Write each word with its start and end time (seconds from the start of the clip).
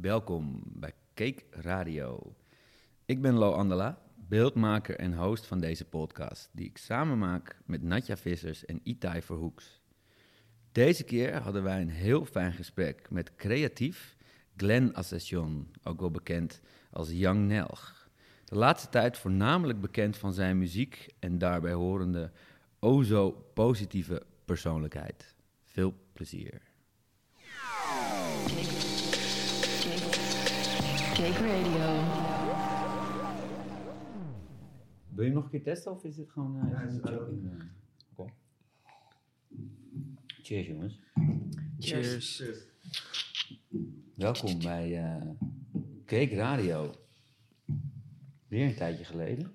Welkom 0.00 0.62
bij 0.64 0.92
Cake 1.14 1.42
Radio. 1.50 2.34
Ik 3.04 3.22
ben 3.22 3.34
Lo 3.34 3.52
Andela, 3.52 4.02
beeldmaker 4.14 4.96
en 4.96 5.14
host 5.14 5.46
van 5.46 5.60
deze 5.60 5.84
podcast, 5.84 6.48
die 6.52 6.66
ik 6.66 6.78
samen 6.78 7.18
maak 7.18 7.58
met 7.64 7.82
Natja 7.82 8.16
Vissers 8.16 8.64
en 8.64 8.80
Itai 8.82 9.22
Verhoeks. 9.22 9.80
Deze 10.72 11.04
keer 11.04 11.36
hadden 11.36 11.62
wij 11.62 11.80
een 11.80 11.88
heel 11.88 12.24
fijn 12.24 12.52
gesprek 12.52 13.10
met 13.10 13.34
creatief 13.34 14.16
Glenn 14.56 14.94
Assession, 14.94 15.70
ook 15.82 16.00
wel 16.00 16.10
bekend 16.10 16.60
als 16.90 17.10
Young 17.10 17.46
Nelg. 17.46 18.08
De 18.44 18.56
laatste 18.56 18.88
tijd 18.88 19.18
voornamelijk 19.18 19.80
bekend 19.80 20.16
van 20.16 20.32
zijn 20.32 20.58
muziek 20.58 21.14
en 21.18 21.38
daarbij 21.38 21.72
horende 21.72 22.32
o 22.78 23.02
zo 23.02 23.30
positieve 23.54 24.22
persoonlijkheid. 24.44 25.34
Veel 25.62 25.94
plezier. 26.12 26.65
Cake 31.16 31.46
Radio. 31.46 32.02
Wil 35.08 35.24
je 35.24 35.30
hem 35.30 35.32
nog 35.32 35.44
een 35.44 35.50
keer 35.50 35.62
testen 35.62 35.92
of 35.92 36.04
is 36.04 36.14
dit 36.16 36.30
gewoon 36.30 36.56
uh, 36.56 36.86
is 36.86 36.94
het 36.94 37.08
joking, 37.08 37.50
eh? 37.50 37.64
Oké. 38.14 38.32
Cheers 40.42 40.66
jongens. 40.66 41.00
Cheers. 41.78 42.42
Welkom 44.14 44.58
bij 44.58 45.04
eh 45.04 45.30
Cake 46.04 46.34
Radio. 46.34 46.94
Weer 48.48 48.66
een 48.66 48.76
tijdje 48.76 49.04
geleden. 49.04 49.54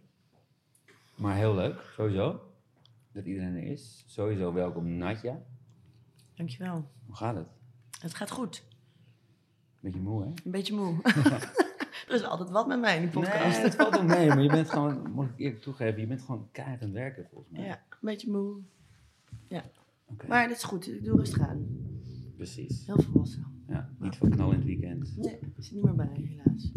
Maar 1.16 1.35
heel 1.35 1.55
leuk, 1.55 1.91
sowieso. 1.95 2.53
Dat 3.11 3.25
iedereen 3.25 3.55
er 3.55 3.63
is. 3.63 4.03
Sowieso 4.07 4.53
welkom 4.53 4.97
Natja. 4.97 5.41
Dankjewel. 6.35 6.91
Hoe 7.05 7.16
gaat 7.16 7.35
het? 7.35 7.47
Het 7.99 8.13
gaat 8.13 8.31
goed. 8.31 8.63
Beetje 9.81 9.99
moe, 9.99 10.21
hè? 10.23 10.27
Een 10.27 10.52
beetje 10.52 10.73
moe. 10.76 11.02
er 12.08 12.13
is 12.13 12.23
altijd 12.23 12.49
wat 12.49 12.67
met 12.67 12.80
mij 12.80 12.95
in 12.95 13.02
die 13.02 13.09
podcast. 13.12 13.55
Nee, 13.58 13.64
het 13.64 13.75
valt 13.75 13.92
wel 13.94 14.03
mee, 14.17 14.28
maar 14.28 14.42
je 14.42 14.50
bent 14.50 14.69
gewoon, 14.69 15.11
moet 15.11 15.25
ik 15.30 15.33
eerlijk 15.39 15.61
toegeven, 15.61 16.02
je 16.02 16.08
bent 16.08 16.22
gewoon 16.22 16.47
keihard 16.52 16.80
aan 16.81 16.88
het 16.88 16.97
werken 16.97 17.25
volgens 17.31 17.52
mij. 17.52 17.66
Ja, 17.66 17.73
een 17.89 17.97
beetje 18.02 18.31
moe. 18.31 18.55
Ja. 19.47 19.64
Oké, 20.05 20.28
Maar 20.28 20.47
dat 20.47 20.58
is 20.58 20.64
goed. 20.64 20.88
Ik 20.88 21.03
doe 21.03 21.17
rustig 21.17 21.39
aan. 21.42 21.67
precies. 22.36 22.86
Heel 22.86 23.02
volwassen. 23.02 23.45
Ja, 23.67 23.89
niet 24.00 24.16
van 24.16 24.30
knal 24.30 24.50
in 24.52 24.55
het 24.58 24.66
weekend. 24.66 25.17
Nee, 25.17 25.33
ik 25.39 25.64
zit 25.64 25.73
niet 25.73 25.83
meer 25.83 25.95
bij, 25.95 26.09
helaas. 26.14 26.72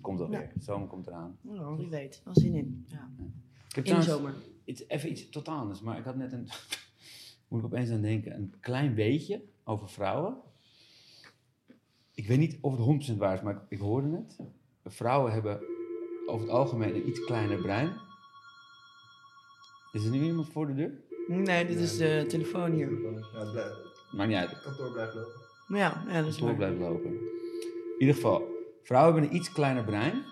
Komt 0.00 0.18
wel 0.18 0.30
Ja. 0.30 0.38
weer. 0.38 0.52
Zomer 0.58 0.88
komt 0.88 1.06
eraan. 1.06 1.36
Nou, 1.40 1.76
wie 1.76 1.88
weet. 1.88 2.20
Wel 2.24 2.34
zin 2.34 2.54
in. 2.54 2.84
Ja. 2.88 3.10
Ik 3.68 3.74
heb 3.74 3.84
In 3.84 3.94
de 3.94 4.02
zomer. 4.02 4.34
iets, 4.64 4.84
even 4.88 5.10
iets 5.10 5.28
totaal 5.28 5.58
anders, 5.58 5.80
maar 5.80 5.98
ik 5.98 6.04
had 6.04 6.16
net 6.16 6.32
een, 6.32 6.48
moet 7.48 7.58
ik 7.58 7.64
opeens 7.64 7.90
aan 7.90 8.00
denken, 8.00 8.34
een 8.34 8.54
klein 8.60 8.94
beetje 8.94 9.42
over 9.64 9.88
vrouwen. 9.88 10.36
Ik 12.14 12.26
weet 12.26 12.38
niet 12.38 12.58
of 12.60 12.76
het 12.76 13.10
100% 13.14 13.16
waar 13.16 13.34
is, 13.34 13.40
maar 13.42 13.54
ik, 13.54 13.60
ik 13.68 13.78
hoorde 13.78 14.10
het. 14.16 14.36
Vrouwen 14.84 15.32
hebben 15.32 15.60
over 16.26 16.46
het 16.46 16.56
algemeen 16.56 16.94
een 16.94 17.08
iets 17.08 17.24
kleiner 17.24 17.58
brein. 17.62 17.92
Is 19.92 20.04
er 20.04 20.10
nu 20.10 20.22
iemand 20.22 20.48
voor 20.52 20.66
de 20.66 20.74
deur? 20.74 20.92
Nee, 21.26 21.66
dit 21.66 21.78
is 21.78 21.96
de 21.96 22.24
telefoon 22.28 22.72
hier. 22.72 22.90
Ja, 22.90 23.72
Maakt 24.16 24.28
niet 24.28 24.38
uit. 24.38 24.50
het 24.50 24.62
kantoor 24.62 24.92
blijft 24.92 25.14
lopen. 25.14 25.40
Ja, 25.68 26.04
ja 26.08 26.20
dat 26.22 26.28
is 26.32 26.38
waar. 26.38 26.54
blijft 26.54 26.78
lopen. 26.78 27.10
In 27.10 27.98
ieder 27.98 28.14
geval, 28.14 28.48
vrouwen 28.82 29.12
hebben 29.12 29.30
een 29.30 29.36
iets 29.36 29.52
kleiner 29.52 29.84
brein, 29.84 30.22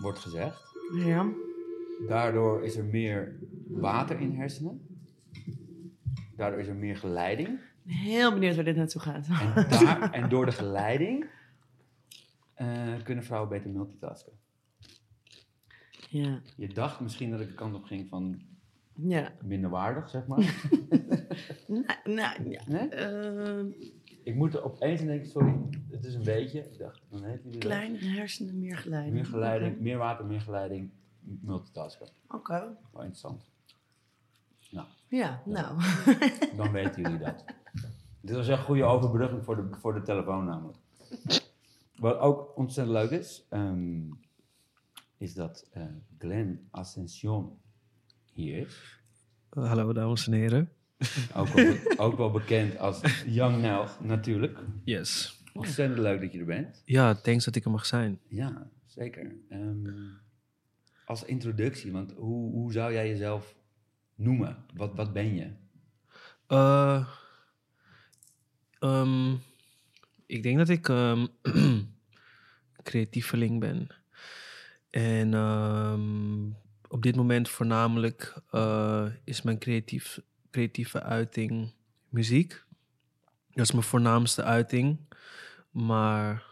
wordt 0.00 0.18
gezegd. 0.18 0.62
Ja. 0.94 1.28
Daardoor 2.08 2.62
is 2.62 2.76
er 2.76 2.84
meer 2.84 3.38
water 3.68 4.20
in 4.20 4.32
hersenen. 4.34 4.86
Daardoor 6.36 6.60
is 6.60 6.66
er 6.68 6.74
meer 6.74 6.96
geleiding. 6.96 7.58
Heel 7.86 8.32
benieuwd 8.32 8.54
waar 8.54 8.64
dit 8.64 8.76
naartoe 8.76 9.00
gaat. 9.00 9.26
En, 9.28 9.68
daar, 9.84 10.12
en 10.12 10.28
door 10.28 10.46
de 10.46 10.52
geleiding 10.52 11.26
eh, 12.54 13.02
kunnen 13.02 13.24
vrouwen 13.24 13.50
beter 13.50 13.70
multitasken. 13.70 14.32
Ja. 16.08 16.40
Je 16.56 16.68
dacht 16.68 17.00
misschien 17.00 17.30
dat 17.30 17.40
ik 17.40 17.48
de 17.48 17.54
kant 17.54 17.74
op 17.74 17.84
ging 17.84 18.08
van 18.08 18.40
Ja. 18.94 19.32
minderwaardig, 19.42 20.10
zeg 20.10 20.26
maar. 20.26 20.38
Nou, 21.66 21.84
nou 22.04 22.50
ja. 22.50 22.62
Nee? 22.66 22.88
Eh, 22.88 23.64
Ik 24.22 24.34
moet 24.34 24.54
er 24.54 24.64
opeens 24.64 25.00
aan 25.00 25.06
denken, 25.06 25.28
sorry, 25.28 25.54
het 25.90 26.04
is 26.04 26.14
een 26.14 26.24
beetje. 26.24 26.58
Ik 26.60 26.78
dacht, 26.78 27.02
dan 27.10 27.24
heet 27.24 27.40
hersenen, 28.04 28.58
meer 28.58 28.76
geleiding. 28.76 29.14
Meer 29.14 29.24
geleiding, 29.26 29.80
meer 29.80 29.96
water, 29.98 30.26
meer 30.26 30.40
geleiding, 30.40 30.90
multitasken. 31.20 32.08
Oké. 32.28 32.52
Wel 32.92 33.02
interessant. 33.02 33.50
Ja, 35.08 35.42
nou. 35.44 35.80
dan 36.56 36.72
weten 36.72 37.02
jullie 37.02 37.18
dat. 37.18 37.44
Dit 38.20 38.36
was 38.36 38.48
echt 38.48 38.58
een 38.58 38.64
goede 38.64 38.84
overbrugging 38.84 39.44
voor 39.44 39.56
de, 39.56 39.76
voor 39.80 39.94
de 39.94 40.02
telefoon 40.02 40.44
namelijk. 40.44 40.78
Wat 41.96 42.18
ook 42.18 42.56
ontzettend 42.56 42.96
leuk 42.96 43.10
is, 43.10 43.46
ehm, 43.50 44.00
is 45.18 45.34
dat 45.34 45.68
eh 45.72 45.82
Glenn 46.18 46.68
Ascension 46.70 47.58
hier 48.32 48.58
is. 48.58 49.00
Hallo 49.50 49.92
dames 49.92 50.26
en 50.26 50.32
heren. 50.32 50.70
Ook 51.34 51.48
wel, 51.48 51.76
ook 52.06 52.16
wel 52.16 52.30
bekend 52.30 52.78
als 52.78 53.00
Young 53.26 53.60
Nelg 53.60 54.00
natuurlijk. 54.00 54.58
Yes. 54.84 55.40
Ontzettend 55.54 56.00
leuk 56.00 56.20
dat 56.20 56.32
je 56.32 56.38
er 56.38 56.44
bent. 56.44 56.82
Ja, 56.84 57.14
thanks 57.14 57.44
dat 57.44 57.56
ik 57.56 57.64
er 57.64 57.70
mag 57.70 57.86
zijn. 57.86 58.20
Ja, 58.28 58.70
zeker. 58.86 59.36
Ehm, 59.48 59.88
als 61.04 61.24
introductie, 61.24 61.92
want 61.92 62.12
hoe, 62.12 62.50
hoe 62.52 62.72
zou 62.72 62.92
jij 62.92 63.08
jezelf 63.08 63.56
noemen? 64.16 64.64
Wat, 64.74 64.94
wat 64.94 65.12
ben 65.12 65.34
je? 65.34 65.50
Eh, 66.46 67.08
ehm, 68.78 69.34
ik 70.26 70.42
denk 70.42 70.58
dat 70.58 70.68
ik 70.68 70.88
ehm 70.88 71.26
creatieveling 72.82 73.60
ben. 73.60 73.88
En 74.90 75.34
ehm, 75.34 76.46
op 76.88 77.02
dit 77.02 77.16
moment 77.16 77.48
voornamelijk 77.48 78.34
eh, 78.50 79.06
is 79.24 79.42
mijn 79.42 79.58
creatief, 79.58 80.20
creatieve 80.50 81.02
uiting 81.02 81.72
muziek. 82.08 82.64
Dat 83.52 83.64
is 83.64 83.72
mijn 83.72 83.84
voornaamste 83.84 84.42
uiting. 84.42 84.98
Maar 85.70 86.44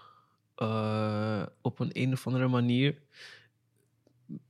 eh, 0.55 1.43
op 1.61 1.79
een, 1.79 1.91
een 1.93 2.13
of 2.13 2.27
andere 2.27 2.49
manier 2.49 2.99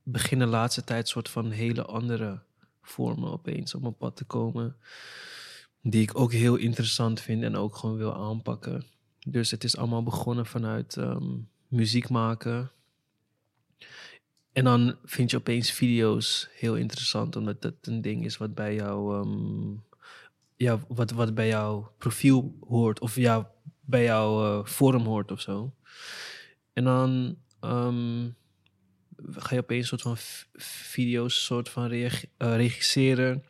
beginnen 0.03 0.47
de 0.47 0.53
laatste 0.53 0.85
tijd 0.85 1.09
soort 1.09 1.29
van 1.29 1.51
hele 1.51 1.85
andere 1.85 2.43
vormen 2.89 3.33
opeens 3.33 3.75
op 3.75 3.83
mijn 3.83 3.97
pad 3.97 4.17
te 4.17 4.25
komen. 4.25 4.77
Die 5.81 6.03
ik 6.03 6.19
ook 6.19 6.33
heel 6.33 6.57
interessant 6.57 7.21
vind 7.21 7.43
en 7.43 7.57
ook 7.57 7.77
gewoon 7.77 7.97
wil 7.97 8.15
aanpakken. 8.15 8.85
Dus 9.27 9.51
het 9.51 9.65
is 9.65 9.77
allemaal 9.77 10.03
begonnen 10.03 10.47
vanuit 10.47 10.97
ehm, 10.97 11.37
muziek 11.69 12.09
maken. 12.09 12.71
En 14.53 14.65
dan 14.65 14.97
vind 15.05 15.31
je 15.31 15.37
opeens 15.37 15.71
video's 15.71 16.49
heel 16.53 16.77
interessant, 16.77 17.37
omdat 17.37 17.63
dat 17.63 17.75
een 17.81 18.01
ding 18.01 18.25
is 18.25 18.37
wat 18.37 18.55
bij 18.55 18.75
jou, 18.75 19.15
ehm, 19.15 19.73
ja, 20.57 20.81
wat, 20.89 21.11
wat 21.11 21.35
bij 21.35 21.49
jouw 21.49 21.93
profiel 21.99 22.57
hoort, 22.67 23.01
of 23.01 23.17
ja, 23.17 23.51
bij 23.81 24.05
jouw 24.05 24.61
eh, 24.61 24.67
vorm 24.67 25.05
hoort 25.05 25.31
of 25.33 25.41
zo. 25.41 25.75
En 26.73 26.85
dan 26.85 27.37
ehm, 27.61 28.29
ga 29.31 29.55
je 29.55 29.61
opeens 29.61 29.91
een 29.93 29.99
soort 29.99 30.03
van 30.03 30.17
video's 30.63 31.45
soort 31.45 31.69
van 31.69 31.91
eh, 31.91 32.13
regisseren. 32.39 33.45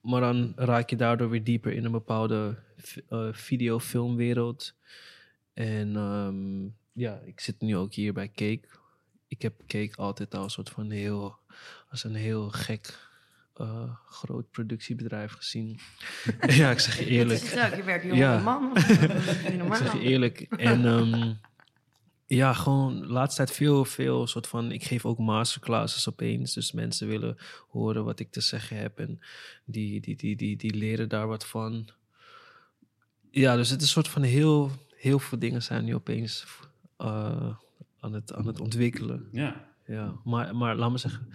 Maar 0.00 0.20
dan 0.20 0.52
raak 0.56 0.90
je 0.90 0.96
daardoor 0.96 1.30
weer 1.30 1.44
dieper 1.44 1.72
in 1.72 1.84
een 1.84 1.92
bepaalde 1.92 2.58
eh, 3.08 3.28
video-filmwereld. 3.32 4.74
En 5.54 5.96
ehm, 5.96 6.64
ja, 7.02 7.20
ik 7.24 7.40
zit 7.40 7.60
nu 7.60 7.76
ook 7.76 7.94
hier 7.94 8.12
bij 8.12 8.26
Cake. 8.28 8.60
Ik 9.28 9.42
heb 9.42 9.54
Cake 9.66 9.96
altijd 9.96 10.34
al 10.34 10.42
een 10.42 10.50
soort 10.50 10.70
van 10.70 10.90
heel, 10.90 11.36
als 11.90 12.04
een 12.04 12.14
heel 12.14 12.50
gek 12.50 12.98
eh, 13.54 13.90
groot 14.06 14.50
productiebedrijf 14.50 15.32
gezien. 15.32 15.78
ja, 16.40 16.70
ik 16.70 16.78
zeg 16.78 16.98
je 16.98 17.06
eerlijk. 17.06 17.40
Is 17.40 17.52
het 17.54 17.70
ook? 17.72 17.76
Je 17.76 17.82
werkt 17.84 18.04
Ja. 18.14 18.36
een 18.36 18.42
man. 18.42 18.70
of- 18.72 18.88
Ik 18.88 19.74
zeg 19.74 19.92
je 19.92 20.00
eerlijk. 20.00 20.40
En 20.40 20.84
ehm, 20.86 21.32
ja, 22.26 22.52
gewoon 22.52 23.00
de 23.00 23.06
laatste 23.06 23.44
tijd 23.44 23.56
veel, 23.56 23.84
veel 23.84 24.26
soort 24.26 24.46
van... 24.46 24.72
Ik 24.72 24.84
geef 24.84 25.04
ook 25.04 25.18
masterclasses 25.18 26.08
opeens. 26.08 26.54
Dus 26.54 26.72
mensen 26.72 27.08
willen 27.08 27.36
horen 27.68 28.04
wat 28.04 28.20
ik 28.20 28.30
te 28.30 28.40
zeggen 28.40 28.76
heb. 28.76 28.98
En 28.98 29.20
die, 29.64 30.00
die, 30.00 30.16
die, 30.16 30.36
die, 30.36 30.56
die 30.56 30.74
leren 30.74 31.08
daar 31.08 31.26
wat 31.26 31.46
van. 31.46 31.88
Ja, 33.30 33.56
dus 33.56 33.70
het 33.70 33.80
is 33.80 33.86
een 33.86 33.92
soort 33.92 34.08
van 34.08 34.22
heel, 34.22 34.70
heel 34.96 35.18
veel 35.18 35.38
dingen 35.38 35.62
zijn 35.62 35.84
nu 35.84 35.94
opeens 35.94 36.44
eh, 36.96 37.56
aan, 38.00 38.12
het, 38.12 38.32
aan 38.32 38.46
het 38.46 38.60
ontwikkelen. 38.60 39.28
Ja, 39.32 39.68
Ja, 39.86 40.20
maar, 40.24 40.56
maar 40.56 40.76
laat 40.76 40.90
me 40.90 40.98
zeggen, 40.98 41.28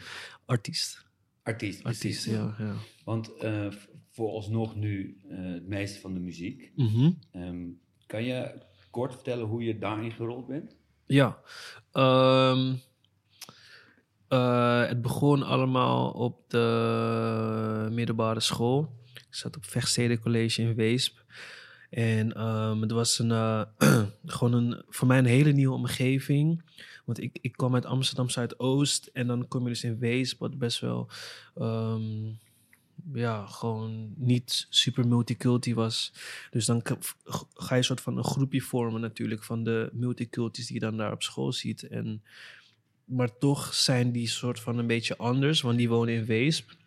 artiest. 0.46 1.06
artiest. 1.44 1.84
Artiest, 1.84 2.26
ja. 2.26 2.56
ja. 2.58 2.74
Want 3.04 3.38
eh 3.38 3.68
vooralsnog 4.12 4.76
nu 4.76 5.18
eh, 5.30 5.38
het 5.38 5.68
meeste 5.68 6.00
van 6.00 6.14
de 6.14 6.20
muziek. 6.20 6.72
Mhm. 6.76 7.12
Ehm, 7.32 7.68
kan 8.06 8.24
je 8.24 8.62
kort 8.90 9.14
vertellen 9.14 9.46
hoe 9.46 9.64
je 9.64 9.78
daarin 9.78 10.12
gerold 10.12 10.48
bent? 10.48 10.78
Ja. 11.12 11.38
ehm, 11.92 12.74
eh, 14.28 14.88
het 14.88 15.02
begon 15.02 15.44
allemaal 15.44 16.12
op 16.12 16.50
de 16.50 17.88
middelbare 17.92 18.40
school. 18.40 18.90
Ik 19.14 19.36
zat 19.36 19.58
op 19.58 19.66
Vechtsteden 19.66 20.20
College 20.20 20.62
in 20.62 20.76
Weesp. 20.76 21.24
En 21.90 22.34
ehm, 22.34 22.82
het 22.82 22.92
was 22.92 23.20
een, 23.20 23.32
eh, 23.32 23.62
gewoon 24.26 24.54
een, 24.54 24.84
voor 24.90 25.08
mij 25.08 25.18
een 25.18 25.26
hele 25.26 25.52
nieuwe 25.52 25.76
omgeving. 25.76 26.64
Want 27.06 27.22
ik, 27.22 27.38
ik 27.42 27.52
kwam 27.52 27.76
uit 27.76 27.86
Amsterdam 27.86 28.30
Zuidoost 28.30 29.10
en 29.14 29.28
dan 29.28 29.48
kom 29.48 29.64
je 29.64 29.70
dus 29.70 29.84
in 29.84 30.00
Wees, 30.00 30.38
wat 30.38 30.58
best 30.58 30.80
wel, 30.80 31.10
ehm, 31.56 32.28
ja, 33.14 33.46
gewoon 33.46 34.14
niet 34.18 34.68
super 34.70 35.08
multiculti 35.08 35.74
was. 35.74 36.14
Dus 36.52 36.66
dan 36.66 36.82
ga 37.54 37.76
je 37.76 37.76
een 37.76 37.84
soort 37.84 38.02
van 38.02 38.18
een 38.18 38.24
groepje 38.24 38.62
vormen 38.62 39.02
natuurlijk 39.02 39.44
van 39.44 39.64
de 39.64 39.90
multiculties 39.94 40.66
die 40.66 40.74
je 40.76 40.82
dan 40.82 40.98
daar 40.98 41.12
op 41.12 41.24
school 41.24 41.54
ziet. 41.54 41.84
En, 41.84 42.24
maar 43.06 43.38
toch 43.38 43.74
zijn 43.74 44.12
die 44.12 44.28
soort 44.28 44.60
van 44.60 44.78
een 44.78 44.88
beetje 44.88 45.18
anders, 45.18 45.62
want 45.62 45.78
die 45.78 45.90
wonen 45.90 46.14
in 46.14 46.26
Weesp. 46.26 46.80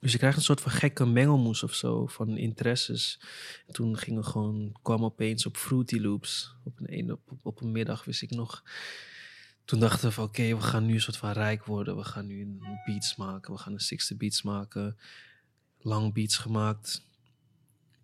Dus 0.00 0.12
je 0.12 0.18
krijgt 0.18 0.36
een 0.36 0.42
soort 0.42 0.60
van 0.60 0.72
gekke 0.72 1.06
mengelmoes 1.06 1.62
of 1.62 1.74
zo 1.74 2.06
van 2.06 2.36
interesses. 2.36 3.20
En 3.66 3.72
toen 3.72 3.96
gingen 3.96 4.24
gewoon, 4.24 4.76
kwam 4.82 5.04
opeens 5.04 5.46
op 5.46 5.56
Fruity 5.56 5.98
Loops. 5.98 6.54
Op 6.64 6.80
een, 6.80 6.98
een 6.98 7.12
op, 7.12 7.20
op 7.42 7.60
een 7.60 7.72
middag 7.72 8.04
wist 8.04 8.22
ik 8.22 8.30
nog. 8.30 8.62
Toen 9.64 9.80
dachten 9.80 10.08
we 10.08 10.14
van 10.14 10.24
oké, 10.24 10.54
we 10.56 10.60
gaan 10.60 10.86
nu 10.86 10.94
een 10.94 11.00
soort 11.00 11.16
van 11.16 11.32
rijk 11.32 11.64
worden. 11.64 11.96
We 11.96 12.04
gaan 12.04 12.26
nu 12.26 12.40
een 12.40 12.80
beats 12.84 13.16
maken. 13.16 13.52
We 13.52 13.58
gaan 13.58 13.72
een 13.72 13.80
sixte 13.80 14.16
beats 14.16 14.42
maken. 14.42 14.96
Lang 15.82 16.12
beats 16.12 16.36
gemaakt. 16.36 17.08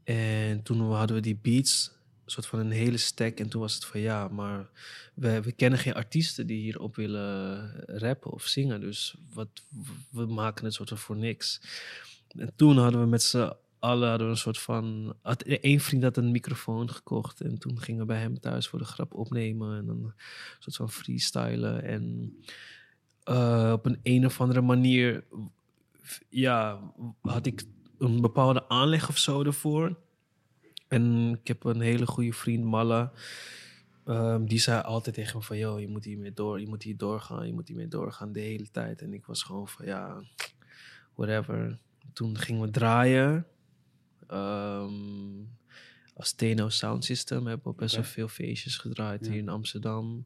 En 0.05 0.62
toen 0.62 0.93
hadden 0.93 1.17
we 1.17 1.23
die 1.23 1.38
beats, 1.43 1.93
een 2.25 2.31
soort 2.31 2.46
van 2.46 2.58
een 2.58 2.70
hele 2.70 2.96
stack. 2.96 3.38
En 3.38 3.49
toen 3.49 3.61
was 3.61 3.75
het 3.75 3.84
van 3.84 4.00
ja, 4.00 4.28
maar 4.28 4.69
we, 5.14 5.40
we 5.40 5.52
kennen 5.52 5.78
geen 5.78 5.94
artiesten 5.94 6.46
die 6.46 6.61
hierop 6.61 6.96
willen 6.96 7.70
rappen 7.87 8.31
of 8.31 8.44
zingen. 8.44 8.81
Dus 8.81 9.14
wat, 9.32 9.49
we 10.11 10.26
maken 10.26 10.64
het 10.64 10.75
soort 10.75 10.88
van 10.88 10.99
voor 10.99 11.17
niks. 11.17 11.61
En 12.28 12.52
toen 12.56 12.78
hadden 12.78 13.00
we 13.00 13.06
met 13.06 13.23
z'n 13.23 13.52
allen 13.78 14.08
hadden 14.08 14.26
we 14.26 14.32
een 14.32 14.38
soort 14.38 14.58
van. 14.58 15.14
Had, 15.23 15.43
één 15.43 15.81
vriend 15.81 16.02
had 16.02 16.17
een 16.17 16.31
microfoon 16.31 16.90
gekocht. 16.90 17.40
En 17.40 17.58
toen 17.58 17.81
gingen 17.81 18.00
we 18.00 18.06
bij 18.06 18.20
hem 18.20 18.40
thuis 18.40 18.69
voor 18.69 18.78
de 18.78 18.84
grap 18.84 19.14
opnemen. 19.14 19.78
En 19.78 19.87
dan 19.87 19.96
een 19.96 20.14
soort 20.58 20.76
van 20.76 20.90
freestylen. 20.90 21.82
En 21.82 22.37
eh, 23.23 23.70
op 23.73 23.87
een 23.87 24.00
een 24.02 24.26
of 24.26 24.40
andere 24.40 24.61
manier. 24.61 25.25
Ja, 26.29 26.81
had 27.20 27.47
ik 27.47 27.64
een 27.99 28.20
bepaalde 28.20 28.69
aanleg 28.69 29.08
of 29.08 29.19
zo 29.19 29.43
ervoor. 29.43 29.97
En 30.88 31.31
ik 31.41 31.47
heb 31.49 31.64
een 31.64 31.81
hele 31.81 32.06
goede 32.06 32.32
vriend, 32.32 32.64
Malla. 32.64 33.12
Ehm, 34.05 34.44
die 34.44 34.58
zei 34.58 34.82
altijd 34.82 35.14
tegen 35.14 35.37
me 35.38 35.43
van, 35.44 35.58
joh, 35.58 35.81
je 35.81 35.88
moet 35.88 36.05
hiermee 36.05 36.32
door, 36.32 36.61
je 36.61 36.69
moet 36.69 36.82
hier 36.82 36.97
doorgaan, 36.97 37.47
je 37.47 37.53
moet 37.53 37.69
hiermee 37.69 37.88
doorgaan 37.88 38.32
de 38.32 38.41
hele 38.41 38.70
tijd. 38.70 39.03
En 39.03 39.12
ik 39.14 39.26
was 39.26 39.43
gewoon 39.43 39.69
van, 39.69 39.87
ja, 39.87 40.23
whatever. 41.14 41.79
Toen 42.12 42.38
gingen 42.38 42.62
we 42.62 42.70
draaien. 42.70 43.47
Ehm, 44.26 44.93
als 46.14 46.32
Teno 46.32 46.69
Sound 46.69 47.05
System 47.05 47.47
hebben 47.47 47.73
we 47.73 47.79
best 47.79 47.94
wel 47.94 48.05
veel 48.05 48.29
feestjes 48.29 48.76
gedraaid 48.76 49.25
Ja. 49.25 49.31
hier 49.31 49.41
in 49.41 49.49
Amsterdam. 49.49 50.25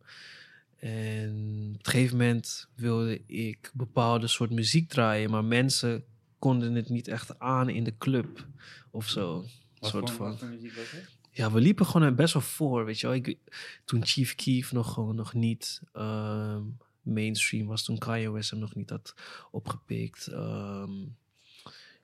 En 0.80 1.28
op 1.74 1.86
een 1.86 1.92
gegeven 1.92 2.16
moment 2.16 2.68
wilde 2.74 3.22
ik 3.26 3.70
bepaalde 3.74 4.26
soort 4.26 4.50
muziek 4.50 4.88
draaien, 4.88 5.30
maar 5.30 5.44
mensen 5.44 6.04
konden 6.38 6.74
het 6.74 6.88
niet 6.88 7.08
echt 7.08 7.38
aan 7.38 7.68
in 7.68 7.84
de 7.84 7.96
club 7.98 8.46
of 8.90 9.08
zo. 9.08 9.44
Wat 9.78 9.90
soort 9.90 10.10
van. 10.10 10.26
wat 10.26 10.38
voor 10.38 10.48
muziek 10.48 10.74
was 10.74 10.90
het? 10.90 11.18
Ja, 11.30 11.52
we 11.52 11.60
liepen 11.60 11.86
gewoon 11.86 12.06
er 12.06 12.14
best 12.14 12.32
wel 12.32 12.42
voor, 12.42 12.84
weet 12.84 13.00
je 13.00 13.06
wel. 13.06 13.16
Ik, 13.16 13.38
toen 13.84 14.06
Chief 14.06 14.34
Keef 14.34 14.72
nog 14.72 14.92
gewoon 14.92 15.14
nog 15.14 15.34
niet 15.34 15.82
ehm, 15.92 16.62
mainstream 17.02 17.66
was, 17.66 17.84
toen 17.84 17.98
Kanye 17.98 18.30
West 18.30 18.50
hem 18.50 18.58
nog 18.58 18.74
niet 18.74 18.90
had 18.90 19.14
opgepikt. 19.50 20.26
Ehm, 20.26 20.92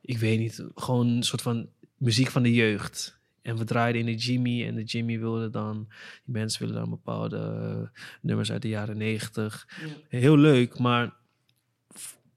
ik 0.01 0.19
weet 0.19 0.39
niet, 0.39 0.65
gewoon 0.75 1.07
een 1.07 1.23
soort 1.23 1.43
van 1.43 1.69
muziek 1.97 2.31
van 2.31 2.43
de 2.43 2.55
jeugd. 2.55 3.16
En 3.47 3.57
we 3.57 3.65
draaiden 3.65 4.01
in 4.01 4.07
de 4.07 4.15
Jimmy 4.15 4.67
en 4.67 4.75
de 4.75 4.83
Jimmy 4.83 5.19
wilde 5.19 5.51
dan, 5.51 5.87
die 6.25 6.35
mensen 6.35 6.61
willen 6.61 6.75
dan 6.75 6.91
bepaalde 6.91 7.37
eh, 7.37 8.01
nummers 8.21 8.53
uit 8.53 8.63
de 8.63 8.69
jaren 8.69 8.97
negentig. 8.97 9.69
Ja. 9.81 10.19
Heel 10.19 10.37
leuk, 10.37 10.79
maar 10.79 11.15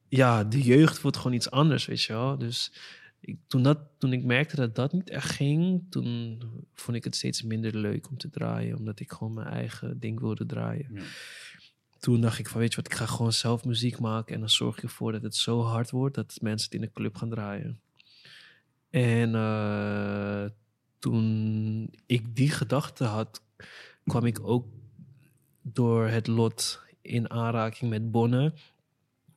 ja, 0.07 0.44
de 0.44 0.61
jeugd 0.61 1.01
wordt 1.01 1.17
gewoon 1.17 1.33
iets 1.33 1.51
anders, 1.51 1.85
weet 1.85 2.01
je 2.01 2.13
wel. 2.13 2.38
Dus 2.38 2.71
ik, 3.19 3.38
toen, 3.47 3.63
dat, 3.63 3.79
toen 3.97 4.13
ik 4.13 4.23
merkte 4.23 4.56
dat 4.56 4.75
dat 4.75 4.94
niet 4.94 5.09
echt 5.09 5.29
ging, 5.29 5.83
toen 5.89 6.41
vond 6.73 6.97
ik 6.97 7.03
het 7.03 7.15
steeds 7.15 7.44
minder 7.44 7.77
leuk 7.77 8.09
om 8.09 8.17
te 8.17 8.29
draaien, 8.29 8.77
omdat 8.77 9.00
ik 9.00 9.11
gewoon 9.11 9.33
mijn 9.33 9.47
eigen 9.47 10.00
ding 10.00 10.19
wilde 10.19 10.45
draaien. 10.45 10.89
Ja. 10.94 11.01
Toen 12.00 12.21
dacht 12.21 12.39
ik 12.39 12.47
van, 12.47 12.59
weet 12.59 12.69
je 12.69 12.75
wat, 12.75 12.91
ik 12.91 12.97
ga 12.97 13.06
gewoon 13.06 13.33
zelf 13.33 13.65
muziek 13.65 14.00
maken 14.00 14.33
en 14.33 14.39
dan 14.39 14.50
zorg 14.50 14.77
ik 14.77 14.83
ervoor 14.83 15.11
dat 15.11 15.23
het 15.23 15.35
zo 15.35 15.61
hard 15.61 15.91
wordt 15.91 16.15
dat 16.15 16.38
mensen 16.41 16.65
het 16.65 16.79
in 16.79 16.81
de 16.81 16.94
club 16.94 17.15
gaan 17.15 17.29
draaien. 17.29 17.79
En 18.89 19.35
eh, 19.35 20.45
toen 20.99 21.93
ik 22.05 22.35
die 22.35 22.49
gedachte 22.49 23.03
had, 23.03 23.41
kwam 24.03 24.25
ik 24.25 24.39
ook 24.41 24.67
door 25.61 26.07
het 26.07 26.27
lot 26.27 26.81
in 27.01 27.29
aanraking 27.29 27.89
met 27.89 28.11
Bonne. 28.11 28.53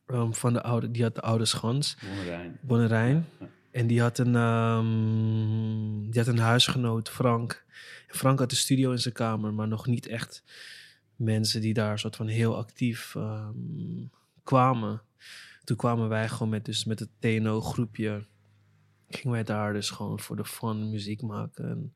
ehm, 0.07 0.33
van 0.33 0.53
de 0.53 0.63
oude, 0.63 0.91
die 0.91 1.03
had 1.03 1.15
de 1.15 1.21
oude 1.21 1.45
schans, 1.45 1.97
Bonnerijn. 2.07 2.59
Bonne 2.63 2.87
Rijn. 2.87 3.27
Ja. 3.41 3.49
En 3.71 3.87
die 3.87 4.01
had, 4.01 4.19
een, 4.19 4.37
ehm, 4.37 6.11
die 6.11 6.21
had 6.21 6.27
een 6.27 6.39
huisgenoot, 6.39 7.11
Frank. 7.11 7.65
Frank 8.09 8.39
had 8.39 8.51
een 8.51 8.57
studio 8.57 8.91
in 8.91 8.99
zijn 8.99 9.15
kamer, 9.15 9.55
maar 9.55 9.69
nog 9.69 9.87
niet 9.87 10.07
echt 10.07 10.43
mensen 11.17 11.61
die 11.61 11.75
daar 11.75 11.99
soort 11.99 12.17
van 12.17 12.27
heel 12.27 12.57
actief 12.57 13.15
ehm, 13.15 14.07
kwamen. 14.43 15.03
Toen 15.65 15.77
kwamen 15.77 16.09
wij 16.09 16.29
gewoon 16.29 16.49
met, 16.49 16.65
dus 16.65 16.85
met 16.85 16.99
het 16.99 17.09
TNO-groepje. 17.19 18.27
Gingen 19.15 19.33
wij 19.33 19.45
daar 19.45 19.73
dus 19.73 19.91
gewoon 19.91 20.21
voor 20.21 20.37
de 20.37 20.45
fun 20.45 20.91
muziek 20.91 21.23
maken. 21.23 21.69
En 21.69 21.95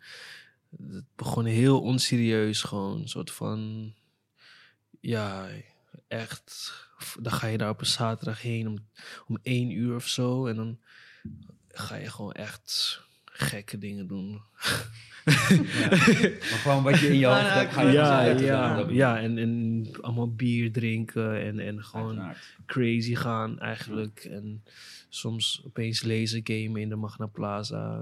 het 0.94 1.04
begon 1.14 1.44
heel 1.44 1.80
onserieus, 1.82 2.62
gewoon 2.62 3.00
een 3.00 3.08
soort 3.08 3.30
van. 3.30 3.92
Ja, 5.00 5.48
echt. 6.08 6.74
Dan 7.20 7.32
ga 7.32 7.46
je 7.46 7.58
daar 7.58 7.70
op 7.70 7.80
een 7.80 7.86
zaterdag 7.86 8.42
heen 8.42 8.68
om, 8.68 8.88
om 9.26 9.38
één 9.42 9.70
uur 9.70 9.94
of 9.94 10.06
zo. 10.06 10.46
En 10.46 10.56
dan 10.56 10.78
ga 11.68 11.96
je 11.96 12.10
gewoon 12.10 12.32
echt 12.32 13.04
gekke 13.38 13.78
dingen 13.78 14.06
doen. 14.06 14.40
Maar 15.24 16.58
gewoon 16.62 16.82
wat 16.82 16.98
je 16.98 17.08
in 17.08 17.18
je 17.18 17.26
hoofd 17.26 17.52
hebt, 17.52 17.72
ga 17.72 17.82
je 17.82 17.92
ja, 17.92 18.24
ja, 18.24 18.76
dan. 18.76 18.94
ja 18.94 19.18
en, 19.20 19.38
en 19.38 19.86
allemaal 20.00 20.34
bier 20.34 20.72
drinken 20.72 21.40
en, 21.42 21.58
en 21.58 21.84
gewoon 21.84 22.06
Uiteraard. 22.08 22.56
crazy 22.66 23.14
gaan 23.14 23.60
eigenlijk. 23.60 24.24
En 24.30 24.62
soms 25.08 25.62
opeens 25.66 26.02
laser 26.02 26.40
gamen 26.44 26.80
in 26.80 26.88
de 26.88 26.96
Magna 26.96 27.26
Plaza. 27.26 28.00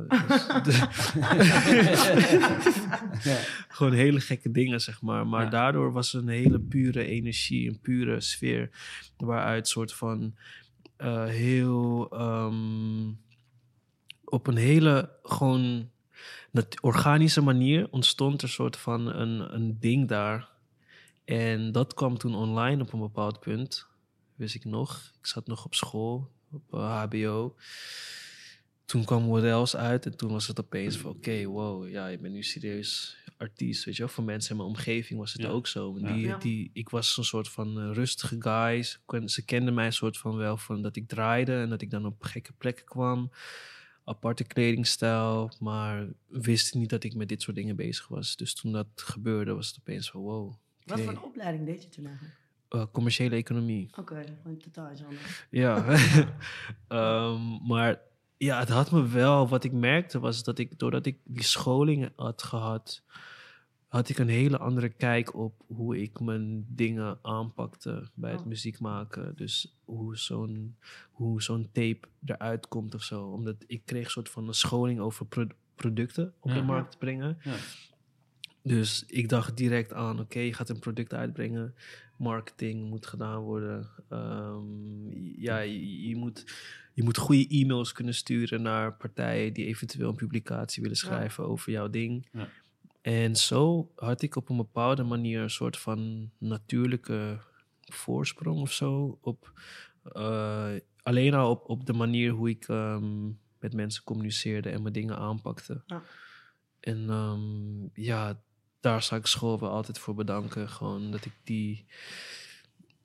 Dus 0.63 0.79
gewoon 3.69 3.93
hele 3.93 4.21
gekke 4.21 4.51
dingen, 4.51 4.81
zeg 4.81 5.03
maar. 5.03 5.27
Maar 5.27 5.45
Ja. 5.45 5.51
daardoor 5.51 5.93
was 5.93 6.15
er 6.15 6.21
een 6.21 6.29
hele 6.29 6.61
pure 6.61 7.05
energie, 7.05 7.69
een 7.69 7.81
pure 7.81 8.21
sfeer. 8.21 8.71
Waaruit 9.17 9.69
soort 9.69 9.95
van 9.95 10.35
eh, 10.97 11.25
heel... 11.25 12.09
ehm, 12.13 13.11
op 14.35 14.47
een 14.47 14.57
hele 14.57 15.11
gewoon 15.23 15.91
organische 16.81 17.41
manier 17.41 17.89
ontstond 17.91 18.43
er 18.43 18.49
soort 18.49 18.77
van 18.77 19.07
een, 19.07 19.55
een 19.55 19.77
ding 19.81 20.09
daar. 20.09 20.49
En 21.25 21.73
dat 21.73 21.95
kwam 21.95 22.19
toen 22.19 22.35
online 22.35 22.83
op 22.83 22.93
een 22.93 23.01
bepaald 23.01 23.41
punt. 23.41 23.87
Wist 24.35 24.55
ik 24.55 24.65
nog. 24.65 25.13
Ik 25.19 25.27
zat 25.27 25.47
nog 25.47 25.65
op 25.65 25.75
school, 25.75 26.31
op 26.53 26.75
eh, 26.75 27.03
HBO. 27.03 27.55
Toen 28.85 29.05
kwam 29.05 29.23
Models 29.23 29.77
uit 29.77 30.07
en 30.07 30.17
toen 30.17 30.31
was 30.31 30.47
het 30.47 30.61
opeens 30.61 30.97
van... 30.97 31.11
Oké, 31.11 31.45
wow, 31.45 31.89
ja, 31.89 32.07
je 32.07 32.19
bent 32.19 32.35
nu 32.35 32.43
serieus 32.43 33.17
artiest, 33.37 33.85
weet 33.85 33.97
je 33.97 34.03
wel. 34.03 34.11
Voor 34.13 34.25
mensen 34.25 34.51
in 34.51 34.57
mijn 34.57 34.69
omgeving 34.69 35.21
was 35.21 35.33
het 35.33 35.43
Ja. 35.43 35.49
ook 35.49 35.67
zo. 35.67 35.99
Ja. 35.99 36.13
Die, 36.13 36.27
Ja. 36.27 36.37
die, 36.37 36.71
ik 36.73 36.89
was 36.89 37.17
een 37.17 37.25
soort 37.25 37.49
van 37.49 37.81
eh, 37.81 37.91
rustige 37.93 38.37
guy. 38.39 38.83
Ze, 38.83 38.99
ze 39.25 39.45
kenden 39.45 39.75
mij 39.75 39.87
een 39.87 39.93
soort 39.93 40.19
van 40.19 40.37
wel 40.37 40.57
van 40.57 40.83
dat 40.83 40.97
ik 40.97 41.09
draaide... 41.09 41.55
en 41.61 41.69
dat 41.69 41.83
ik 41.83 41.91
dan 41.91 42.07
op 42.07 42.23
gekke 42.23 42.53
plekken 42.53 42.85
kwam 42.85 43.31
aparte 44.05 44.45
kledingstijl, 44.45 45.51
maar 45.61 46.07
wist 46.27 46.75
niet 46.75 46.91
dat 46.91 47.05
ik 47.05 47.15
met 47.15 47.29
dit 47.29 47.43
soort 47.43 47.57
dingen 47.57 47.77
bezig 47.77 48.09
was. 48.09 48.37
Dus 48.37 48.55
toen 48.55 48.73
dat 48.73 48.87
gebeurde, 48.95 49.55
was 49.55 49.67
het 49.67 49.79
opeens 49.79 50.11
van 50.11 50.21
wow. 50.21 50.55
Wat 50.85 51.01
voor 51.01 51.13
een 51.13 51.23
opleiding 51.23 51.67
deed 51.67 51.83
je 51.83 51.89
toen 51.89 52.07
eigenlijk? 52.07 52.37
Eh, 52.69 52.85
commerciële 52.93 53.37
economie. 53.37 53.89
Oké, 53.99 54.25
gewoon 54.43 54.59
totaal 54.59 54.93
iets 54.93 55.05
anders. 55.05 55.47
Ja. 55.51 55.85
Ehm, 56.89 57.67
maar 57.67 58.01
ja, 58.37 58.59
het 58.59 58.69
had 58.69 58.91
me 58.91 59.09
wel. 59.09 59.49
Wat 59.49 59.65
ik 59.65 59.73
merkte 59.73 60.19
was 60.19 60.45
dat 60.45 60.59
ik, 60.59 60.79
doordat 60.79 61.07
ik 61.07 61.19
die 61.25 61.45
scholing 61.45 62.11
had 62.17 62.43
gehad, 62.43 63.03
had 63.95 64.09
ik 64.09 64.19
een 64.19 64.29
hele 64.29 64.59
andere 64.59 64.89
kijk 64.89 65.35
op 65.35 65.55
hoe 65.67 66.03
ik 66.03 66.21
mijn 66.21 66.67
dingen 66.69 67.19
aanpakte 67.23 68.09
bij 68.15 68.31
het 68.31 68.41
Oh. 68.41 68.47
muziek 68.47 68.81
maken. 68.81 69.33
Dus 69.37 69.77
hoe 69.85 70.17
zo'n, 70.17 70.77
hoe 71.13 71.43
zo'n 71.43 71.69
tape 71.73 72.01
eruit 72.25 72.69
komt 72.69 72.95
of 72.95 73.03
zo. 73.03 73.25
Omdat 73.25 73.57
ik 73.67 73.83
kreeg 73.85 74.05
een 74.05 74.11
soort 74.11 74.29
van 74.29 74.49
een 74.49 74.55
scholing 74.55 75.01
over 75.01 75.27
pro- 75.27 75.47
producten 75.75 76.33
op 76.41 76.51
Ja. 76.51 76.57
de 76.57 76.63
markt 76.63 76.91
te 76.91 76.99
brengen. 76.99 77.39
Ja. 77.43 77.55
Dus 78.63 79.05
ik 79.07 79.29
dacht 79.29 79.57
direct 79.57 79.93
aan, 79.93 80.21
oké, 80.21 80.39
je 80.39 80.53
gaat 80.53 80.69
een 80.69 80.79
product 80.79 81.15
uitbrengen. 81.15 81.75
Marketing 82.19 82.89
moet 82.89 83.07
gedaan 83.07 83.41
worden. 83.43 83.89
Ehm, 84.09 85.11
ja, 85.41 85.59
je, 85.59 86.09
je 86.09 86.17
moet, 86.17 86.45
je 86.95 87.03
moet 87.03 87.17
goede 87.19 87.49
e-mails 87.49 87.93
kunnen 87.93 88.15
sturen 88.15 88.63
naar 88.63 88.95
partijen 88.97 89.53
die 89.53 89.67
eventueel 89.67 90.09
een 90.09 90.15
publicatie 90.15 90.83
willen 90.83 90.97
schrijven 90.97 91.47
over 91.47 91.73
jouw 91.73 91.89
ding. 91.91 92.27
Ja. 92.33 92.49
En 93.05 93.37
zo 93.37 93.91
had 93.97 94.23
ik 94.23 94.37
op 94.37 94.49
een 94.49 94.57
bepaalde 94.57 95.03
manier 95.03 95.41
een 95.41 95.51
soort 95.51 95.79
van 95.79 96.31
natuurlijke 96.39 97.39
voorsprong 97.81 98.61
of 98.61 98.73
zo. 98.73 99.19
Op, 99.21 99.53
eh, 100.13 100.71
alleen 101.03 101.35
al 101.35 101.51
op, 101.51 101.69
op 101.69 101.87
de 101.87 101.93
manier 101.93 102.31
hoe 102.33 102.49
ik 102.49 102.69
ehm, 102.69 103.27
met 103.59 103.75
mensen 103.75 104.05
communiceerde 104.05 104.71
en 104.71 104.83
mijn 104.83 104.95
dingen 104.95 105.17
aanpakte. 105.19 105.83
Ja. 105.87 106.03
En 106.81 107.11
ehm, 107.11 108.03
ja, 108.05 108.41
daar 108.81 109.03
zou 109.03 109.21
ik 109.21 109.27
school 109.27 109.61
wel 109.61 109.71
altijd 109.71 109.99
voor 109.99 110.15
bedanken. 110.15 110.69
Gewoon 110.69 111.11
dat 111.11 111.25
ik 111.25 111.33
die 111.45 111.87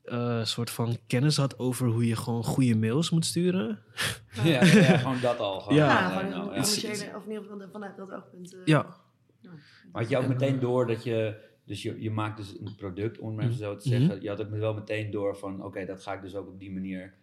eh, 0.03 0.43
soort 0.45 0.69
van 0.69 0.97
kennis 1.07 1.37
had 1.37 1.59
over 1.59 1.87
hoe 1.87 2.07
je 2.07 2.15
gewoon 2.15 2.43
goede 2.43 2.75
mails 2.75 3.09
moet 3.09 3.25
sturen. 3.25 3.79
Ja, 4.33 4.43
ja, 4.43 4.63
ja, 4.65 4.97
gewoon 4.97 5.21
dat 5.21 5.39
al. 5.39 5.59
Gewoon. 5.61 5.77
Ja. 5.77 5.87
Ja, 5.87 6.15
al, 6.15 6.21
een 6.21 6.53
ja. 6.53 7.15
of 7.15 7.23
in 7.25 7.31
ieder 7.31 7.43
geval 7.43 7.69
vanuit 7.71 7.97
dat 7.97 8.11
oogpunt. 8.11 8.53
eh, 8.53 8.59
Ja. 8.65 9.07
Had 9.91 10.10
je 10.10 10.17
ook 10.17 10.27
meteen 10.27 10.60
door 10.60 10.88
dat 10.88 11.03
je, 11.03 11.48
dus 11.65 11.81
je, 11.81 12.01
je 12.01 12.12
maakt 12.12 12.38
dus 12.38 12.60
een 12.60 12.75
product, 12.75 13.19
om 13.19 13.27
het 13.27 13.36
maar 13.36 13.46
even 13.46 13.58
zo 13.58 13.75
te 13.75 13.89
zeggen. 13.89 14.22
Je 14.22 14.29
had 14.29 14.41
ook 14.41 14.50
wel 14.50 14.74
meteen 14.74 15.12
door 15.12 15.38
van, 15.38 15.63
oké, 15.63 15.86
dat 15.86 16.03
ga 16.03 16.13
ik 16.13 16.22
dus 16.22 16.36
ook 16.36 16.48
op 16.48 16.60
die 16.60 16.72
manier 16.72 17.13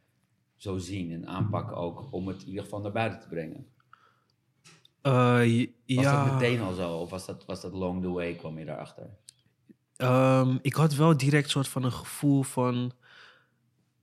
zo 0.57 0.79
zien 0.79 1.13
en 1.13 1.27
aanpakken 1.27 1.77
ook, 1.77 2.13
om 2.13 2.29
het 2.29 2.43
in 2.43 2.49
ieder 2.49 2.63
geval 2.63 2.81
naar 2.81 2.93
buiten 2.93 3.21
te 3.21 3.29
brengen. 3.29 3.67
Eh, 5.03 5.13
Was 5.87 6.05
ja. 6.05 6.25
dat 6.25 6.33
meteen 6.33 6.61
al 6.61 6.75
zo, 6.75 6.97
of 6.97 7.11
was 7.11 7.27
dat, 7.27 7.45
was 7.45 7.61
dat 7.61 7.73
long 7.73 8.03
the 8.03 8.11
way, 8.11 8.35
kwam 8.35 8.59
je 8.59 8.65
daarachter? 8.65 9.11
Ehm, 9.97 10.59
ik 10.63 10.75
had 10.75 10.95
wel 10.95 11.17
direct 11.17 11.51
soort 11.51 11.69
van 11.69 11.83
een 11.83 11.93
gevoel 11.93 12.43
van. 12.43 12.93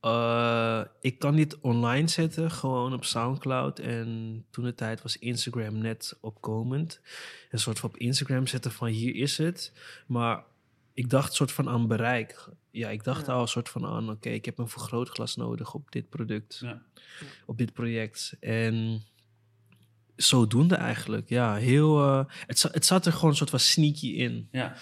Eh, 0.04 0.82
ik 1.00 1.20
kan 1.20 1.36
dit 1.36 1.60
online 1.60 2.08
zetten, 2.08 2.52
gewoon 2.52 2.94
op 2.94 3.06
Soundcloud. 3.06 3.80
En 3.80 4.46
toen 4.50 4.64
de 4.64 4.74
tijd 4.76 5.02
was 5.02 5.18
Instagram 5.18 5.78
net 5.78 6.18
opkomend. 6.22 7.02
Een 7.50 7.60
soort 7.60 7.80
van 7.80 7.90
op 7.90 7.98
Instagram 7.98 8.48
zetten 8.48 8.72
van 8.72 8.88
hier 8.88 9.16
is 9.16 9.38
het. 9.38 9.72
Maar 10.08 10.44
ik 10.94 11.10
dacht 11.10 11.34
soort 11.34 11.52
van 11.52 11.70
aan 11.70 11.88
bereik. 11.88 12.48
Ja, 12.72 12.90
ik 12.90 13.04
dacht 13.04 13.26
Ja. 13.26 13.34
al 13.34 13.48
soort 13.48 13.70
van 13.70 13.86
aan, 13.86 14.10
oké, 14.10 14.30
ik 14.30 14.46
heb 14.46 14.58
een 14.58 14.68
vergrootglas 14.70 15.36
nodig 15.36 15.74
op 15.74 15.92
dit 15.92 16.10
product, 16.10 16.58
Ja. 16.62 16.82
op 17.46 17.58
dit 17.58 17.74
project. 17.74 18.36
En 18.40 19.02
zodoende 20.16 20.76
eigenlijk, 20.76 21.30
ja, 21.30 21.56
heel... 21.56 22.00
eh, 22.04 22.26
het, 22.30 22.62
het 22.62 22.86
zat 22.86 23.06
er 23.06 23.14
gewoon 23.14 23.30
een 23.30 23.36
soort 23.36 23.50
van 23.50 23.60
sneaky 23.60 24.08
in. 24.08 24.48
Ja, 24.52 24.76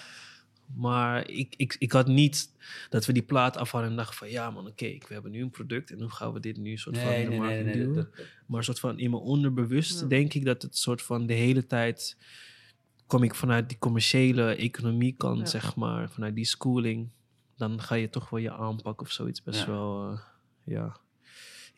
Maar 0.76 1.28
ik, 1.30 1.54
ik, 1.56 1.76
ik 1.78 1.92
had 1.92 2.06
niet 2.06 2.52
dat 2.88 3.06
we 3.06 3.12
die 3.12 3.22
plaat 3.22 3.56
af 3.56 3.70
hadden 3.70 3.90
en 3.90 3.96
dachten 3.96 4.16
van... 4.16 4.30
ja 4.30 4.50
man, 4.50 4.66
oké, 4.66 4.86
we 5.08 5.12
hebben 5.14 5.30
nu 5.30 5.42
een 5.42 5.50
product 5.50 5.90
en 5.90 6.00
hoe 6.00 6.10
gaan 6.10 6.32
we 6.32 6.40
dit 6.40 6.56
nu 6.56 6.76
soort 6.76 6.98
van 6.98 7.12
in 7.12 7.22
de 7.24 7.28
nee, 7.28 7.38
markt 7.38 7.54
nee, 7.54 7.64
nee, 7.64 7.72
duwen? 7.74 7.94
dat- 7.94 8.16
dat- 8.16 8.26
Maar 8.46 8.58
een 8.58 8.64
soort 8.64 8.80
van 8.80 8.98
in 8.98 9.10
mijn 9.10 9.22
onderbewust 9.22 10.00
Ja. 10.00 10.06
denk 10.06 10.34
ik 10.34 10.44
dat 10.44 10.62
het 10.62 10.76
soort 10.76 11.02
van 11.02 11.26
de 11.26 11.32
hele 11.34 11.66
tijd... 11.66 12.16
kom 13.06 13.22
ik 13.22 13.34
vanuit 13.34 13.68
die 13.68 13.78
commerciële 13.78 14.54
economie 14.54 15.14
kant, 15.16 15.38
Ja. 15.38 15.46
zeg 15.46 15.76
maar, 15.76 16.10
vanuit 16.10 16.34
die 16.34 16.44
schooling. 16.44 17.08
Dan 17.56 17.80
ga 17.80 17.94
je 17.94 18.08
toch 18.08 18.30
wel 18.30 18.40
je 18.40 18.52
aanpak 18.52 19.00
of 19.00 19.10
zoiets 19.10 19.42
best 19.42 19.60
Ja. 19.60 19.66
wel, 19.66 20.10
eh, 20.12 20.18
ja, 20.64 20.96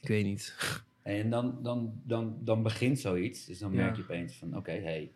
ik 0.01 0.09
weet 0.09 0.25
niet. 0.25 0.55
En 1.03 1.31
dan, 1.31 1.59
dan, 1.63 2.01
dan, 2.05 2.37
dan 2.41 2.63
begint 2.63 2.99
zoiets. 3.01 3.45
Dus 3.45 3.59
dan 3.59 3.73
Ja. 3.73 3.77
merk 3.77 3.97
je 3.97 4.03
opeens 4.03 4.35
van, 4.35 4.57
oké, 4.57 4.71
hey, 4.73 5.11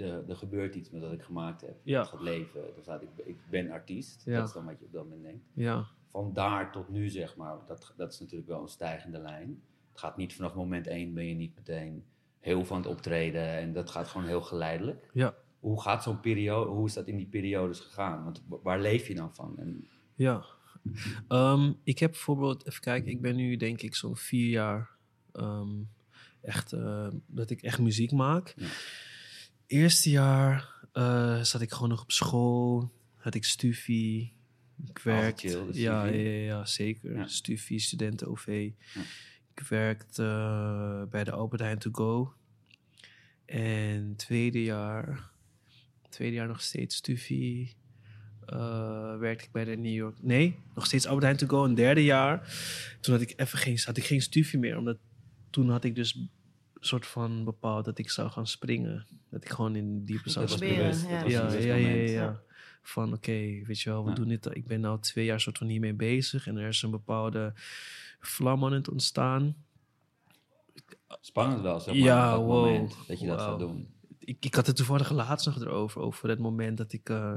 er, 0.00 0.28
er 0.28 0.36
gebeurt 0.36 0.74
iets 0.74 0.90
met 0.90 1.00
wat 1.02 1.12
ik 1.12 1.22
gemaakt 1.22 1.60
heb. 1.60 1.76
Ja. 1.82 2.00
Het 2.00 2.08
gaat 2.08 2.20
leven. 2.20 2.60
Er 2.76 2.82
staat, 2.82 3.02
ik, 3.02 3.08
ik 3.24 3.36
ben 3.50 3.70
artiest. 3.70 4.22
Ja. 4.24 4.38
Dat 4.38 4.48
is 4.48 4.54
dan 4.54 4.64
wat 4.64 4.78
je 4.78 4.84
op 4.84 4.92
dat 4.92 5.04
moment 5.04 5.22
denkt. 5.22 5.44
Ja, 5.54 5.86
Van 6.10 6.32
daar 6.32 6.72
tot 6.72 6.88
nu, 6.88 7.08
zeg 7.08 7.36
maar, 7.36 7.56
dat, 7.66 7.94
dat 7.96 8.12
is 8.12 8.20
natuurlijk 8.20 8.48
wel 8.48 8.62
een 8.62 8.68
stijgende 8.68 9.18
lijn. 9.18 9.62
Het 9.90 9.98
gaat 10.00 10.16
niet 10.16 10.34
vanaf 10.34 10.54
moment 10.54 10.86
één, 10.86 11.14
ben 11.14 11.26
je 11.26 11.34
niet 11.34 11.54
meteen 11.54 12.04
heel 12.38 12.64
van 12.64 12.76
het 12.76 12.86
optreden. 12.86 13.42
En 13.48 13.72
dat 13.72 13.90
gaat 13.90 14.08
gewoon 14.08 14.26
heel 14.26 14.40
geleidelijk. 14.42 15.10
ja, 15.12 15.34
Hoe 15.60 15.80
gaat 15.82 16.02
zo'n 16.02 16.20
periode, 16.20 16.70
hoe 16.70 16.86
is 16.86 16.94
dat 16.94 17.06
in 17.06 17.16
die 17.16 17.26
periodes 17.26 17.80
gegaan? 17.80 18.24
Want 18.24 18.42
wa- 18.48 18.58
waar 18.62 18.80
leef 18.80 19.08
je 19.08 19.14
dan 19.14 19.34
van? 19.34 19.58
En, 19.58 19.88
ja. 20.14 20.44
Ehm, 21.28 21.72
ik 21.84 21.98
heb 21.98 22.10
bijvoorbeeld, 22.10 22.66
even 22.66 22.80
kijken, 22.80 23.10
ik 23.10 23.20
ben 23.20 23.36
nu 23.36 23.56
denk 23.56 23.82
ik 23.82 23.94
zo'n 23.94 24.16
vier 24.16 24.48
jaar 24.48 24.90
ehm, 25.32 25.68
echt, 26.40 26.72
eh, 26.72 27.08
dat 27.26 27.50
ik 27.50 27.62
echt 27.62 27.78
muziek 27.78 28.12
maak. 28.12 28.54
Ja. 28.56 28.66
Eerste 29.70 30.10
jaar 30.10 30.68
eh, 30.92 31.42
zat 31.42 31.60
ik 31.60 31.72
gewoon 31.72 31.88
nog 31.88 32.02
op 32.02 32.12
school, 32.12 32.92
had 33.16 33.34
ik 33.34 33.44
stufie, 33.44 34.32
ik 34.86 34.98
werkte. 34.98 35.48
chill, 35.48 35.66
ja, 35.72 36.04
ja, 36.04 36.12
ja, 36.12 36.44
ja, 36.44 36.64
zeker. 36.64 37.16
Ja. 37.16 37.26
Stufie, 37.26 37.78
studenten-OV. 37.78 38.70
Ja. 38.94 39.00
Ik 39.54 39.60
werkte 39.68 40.22
eh, 40.22 41.10
bij 41.10 41.24
de 41.24 41.30
Albert 41.30 41.60
Heijn 41.60 41.78
To 41.78 41.90
Go. 41.92 42.32
En 43.44 44.14
tweede 44.16 44.62
jaar, 44.62 45.30
tweede 46.08 46.34
jaar 46.36 46.48
nog 46.48 46.60
steeds 46.62 46.96
stufie. 46.96 47.74
eh, 48.46 49.16
werkte 49.18 49.44
ik 49.44 49.52
bij 49.52 49.64
de 49.64 49.76
New 49.76 49.94
York. 49.94 50.16
Nee, 50.22 50.56
nog 50.74 50.86
steeds 50.86 51.06
Albert 51.06 51.24
Heijn 51.24 51.36
To 51.36 51.46
Go. 51.46 51.64
Een 51.64 51.74
derde 51.74 52.04
jaar. 52.04 52.56
Toen 53.00 53.14
had 53.14 53.22
ik 53.22 53.32
even 53.36 53.58
geen, 53.58 53.78
had 53.84 53.96
ik 53.96 54.04
geen 54.04 54.22
stufie 54.22 54.58
meer. 54.58 54.76
Omdat 54.76 54.98
toen 55.50 55.68
had 55.70 55.84
ik 55.84 55.94
dus 55.94 56.26
soort 56.80 57.06
van 57.06 57.44
bepaald 57.44 57.84
dat 57.84 57.98
ik 57.98 58.10
zou 58.10 58.30
gaan 58.30 58.46
springen. 58.46 59.06
Dat 59.30 59.44
ik 59.44 59.50
gewoon 59.50 59.76
in 59.76 60.04
diepe 60.04 60.30
zou 60.30 60.46
dat 60.46 60.58
bewust. 60.58 61.08
ja. 61.08 61.24
Ja, 61.24 61.52
ja, 61.52 61.74
ja, 61.74 61.88
ja. 61.88 62.40
Van 62.82 63.12
oké, 63.12 63.32
weet 63.64 63.80
je 63.80 63.90
wel, 63.90 64.04
we 64.04 64.12
doen 64.12 64.28
dit. 64.28 64.56
Ik 64.56 64.66
ben 64.66 64.80
nou 64.80 65.00
twee 65.00 65.24
jaar 65.24 65.40
soort 65.40 65.58
van 65.58 65.66
hiermee 65.66 65.94
bezig. 65.94 66.46
En 66.46 66.56
er 66.56 66.68
is 66.68 66.82
een 66.82 66.90
bepaalde 66.90 67.52
vlam 68.20 68.64
aan 68.64 68.72
het 68.72 68.88
ontstaan. 68.88 69.56
Spannend 71.20 71.62
wel, 71.62 71.80
zeg 71.80 71.94
maar, 71.94 72.02
Ja, 72.02 72.30
dat 72.30 72.40
wow. 72.40 72.48
moment 72.48 72.96
dat 73.06 73.20
je 73.20 73.26
dat 73.26 73.40
gaat 73.40 73.58
doen. 73.58 73.88
ik, 74.18 74.44
ik 74.44 74.54
had 74.54 74.66
het 74.66 74.76
toevallig 74.76 75.10
laatst 75.10 75.46
nog 75.46 75.60
erover. 75.60 76.00
Over 76.00 76.28
het 76.28 76.38
moment 76.38 76.78
dat 76.78 76.92
ik 76.92 77.08
eh, 77.08 77.34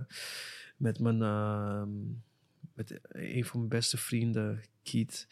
met 0.77 0.99
mijn... 0.99 1.21
ehm, 1.21 1.89
met 2.73 2.99
een 3.07 3.45
van 3.45 3.57
mijn 3.59 3.69
beste 3.69 3.97
vrienden, 3.97 4.63
Kiet... 4.83 5.27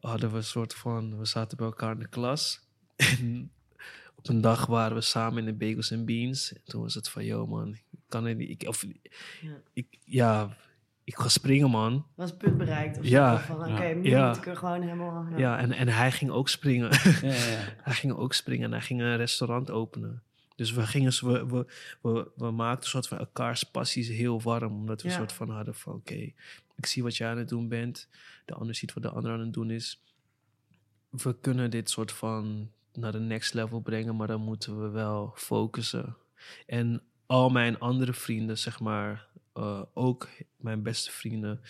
hadden 0.00 0.30
we 0.30 0.36
een 0.36 0.44
soort 0.44 0.74
van... 0.74 1.18
We 1.18 1.24
zaten 1.24 1.56
bij 1.56 1.66
elkaar 1.66 1.92
in 1.92 1.98
de 1.98 2.08
klas. 2.08 2.68
En 3.00 3.50
op 4.14 4.28
een 4.28 4.40
dag 4.40 4.66
waren 4.66 4.96
we 4.96 5.02
samen 5.02 5.38
in 5.38 5.58
de 5.58 5.66
Bagels 5.66 5.92
and 5.92 6.04
Beans. 6.06 6.52
En 6.52 6.60
toen 6.64 6.82
was 6.82 6.94
het 6.94 7.08
van, 7.08 7.24
yo 7.24 7.46
man, 7.46 7.74
ik 7.74 7.98
kan 8.08 8.24
het 8.24 8.36
niet... 8.36 8.50
Ik, 8.62 8.68
of, 8.68 8.86
Ja. 9.40 9.60
ik, 9.72 9.86
ja, 10.04 10.56
ik 11.04 11.16
ga 11.16 11.28
springen 11.28 11.70
man. 11.70 12.06
Was 12.14 12.30
het 12.30 12.38
punt 12.38 12.58
bereikt? 12.58 12.98
Of 12.98 13.04
Ja. 13.04 13.38
zo, 13.38 13.42
van 13.56 13.72
oké, 13.72 13.84
nu 13.94 14.08
Ja. 14.08 14.28
moet 14.28 14.36
ik 14.36 14.46
er 14.46 14.56
gewoon 14.56 14.82
helemaal... 14.82 15.26
Ja. 15.30 15.38
Ja, 15.38 15.58
en, 15.58 15.72
en 15.72 15.88
hij 15.88 16.12
ging 16.12 16.30
ook 16.30 16.48
springen. 16.48 16.90
Ja, 16.92 17.10
ja, 17.28 17.50
ja. 17.50 17.58
Hij 17.82 17.94
ging 17.94 18.12
ook 18.12 18.32
springen 18.34 18.64
en 18.64 18.70
hij 18.72 18.80
ging 18.80 19.00
een 19.00 19.16
restaurant 19.16 19.70
openen. 19.70 20.22
Dus 20.56 20.72
we, 20.72 20.86
gingen, 20.86 21.12
we, 21.26 21.46
we, 21.46 21.66
we, 22.02 22.30
we 22.36 22.50
maakten 22.50 22.82
een 22.84 22.90
soort 22.90 23.08
van 23.08 23.18
elkaars 23.18 23.62
passies 23.62 24.08
heel 24.08 24.40
warm. 24.42 24.72
Omdat 24.72 25.02
we 25.02 25.08
een 25.08 25.14
soort 25.14 25.32
van 25.32 25.50
hadden 25.50 25.74
van... 25.74 25.94
Oké, 25.94 26.32
ik 26.76 26.86
zie 26.86 27.02
wat 27.02 27.16
jij 27.16 27.28
aan 27.30 27.38
het 27.38 27.48
doen 27.48 27.68
bent. 27.68 28.08
De 28.44 28.54
ander 28.54 28.74
ziet 28.74 28.92
wat 28.92 29.02
de 29.02 29.08
ander 29.10 29.32
aan 29.32 29.40
het 29.40 29.52
doen 29.52 29.70
is. 29.70 30.02
We 31.10 31.36
kunnen 31.40 31.70
dit 31.70 31.90
soort 31.90 32.12
van 32.12 32.70
naar 32.92 33.12
de 33.12 33.18
next 33.20 33.54
level 33.54 33.80
brengen. 33.80 34.16
Maar 34.16 34.26
dan 34.26 34.40
moeten 34.40 34.82
we 34.82 34.88
wel 34.88 35.32
focussen. 35.36 36.16
En 36.66 37.02
al 37.26 37.50
mijn 37.50 37.78
andere 37.78 38.12
vrienden, 38.12 38.58
zeg 38.58 38.80
maar... 38.80 39.26
eh, 39.52 39.82
ook 39.94 40.28
mijn 40.56 40.82
beste 40.82 41.10
vrienden... 41.10 41.60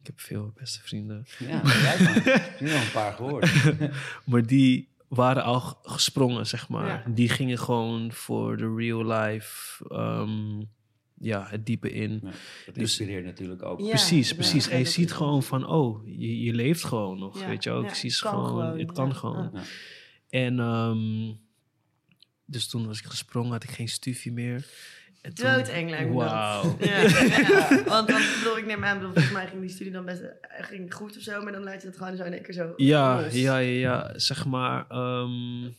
Ik 0.00 0.10
heb 0.10 0.20
veel 0.20 0.52
beste 0.54 0.80
vrienden. 0.82 1.26
Ja, 1.38 1.60
jij. 1.64 1.96
Nu 2.60 2.70
nog 2.72 2.84
een 2.84 2.90
paar 2.92 3.12
gehoord. 3.12 3.52
Maar 4.30 4.46
die 4.46 4.88
waren 5.08 5.42
al 5.44 5.78
gesprongen, 5.82 6.46
zeg 6.46 6.68
maar. 6.68 6.86
Ja. 6.86 7.04
Die 7.14 7.28
gingen 7.28 7.58
gewoon 7.58 8.12
voor 8.12 8.56
de 8.56 8.74
real 8.76 9.06
life, 9.06 9.84
ehm, 9.88 10.62
ja, 11.18 11.46
het 11.48 11.66
diepe 11.66 11.90
in. 11.92 12.12
Ja, 12.12 12.30
dat 12.66 12.74
Dus- 12.74 12.76
inspireert 12.76 13.24
natuurlijk 13.24 13.62
ook. 13.62 13.80
Ja, 13.80 13.88
precies, 13.88 14.34
precies. 14.34 14.68
En 14.68 14.78
je 14.78 14.84
ziet 14.84 15.12
gewoon 15.12 15.42
van, 15.42 15.66
oh, 15.66 16.06
je, 16.06 16.40
je 16.42 16.52
leeft 16.52 16.84
gewoon 16.84 17.18
nog, 17.18 17.40
Ja, 17.40 17.46
weet 17.48 17.64
je 17.64 17.70
wel. 17.70 17.82
ja, 17.82 17.88
Ik 17.88 17.94
zie 17.94 18.08
het 18.08 18.18
ze 18.18 18.24
kan 18.24 18.32
gewoon, 18.32 18.48
gewoon, 18.64 18.78
het 18.78 18.92
kan 18.92 19.08
ja, 19.08 19.14
gewoon. 19.14 19.50
En 20.34 20.58
ehm, 20.58 21.32
dus 22.44 22.68
toen 22.68 22.86
was 22.86 22.98
ik 22.98 23.04
gesprongen, 23.04 23.52
had 23.52 23.62
ik 23.62 23.70
geen 23.70 23.88
stufie 23.88 24.32
meer. 24.32 24.66
En 25.22 25.34
toen- 25.34 25.46
Doodeng 25.52 25.90
lijkt 25.90 26.08
me 26.10 26.18
dat. 26.18 26.30
Wauw. 26.30 26.76
Ja, 26.80 26.98
ja, 27.00 27.84
want 27.84 28.08
dan 28.08 28.20
bedoel 28.38 28.58
ik 28.58 28.66
neem 28.66 28.84
aan, 28.84 28.98
bedoel, 28.98 29.12
volgens 29.12 29.34
mij 29.34 29.46
ging 29.46 29.60
die 29.60 29.70
studie 29.70 29.92
dan 29.92 30.04
best 30.04 30.20
eh, 30.22 30.64
ging 30.66 30.94
goed 30.94 31.16
of 31.16 31.22
zo, 31.22 31.42
maar 31.42 31.52
dan 31.52 31.62
laat 31.62 31.82
je 31.82 31.88
het 31.88 31.96
gewoon 31.96 32.16
zo 32.16 32.24
in 32.24 32.32
één 32.32 32.42
keer 32.42 32.54
zo 32.54 32.72
Ja, 32.76 33.20
los. 33.22 33.32
ja, 33.34 33.58
ja, 33.58 33.78
ja. 33.78 34.18
Zeg 34.18 34.44
maar, 34.44 34.84
ehm, 34.88 35.70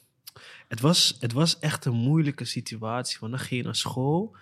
het, 0.67 0.79
was, 0.79 1.17
het 1.19 1.31
was 1.31 1.59
echt 1.59 1.85
een 1.85 1.93
moeilijke 1.95 2.45
situatie. 2.45 3.17
Want 3.19 3.31
dan 3.31 3.41
ging 3.41 3.59
je 3.59 3.65
naar 3.65 3.75
school 3.75 4.35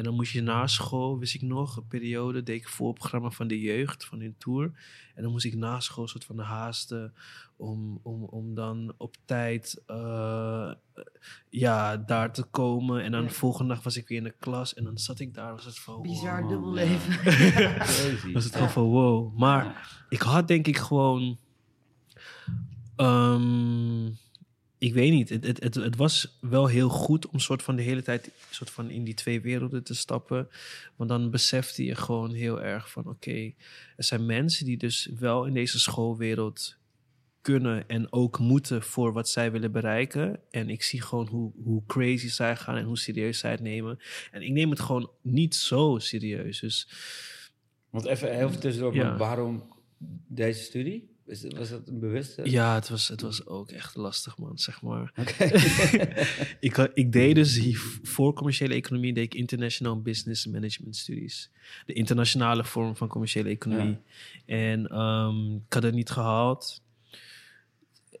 En 0.00 0.06
dan 0.06 0.14
moest 0.14 0.32
je 0.32 0.42
na 0.42 0.66
school, 0.66 1.18
wist 1.18 1.34
ik 1.34 1.42
nog, 1.42 1.76
een 1.76 1.86
periode 1.86 2.42
deed 2.42 2.56
ik 2.60 2.68
voorprogramma 2.68 3.30
van 3.30 3.48
de 3.48 3.60
jeugd, 3.60 4.04
van 4.04 4.20
hun 4.20 4.34
tour. 4.38 4.70
En 5.14 5.22
dan 5.22 5.32
moest 5.32 5.44
ik 5.44 5.54
na 5.54 5.80
school 5.80 6.08
soort 6.08 6.24
van 6.24 6.38
haasten 6.38 7.14
om, 7.56 8.00
om, 8.02 8.24
om 8.24 8.54
dan 8.54 8.94
op 8.96 9.16
tijd 9.24 9.82
eh, 9.86 10.72
ja, 11.48 11.96
daar 11.96 12.32
te 12.32 12.42
komen. 12.42 13.02
En 13.02 13.10
dan 13.12 13.22
Ja. 13.22 13.28
de 13.28 13.34
volgende 13.34 13.74
dag 13.74 13.82
was 13.82 13.96
ik 13.96 14.08
weer 14.08 14.18
in 14.18 14.24
de 14.24 14.34
klas 14.38 14.74
en 14.74 14.84
dan 14.84 14.98
zat 14.98 15.18
ik 15.18 15.34
daar. 15.34 15.52
Was 15.54 15.64
het 15.64 15.78
van, 15.78 16.02
Bizar 16.02 16.40
wow. 16.40 16.50
dubbel 16.50 16.78
ja. 16.78 16.84
leven. 16.84 17.16
Crazy. 17.78 18.32
Was 18.32 18.44
het 18.44 18.52
Ja. 18.52 18.58
gewoon 18.58 18.72
van 18.72 18.84
wow. 18.84 19.38
Maar 19.38 19.64
Ja. 19.64 19.74
ik 20.08 20.20
had 20.20 20.48
denk 20.48 20.66
ik 20.66 20.76
gewoon. 20.76 21.38
ehm, 22.96 24.06
ik 24.80 24.94
weet 24.94 25.10
niet. 25.10 25.28
Het, 25.28 25.46
het, 25.46 25.62
het, 25.62 25.74
het 25.74 25.96
was 25.96 26.38
wel 26.40 26.66
heel 26.66 26.88
goed 26.88 27.26
om 27.26 27.38
soort 27.38 27.62
van 27.62 27.76
de 27.76 27.82
hele 27.82 28.02
tijd 28.02 28.30
soort 28.50 28.70
van 28.70 28.90
in 28.90 29.04
die 29.04 29.14
twee 29.14 29.40
werelden 29.40 29.84
te 29.84 29.94
stappen. 29.94 30.48
Want 30.96 31.10
dan 31.10 31.30
besefte 31.30 31.84
je 31.84 31.94
gewoon 31.94 32.32
heel 32.32 32.62
erg 32.62 32.90
van 32.90 33.06
oké, 33.06 33.52
er 33.96 34.04
zijn 34.04 34.26
mensen 34.26 34.64
die 34.64 34.76
dus 34.76 35.10
wel 35.18 35.44
in 35.44 35.52
deze 35.52 35.78
schoolwereld 35.78 36.78
kunnen 37.40 37.88
en 37.88 38.12
ook 38.12 38.38
moeten 38.38 38.82
voor 38.82 39.12
wat 39.12 39.28
zij 39.28 39.52
willen 39.52 39.72
bereiken. 39.72 40.40
En 40.50 40.70
ik 40.70 40.82
zie 40.82 41.00
gewoon 41.02 41.26
hoe, 41.26 41.52
hoe 41.64 41.82
crazy 41.86 42.28
zij 42.28 42.56
gaan 42.56 42.76
en 42.76 42.84
hoe 42.84 42.98
serieus 42.98 43.38
zij 43.38 43.50
het 43.50 43.60
nemen. 43.60 43.98
En 44.30 44.42
ik 44.42 44.50
neem 44.50 44.70
het 44.70 44.80
gewoon 44.80 45.10
niet 45.22 45.54
zo 45.54 45.98
serieus. 45.98 46.60
Dus 46.60 46.88
Want 47.90 48.06
even 48.06 48.34
heel 48.36 48.48
even 48.48 48.60
tussendoor, 48.60 48.94
Ja. 48.94 49.16
waarom 49.16 49.72
deze 50.28 50.62
studie? 50.62 51.08
Is, 51.30 51.44
was 51.56 51.68
dat 51.70 51.88
een 51.88 51.98
bewuste? 51.98 52.50
Ja, 52.50 52.74
het 52.74 52.88
was, 52.88 53.08
het 53.08 53.20
was 53.20 53.46
ook 53.46 53.70
echt 53.70 53.96
lastig, 53.96 54.38
man, 54.38 54.58
zeg 54.58 54.82
maar. 54.82 55.12
Ik, 56.60 56.74
had- 56.74 56.90
ik 56.94 57.12
deed 57.12 57.34
dus 57.34 57.56
hier 57.56 57.78
voor 58.02 58.32
commerciële 58.34 58.74
economie 58.74 59.12
deed 59.12 59.24
ik 59.24 59.34
International 59.34 60.00
Business 60.02 60.46
Management 60.46 60.96
Studies. 60.96 61.50
De 61.86 61.92
internationale 61.92 62.64
vorm 62.64 62.96
van 62.96 63.08
commerciële 63.08 63.48
economie. 63.48 63.98
En 64.46 64.86
ehm, 64.86 65.54
ik 65.54 65.72
had 65.72 65.82
het 65.82 65.94
niet 65.94 66.10
gehaald. 66.10 66.82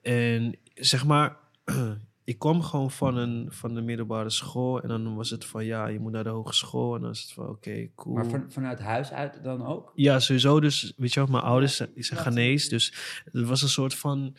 En 0.02 0.56
zeg 0.74 1.06
maar, 1.06 1.36
ik 2.30 2.38
kwam 2.38 2.62
gewoon 2.62 2.90
van, 2.90 3.16
een, 3.16 3.46
van 3.52 3.74
de 3.74 3.80
middelbare 3.80 4.30
school. 4.30 4.82
En 4.82 4.88
dan 4.88 5.14
was 5.14 5.30
het 5.30 5.44
van, 5.44 5.64
ja, 5.64 5.86
je 5.86 5.98
moet 5.98 6.12
naar 6.12 6.24
de 6.24 6.30
hogeschool. 6.30 6.94
En 6.94 7.00
dan 7.00 7.10
is 7.10 7.22
het 7.22 7.32
van, 7.32 7.48
oké, 7.48 7.88
cool. 7.94 8.14
maar 8.14 8.26
van, 8.26 8.44
vanuit 8.48 8.78
huis 8.78 9.12
uit 9.12 9.44
dan 9.44 9.66
ook? 9.66 9.92
Ja, 9.94 10.18
sowieso. 10.18 10.60
Dus, 10.60 10.92
weet 10.96 11.12
je 11.12 11.20
wel, 11.20 11.28
mijn 11.28 11.42
ouders 11.42 11.76
zijn- 11.76 11.90
zijn 11.94 12.20
Ghanese. 12.20 12.68
Dus 12.68 12.94
het 13.32 13.46
was 13.46 13.62
een 13.62 13.68
soort 13.68 13.94
van... 13.94 14.36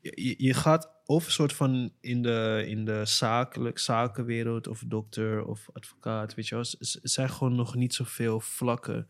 Je, 0.00 0.34
je 0.38 0.54
gaat 0.54 0.92
of 1.04 1.26
een 1.26 1.32
soort 1.32 1.52
van 1.52 1.92
in 2.00 2.22
de, 2.22 2.64
in 2.66 2.84
de 2.84 3.00
zakelijk, 3.04 3.78
zakenwereld... 3.78 4.68
of 4.68 4.82
dokter 4.86 5.44
of 5.44 5.68
advocaat, 5.72 6.34
weet 6.34 6.48
je 6.48 6.54
wel. 6.54 6.64
Het 6.78 7.00
zijn 7.02 7.30
gewoon 7.30 7.54
nog 7.54 7.74
niet 7.74 7.94
zoveel 7.94 8.40
vlakken 8.40 9.08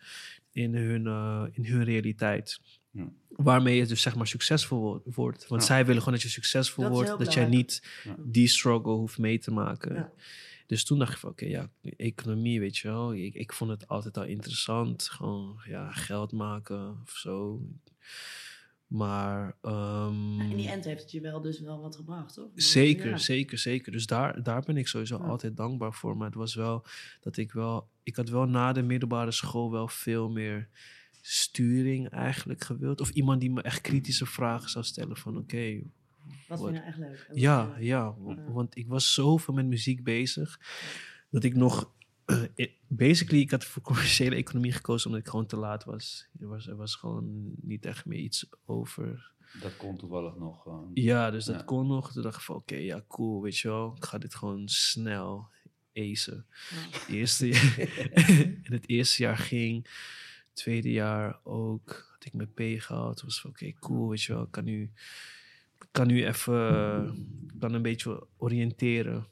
in 0.53 0.75
hun, 0.75 1.07
eh, 1.07 1.45
in 1.53 1.65
hun 1.65 1.85
realiteit. 1.85 2.61
Ja. 2.93 3.09
Waarmee 3.29 3.77
je 3.77 3.87
dus 3.87 4.03
zeg 4.03 4.17
maar 4.17 4.27
succesvol 4.27 4.81
wo- 4.81 5.03
wordt. 5.05 5.47
Want 5.49 5.61
Ja. 5.61 5.67
zij 5.67 5.85
willen 5.87 5.99
gewoon 6.03 6.15
dat 6.15 6.23
je 6.23 6.29
succesvol 6.33 6.85
Dat 6.85 6.93
wordt. 6.93 7.19
Dat 7.19 7.33
jij 7.35 7.47
niet 7.47 7.83
Ja. 8.05 8.15
die 8.19 8.49
struggle 8.49 8.93
hoeft 8.93 9.19
mee 9.19 9.39
te 9.39 9.51
maken. 9.51 9.95
Ja. 9.95 10.13
Dus 10.67 10.85
toen 10.85 10.99
dacht 10.99 11.13
ik 11.13 11.19
van, 11.19 11.31
oké, 11.31 11.45
ja, 11.47 11.71
economie, 11.97 12.61
weet 12.61 12.77
je 12.77 12.89
wel. 12.89 13.15
Ik, 13.15 13.35
ik 13.35 13.53
vond 13.53 13.71
het 13.71 13.89
altijd 13.89 14.17
al 14.17 14.25
interessant. 14.25 15.09
Gewoon, 15.09 15.61
ja, 15.67 15.91
geld 15.93 16.33
maken 16.33 17.01
of 17.03 17.11
zo. 17.11 17.63
Maar... 18.87 19.57
ehm, 19.61 20.41
In 20.41 20.57
die 20.57 20.69
end 20.69 20.85
heeft 20.85 21.03
het 21.03 21.11
je 21.11 21.21
wel 21.21 21.41
dus 21.41 21.61
wel 21.61 21.81
wat 21.81 21.97
gebracht, 21.97 22.35
toch? 22.35 22.49
Zeker, 22.55 23.09
Ja. 23.09 23.17
zeker, 23.17 23.59
zeker. 23.59 23.93
Dus 23.93 24.07
daar, 24.07 24.43
daar 24.43 24.63
ben 24.63 24.77
ik 24.77 24.89
sowieso 24.89 25.19
Ja. 25.19 25.25
altijd 25.25 25.57
dankbaar 25.57 25.95
voor. 25.95 26.17
Maar 26.17 26.27
het 26.27 26.35
was 26.37 26.55
wel 26.55 26.85
dat 27.21 27.37
ik 27.37 27.53
wel... 27.53 27.89
Ik 28.03 28.17
had 28.17 28.29
wel 28.29 28.47
na 28.47 28.73
de 28.73 28.83
middelbare 28.83 29.31
school 29.33 29.71
wel 29.71 29.89
veel 29.89 30.31
meer 30.31 30.69
sturing 31.21 32.09
eigenlijk 32.09 32.65
gewild. 32.65 33.01
Of 33.01 33.11
iemand 33.11 33.41
die 33.41 33.51
me 33.51 33.63
echt 33.63 33.81
kritische 33.81 34.27
vragen 34.27 34.71
zou 34.71 34.85
stellen 34.85 35.17
van... 35.17 35.37
Oké, 35.37 35.81
Wat 36.49 36.59
vind 36.61 36.71
je 36.71 36.75
nou 36.75 36.87
echt 36.87 36.99
leuk? 36.99 37.19
En 37.19 37.27
wat 37.29 37.41
ja, 37.41 37.77
ja, 37.79 38.15
want 38.53 38.77
ik 38.77 38.87
was 38.89 39.15
zoveel 39.15 39.55
met 39.55 39.67
muziek 39.67 40.05
bezig 40.05 40.61
dat 41.31 41.45
ik 41.45 41.55
nog. 41.55 41.91
eh, 42.55 42.67
basically, 42.87 43.41
ik 43.43 43.51
had 43.51 43.65
voor 43.65 43.83
commerciële 43.83 44.35
economie 44.35 44.73
gekozen 44.73 45.07
omdat 45.07 45.25
ik 45.25 45.31
gewoon 45.31 45.47
te 45.47 45.57
laat 45.57 45.85
was. 45.85 46.27
Er 46.41 46.49
was, 46.49 46.67
er 46.67 46.77
was 46.77 46.95
gewoon 46.95 47.53
niet 47.61 47.87
echt 47.87 48.05
meer 48.05 48.19
iets 48.19 48.49
over. 48.67 49.31
Dat 49.61 49.77
kon 49.77 49.97
toevallig 49.97 50.37
nog 50.37 50.63
gewoon. 50.63 50.91
Ja, 50.95 51.31
dus 51.31 51.45
dat 51.45 51.57
Ja. 51.57 51.63
kon 51.63 51.87
nog. 51.87 52.13
Toen 52.13 52.23
dacht 52.23 52.37
ik 52.37 52.43
van, 52.43 52.57
oké, 52.57 52.77
ja, 52.77 53.05
cool, 53.09 53.43
weet 53.43 53.59
je 53.59 53.69
wel. 53.69 53.95
Ik 53.97 54.05
ga 54.05 54.19
dit 54.19 54.35
gewoon 54.35 54.69
snel 54.69 55.49
acen. 55.95 56.47
Ja. 56.71 57.15
Eerste, 57.15 57.47
in 58.67 58.73
het 58.73 58.89
eerste 58.89 59.23
jaar 59.23 59.39
ging. 59.39 59.87
Tweede 60.61 60.91
jaar 60.91 61.39
ook. 61.43 62.09
Had 62.13 62.25
ik 62.25 62.33
mijn 62.33 62.53
P 62.53 62.83
gehaald. 62.83 63.23
Was 63.23 63.41
van, 63.41 63.51
oké, 63.51 63.73
cool, 63.73 64.09
weet 64.09 64.23
je 64.23 64.33
wel. 64.33 64.43
Ik 64.43 64.51
kan 64.51 64.65
nu, 64.65 64.91
kan 65.91 66.07
nu 66.07 66.27
even 66.27 66.55
kan 67.59 67.75
een 67.75 67.83
beetje 67.83 68.27
oriënteren. 68.37 69.27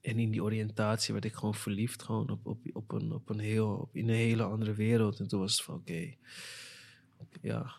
En 0.00 0.18
in 0.18 0.30
die 0.30 0.42
oriëntatie 0.42 1.12
werd 1.12 1.24
ik 1.24 1.34
gewoon 1.34 1.54
verliefd. 1.54 2.02
Gewoon 2.02 2.30
op, 2.30 2.46
op, 2.46 2.58
op, 2.72 2.92
een, 2.92 3.12
op 3.12 3.28
een 3.28 3.38
heel, 3.38 3.68
op, 3.68 3.96
in 3.96 4.08
een 4.08 4.14
hele 4.14 4.42
andere 4.42 4.74
wereld. 4.74 5.20
En 5.20 5.28
toen 5.28 5.40
was 5.40 5.52
het 5.52 5.62
van, 5.62 5.74
oké, 5.74 6.14
ja. 7.40 7.74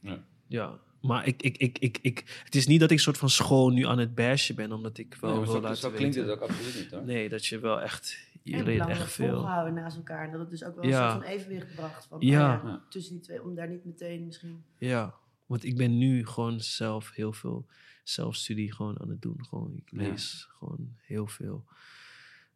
Ja. 0.00 0.24
Ja. 0.46 0.78
Maar 1.00 1.26
ik, 1.26 1.42
ik, 1.42 1.58
ik, 1.58 1.78
ik, 1.78 1.98
ik, 2.02 2.42
het 2.44 2.54
is 2.54 2.66
niet 2.66 2.80
dat 2.80 2.90
ik 2.90 2.98
soort 2.98 3.18
van 3.18 3.30
school 3.30 3.70
nu 3.70 3.86
aan 3.86 3.98
het 3.98 4.14
bashen 4.14 4.54
ben, 4.54 4.72
omdat 4.72 4.98
ik 4.98 5.14
wel 5.20 5.30
Nee, 5.30 5.44
wil 5.44 5.52
zo, 5.52 5.60
laten 5.60 5.76
zo 5.76 5.90
klinkt 5.90 6.14
weten. 6.14 6.30
het 6.30 6.40
ook 6.40 6.48
absoluut 6.48 6.74
niet 6.74 6.90
hoor. 6.90 7.04
Nee, 7.04 7.28
dat 7.28 7.46
je 7.46 7.58
wel 7.58 7.80
echt, 7.80 8.18
je 8.42 8.56
En 8.56 8.64
belangrijk 8.64 9.00
echt 9.00 9.12
veel. 9.12 9.42
naast 9.70 9.96
elkaar. 9.96 10.24
En 10.24 10.30
dat 10.30 10.40
het 10.40 10.50
dus 10.50 10.64
ook 10.64 10.74
wel 10.74 10.84
Ja. 10.84 11.04
een 11.04 11.10
soort 11.12 11.24
van 11.24 11.32
evenwicht 11.32 11.74
bracht. 11.74 12.06
Van, 12.06 12.20
Ja. 12.20 12.56
oh 12.56 12.64
Ja. 12.64 12.82
tussen 12.88 13.12
die 13.14 13.22
twee, 13.22 13.42
om 13.42 13.54
daar 13.54 13.68
niet 13.68 13.84
meteen 13.84 14.24
misschien... 14.24 14.64
Ja, 14.78 15.14
want 15.46 15.64
ik 15.64 15.76
ben 15.76 15.98
nu 15.98 16.26
gewoon 16.26 16.60
zelf 16.60 17.10
heel 17.14 17.32
veel 17.32 17.66
zelfstudie 18.04 18.72
gewoon 18.72 19.00
aan 19.00 19.08
het 19.08 19.22
doen. 19.22 19.44
Gewoon, 19.44 19.72
ik 19.76 19.90
Ja. 19.90 19.96
lees 19.98 20.46
gewoon 20.58 20.96
heel 21.00 21.26
veel. 21.26 21.64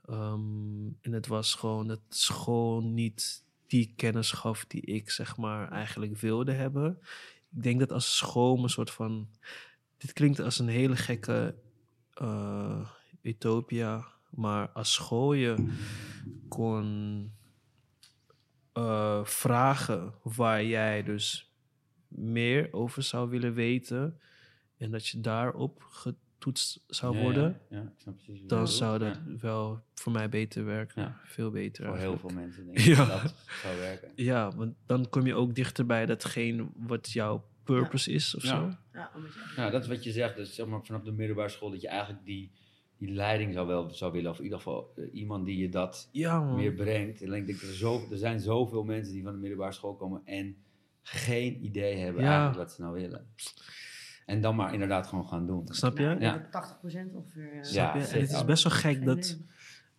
Ehm, 0.05 0.87
en 1.01 1.13
het 1.13 1.27
was 1.27 1.55
gewoon 1.55 1.87
dat 1.87 2.01
school 2.09 2.83
niet 2.83 3.45
die 3.67 3.93
kennis 3.97 4.31
gaf 4.33 4.65
die 4.65 4.81
ik 4.81 5.11
zeg 5.11 5.37
maar 5.37 5.71
eigenlijk 5.71 6.17
wilde 6.17 6.53
hebben. 6.53 6.99
Ik 7.57 7.63
denk 7.63 7.79
dat 7.81 7.93
als 7.93 8.17
school 8.17 8.57
me 8.57 8.69
soort 8.69 8.91
van... 8.91 9.29
Dit 9.97 10.13
klinkt 10.13 10.41
als 10.41 10.59
een 10.59 10.69
hele 10.69 10.97
gekke 10.97 11.55
eh, 12.13 12.91
utopia. 13.23 14.07
Maar 14.31 14.69
als 14.69 14.93
school 14.93 15.33
je 15.33 15.55
kon 16.49 17.31
eh, 18.73 19.25
vragen 19.25 20.13
waar 20.23 20.65
jij 20.65 21.03
dus 21.03 21.51
meer 22.09 22.69
over 22.73 23.03
zou 23.03 23.31
willen 23.31 23.55
weten 23.55 24.21
en 24.77 24.91
dat 24.91 25.07
je 25.07 25.21
daarop 25.21 25.83
getoetst 25.91 26.85
zou 26.87 27.17
Ja, 27.17 27.23
worden, 27.23 27.61
Ja, 27.71 27.93
ja, 28.05 28.13
precies 28.13 28.41
dan 28.47 28.69
zou 28.69 28.99
dat 28.99 29.15
Ja. 29.27 29.37
heel 29.41 29.83
voor 29.95 30.13
mij 30.13 30.29
beter 30.29 30.65
werken. 30.65 31.03
Ja. 31.03 31.21
Veel 31.25 31.51
beter. 31.51 31.87
Voor 31.87 31.97
heel 31.97 32.19
veel 32.19 32.31
mensen 32.31 32.65
denk 32.67 32.79
ik 32.79 32.85
Ja. 32.85 33.05
dat 33.07 33.23
dat 33.23 33.35
zou 33.63 33.77
werken. 33.77 34.11
Ja, 34.25 34.55
want 34.57 34.75
dan 34.87 35.09
kom 35.09 35.27
je 35.27 35.35
ook 35.35 35.55
dichter 35.55 35.87
bij 35.87 36.07
datgene 36.07 36.67
wat 36.77 37.11
jouw 37.13 37.45
purpose 37.65 38.13
is 38.13 38.35
of 38.35 38.43
Ja. 38.43 38.49
zo. 38.49 38.77
Ja, 39.57 39.71
dat 39.71 39.83
is 39.83 39.89
wat 39.89 40.05
je 40.05 40.13
zegt. 40.13 40.37
Dus 40.37 40.55
zeg 40.55 40.67
maar 40.67 40.85
vanaf 40.85 41.03
de 41.03 41.13
middelbare 41.13 41.49
school 41.49 41.71
dat 41.71 41.81
je 41.81 41.89
eigenlijk 41.89 42.25
die, 42.25 42.51
die 42.99 43.11
leiding 43.13 43.53
zou 43.53 43.67
wel 43.67 43.91
zou 43.91 44.13
willen. 44.13 44.31
Of 44.31 44.39
in 44.39 44.45
ieder 44.45 44.59
geval 44.59 44.93
eh, 44.97 45.05
iemand 45.15 45.47
die 45.47 45.57
je 45.59 45.69
dat 45.69 46.09
Ja, 46.13 46.41
meer 46.41 46.73
brengt. 46.73 47.23
En 47.23 47.33
ik 47.33 47.47
denk 47.47 47.61
dat 47.61 47.69
er, 47.71 47.75
zo, 47.77 48.07
er 48.11 48.17
zijn 48.19 48.41
zoveel 48.41 48.85
mensen 48.85 49.13
die 49.13 49.23
van 49.23 49.33
de 49.33 49.39
middelbare 49.39 49.73
school 49.73 49.95
komen 49.95 50.21
en 50.25 50.57
geen 51.03 51.65
idee 51.65 51.97
hebben 51.97 52.23
Ja. 52.23 52.29
eigenlijk 52.29 52.59
wat 52.59 52.73
ze 52.73 52.81
nou 52.83 52.95
willen. 52.95 53.27
En 54.27 54.41
dan 54.41 54.57
maar 54.57 54.73
inderdaad 54.73 55.07
gewoon 55.07 55.29
gaan 55.29 55.47
doen. 55.47 55.67
Snap 55.71 55.99
je? 55.99 56.05
Nou, 56.05 56.21
Ja. 56.21 56.49
dat 56.51 56.79
80% 56.81 57.13
ongeveer... 57.15 57.53
eh, 57.53 57.63
Snap 57.63 57.95
je? 57.95 58.01
Ja, 58.01 58.07
en 58.09 58.21
het 58.21 58.31
is 58.33 58.45
best 58.45 58.63
wel 58.63 58.73
gek 58.73 59.05
dat 59.05 59.39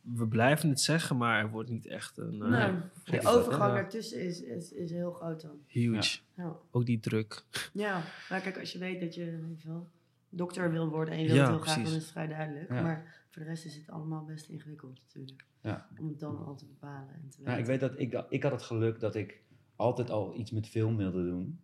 we 0.02 0.28
blijven 0.28 0.70
het 0.70 0.80
zeggen, 0.80 1.18
maar 1.18 1.40
er 1.40 1.50
wordt 1.50 1.70
niet 1.70 1.86
echt 1.88 2.18
een 2.18 2.34
uh, 2.34 2.50
Nou, 2.50 2.74
Gek 3.04 3.22
de 3.22 3.28
overgang 3.28 3.64
Ja. 3.72 3.74
daartussen 3.74 4.20
is, 4.22 4.42
is, 4.42 4.72
is 4.72 4.92
heel 4.92 5.12
groot 5.12 5.42
dan. 5.42 5.60
huge. 5.68 6.20
Ja. 6.36 6.56
Ook 6.72 6.86
die 6.86 7.00
druk. 7.00 7.44
ja, 7.74 8.04
maar 8.30 8.42
kijk, 8.42 8.60
als 8.60 8.72
je 8.72 8.80
weet 8.80 9.00
dat 9.00 9.16
je 9.16 9.26
weet 9.48 9.62
je 9.62 9.68
wel, 9.68 9.88
dokter 10.30 10.72
wil 10.72 10.90
worden 10.90 11.14
en 11.14 11.20
je 11.22 11.28
wil 11.28 11.36
Ja, 11.36 11.42
het 11.42 11.50
heel 11.50 11.60
graag, 11.60 11.76
dan 11.76 11.86
is 11.86 11.94
het 11.94 12.06
vrij 12.06 12.28
duidelijk. 12.28 12.70
Ja. 12.70 12.82
Maar 12.82 13.26
voor 13.30 13.42
de 13.42 13.48
rest 13.48 13.66
is 13.66 13.76
het 13.76 13.90
allemaal 13.90 14.24
best 14.26 14.50
ingewikkeld 14.50 15.00
natuurlijk. 15.06 15.46
Ja. 15.62 15.88
Om 16.00 16.08
het 16.08 16.20
dan 16.20 16.46
al 16.46 16.56
te 16.56 16.66
bepalen 16.66 17.10
en 17.14 17.30
te 17.30 17.38
weten. 17.38 17.44
Nou, 17.44 17.60
ik 17.60 17.66
weet 17.66 17.80
dat 17.80 18.00
ik, 18.00 18.12
dat 18.12 18.26
ik 18.30 18.44
had 18.44 18.52
het 18.52 18.62
geluk 18.64 19.00
dat 19.00 19.16
ik 19.16 19.42
altijd 19.76 20.10
al 20.10 20.36
iets 20.36 20.52
met 20.52 20.68
film 20.68 20.98
wilde 20.98 21.24
doen. 21.24 21.60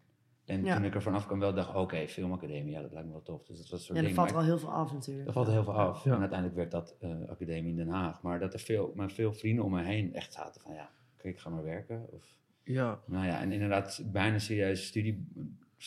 En 0.46 0.64
Ja. 0.64 0.76
toen 0.76 0.86
ik 0.86 0.96
er 0.96 1.02
vanaf 1.02 1.26
kwam 1.26 1.40
wel 1.40 1.54
dacht, 1.54 1.76
oké, 1.76 2.08
filmacademie, 2.08 2.72
ja, 2.72 2.82
dat 2.82 2.92
lijkt 2.92 3.08
me 3.08 3.14
wel 3.14 3.22
tof. 3.22 3.46
Dus 3.46 3.58
dat 3.58 3.70
was 3.70 3.80
een 3.80 3.86
soort 3.86 3.98
ja, 3.98 4.04
er 4.04 4.04
ding. 4.04 4.16
valt 4.20 4.32
wel 4.32 4.44
heel 4.44 4.58
veel 4.58 4.72
af 4.72 4.94
natuurlijk. 4.94 5.28
Er 5.28 5.34
valt 5.34 5.48
heel 5.48 5.64
veel 5.64 5.74
af. 5.74 6.04
Ja. 6.04 6.14
En 6.14 6.20
uiteindelijk 6.20 6.58
werd 6.58 6.72
dat 6.72 6.96
eh, 7.00 7.10
academie 7.30 7.70
in 7.72 7.76
Den 7.76 7.88
Haag. 7.90 8.22
Maar 8.22 8.40
dat 8.40 8.54
er 8.54 8.60
veel, 8.60 8.92
maar 8.96 9.12
veel 9.12 9.34
vrienden 9.34 9.66
om 9.66 9.72
me 9.72 9.84
heen 9.84 10.14
echt 10.14 10.34
zaten 10.34 10.62
van 10.62 10.74
ja, 10.74 10.90
oké, 11.18 11.28
ik 11.28 11.40
ga 11.40 11.50
maar 11.50 11.64
werken. 11.64 12.06
Of, 12.12 12.38
Ja, 12.64 13.00
nou 13.06 13.26
ja, 13.26 13.42
en 13.42 13.52
inderdaad 13.52 14.04
bijna 14.12 14.40
serieus 14.40 14.86
studie, 14.88 15.28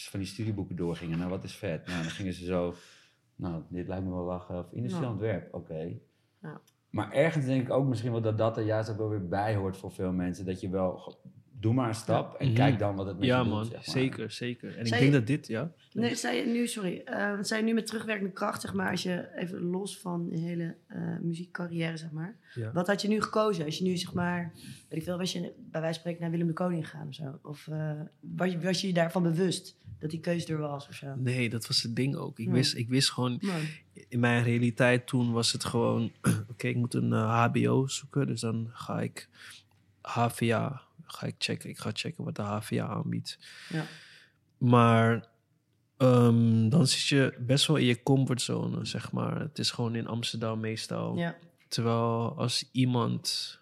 van 0.04 0.20
die 0.20 0.28
studieboeken 0.28 0.76
doorgingen. 0.76 1.18
Nou, 1.18 1.30
wat 1.30 1.44
is 1.44 1.56
vet? 1.56 1.86
Nou, 1.86 2.02
dan 2.02 2.10
gingen 2.10 2.32
ze 2.32 2.44
zo, 2.44 2.74
nou, 3.36 3.62
dit 3.68 3.88
lijkt 3.88 4.04
me 4.04 4.10
wel 4.10 4.24
lachen. 4.24 4.58
Of 4.58 4.72
industrieel 4.72 5.10
ontwerp, 5.10 5.54
oké. 5.54 5.98
Ja. 6.42 6.60
Maar 6.90 7.12
ergens 7.12 7.44
denk 7.44 7.62
ik 7.62 7.70
ook 7.70 7.86
misschien 7.86 8.12
wel 8.12 8.20
dat 8.20 8.38
dat 8.38 8.56
er 8.56 8.64
juist 8.64 8.90
ook 8.90 8.96
wel 8.96 9.08
weer 9.08 9.28
bij 9.28 9.54
hoort 9.54 9.76
voor 9.76 9.92
veel 9.92 10.12
mensen. 10.12 10.44
Dat 10.46 10.60
je 10.60 10.68
wel, 10.68 11.18
doe 11.60 11.74
maar 11.74 11.88
een 11.88 11.94
stap 11.94 12.34
en 12.34 12.46
Mhm. 12.46 12.56
kijk 12.56 12.78
dan 12.78 12.96
wat 12.96 13.06
het 13.06 13.18
met 13.18 13.26
Ja, 13.26 13.38
je 13.38 13.44
doet. 13.44 13.52
man, 13.52 13.64
zeg 13.64 13.72
maar. 13.74 13.82
zeker, 13.84 14.30
zeker. 14.30 14.68
En 14.68 14.72
Zei 14.74 14.82
ik 14.86 14.90
denk 14.90 15.04
je- 15.04 15.10
dat 15.10 15.26
dit, 15.26 15.46
ja. 15.46 15.72
Nee, 15.92 16.14
zei 16.14 16.36
je 16.36 16.46
nu, 16.46 16.66
sorry, 16.66 17.02
eh 17.04 17.32
zei 17.40 17.60
je 17.60 17.66
nu 17.66 17.74
met 17.74 17.86
terugwerkende 17.86 18.32
kracht, 18.32 18.60
zeg 18.60 18.74
maar, 18.74 18.90
als 18.90 19.02
je 19.02 19.28
even 19.36 19.60
los 19.62 19.98
van 19.98 20.26
je 20.30 20.38
hele 20.38 20.74
eh, 20.86 21.18
muziekcarrière, 21.20 21.96
zeg 21.96 22.10
maar. 22.10 22.36
Ja. 22.54 22.72
Wat 22.72 22.86
had 22.86 23.02
je 23.02 23.08
nu 23.08 23.22
gekozen? 23.22 23.64
Als 23.64 23.78
je 23.78 23.84
nu, 23.84 23.96
zeg 23.96 24.12
maar, 24.12 24.52
weet 24.88 24.98
ik 24.98 25.02
veel, 25.02 25.18
was 25.18 25.32
je 25.32 25.40
bij 25.40 25.80
wijze 25.80 25.80
van 25.80 25.94
spreken 25.94 26.20
naar 26.20 26.30
Willem 26.30 26.46
de 26.46 26.52
Koning 26.52 26.88
gegaan 26.90 27.08
of 27.08 27.14
zo? 27.14 27.38
Of 27.42 27.68
eh, 27.68 28.00
was, 28.20 28.50
je, 28.52 28.60
was 28.60 28.80
je 28.80 28.86
je 28.86 28.92
daarvan 28.92 29.22
bewust 29.22 29.76
dat 29.98 30.10
die 30.10 30.20
keuze 30.20 30.46
er 30.52 30.58
was 30.58 30.88
of 30.88 30.94
zo? 30.94 31.14
Nee, 31.16 31.50
dat 31.50 31.66
was 31.66 31.82
het 31.82 31.96
ding 31.96 32.16
ook. 32.16 32.38
Ik, 32.38 32.46
Ja. 32.46 32.52
wist, 32.52 32.76
ik 32.76 32.88
wist 32.88 33.12
gewoon, 33.12 33.40
in 34.08 34.20
mijn 34.20 34.42
realiteit 34.42 35.06
toen 35.06 35.32
was 35.32 35.52
het 35.52 35.64
gewoon, 35.64 36.10
oké, 36.50 36.66
ik 36.68 36.76
moet 36.76 36.94
een 36.94 37.12
eh, 37.12 37.44
HBO 37.44 37.86
zoeken. 37.86 38.26
Dus 38.26 38.40
dan 38.40 38.68
ga 38.72 39.00
ik 39.00 39.28
HVA, 40.00 40.82
ga 41.06 41.26
ik 41.26 41.34
checken. 41.38 41.70
Ik 41.70 41.78
ga 41.78 41.90
checken 41.92 42.24
wat 42.24 42.36
de 42.36 42.42
HVA 42.42 42.86
aanbiedt. 42.86 43.38
Ja. 43.68 43.84
Maar 44.58 45.28
ehm, 45.96 46.68
dan 46.68 46.86
zit 46.86 47.06
je 47.06 47.34
best 47.38 47.66
wel 47.66 47.76
in 47.76 47.84
je 47.86 48.02
comfortzone, 48.02 48.84
zeg 48.84 49.12
maar. 49.12 49.40
Het 49.40 49.58
is 49.58 49.70
gewoon 49.70 49.94
in 49.94 50.06
Amsterdam 50.06 50.60
meestal. 50.60 51.16
Ja. 51.16 51.36
Terwijl 51.68 52.34
als 52.36 52.68
iemand, 52.72 53.58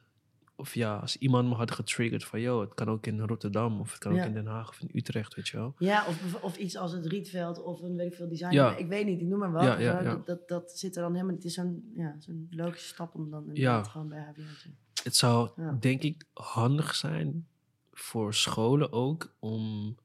of 0.57 0.75
ja, 0.75 0.97
als 0.97 1.17
iemand 1.19 1.49
me 1.49 1.55
had 1.55 1.71
getriggerd 1.71 2.25
van, 2.25 2.41
yo, 2.41 2.61
het 2.61 2.75
kan 2.75 2.89
ook 2.89 3.07
in 3.07 3.21
Rotterdam 3.21 3.81
of 3.81 3.91
het 3.91 3.99
kan 3.99 4.15
Ja. 4.15 4.21
ook 4.21 4.27
in 4.27 4.35
Den 4.35 4.47
Haag 4.47 4.69
of 4.69 4.81
in 4.81 4.91
Utrecht, 4.93 5.35
weet 5.35 5.49
je 5.49 5.57
wel. 5.57 5.75
Ja, 5.79 6.07
of, 6.07 6.43
of 6.43 6.57
iets 6.57 6.77
als 6.77 6.93
het 6.93 7.07
Rietveld 7.07 7.63
of 7.63 7.81
een 7.83 7.97
weet 7.97 8.07
ik 8.11 8.15
veel 8.15 8.29
design. 8.29 8.53
Ja. 8.53 8.77
Ik 8.77 8.87
weet 8.87 9.07
niet, 9.07 9.21
ik 9.21 9.27
noem 9.27 9.39
maar 9.39 9.53
wat. 9.53 9.79
Dat, 10.05 10.27
dat, 10.27 10.49
dat 10.49 10.79
zit 10.79 10.97
er 10.97 11.03
dan 11.03 11.13
helemaal. 11.15 11.35
Het 11.35 11.45
is 11.45 11.55
zo'n 11.55 11.93
ja, 11.97 12.17
zo'n 12.19 12.47
logische 12.51 12.89
stap 12.89 13.15
om 13.15 13.31
dan 13.31 13.47
inderdaad 13.49 13.89
gewoon 13.89 14.09
bij 14.09 14.21
HBO 14.21 14.33
te 14.63 14.69
Het 15.05 15.17
zou 15.17 15.51
Ja. 15.57 15.77
denk 15.81 16.03
ik 16.03 16.25
handig 16.33 16.95
zijn 16.95 17.47
voor 17.93 18.35
scholen 18.35 18.93
ook 18.93 19.35
om 19.39 19.97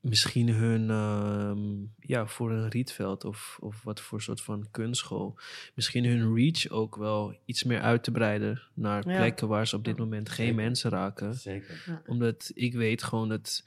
misschien 0.00 0.48
hun, 0.48 0.90
ehm, 0.90 1.60
ja, 2.08 2.26
voor 2.26 2.50
een 2.52 2.68
rietveld 2.68 3.24
of, 3.24 3.56
of 3.60 3.82
wat 3.82 4.00
voor 4.00 4.22
soort 4.22 4.40
van 4.40 4.66
kunstschool, 4.70 5.38
misschien 5.74 6.04
hun 6.04 6.34
reach 6.34 6.68
ook 6.68 6.96
wel 6.96 7.36
iets 7.44 7.62
meer 7.64 7.80
uit 7.80 8.02
te 8.02 8.10
breiden 8.10 8.62
naar 8.74 9.08
Ja. 9.08 9.16
plekken 9.16 9.48
waar 9.48 9.66
ze 9.66 9.76
op 9.76 9.84
dit 9.84 9.96
moment 9.98 10.28
geen 10.28 10.46
Zeker. 10.46 10.62
mensen 10.62 10.90
raken. 10.90 11.34
Zeker. 11.34 12.02
Omdat 12.06 12.50
ik 12.54 12.74
weet 12.74 13.02
gewoon 13.02 13.28
dat 13.28 13.64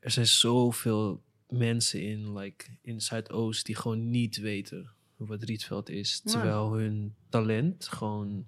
er 0.00 0.10
zijn 0.10 0.26
zoveel 0.26 1.22
mensen 1.48 2.02
in, 2.02 2.36
like, 2.38 2.64
in 2.82 3.00
Zuidoost 3.00 3.66
die 3.66 3.76
gewoon 3.76 4.10
niet 4.10 4.36
weten 4.36 4.90
wat 5.16 5.42
Rietveld 5.42 5.88
is. 5.88 6.20
Ja. 6.24 6.30
Terwijl 6.32 6.72
hun 6.72 7.14
talent 7.28 7.88
gewoon 7.88 8.46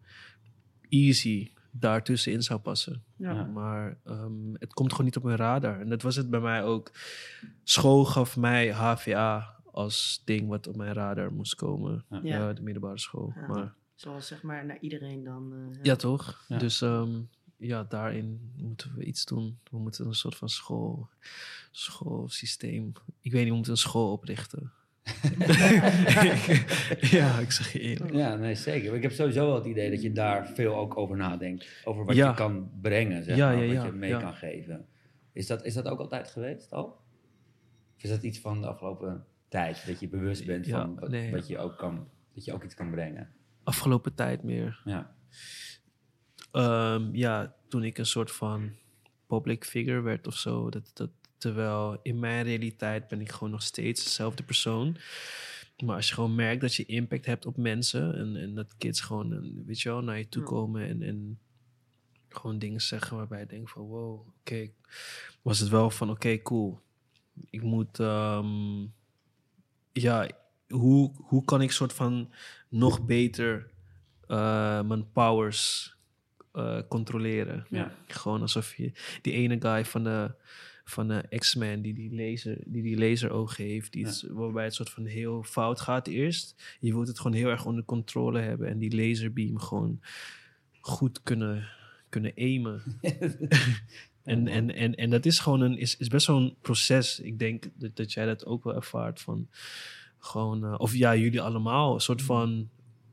easy 0.88 1.52
daartussenin 1.70 2.42
zou 2.42 2.60
passen. 2.60 3.02
Ja. 3.16 3.44
Maar 3.44 3.98
ehm, 4.04 4.54
het 4.58 4.72
komt 4.74 4.90
gewoon 4.90 5.04
niet 5.06 5.16
op 5.16 5.22
mijn 5.22 5.36
radar. 5.36 5.80
En 5.80 5.88
dat 5.88 6.02
was 6.02 6.16
het 6.16 6.30
bij 6.30 6.40
mij 6.40 6.64
ook. 6.64 6.90
School 7.64 8.04
gaf 8.04 8.36
mij 8.36 8.72
HVA 8.72 9.54
als 9.72 10.22
ding 10.24 10.48
wat 10.48 10.66
op 10.66 10.76
mijn 10.76 10.92
radar 10.92 11.32
moest 11.32 11.54
komen. 11.54 12.04
Ja. 12.10 12.20
Ja, 12.22 12.52
de 12.52 12.62
middelbare 12.62 12.98
school. 12.98 13.32
Ja. 13.34 13.46
Maar 13.46 13.74
Zoals 13.94 14.26
zeg 14.26 14.42
maar 14.42 14.66
naar 14.66 14.78
iedereen 14.80 15.24
dan. 15.24 15.52
eh, 15.52 15.82
ja, 15.82 15.96
toch? 15.96 16.44
Ja. 16.48 16.58
Dus 16.58 16.80
ehm, 16.82 17.20
ja, 17.56 17.84
daarin 17.84 18.52
moeten 18.56 18.94
we 18.96 19.04
iets 19.04 19.24
doen. 19.24 19.58
We 19.70 19.78
moeten 19.78 20.06
een 20.06 20.14
soort 20.14 20.36
van 20.36 20.48
school, 20.48 21.08
schoolsysteem. 21.70 22.92
Ik 23.20 23.32
weet 23.32 23.40
niet, 23.40 23.48
we 23.48 23.54
moeten 23.54 23.72
een 23.72 23.78
school 23.78 24.12
oprichten. 24.12 24.72
ja, 27.16 27.38
ik 27.38 27.50
zeg 27.50 27.72
je 27.72 27.80
eerlijk. 27.80 28.12
Ja, 28.14 28.36
nee, 28.36 28.54
zeker. 28.54 28.94
Ik 28.94 29.02
heb 29.02 29.12
sowieso 29.12 29.46
wel 29.46 29.54
het 29.54 29.66
idee 29.66 29.90
dat 29.90 30.02
je 30.02 30.12
daar 30.12 30.48
veel 30.48 30.74
ook 30.76 30.96
over 30.96 31.16
nadenkt. 31.16 31.80
Over 31.84 32.04
wat 32.04 32.16
Ja. 32.16 32.28
je 32.28 32.34
kan 32.34 32.70
brengen, 32.80 33.24
zeg 33.24 33.36
Ja, 33.36 33.52
maar, 33.52 33.64
ja, 33.64 33.74
wat 33.74 33.84
je 33.84 33.92
mee 33.92 34.16
kan 34.18 34.34
geven. 34.34 34.86
Is 35.32 35.46
dat, 35.46 35.64
is 35.64 35.74
dat 35.74 35.86
ook 35.88 35.98
altijd 35.98 36.28
geweest 36.28 36.72
al? 36.72 36.84
Of 37.96 38.02
is 38.02 38.10
dat 38.10 38.22
iets 38.22 38.38
van 38.38 38.60
de 38.60 38.66
afgelopen 38.66 39.24
tijd? 39.48 39.86
Dat 39.86 40.00
je 40.00 40.08
bewust 40.08 40.46
bent 40.46 40.68
van 40.68 40.98
wat, 41.00 41.10
nee. 41.10 41.30
wat 41.30 41.46
je 41.46 41.58
ook 41.58 41.78
kan, 41.78 42.08
dat 42.34 42.44
je 42.44 42.52
ook 42.52 42.64
iets 42.64 42.74
kan 42.74 42.90
brengen? 42.90 43.28
Afgelopen 43.62 44.14
tijd 44.14 44.42
meer. 44.42 44.80
Ja, 44.84 45.14
Ehm, 46.52 47.08
ja, 47.14 47.54
toen 47.68 47.84
ik 47.84 47.98
een 47.98 48.06
soort 48.06 48.32
van 48.32 48.70
public 49.26 49.64
figure 49.64 50.00
werd 50.00 50.26
of 50.26 50.34
zo. 50.34 50.70
Dat, 50.70 50.90
dat, 50.94 51.10
terwijl 51.46 51.98
in 52.02 52.18
mijn 52.18 52.44
realiteit 52.44 53.08
ben 53.08 53.20
ik 53.20 53.32
gewoon 53.32 53.50
nog 53.50 53.62
steeds 53.62 54.04
dezelfde 54.04 54.42
persoon. 54.42 54.96
Maar 55.84 55.96
als 55.96 56.08
je 56.08 56.14
gewoon 56.14 56.34
merkt 56.34 56.60
dat 56.60 56.74
je 56.74 56.84
impact 56.84 57.26
hebt 57.26 57.46
op 57.46 57.56
mensen 57.56 58.14
en, 58.14 58.36
en 58.36 58.54
dat 58.54 58.76
kids 58.78 59.00
gewoon, 59.00 59.52
weet 59.66 59.80
je 59.80 59.88
wel, 59.88 60.02
naar 60.02 60.18
je 60.18 60.28
toe 60.28 60.42
komen 60.42 60.88
en, 60.88 61.02
en 61.02 61.38
gewoon 62.28 62.58
dingen 62.58 62.80
zeggen 62.80 63.16
waarbij 63.16 63.40
je 63.40 63.46
denkt 63.46 63.70
van 63.70 63.82
wow, 63.82 64.26
oké, 64.40 64.70
was 65.42 65.58
het 65.58 65.68
wel 65.68 65.90
van 65.90 66.10
oké, 66.10 66.42
cool. 66.42 66.80
Ik 67.50 67.62
moet, 67.62 68.00
ehm, 68.00 68.86
ja, 69.92 70.28
hoe, 70.68 71.12
hoe 71.16 71.44
kan 71.44 71.62
ik 71.62 71.70
soort 71.70 71.92
van 71.92 72.32
nog 72.68 73.04
beter 73.04 73.70
eh, 74.26 74.82
mijn 74.82 75.12
powers 75.12 75.94
eh, 76.52 76.80
controleren? 76.88 77.66
ja. 77.70 77.94
Gewoon 78.06 78.40
alsof 78.40 78.74
je 78.74 78.92
die 79.22 79.32
ene 79.32 79.56
guy 79.60 79.84
van 79.84 80.04
de, 80.04 80.34
van 80.88 81.08
de 81.08 81.24
X-Men 81.38 81.82
die 81.82 81.94
die 81.94 82.14
laser, 82.14 82.58
die 82.64 82.82
die 82.82 82.98
laseroog 82.98 83.56
heeft, 83.56 83.92
die 83.92 84.06
waarbij 84.28 84.64
het 84.64 84.74
soort 84.74 84.90
van 84.90 85.04
heel 85.04 85.42
fout 85.42 85.80
gaat 85.80 86.06
eerst. 86.06 86.76
Je 86.80 86.92
wilt 86.92 87.08
het 87.08 87.18
gewoon 87.18 87.36
heel 87.36 87.48
erg 87.48 87.64
onder 87.64 87.84
controle 87.84 88.40
hebben 88.40 88.68
en 88.68 88.78
die 88.78 88.96
laserbeam 88.96 89.58
gewoon 89.58 90.00
goed 90.80 91.22
kunnen, 91.22 91.68
kunnen 92.08 92.32
aimen. 92.36 92.82
en, 94.22 94.48
en, 94.48 94.74
en, 94.74 94.94
en 94.94 95.10
dat 95.10 95.26
is 95.26 95.38
gewoon 95.38 95.60
een, 95.60 95.78
is, 95.78 95.96
is 95.96 96.08
best 96.08 96.26
wel 96.26 96.36
een 96.36 96.56
proces. 96.60 97.20
Ik 97.20 97.38
denk 97.38 97.64
dat, 97.74 97.96
dat 97.96 98.12
jij 98.12 98.26
dat 98.26 98.46
ook 98.46 98.64
wel 98.64 98.74
ervaart 98.74 99.20
van 99.20 99.48
gewoon, 100.18 100.64
eh, 100.64 100.74
of 100.78 100.94
ja, 100.94 101.16
jullie 101.16 101.40
allemaal, 101.40 101.94
een 101.94 102.00
soort 102.00 102.22
van 102.22 102.68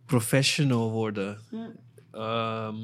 professional 0.06 0.92
worden. 0.92 1.40
Ja. 1.52 1.72
Ehm, 2.12 2.78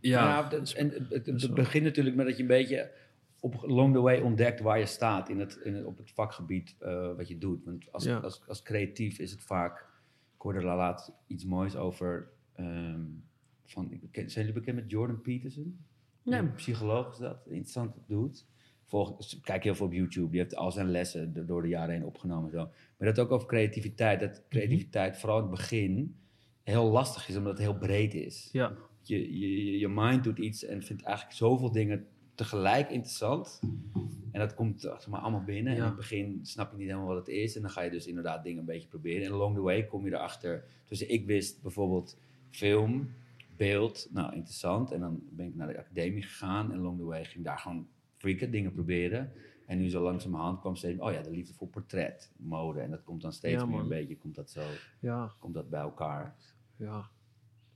Ja, 0.00 0.50
en 0.50 1.06
het, 1.08 1.54
begint 1.54 1.84
natuurlijk 1.84 2.16
met 2.16 2.26
dat 2.26 2.36
je 2.36 2.42
een 2.42 2.48
beetje 2.48 2.90
op 3.44 3.54
along 3.64 3.94
the 3.94 4.00
way 4.00 4.20
ontdekt 4.20 4.60
waar 4.60 4.78
je 4.78 4.86
staat 4.86 5.28
in 5.28 5.38
het, 5.38 5.60
in 5.64 5.74
het, 5.74 5.84
op 5.84 5.98
het 5.98 6.10
vakgebied 6.10 6.76
eh, 6.78 7.16
wat 7.16 7.28
je 7.28 7.38
doet. 7.38 7.64
Want 7.64 7.92
als, 7.92 8.04
Ja. 8.04 8.16
als, 8.18 8.42
als 8.48 8.62
creatief 8.62 9.18
is 9.18 9.30
het 9.30 9.42
vaak, 9.42 9.78
ik 10.34 10.40
hoorde 10.40 10.58
er 10.58 10.64
laatst 10.64 11.12
iets 11.26 11.44
moois 11.44 11.76
over, 11.76 12.30
ehm, 12.54 13.00
van, 13.64 14.00
ken- 14.10 14.30
zijn 14.30 14.46
jullie 14.46 14.60
bekend 14.60 14.76
met 14.80 14.90
Jordan 14.90 15.20
Peterson? 15.20 15.78
Nee. 16.22 16.38
Een 16.40 16.54
psycholoog 16.54 17.12
is 17.12 17.18
dat, 17.18 17.36
interessant 17.46 17.94
doet. 18.06 18.46
Volg, 18.84 19.40
kijk 19.42 19.64
heel 19.64 19.74
veel 19.74 19.86
op 19.86 19.92
YouTube, 19.92 20.30
die 20.30 20.40
heeft 20.40 20.56
al 20.56 20.72
zijn 20.72 20.90
lessen 20.90 21.46
door 21.46 21.62
de 21.62 21.68
jaren 21.68 21.94
heen 21.94 22.04
opgenomen. 22.04 22.44
en 22.52 22.58
Zo. 22.58 22.70
Maar 22.98 23.08
dat 23.14 23.18
ook 23.18 23.30
over 23.30 23.48
creativiteit, 23.48 24.20
dat 24.20 24.42
creativiteit 24.48 25.18
vooral 25.18 25.36
in 25.38 25.42
het 25.44 25.50
begin 25.54 26.16
heel 26.62 26.90
lastig 26.90 27.28
is, 27.28 27.36
omdat 27.36 27.52
het 27.52 27.62
heel 27.62 27.78
breed 27.78 28.14
is 28.14 28.48
ja. 28.52 28.76
je, 29.02 29.38
je, 29.38 29.78
je 29.78 29.88
mind 29.88 30.24
doet 30.24 30.38
iets 30.38 30.64
en 30.64 30.82
vindt 30.82 31.02
eigenlijk 31.02 31.36
zoveel 31.36 31.72
dingen 31.72 32.06
tegelijk 32.34 32.90
interessant. 32.90 33.60
En 34.32 34.40
dat 34.40 34.54
komt 34.54 34.80
zeg 34.80 35.06
maar, 35.08 35.20
allemaal 35.20 35.44
binnen. 35.44 35.72
En 35.72 35.78
in 35.78 35.84
het 35.84 35.96
begin 35.96 36.40
snap 36.42 36.70
je 36.70 36.76
niet 36.76 36.86
helemaal 36.86 37.08
wat 37.08 37.16
het 37.16 37.28
is. 37.28 37.56
En 37.56 37.62
dan 37.62 37.70
ga 37.70 37.80
je 37.82 37.90
dus 37.90 38.06
inderdaad 38.06 38.44
dingen 38.44 38.58
een 38.60 38.64
beetje 38.66 38.88
proberen. 38.88 39.26
En 39.26 39.32
along 39.32 39.54
the 39.54 39.60
way 39.60 39.86
kom 39.86 40.04
je 40.04 40.12
erachter. 40.12 40.64
Dus 40.88 41.06
ik 41.06 41.26
wist 41.26 41.62
bijvoorbeeld 41.62 42.18
film, 42.50 43.10
beeld, 43.56 44.08
nou 44.10 44.34
interessant. 44.34 44.90
En 44.92 45.00
dan 45.00 45.22
ben 45.30 45.46
ik 45.46 45.54
naar 45.54 45.66
de 45.68 45.78
academie 45.78 46.22
gegaan. 46.22 46.72
En 46.72 46.78
along 46.78 46.98
the 46.98 47.04
way 47.04 47.24
ging 47.24 47.36
ik 47.36 47.44
daar 47.44 47.58
gewoon 47.58 47.88
freaken, 48.16 48.50
dingen 48.50 48.72
proberen. 48.72 49.32
En 49.66 49.78
nu 49.78 49.88
zo 49.90 50.02
langzamerhand 50.02 50.60
kwam 50.60 50.76
steeds, 50.76 51.00
oh 51.00 51.12
ja, 51.12 51.22
de 51.22 51.30
liefde 51.30 51.54
voor 51.54 51.68
portret, 51.68 52.30
mode. 52.36 52.80
En 52.80 52.90
dat 52.90 53.02
komt 53.02 53.22
dan 53.22 53.32
steeds 53.32 53.60
Ja, 53.62 53.66
meer 53.66 53.78
een 53.80 53.88
beetje, 53.88 54.16
komt 54.16 54.34
dat 54.34 54.50
zo, 54.50 54.60
Ja, 55.00 55.32
komt 55.38 55.54
dat 55.54 55.70
bij 55.70 55.80
elkaar. 55.80 56.36
ja. 56.76 57.10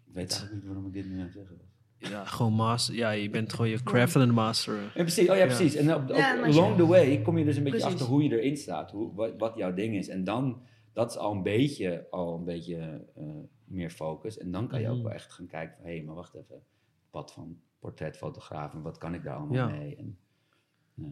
Ik 0.07 0.13
weet 0.23 0.31
eigenlijk 0.31 0.55
niet 0.55 0.65
waarom 0.65 0.87
ik 0.87 0.93
dit 0.93 1.07
nu 1.07 1.15
aan 1.19 1.21
het 1.25 1.33
zeggen 1.33 1.57
was. 1.57 1.76
Ja, 1.99 2.25
gewoon 2.25 2.53
master. 2.53 2.95
Ja, 2.95 3.11
je 3.11 3.31
bent 3.31 3.53
gewoon 3.53 3.71
je 3.71 3.83
craft 3.83 4.15
aan 4.17 4.21
het 4.23 4.31
masteren. 4.33 4.83
Ja, 4.83 4.91
precies. 5.03 5.29
Oh 5.29 5.35
ja, 5.37 5.41
Ja. 5.43 5.47
precies. 5.47 5.75
En 5.75 5.95
op, 5.95 6.03
op- 6.11 6.17
Ja, 6.17 6.43
along 6.43 6.77
the 6.77 6.87
way 6.87 7.23
kom 7.23 7.39
je 7.39 7.45
dus 7.45 7.57
een 7.57 7.63
beetje 7.63 7.79
Precies. 7.79 8.01
achter 8.01 8.13
hoe 8.15 8.23
je 8.23 8.39
erin 8.41 8.57
staat, 8.57 8.91
hoe, 8.91 9.15
wat, 9.15 9.33
wat 9.39 9.57
jouw 9.57 9.75
ding 9.75 9.95
is. 9.97 10.09
En 10.09 10.25
dan, 10.25 10.63
dat 10.93 11.11
is 11.11 11.17
al 11.17 11.33
een 11.33 11.43
beetje, 11.43 12.07
al 12.11 12.35
een 12.39 12.45
beetje 12.45 13.05
eh, 13.17 13.25
meer 13.65 13.91
focus. 13.91 14.39
En 14.39 14.51
dan 14.51 14.69
kan 14.69 14.81
je 14.81 14.89
ook 14.89 14.95
Mhm. 14.95 15.05
wel 15.05 15.13
echt 15.13 15.33
gaan 15.33 15.47
kijken 15.47 15.77
van, 15.77 15.87
hé, 15.91 16.03
maar 16.03 16.15
wacht 16.15 16.35
even. 16.35 16.63
Pad 17.11 17.33
van 17.33 17.59
portretfotograaf 17.79 18.75
en 18.75 18.83
wat 18.83 18.99
kan 18.99 19.15
ik 19.15 19.23
daar 19.23 19.37
allemaal 19.37 19.55
Ja. 19.57 19.67
mee? 19.67 19.97
En, 19.97 20.19
eh, 21.03 21.05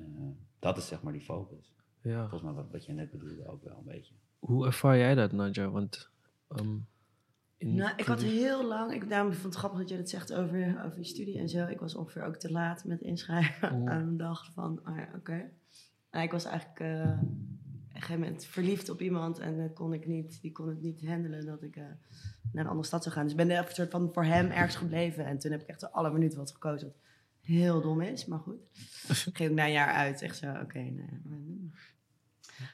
dat 0.59 0.77
is 0.77 0.87
zeg 0.87 1.03
maar 1.03 1.13
die 1.13 1.23
focus. 1.23 1.75
Ja. 2.03 2.19
Volgens 2.21 2.43
mij 2.43 2.53
wat, 2.53 2.71
wat 2.73 2.85
je 2.85 2.93
net 2.93 3.11
bedoelde 3.11 3.47
ook 3.49 3.65
wel 3.65 3.77
een 3.77 3.93
beetje. 3.93 4.15
Hoe 4.39 4.67
ervaar 4.67 4.97
jij 4.99 5.15
dat, 5.15 5.33
Nadja? 5.33 5.71
Want 5.71 6.11
ehm, 6.49 6.77
Nou, 7.67 7.93
ik 7.97 8.05
had 8.05 8.23
heel 8.23 8.67
lang, 8.67 8.93
ik, 8.93 9.09
daarom 9.09 9.33
vond 9.33 9.45
het 9.45 9.55
grappig 9.55 9.79
dat 9.79 9.89
je 9.89 9.97
dat 9.97 10.09
zegt 10.09 10.33
over, 10.33 10.83
over 10.85 10.99
je 10.99 11.05
studie 11.05 11.39
en 11.39 11.49
zo. 11.49 11.67
Ik 11.67 11.81
was 11.81 11.95
ongeveer 11.95 12.23
ook 12.25 12.37
te 12.37 12.53
laat 12.53 12.85
met 12.85 13.01
inschrijven 13.01 13.81
Mm. 13.81 13.89
aan 13.89 14.01
een 14.01 14.17
dag 14.17 14.51
van, 14.53 14.81
oh 14.89 14.97
ja, 14.97 15.09
oké. 15.17 15.51
Nou, 16.11 16.25
ik 16.25 16.31
was 16.33 16.45
eigenlijk, 16.45 16.81
eh, 16.81 17.01
een 17.01 18.01
gegeven 18.01 18.21
moment 18.21 18.45
verliefd 18.45 18.89
op 18.89 19.01
iemand 19.01 19.39
en 19.39 19.61
eh, 19.61 19.75
kon 19.75 19.93
ik 19.93 20.07
niet, 20.07 20.39
die 20.43 20.53
kon 20.53 20.69
het 20.69 20.83
niet 20.83 21.07
handelen 21.07 21.47
dat 21.47 21.63
ik 21.63 21.77
eh, 21.77 21.83
naar 22.53 22.65
een 22.65 22.71
andere 22.71 22.87
stad 22.87 23.03
zou 23.03 23.15
gaan. 23.15 23.23
Dus 23.23 23.33
ik 23.33 23.39
ben 23.39 23.51
er 23.51 23.59
een 23.67 23.75
soort 23.75 23.91
van 23.91 24.11
voor 24.13 24.25
hem 24.25 24.51
ergens 24.51 24.77
gebleven. 24.77 25.25
En 25.27 25.39
toen 25.39 25.51
heb 25.51 25.61
ik 25.63 25.67
echt 25.69 25.93
alle 25.93 26.11
minuten 26.13 26.39
wat 26.39 26.51
gekozen. 26.53 26.87
Wat 26.89 26.97
heel 27.41 27.81
dom 27.81 28.01
is, 28.01 28.27
maar 28.27 28.39
goed. 28.39 28.57
Ik 29.27 29.37
ging 29.37 29.51
ook 29.51 29.57
na 29.57 29.65
een 29.67 29.73
jaar 29.73 29.95
uit. 29.95 30.23
Echt 30.23 30.37
zo, 30.37 30.47
oké. 30.63 30.79
nee, 30.79 31.21
maar- 31.25 31.93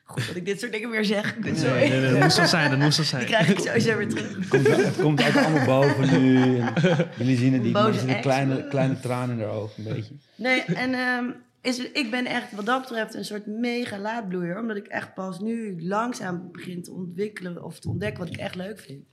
goed 0.05 0.27
dat 0.27 0.37
ik 0.37 0.45
dit 0.45 0.61
soort 0.61 0.73
dingen 0.73 0.91
weer 0.91 1.05
zeg. 1.05 1.37
Sorry. 1.43 1.89
Nee, 1.89 2.01
nee, 2.01 2.11
dat 2.11 2.21
moest 2.21 2.37
wel 2.37 2.47
zijn, 2.47 2.71
dat 2.71 2.79
moest 2.79 2.97
wel 2.97 3.07
zijn. 3.07 3.21
Die 3.21 3.31
krijg 3.35 3.49
ik 3.49 3.59
sowieso 3.59 3.97
weer 3.97 4.09
terug. 4.09 4.49
Komt, 4.49 4.67
het 4.77 4.97
komt 5.01 5.27
ook 5.29 5.35
allemaal 5.37 5.65
boven 5.67 6.23
nu. 6.23 6.59
En 6.59 6.75
jullie 7.19 7.37
zien 7.37 7.53
het 7.53 7.63
niet, 7.63 7.73
maar 7.73 7.87
er 7.87 7.93
zitten 7.95 8.11
ex. 8.11 8.21
kleine, 8.21 8.69
kleine 8.69 9.01
tranen 9.01 9.37
in 9.39 9.43
haar 9.45 9.53
ogen, 9.55 9.87
een 9.87 9.95
beetje. 9.95 10.15
Nee, 10.35 10.63
en 10.65 10.95
ehm, 10.95 11.31
is, 11.61 11.79
het- 11.79 11.91
ik 11.93 12.11
ben 12.11 12.27
echt 12.27 12.53
wat 12.53 12.67
dat 12.67 12.81
betreft 12.81 13.15
een 13.15 13.25
soort 13.25 13.47
mega 13.47 13.99
laadbloeier. 13.99 14.59
Omdat 14.59 14.77
ik 14.77 14.87
echt 14.87 15.15
pas 15.15 15.41
nu 15.41 15.83
langzaam 15.83 16.49
begin 16.53 16.83
te 16.83 16.93
ontwikkelen 16.93 17.65
of 17.65 17.81
te 17.81 17.89
ontdekken 17.89 18.25
wat 18.25 18.35
ik 18.35 18.41
echt 18.41 18.55
leuk 18.55 18.79
vind. 18.81 19.05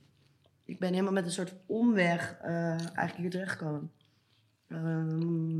Ik 0.64 0.78
ben 0.78 0.90
helemaal 0.90 1.12
met 1.12 1.24
een 1.24 1.30
soort 1.30 1.54
omweg 1.66 2.36
eh, 2.42 2.52
eigenlijk 2.70 3.16
hier 3.16 3.30
terechtgekomen. 3.30 3.90
Ehm, 4.68 5.58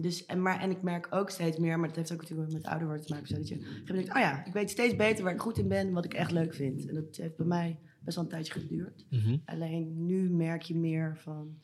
dus, 0.00 0.26
en, 0.26 0.42
maar, 0.42 0.60
en 0.60 0.70
ik 0.70 0.82
merk 0.82 1.06
ook 1.10 1.30
steeds 1.30 1.58
meer, 1.58 1.78
maar 1.78 1.88
dat 1.88 1.96
heeft 1.96 2.12
ook 2.12 2.20
natuurlijk 2.20 2.52
met 2.52 2.66
ouder 2.66 2.86
worden 2.86 3.06
te 3.06 3.12
maken. 3.12 3.28
Zo 3.28 3.34
dat 3.34 3.48
je 3.48 3.82
denkt, 3.84 4.08
oh 4.08 4.20
ja, 4.20 4.44
ik 4.44 4.52
weet 4.52 4.70
steeds 4.70 4.96
beter 4.96 5.24
waar 5.24 5.32
ik 5.34 5.40
goed 5.40 5.58
in 5.58 5.68
ben 5.68 5.86
en 5.86 5.92
wat 5.92 6.04
ik 6.04 6.14
echt 6.14 6.30
leuk 6.30 6.54
vind. 6.54 6.88
En 6.88 6.94
dat 6.94 7.16
heeft 7.16 7.36
bij 7.36 7.46
mij 7.46 7.78
best 8.00 8.16
wel 8.16 8.24
een 8.24 8.30
tijdje 8.30 8.52
geduurd. 8.52 9.04
Mhm. 9.10 9.36
Alleen 9.44 10.04
nu 10.06 10.30
merk 10.30 10.62
je 10.62 10.76
meer 10.76 11.16
van, 11.16 11.58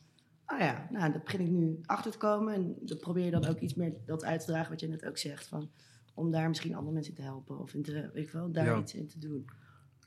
ah 0.44 0.58
ja, 0.58 0.88
nou, 0.90 1.12
daar 1.12 1.20
begin 1.24 1.40
ik 1.40 1.50
nu 1.50 1.78
achter 1.84 2.10
te 2.10 2.18
komen. 2.18 2.54
En 2.54 2.74
dan 2.80 2.96
probeer 2.98 3.24
je 3.24 3.30
dan 3.30 3.46
ook 3.46 3.58
iets 3.58 3.74
meer 3.74 3.92
dat 4.04 4.24
uit 4.24 4.40
te 4.40 4.46
dragen 4.46 4.70
wat 4.70 4.80
je 4.80 4.88
net 4.88 5.04
ook 5.06 5.18
zegt. 5.18 5.46
Van, 5.46 5.70
om 6.14 6.30
daar 6.30 6.48
misschien 6.48 6.74
andere 6.74 6.92
mensen 6.94 7.12
in 7.12 7.18
te 7.18 7.24
helpen 7.26 7.58
of 7.58 7.74
in 7.74 7.82
te, 7.82 7.92
weet 8.12 8.24
ik 8.26 8.30
wel, 8.30 8.52
daar 8.52 8.64
Ja. 8.66 8.78
iets 8.78 8.94
in 8.94 9.06
te 9.08 9.18
doen. 9.18 9.44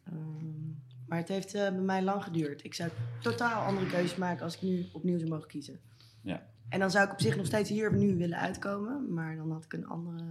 Ehm, 0.04 0.70
maar 1.08 1.18
het 1.18 1.28
heeft 1.28 1.54
eh, 1.54 1.62
bij 1.62 1.82
mij 1.82 2.04
lang 2.04 2.24
geduurd. 2.24 2.64
Ik 2.64 2.74
zou 2.74 2.90
totaal 3.22 3.66
andere 3.66 3.88
keuzes 3.88 4.18
maken 4.18 4.44
als 4.44 4.56
ik 4.56 4.62
nu 4.62 4.86
opnieuw 4.92 5.18
zou 5.18 5.30
mogen 5.30 5.48
kiezen. 5.48 5.80
Ja. 6.22 6.48
En 6.70 6.80
dan 6.80 6.92
zou 6.92 7.06
ik 7.06 7.12
op 7.12 7.20
zich 7.22 7.38
nog 7.38 7.46
steeds 7.46 7.70
hier 7.70 7.94
nu 7.94 8.16
willen 8.18 8.38
uitkomen, 8.38 9.14
maar 9.14 9.36
dan 9.36 9.52
had 9.52 9.64
ik 9.64 9.74
een 9.74 9.88
andere. 9.88 10.24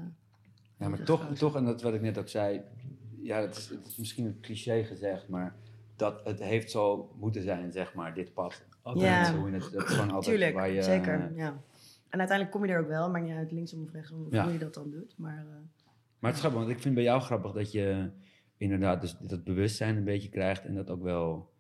Ja, 0.79 0.89
maar 0.89 0.97
Dat 0.99 1.07
toch, 1.07 1.35
toch, 1.35 1.57
en 1.57 1.65
dat 1.65 1.83
wat 1.83 1.95
ik 1.95 2.01
net 2.01 2.19
ook 2.19 2.29
zei, 2.29 2.61
ja, 3.23 3.41
het 3.41 3.57
is, 3.57 3.69
het 3.69 3.87
is 3.87 3.97
misschien 3.97 4.27
een 4.27 4.41
cliché 4.41 4.85
gezegd, 4.85 5.29
maar 5.29 5.57
dat 5.97 6.21
het 6.25 6.41
heeft 6.43 6.71
zo 6.71 7.15
moeten 7.19 7.43
zijn, 7.43 7.73
zeg 7.73 7.95
maar, 7.95 8.15
dit 8.15 8.33
pad. 8.35 8.65
Altijd 8.83 9.07
Ja. 9.07 9.25
zo 9.25 9.45
in 9.45 9.55
het, 9.55 9.71
dat 9.73 9.83
is 9.89 9.95
gewoon 9.95 10.11
altijd 10.11 10.35
Tuurlijk, 10.37 10.55
waar 10.55 10.71
je... 10.71 10.83
zeker. 10.83 11.33
Ja. 11.37 11.61
En 12.09 12.19
uiteindelijk 12.19 12.51
kom 12.51 12.67
je 12.67 12.73
er 12.73 12.81
ook 12.81 12.89
wel, 12.89 13.11
maar 13.11 13.23
niet 13.23 13.33
uit 13.37 13.53
linksom 13.53 13.83
of 13.83 13.93
rechtsom 13.93 14.25
of 14.27 14.33
Ja. 14.33 14.43
hoe 14.45 14.53
je 14.53 14.59
dat 14.59 14.75
dan 14.75 14.91
doet. 14.91 15.15
Maar 15.19 15.39
eh, 15.39 15.45
Maar 16.19 16.31
het 16.31 16.35
is 16.35 16.39
grappig, 16.41 16.61
want 16.61 16.71
ik 16.73 16.81
vind 16.81 16.95
bij 16.95 17.05
jou 17.05 17.21
grappig 17.21 17.53
dat 17.53 17.73
je 17.73 18.11
inderdaad 18.57 19.01
dus 19.01 19.17
dat 19.19 19.45
bewustzijn 19.45 19.97
een 19.97 20.05
beetje 20.05 20.29
krijgt 20.29 20.65
en 20.65 20.75
dat 20.75 20.91
ook 20.91 21.03
wel... 21.03 21.51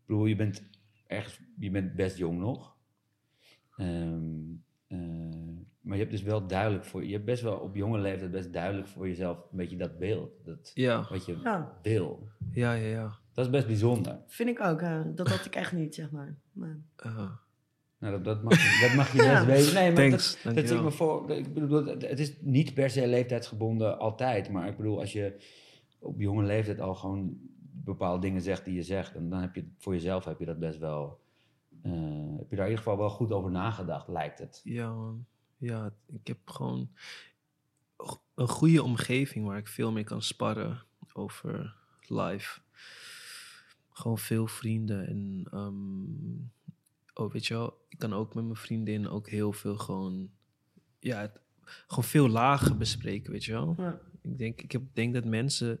Ik 0.00 0.06
bedoel, 0.06 0.26
je 0.26 0.36
bent 0.36 0.62
ergens, 1.06 1.40
je 1.58 1.70
bent 1.70 1.94
best 1.94 2.16
jong 2.16 2.38
nog. 2.38 2.73
Ehm, 3.76 4.40
eh, 4.86 4.98
maar 5.80 5.94
je 5.96 5.98
hebt 6.02 6.10
dus 6.10 6.22
wel 6.22 6.46
duidelijk 6.46 6.84
voor 6.84 7.04
je 7.04 7.12
hebt 7.12 7.24
best 7.24 7.42
wel 7.42 7.56
op 7.56 7.76
jonge 7.76 7.98
leeftijd 7.98 8.30
best 8.30 8.52
duidelijk 8.52 8.88
voor 8.88 9.08
jezelf 9.08 9.36
een 9.38 9.56
beetje 9.56 9.76
dat 9.76 9.98
beeld. 9.98 10.30
Dat, 10.44 10.70
Ja, 10.74 11.06
wat 11.10 11.24
je 11.26 11.36
ja, 11.42 11.78
wil. 11.82 12.28
ja, 12.52 12.72
ja, 12.72 12.86
ja. 12.88 13.18
Dat 13.32 13.44
is 13.44 13.50
best 13.50 13.66
bijzonder. 13.66 14.18
vind 14.26 14.48
ik 14.48 14.60
ook. 14.60 14.80
eh, 14.80 15.00
dat 15.14 15.28
had 15.28 15.44
ik 15.44 15.54
echt 15.54 15.72
niet, 15.72 15.94
zeg 15.94 16.10
maar. 16.10 16.36
maar 16.52 16.78
Uh, 17.06 17.30
Nou, 17.98 18.12
dat, 18.12 18.24
dat, 18.24 18.42
mag, 18.42 18.52
je- 18.54 18.86
dat 18.86 18.96
mag 18.96 19.12
je 19.12 19.18
best 19.30 19.30
Ja. 19.30 19.46
weten. 19.46 19.74
Nee, 19.74 19.92
maar 19.92 20.08
Thanks, 20.08 20.32
dat, 20.34 20.42
dat 20.42 20.54
dankjewel. 20.54 20.66
zie 20.68 20.76
ik 20.76 20.82
me 20.84 20.90
voor. 20.90 21.30
Ik 21.30 21.54
bedoel, 21.54 21.84
het, 21.86 22.18
is 22.20 22.36
niet 22.40 22.74
per 22.74 22.90
se 22.90 23.06
leeftijdsgebonden 23.08 23.98
altijd. 23.98 24.50
Maar 24.50 24.68
ik 24.68 24.76
bedoel, 24.76 24.98
als 25.00 25.12
je 25.12 25.36
op 25.98 26.20
jonge 26.20 26.42
leeftijd 26.42 26.80
al 26.80 26.94
gewoon 26.94 27.36
bepaalde 27.72 28.20
dingen 28.20 28.40
zegt 28.40 28.64
die 28.64 28.74
je 28.74 28.82
zegt, 28.82 29.14
dan, 29.14 29.28
dan 29.30 29.40
heb 29.40 29.54
je 29.54 29.64
voor 29.78 29.92
jezelf 29.92 30.24
heb 30.24 30.38
je 30.38 30.44
dat 30.44 30.58
best 30.58 30.78
wel. 30.78 31.20
Eh, 31.84 32.36
heb 32.38 32.50
je 32.50 32.56
daar 32.56 32.64
in 32.64 32.70
ieder 32.70 32.76
geval 32.84 32.98
wel 32.98 33.10
goed 33.10 33.32
over 33.32 33.50
nagedacht, 33.50 34.08
lijkt 34.08 34.38
het. 34.38 34.60
Ja, 34.64 34.92
man. 34.92 35.24
Ja, 35.56 35.92
ik 36.06 36.26
heb 36.26 36.38
gewoon 36.50 36.88
een 38.34 38.48
goede 38.48 38.82
omgeving 38.82 39.46
waar 39.46 39.58
ik 39.58 39.68
veel 39.68 39.92
mee 39.92 40.04
kan 40.04 40.22
sparren 40.22 40.82
over 41.12 41.76
life. 42.08 42.60
Gewoon 43.92 44.18
veel 44.18 44.46
vrienden 44.46 45.06
en 45.06 45.46
ehm, 45.50 47.24
oh, 47.24 47.32
weet 47.32 47.46
je 47.46 47.54
wel, 47.54 47.84
ik 47.88 47.98
kan 47.98 48.12
ook 48.14 48.34
met 48.34 48.44
mijn 48.44 48.56
vriendin 48.56 49.08
ook 49.08 49.28
heel 49.28 49.52
veel 49.52 49.76
gewoon, 49.78 50.30
ja, 50.98 51.20
het- 51.20 51.40
gewoon 51.86 52.04
veel 52.04 52.28
lagen 52.28 52.78
bespreken, 52.78 53.32
weet 53.32 53.44
je 53.44 53.52
wel. 53.52 53.74
ja. 53.78 54.00
Ik 54.22 54.38
denk, 54.38 54.60
ik 54.62 54.72
heb, 54.72 54.82
denk 54.92 55.14
dat 55.14 55.24
mensen 55.24 55.80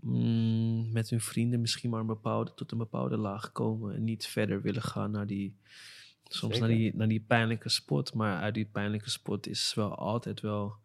mm, 0.00 0.92
met 0.92 1.10
hun 1.10 1.20
vrienden 1.20 1.60
misschien 1.60 1.90
maar 1.90 2.00
een 2.00 2.06
bepaalde, 2.06 2.54
tot 2.54 2.72
een 2.72 2.78
bepaalde 2.78 3.16
laag 3.16 3.52
komen 3.52 3.94
en 3.94 4.04
niet 4.04 4.26
verder 4.26 4.62
willen 4.62 4.82
gaan 4.82 5.10
naar 5.10 5.26
die, 5.26 5.56
soms 6.24 6.58
naar 6.58 6.68
die, 6.68 6.96
naar 6.96 7.08
die 7.08 7.24
pijnlijke 7.26 7.68
spot. 7.68 8.14
Maar 8.14 8.40
uit 8.40 8.54
die 8.54 8.68
pijnlijke 8.72 9.10
spot 9.10 9.46
is 9.46 9.74
wel 9.74 9.94
altijd 9.94 10.40
wel 10.40 10.76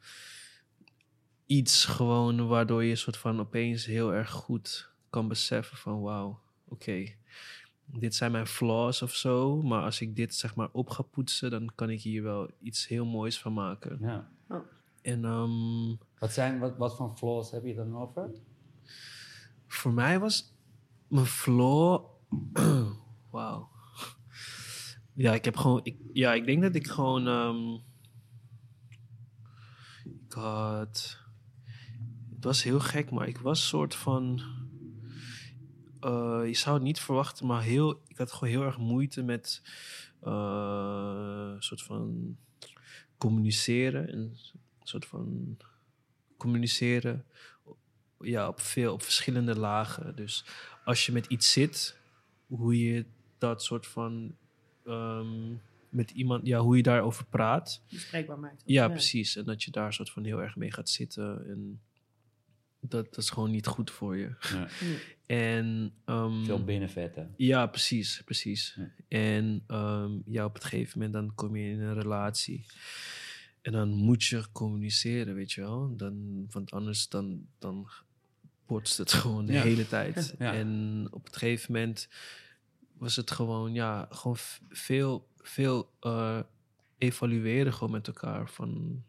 iets 1.45 1.85
gewoon 1.85 2.47
waardoor 2.47 2.83
je 2.83 2.95
soort 2.95 3.17
van 3.17 3.39
opeens 3.39 3.85
heel 3.85 4.13
erg 4.13 4.29
goed 4.29 4.89
kan 5.09 5.27
beseffen 5.27 5.77
van 5.77 6.01
wauw, 6.01 6.39
oké. 6.67 7.13
Dit 7.85 8.15
zijn 8.15 8.31
mijn 8.31 8.47
flaws 8.47 9.01
of 9.01 9.13
zo, 9.13 9.61
maar 9.61 9.83
als 9.83 10.01
ik 10.01 10.15
dit 10.15 10.35
zeg 10.35 10.55
maar 10.55 10.69
op 10.71 10.89
ga 10.89 11.01
poetsen, 11.01 11.51
dan 11.51 11.71
kan 11.75 11.89
ik 11.89 12.01
hier 12.01 12.23
wel 12.23 12.49
iets 12.59 12.87
heel 12.87 13.05
moois 13.05 13.39
van 13.39 13.53
maken. 13.53 13.97
Ja. 14.01 14.29
En 15.01 15.25
ehm, 15.25 15.95
Wat, 16.19 16.33
zijn, 16.33 16.59
wat, 16.59 16.77
wat 16.77 16.95
voor 16.95 17.11
flaws 17.15 17.51
heb 17.51 17.65
je 17.65 17.75
dan 17.75 17.97
over? 17.97 18.29
Voor 19.67 19.93
mij 19.93 20.19
was 20.19 20.53
mijn 21.07 21.25
flaw. 21.25 22.05
Wauw. 23.31 23.69
Ja, 25.13 25.33
ik 25.33 25.45
heb 25.45 25.57
gewoon. 25.57 25.79
Ik, 25.83 25.97
ja, 26.13 26.33
ik 26.33 26.45
denk 26.45 26.61
dat 26.61 26.75
ik 26.75 26.87
gewoon. 26.87 27.27
ehm, 27.27 27.73
ik 30.25 30.33
had. 30.33 31.19
Het 32.35 32.43
was 32.43 32.63
heel 32.63 32.79
gek, 32.79 33.11
maar 33.11 33.27
ik 33.27 33.37
was 33.37 33.67
soort 33.67 33.95
van. 33.95 34.41
eh, 35.99 36.41
je 36.45 36.53
zou 36.53 36.75
het 36.75 36.83
niet 36.83 36.99
verwachten, 36.99 37.45
maar 37.45 37.61
heel, 37.61 38.01
ik 38.07 38.17
had 38.17 38.31
gewoon 38.31 38.53
heel 38.53 38.63
erg 38.63 38.77
moeite 38.77 39.23
met. 39.23 39.61
een 40.21 41.63
soort 41.63 41.81
van. 41.81 42.37
communiceren. 43.17 44.07
En 44.09 44.35
soort 44.83 45.05
van. 45.05 45.57
communiceren 46.37 47.25
ja, 48.19 48.47
op, 48.47 48.59
veel, 48.59 48.93
op 48.93 49.01
verschillende 49.01 49.59
lagen. 49.59 50.15
Dus 50.15 50.45
als 50.85 51.05
je 51.05 51.11
met 51.11 51.25
iets 51.25 51.51
zit, 51.51 51.97
hoe 52.47 52.79
je 52.83 53.05
dat 53.37 53.63
soort 53.63 53.87
van 53.87 54.35
ehm, 54.85 55.53
met 55.89 56.11
iemand, 56.11 56.47
ja, 56.47 56.59
hoe 56.59 56.77
je 56.77 56.83
daarover 56.83 57.25
praat. 57.25 57.81
bespreekbaar 57.89 58.39
maakt. 58.39 58.63
Ja, 58.65 58.87
precies. 58.87 59.35
En 59.35 59.45
dat 59.45 59.63
je 59.63 59.71
daar 59.71 59.93
soort 59.93 60.09
van 60.09 60.23
heel 60.23 60.41
erg 60.41 60.55
mee 60.55 60.71
gaat 60.71 60.89
zitten. 60.89 61.47
En 61.49 61.81
dat, 62.79 63.05
dat 63.05 63.17
is 63.23 63.29
gewoon 63.29 63.51
niet 63.51 63.67
goed 63.67 63.91
voor 63.91 64.17
je. 64.17 64.35
Ja. 64.39 64.67
En 65.25 65.93
ehm, 66.05 66.43
Veel 66.43 66.63
binnenvetten. 66.63 67.33
ja, 67.37 67.67
precies, 67.67 68.21
precies. 68.25 68.77
Ja. 68.77 68.91
En 69.07 69.63
ehm, 69.67 70.11
ja, 70.25 70.45
op 70.45 70.53
het 70.53 70.63
gegeven 70.63 70.99
moment 70.99 71.13
dan 71.13 71.35
kom 71.35 71.55
je 71.55 71.69
in 71.71 71.79
een 71.79 71.93
relatie. 71.93 72.65
En 73.61 73.71
dan 73.71 73.89
moet 73.89 74.23
je 74.23 74.45
communiceren, 74.51 75.35
weet 75.35 75.51
je 75.51 75.61
wel. 75.61 75.95
Dan, 75.95 76.45
want 76.51 76.71
anders 76.71 77.09
dan, 77.09 77.47
dan 77.59 77.89
botst 78.67 78.97
het 78.97 79.13
gewoon 79.13 79.45
de 79.45 79.53
Ja. 79.53 79.61
hele 79.61 79.87
tijd. 79.87 80.33
Ja. 80.39 80.53
En 80.53 81.07
op 81.11 81.25
het 81.25 81.37
gegeven 81.37 81.71
moment 81.73 82.07
was 82.97 83.15
het 83.15 83.31
gewoon, 83.31 83.73
ja, 83.73 84.07
gewoon 84.09 84.37
veel, 84.69 85.27
veel 85.37 85.91
eh, 85.99 86.39
evalueren 86.97 87.73
gewoon 87.73 87.91
met 87.91 88.07
elkaar. 88.07 88.49
Van, 88.49 89.03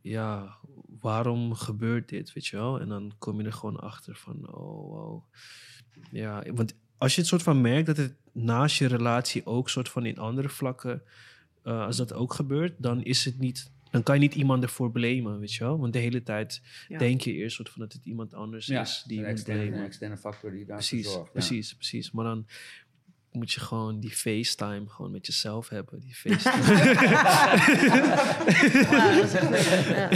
ja, 0.00 0.56
waarom 1.00 1.54
gebeurt 1.54 2.08
dit, 2.08 2.32
weet 2.32 2.46
je 2.46 2.56
wel? 2.56 2.80
En 2.80 2.88
dan 2.88 3.12
kom 3.18 3.40
je 3.40 3.46
er 3.46 3.52
gewoon 3.52 3.80
achter 3.80 4.14
van, 4.16 4.54
oh, 4.54 4.90
wow. 4.90 5.22
Ja, 6.10 6.42
want 6.54 6.74
als 6.98 7.14
je 7.14 7.20
het 7.20 7.30
soort 7.30 7.42
van 7.42 7.60
merkt 7.60 7.86
dat 7.86 7.96
het 7.96 8.14
naast 8.32 8.78
je 8.78 8.86
relatie 8.86 9.46
ook 9.46 9.68
soort 9.68 9.88
van 9.88 10.06
in 10.06 10.18
andere 10.18 10.48
vlakken, 10.48 11.02
eh, 11.62 11.84
als 11.84 11.96
dat 11.96 12.12
ook 12.12 12.34
gebeurt, 12.34 12.74
dan 12.78 13.02
is 13.02 13.24
het 13.24 13.38
niet, 13.38 13.70
dan 13.90 14.02
kan 14.02 14.14
je 14.14 14.20
niet 14.20 14.34
iemand 14.34 14.62
ervoor 14.62 14.90
blamen, 14.92 15.38
weet 15.38 15.52
je 15.54 15.64
wel? 15.64 15.78
Want 15.78 15.92
de 15.92 15.98
hele 15.98 16.22
tijd 16.22 16.62
Ja. 16.88 16.98
denk 16.98 17.20
je 17.20 17.32
eerst 17.32 17.56
soort 17.56 17.68
van 17.68 17.80
dat 17.80 17.92
het 17.92 18.04
iemand 18.04 18.34
anders 18.34 18.66
Ja, 18.66 18.80
is 18.80 19.04
die 19.06 19.18
moet 19.18 19.26
externe, 19.28 19.62
een 19.76 19.84
externe 19.84 20.16
factor 20.16 20.50
die 20.50 20.64
daarvoor 20.66 20.88
Precies, 20.88 21.12
zorgt. 21.12 21.24
ja. 21.26 21.32
precies, 21.32 21.74
precies. 21.74 22.10
Maar 22.10 22.24
dan 22.24 22.46
moet 23.32 23.52
je 23.52 23.60
gewoon 23.60 24.00
die 24.00 24.10
FaceTime 24.10 24.88
gewoon 24.88 25.10
met 25.10 25.26
jezelf 25.26 25.68
hebben. 25.68 26.00
Die 26.00 26.14
FaceTime. 26.20 26.70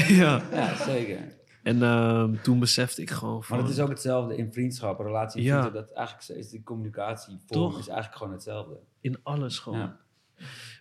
Ja, 0.08 0.42
ja. 0.52 0.84
zeker. 0.84 1.18
En 1.62 1.82
ehm, 1.82 2.34
toen 2.42 2.58
besefte 2.58 3.02
ik 3.02 3.10
gewoon 3.10 3.44
van... 3.44 3.56
Maar 3.56 3.66
het 3.66 3.74
is 3.76 3.80
ook 3.82 3.88
hetzelfde 3.88 4.36
in 4.36 4.52
vriendschap, 4.52 4.98
relatie 5.00 5.40
en 5.40 5.46
Ja. 5.46 5.60
vriendschap. 5.60 5.86
Dat 5.86 5.96
eigenlijk 5.96 6.40
is 6.40 6.48
die 6.48 6.62
communicatievorm 6.62 7.46
Toch? 7.46 7.78
is 7.78 7.86
eigenlijk 7.88 8.16
gewoon 8.18 8.32
hetzelfde. 8.32 8.78
in 9.00 9.18
alles 9.22 9.58
gewoon. 9.58 9.78
Ja. 9.78 10.00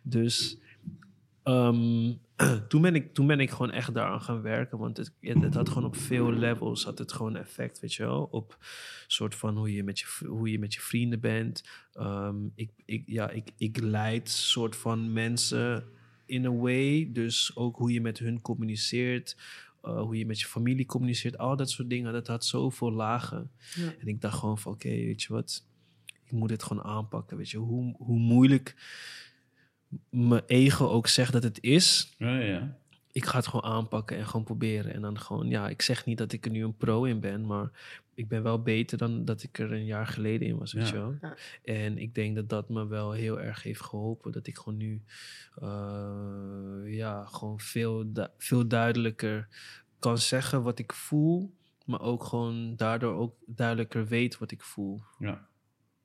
Dus 0.03 0.57
ehm, 1.43 2.13
toen, 2.69 2.81
ben 2.81 2.95
ik, 2.95 3.13
toen 3.13 3.27
ben 3.27 3.39
ik 3.39 3.49
gewoon 3.49 3.71
echt 3.71 3.93
daaraan 3.93 4.21
gaan 4.21 4.41
werken. 4.41 4.77
Want 4.77 4.97
het, 4.97 5.11
het 5.21 5.53
had 5.53 5.69
gewoon 5.69 5.85
op 5.85 5.95
veel 5.95 6.31
levels 6.31 6.83
had 6.83 6.97
het 6.97 7.11
gewoon 7.11 7.35
effect, 7.35 7.79
weet 7.79 7.93
je 7.93 8.03
wel. 8.03 8.27
Op 8.31 8.57
soort 9.07 9.35
van 9.35 9.57
hoe 9.57 9.73
je 9.73 9.83
met 9.83 9.99
je, 9.99 10.25
hoe 10.27 10.51
je, 10.51 10.59
met 10.59 10.73
je 10.73 10.81
vrienden 10.81 11.19
bent. 11.19 11.63
Ehm, 11.93 12.35
ik, 12.55 12.71
ik, 12.85 13.03
ja, 13.05 13.29
ik, 13.29 13.51
ik 13.57 13.77
leid 13.81 14.29
soort 14.29 14.75
van 14.75 15.13
mensen 15.13 15.83
in 16.25 16.45
a 16.45 16.51
way. 16.51 17.09
Dus 17.13 17.55
ook 17.55 17.77
hoe 17.77 17.91
je 17.93 18.01
met 18.01 18.19
hun 18.19 18.41
communiceert. 18.41 19.37
eh, 19.81 20.01
hoe 20.01 20.17
je 20.17 20.25
met 20.25 20.39
je 20.39 20.45
familie 20.47 20.85
communiceert. 20.85 21.37
Al 21.37 21.55
dat 21.55 21.69
soort 21.69 21.89
dingen. 21.89 22.13
Dat 22.13 22.27
had 22.27 22.45
zoveel 22.45 22.91
lagen. 22.91 23.51
Ja. 23.75 23.93
En 23.99 24.07
ik 24.07 24.21
dacht 24.21 24.39
gewoon 24.39 24.57
van 24.57 24.71
oké, 24.71 24.89
weet 24.89 25.21
je 25.21 25.33
wat. 25.33 25.65
Ik 26.23 26.31
moet 26.31 26.49
dit 26.49 26.63
gewoon 26.63 26.83
aanpakken. 26.83 27.37
Weet 27.37 27.49
je, 27.49 27.57
hoe, 27.57 27.95
hoe 27.97 28.19
moeilijk 28.19 28.75
mijn 30.09 30.43
ego 30.45 30.87
ook 30.87 31.07
zegt 31.07 31.31
dat 31.33 31.43
het 31.43 31.61
is 31.61 32.13
Ja, 32.17 32.37
ja. 32.39 32.77
ik 33.11 33.25
ga 33.25 33.37
het 33.37 33.47
gewoon 33.47 33.71
aanpakken 33.71 34.17
en 34.17 34.25
gewoon 34.25 34.45
proberen. 34.45 34.93
En 34.93 35.01
dan 35.01 35.19
gewoon, 35.19 35.47
ja, 35.49 35.69
ik 35.69 35.81
zeg 35.81 36.05
niet 36.05 36.17
dat 36.17 36.31
ik 36.31 36.45
er 36.45 36.51
nu 36.51 36.63
een 36.63 36.77
pro 36.77 37.03
in 37.03 37.19
ben, 37.19 37.45
maar 37.45 37.71
ik 38.13 38.27
ben 38.27 38.43
wel 38.43 38.61
beter 38.61 38.97
dan 38.97 39.25
dat 39.25 39.43
ik 39.43 39.59
er 39.59 39.71
een 39.71 39.85
jaar 39.85 40.07
geleden 40.07 40.47
in 40.47 40.57
was, 40.57 40.73
weet 40.73 40.87
Ja. 40.87 40.93
je 40.93 40.99
wel. 40.99 41.15
Ja. 41.21 41.35
En 41.63 41.97
ik 41.97 42.15
denk 42.15 42.35
dat 42.35 42.49
dat 42.49 42.69
me 42.69 42.87
wel 42.87 43.11
heel 43.11 43.39
erg 43.39 43.63
heeft 43.63 43.81
geholpen. 43.81 44.31
Dat 44.31 44.47
ik 44.47 44.57
gewoon 44.57 44.77
nu, 44.77 45.01
eh, 45.55 46.95
ja, 46.95 47.23
gewoon 47.25 47.59
veel, 47.59 48.13
du- 48.13 48.27
veel 48.37 48.67
duidelijker 48.67 49.47
kan 49.99 50.17
zeggen 50.17 50.63
wat 50.63 50.79
ik 50.79 50.93
voel. 50.93 51.53
Maar 51.85 52.01
ook 52.01 52.23
gewoon 52.23 52.75
daardoor 52.75 53.13
ook 53.15 53.35
duidelijker 53.45 54.07
weet 54.07 54.37
wat 54.37 54.51
ik 54.51 54.61
voel. 54.61 55.01
ja. 55.19 55.47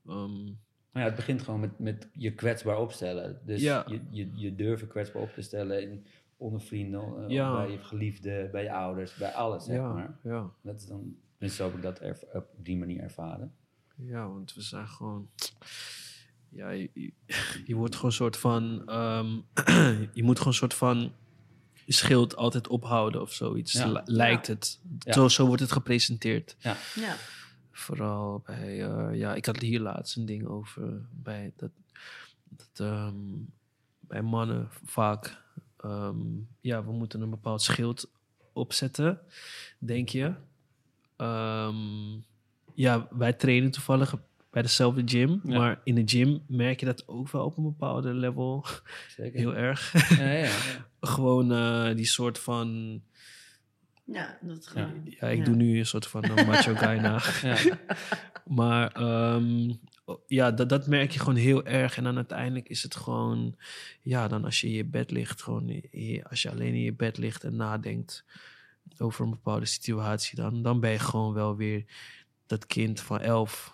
Ehm, 0.07 0.53
Maar 0.97 1.05
ja, 1.05 1.11
het 1.11 1.21
begint 1.21 1.43
gewoon 1.43 1.61
met, 1.61 1.79
met 1.79 2.09
je 2.13 2.33
kwetsbaar 2.35 2.79
opstellen. 2.79 3.41
Dus 3.45 3.61
Ja. 3.61 3.85
je, 3.89 4.01
je, 4.11 4.31
je 4.35 4.55
durven 4.55 4.89
kwetsbaar 4.89 5.23
op 5.23 5.33
te 5.33 5.43
stellen 5.43 5.83
in, 5.83 6.05
onder 6.37 6.61
vrienden, 6.61 7.25
eh, 7.25 7.29
Ja. 7.29 7.53
bij 7.57 7.71
je 7.71 7.79
geliefde, 7.79 8.49
bij 8.53 8.63
je 8.63 8.73
ouders, 8.73 9.15
bij 9.15 9.33
alles, 9.35 9.65
zeg 9.65 9.77
ja, 9.77 9.93
maar. 9.93 10.19
ja. 10.23 10.51
Dat 10.63 10.81
is 10.81 10.87
dan, 10.87 11.17
dus 11.39 11.57
zo 11.57 11.65
heb 11.65 11.75
ik 11.75 11.83
dat 11.83 11.99
erv- 11.99 12.23
op 12.33 12.47
die 12.57 12.77
manier 12.77 13.01
ervaren. 13.03 13.53
Ja, 13.97 14.29
want 14.29 14.55
we 14.55 14.61
zijn 14.63 14.89
gewoon. 14.89 15.29
Ja, 16.49 16.71
je, 16.71 16.91
je- 16.95 17.13
je 17.65 17.75
wordt 17.75 17.95
gewoon 17.95 18.11
een 18.11 18.17
soort 18.17 18.37
van. 18.37 18.83
ehm, 18.87 19.27
je 20.19 20.23
moet 20.23 20.37
gewoon 20.39 20.53
een 20.53 20.59
soort 20.59 20.75
van. 20.75 21.13
Je 21.85 21.93
schild 21.93 22.37
altijd 22.37 22.69
ophouden 22.69 23.21
of 23.21 23.33
zoiets. 23.33 23.73
Ja. 23.73 23.87
li- 23.93 24.01
Lijkt 24.05 24.47
het. 24.47 24.81
Ja. 24.99 25.13
Zo, 25.13 25.29
zo 25.29 25.47
wordt 25.47 25.63
het 25.63 25.73
gepresenteerd. 25.73 26.57
Ja. 26.59 26.77
Vooral 27.77 28.43
bij. 28.45 28.85
eh, 28.85 29.19
ja, 29.19 29.35
ik 29.35 29.47
had 29.47 29.61
hier 29.61 29.81
laatst 29.81 30.17
een 30.17 30.27
ding 30.27 30.47
over. 30.47 31.07
Bij 31.11 31.53
dat. 31.57 31.71
dat 32.49 32.87
ehm, 32.87 33.15
bij 34.01 34.23
mannen 34.23 34.69
vaak. 34.85 35.43
ehm, 35.77 36.17
ja, 36.61 36.85
we 36.85 36.93
moeten 36.93 37.21
een 37.21 37.31
bepaald 37.31 37.63
schild 37.63 38.11
opzetten, 38.53 39.21
denk 39.79 40.09
je. 40.09 40.35
Ehm, 41.17 42.15
ja, 42.75 43.09
wij 43.11 43.33
trainen 43.33 43.71
toevallig 43.71 44.15
bij 44.51 44.63
dezelfde 44.63 45.03
gym. 45.05 45.41
Ja. 45.45 45.59
Maar 45.59 45.81
in 45.85 45.95
de 45.95 46.03
gym 46.05 46.43
merk 46.47 46.81
je 46.81 46.87
dat 46.87 47.09
ook 47.09 47.31
wel 47.31 47.45
op 47.45 47.57
een 47.57 47.63
bepaalde 47.65 48.15
level. 48.15 48.65
Zeker. 49.09 49.39
Heel 49.39 49.55
erg. 49.55 49.93
Ja, 50.19 50.25
ja, 50.25 50.45
ja. 50.45 50.57
Gewoon 51.01 51.53
eh, 51.53 51.95
die 51.97 52.07
soort 52.07 52.39
van... 52.39 53.01
Ja, 54.13 54.39
dat 54.43 54.67
gewoon. 54.67 55.01
Ja, 55.05 55.29
ik 55.29 55.39
Ja. 55.39 55.45
doe 55.45 55.55
nu 55.55 55.79
een 55.79 55.87
soort 55.87 56.07
van 56.07 56.25
een 56.25 56.47
macho 56.47 56.75
guy 56.75 56.99
na. 57.07 57.21
Ja. 57.43 57.79
Maar 58.45 58.93
ehm, 58.93 59.73
ja, 60.27 60.51
dat, 60.51 60.69
dat 60.69 60.87
merk 60.87 61.11
je 61.11 61.19
gewoon 61.19 61.35
heel 61.37 61.65
erg. 61.65 61.97
En 61.97 62.05
dan 62.05 62.17
uiteindelijk 62.17 62.69
is 62.69 62.83
het 62.83 62.97
gewoon... 62.97 63.57
Ja, 64.03 64.29
dan 64.29 64.45
als 64.45 64.61
je 64.61 64.67
in 64.67 64.73
je 64.73 64.85
bed 64.85 65.11
ligt, 65.11 65.43
gewoon... 65.43 65.67
je- 65.91 66.25
Als 66.31 66.43
je 66.43 66.51
alleen 66.51 66.75
in 66.75 66.81
je 66.81 66.93
bed 66.93 67.19
ligt 67.19 67.45
en 67.45 67.57
nadenkt 67.57 68.25
over 68.99 69.25
een 69.25 69.31
bepaalde 69.31 69.67
situatie... 69.67 70.37
Dan, 70.37 70.63
dan 70.63 70.81
ben 70.81 70.91
je 70.91 70.99
gewoon 70.99 71.33
wel 71.35 71.57
weer 71.57 71.85
dat 72.47 72.67
kind 72.67 73.01
van 73.01 73.21
11, 73.21 73.73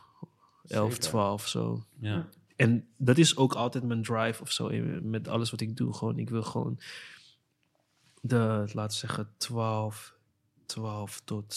11 0.66 0.92
Zeker. 0.92 1.08
12 1.08 1.48
zo. 1.48 1.84
Ja. 2.00 2.28
En 2.56 2.86
dat 2.96 3.18
is 3.18 3.36
ook 3.36 3.52
altijd 3.54 3.84
mijn 3.84 4.02
drive 4.02 4.42
of 4.42 4.50
zo. 4.52 4.70
Met 5.02 5.28
alles 5.28 5.50
wat 5.50 5.60
ik 5.60 5.76
doe. 5.76 5.94
Gewoon, 5.94 6.18
ik 6.18 6.30
wil 6.30 6.42
gewoon 6.42 6.78
de, 8.20 8.36
laten 8.72 9.00
we 9.00 9.06
zeggen, 9.06 9.28
12, 9.36 10.14
12 10.72 11.20
tot 11.24 11.54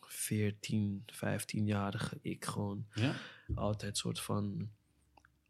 14, 0.00 1.04
15-jarige 1.12 2.18
ik 2.22 2.44
gewoon 2.44 2.86
Ja. 2.94 3.12
altijd 3.54 3.96
soort 3.96 4.20
van 4.20 4.68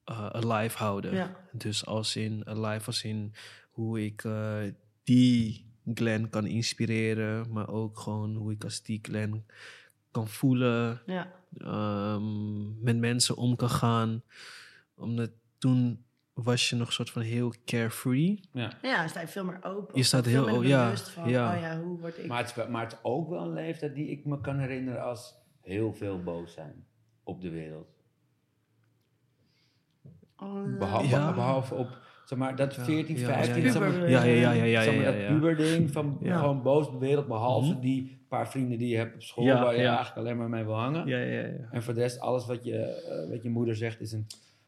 eh, 0.04 0.26
alive 0.26 0.78
houden. 0.78 1.14
Ja. 1.14 1.36
Dus 1.52 1.86
als 1.86 2.16
in 2.16 2.46
alive, 2.46 2.86
als 2.86 3.04
in 3.04 3.34
hoe 3.70 4.04
ik 4.04 4.24
eh, 4.24 4.62
die 5.02 5.66
Glenn 5.94 6.28
kan 6.30 6.46
inspireren, 6.46 7.52
maar 7.52 7.68
ook 7.68 7.98
gewoon 7.98 8.34
hoe 8.34 8.52
ik 8.52 8.64
als 8.64 8.82
die 8.82 8.98
Glenn 9.02 9.44
kan 10.10 10.28
voelen, 10.28 11.02
Ja. 11.06 11.32
ehm, 11.56 12.82
met 12.82 12.98
mensen 12.98 13.36
om 13.36 13.56
kan 13.56 13.70
gaan. 13.70 14.22
Omdat 14.94 15.30
toen 15.58 16.03
was 16.34 16.70
je 16.70 16.76
nog 16.76 16.92
soort 16.92 17.10
van 17.10 17.22
heel 17.22 17.52
carefree. 17.64 18.40
ja. 18.52 18.72
ja, 18.82 19.06
sta 19.08 19.20
je 19.20 19.26
veel 19.28 19.44
meer 19.44 19.58
open. 19.62 19.96
Je 19.96 20.02
staat 20.02 20.24
Veel 20.24 20.32
heel- 20.32 20.44
meer 20.46 20.56
oh, 20.62 20.64
ja, 20.66 20.84
bewust 20.84 21.08
van, 21.08 21.28
ja. 21.28 21.54
oh 21.54 21.60
ja, 21.60 21.80
hoe 21.80 21.98
word 22.00 22.18
ik... 22.18 22.26
Maar, 22.26 22.38
het 22.46 22.56
is, 22.56 22.66
maar 22.68 22.82
het 22.82 22.92
is 22.92 22.98
ook 23.02 23.28
wel 23.28 23.42
een 23.42 23.52
leeftijd 23.52 23.94
die 23.94 24.08
ik 24.10 24.24
me 24.24 24.40
kan 24.40 24.58
herinneren 24.58 25.02
als 25.02 25.34
heel 25.60 25.92
veel 25.94 26.22
boos 26.22 26.52
zijn 26.52 26.86
op 27.22 27.40
de 27.40 27.50
wereld. 27.50 27.88
Oh, 30.36 30.78
Behalve, 30.78 31.08
Ja. 31.08 31.32
behalve 31.34 31.74
op, 31.74 31.98
zeg 32.24 32.38
maar, 32.38 32.56
dat 32.56 32.74
14, 32.74 33.18
ja, 33.18 33.26
15, 33.26 33.62
ja, 33.62 33.70
zeg 33.72 33.80
maar, 33.82 34.10
Ja, 34.10 34.22
ja, 34.22 34.50
ja, 34.52 34.64
ja, 34.64 34.82
zeg 34.82 34.94
maar 34.96 35.04
dat 35.04 35.26
puberding 35.26 35.90
van 35.90 36.18
Ja. 36.22 36.38
gewoon 36.38 36.62
boos 36.62 36.86
op 36.86 36.92
de 36.92 36.98
wereld, 37.06 37.26
behalve 37.26 37.70
Mhm. 37.72 37.80
die 37.80 38.24
paar 38.28 38.48
vrienden 38.50 38.78
die 38.78 38.88
je 38.88 38.96
hebt 38.96 39.14
op 39.14 39.22
school 39.22 39.44
Ja, 39.44 39.62
waar 39.62 39.76
je 39.76 39.86
eigenlijk 39.86 40.16
alleen 40.16 40.36
maar 40.36 40.48
mee 40.48 40.64
wil 40.64 40.74
hangen. 40.78 41.06
Ja, 41.06 41.18
ja, 41.18 41.40
ja. 41.40 41.68
En 41.70 41.82
voor 41.82 41.94
de 41.94 42.00
rest, 42.00 42.20
alles 42.20 42.46
wat 42.46 42.64
je, 42.64 42.76
eh, 42.78 43.30
wat 43.30 43.42
je 43.42 43.50
moeder 43.50 43.76
zegt 43.76 44.00
is 44.00 44.12
een... 44.12 44.26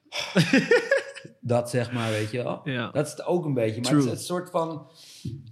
dat 1.46 1.70
zeg 1.70 1.92
maar, 1.92 2.11
weet 2.11 2.30
je 2.30 2.42
wel. 2.42 2.61
Ja. 2.64 2.90
Dat 2.90 3.04
is 3.06 3.11
het 3.12 3.24
ook 3.24 3.44
een 3.44 3.54
beetje. 3.54 3.80
Maar 3.80 3.90
True. 3.90 4.02
het 4.02 4.12
is 4.12 4.18
een 4.18 4.24
soort 4.24 4.50
van... 4.50 4.90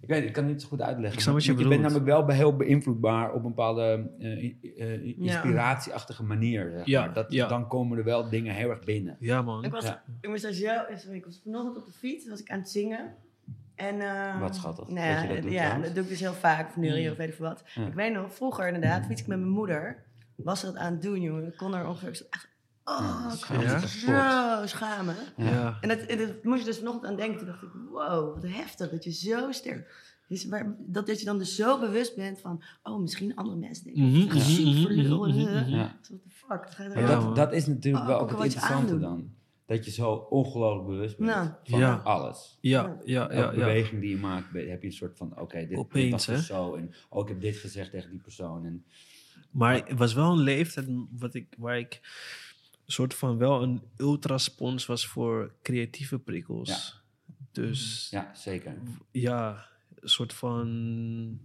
Ik 0.01 0.09
weet 0.09 0.19
het, 0.19 0.27
ik 0.29 0.33
kan 0.33 0.43
het 0.45 0.53
niet 0.53 0.63
zo 0.63 0.69
goed 0.69 0.81
uitleggen. 0.83 1.13
Ik 1.15 1.21
snap 1.21 1.35
wat 1.35 1.45
je 1.45 1.57
je 1.57 1.69
bent 1.69 1.81
namelijk 1.81 2.05
wel 2.05 2.29
heel 2.29 2.57
beïnvloedbaar 2.57 3.31
op 3.33 3.37
een 3.45 3.49
bepaalde 3.49 4.11
eh, 4.19 4.55
eh, 4.79 5.19
inspiratieachtige 5.19 6.23
manier. 6.25 6.71
Zeg 6.77 6.87
Ja, 6.87 7.01
maar. 7.05 7.15
Dat, 7.15 7.33
ja. 7.33 7.49
Dan 7.49 7.69
komen 7.69 7.99
er 7.99 8.05
wel 8.05 8.29
dingen 8.29 8.55
heel 8.55 8.71
erg 8.71 8.85
binnen. 8.85 9.17
Ja, 9.21 9.43
man. 9.43 9.65
Ik 9.65 9.71
was, 9.73 9.85
Ja. 9.85 10.03
ik 10.21 10.29
moest 10.29 10.43
daar 10.43 10.53
zo, 10.53 10.69
sorry, 10.97 11.17
ik 11.17 11.25
was 11.25 11.41
vanochtend 11.45 11.77
op 11.77 11.87
de 11.87 11.93
fiets, 11.93 12.29
was 12.29 12.41
ik 12.41 12.51
aan 12.51 12.59
het 12.59 12.71
zingen. 12.71 13.15
En, 13.75 14.01
eh, 14.01 14.41
Wat 14.41 14.55
schattig 14.57 14.89
nou 14.89 14.97
dat 14.99 15.07
ja, 15.07 15.23
je 15.23 15.29
dat 15.35 15.43
doet 15.43 15.53
Ja, 15.53 15.59
trouwens. 15.59 15.87
dat 15.87 15.95
doe 15.95 16.05
ik 16.05 16.11
dus 16.11 16.21
heel 16.21 16.33
vaak, 16.33 16.77
neurien 16.77 17.05
Mm. 17.05 17.11
of 17.11 17.17
weet 17.17 17.29
ik 17.29 17.35
veel 17.35 17.47
wat. 17.47 17.63
Ja. 17.75 17.87
Ik 17.87 17.95
weet 17.95 18.13
nog, 18.13 18.35
vroeger 18.35 18.67
inderdaad, 18.67 19.07
fiets 19.07 19.21
ik 19.21 19.27
met 19.27 19.39
mijn 19.39 19.51
moeder, 19.51 20.03
was 20.35 20.61
ze 20.61 20.67
dat 20.67 20.77
aan 20.77 20.93
het 20.93 21.03
doen, 21.03 21.21
jongen. 21.21 21.47
Ik 21.47 21.57
kon 21.57 21.75
er 21.75 21.87
ongeveer, 21.89 22.27
echt, 22.31 22.49
oh, 22.85 23.27
Ja, 23.29 23.33
ik 23.33 23.41
kapot. 23.41 23.89
zo 23.91 24.67
schamen. 24.67 25.17
Ja. 25.37 25.79
En 25.81 25.89
dat, 25.89 25.99
en 25.99 26.19
dat 26.19 26.45
moest 26.45 26.59
je 26.61 26.65
dus 26.67 26.79
vanochtend 26.79 27.05
aan 27.07 27.17
denken. 27.17 27.39
Toen 27.39 27.47
dacht 27.47 27.63
ik, 27.63 27.69
wow, 27.91 28.35
wat 28.35 28.51
heftig 28.51 28.91
dat 28.91 29.05
je 29.05 29.13
zo 29.13 29.53
sterk... 29.53 30.13
Dus 30.29 30.47
waar, 30.49 30.77
dat, 30.79 31.07
dat 31.07 31.19
je 31.19 31.25
dan 31.25 31.39
dus 31.39 31.55
zo 31.57 31.79
bewust 31.81 32.17
bent 32.17 32.41
van... 32.41 32.63
Oh, 32.83 33.01
misschien 33.01 33.35
andere 33.35 33.57
mensen 33.57 33.85
denken... 33.85 34.03
Mhm, 34.03 34.19
Mm 34.19 34.83
mhm, 34.83 34.93
lul. 34.93 35.29
mhm, 35.29 35.39
mhm. 35.41 35.69
Ja. 35.69 35.77
What 35.79 36.03
the 36.03 36.19
fuck? 36.29 36.77
Dat 36.95 37.09
Ja, 37.09 37.33
dat, 37.33 37.53
is 37.53 37.67
natuurlijk 37.67 38.05
Oh, 38.05 38.11
wel 38.11 38.21
ook 38.21 38.31
het 38.31 38.41
interessante 38.45 38.99
dan. 38.99 39.31
Dat 39.67 39.85
je 39.85 39.91
zo 39.91 40.13
ongelooflijk 40.13 40.87
bewust 40.87 41.17
bent 41.19 41.31
Nou. 41.31 41.49
van 41.65 41.79
Ja. 41.79 42.01
alles. 42.05 42.59
Ja, 42.61 42.83
ja, 42.83 42.97
ja. 43.05 43.29
Elke 43.29 43.59
ja. 43.59 43.65
beweging 43.67 44.01
die 44.01 44.11
je 44.11 44.17
maakt, 44.17 44.53
heb 44.53 44.81
je 44.81 44.87
een 44.87 44.93
soort 44.93 45.17
van... 45.17 45.41
Oké, 45.41 45.59
dit, 45.59 45.69
dit 45.69 45.79
Opeens, 45.79 46.11
was 46.11 46.27
dus 46.27 46.47
zo. 46.47 46.75
En 46.75 46.95
oh, 47.09 47.23
ik 47.23 47.29
heb 47.29 47.41
dit 47.41 47.57
gezegd 47.57 47.91
tegen 47.91 48.11
die 48.11 48.21
persoon. 48.21 48.65
En, 48.65 48.85
Maar 49.51 49.75
het 49.75 49.99
was 49.99 50.15
wel 50.15 50.33
een 50.33 50.41
leeftijd 50.41 50.87
wat 51.11 51.35
ik, 51.35 51.55
waar 51.59 51.79
ik 51.79 52.01
soort 52.87 53.15
van 53.15 53.39
wel 53.39 53.63
een 53.63 53.83
ultraspons 53.97 54.87
was 54.87 55.07
voor 55.07 55.53
creatieve 55.63 56.19
prikkels. 56.19 57.03
Dus 57.53 58.09
ja, 58.11 58.35
zeker. 58.35 58.77
ja, 59.11 59.67
een 60.01 60.09
soort 60.09 60.33
van. 60.33 61.39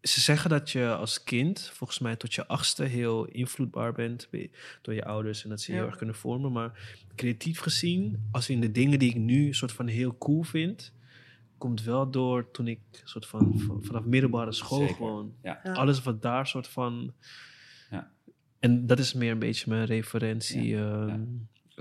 Ze 0.00 0.20
zeggen 0.20 0.50
dat 0.50 0.70
je 0.70 0.94
als 0.94 1.22
kind, 1.22 1.70
volgens 1.72 1.98
mij 1.98 2.16
tot 2.16 2.34
je 2.34 2.46
achtste, 2.46 2.84
heel 2.84 3.24
invloedbaar 3.24 3.92
bent 3.92 4.28
door 4.82 4.94
je 4.94 5.04
ouders 5.04 5.42
en 5.44 5.48
dat 5.50 5.60
ze 5.60 5.66
je 5.66 5.72
Ja. 5.72 5.78
heel 5.78 5.88
erg 5.88 5.98
kunnen 5.98 6.14
vormen. 6.16 6.52
Maar 6.52 6.96
creatief 7.14 7.58
gezien, 7.60 8.28
als 8.32 8.48
in 8.48 8.60
de 8.60 8.72
dingen 8.72 8.98
die 8.98 9.10
ik 9.10 9.16
nu 9.16 9.52
soort 9.54 9.72
van 9.72 9.86
heel 9.86 10.18
cool 10.18 10.42
vind, 10.42 10.92
komt 11.58 11.82
wel 11.82 12.10
door 12.10 12.50
toen 12.50 12.66
ik 12.68 12.80
soort 13.04 13.26
van 13.26 13.60
vanaf 13.82 14.04
middelbare 14.04 14.52
school 14.52 14.78
Zeker. 14.78 14.94
gewoon. 14.94 15.34
Ja. 15.42 15.60
Ja. 15.64 15.72
Alles 15.72 16.02
wat 16.02 16.22
daar 16.22 16.46
soort 16.46 16.68
van. 16.68 17.12
En 18.64 18.86
dat 18.86 18.98
is 18.98 19.12
meer 19.14 19.30
een 19.30 19.38
beetje 19.38 19.70
mijn 19.70 19.84
referentie 19.84 20.66
Ja. 20.66 21.06
ehm, 21.06 21.24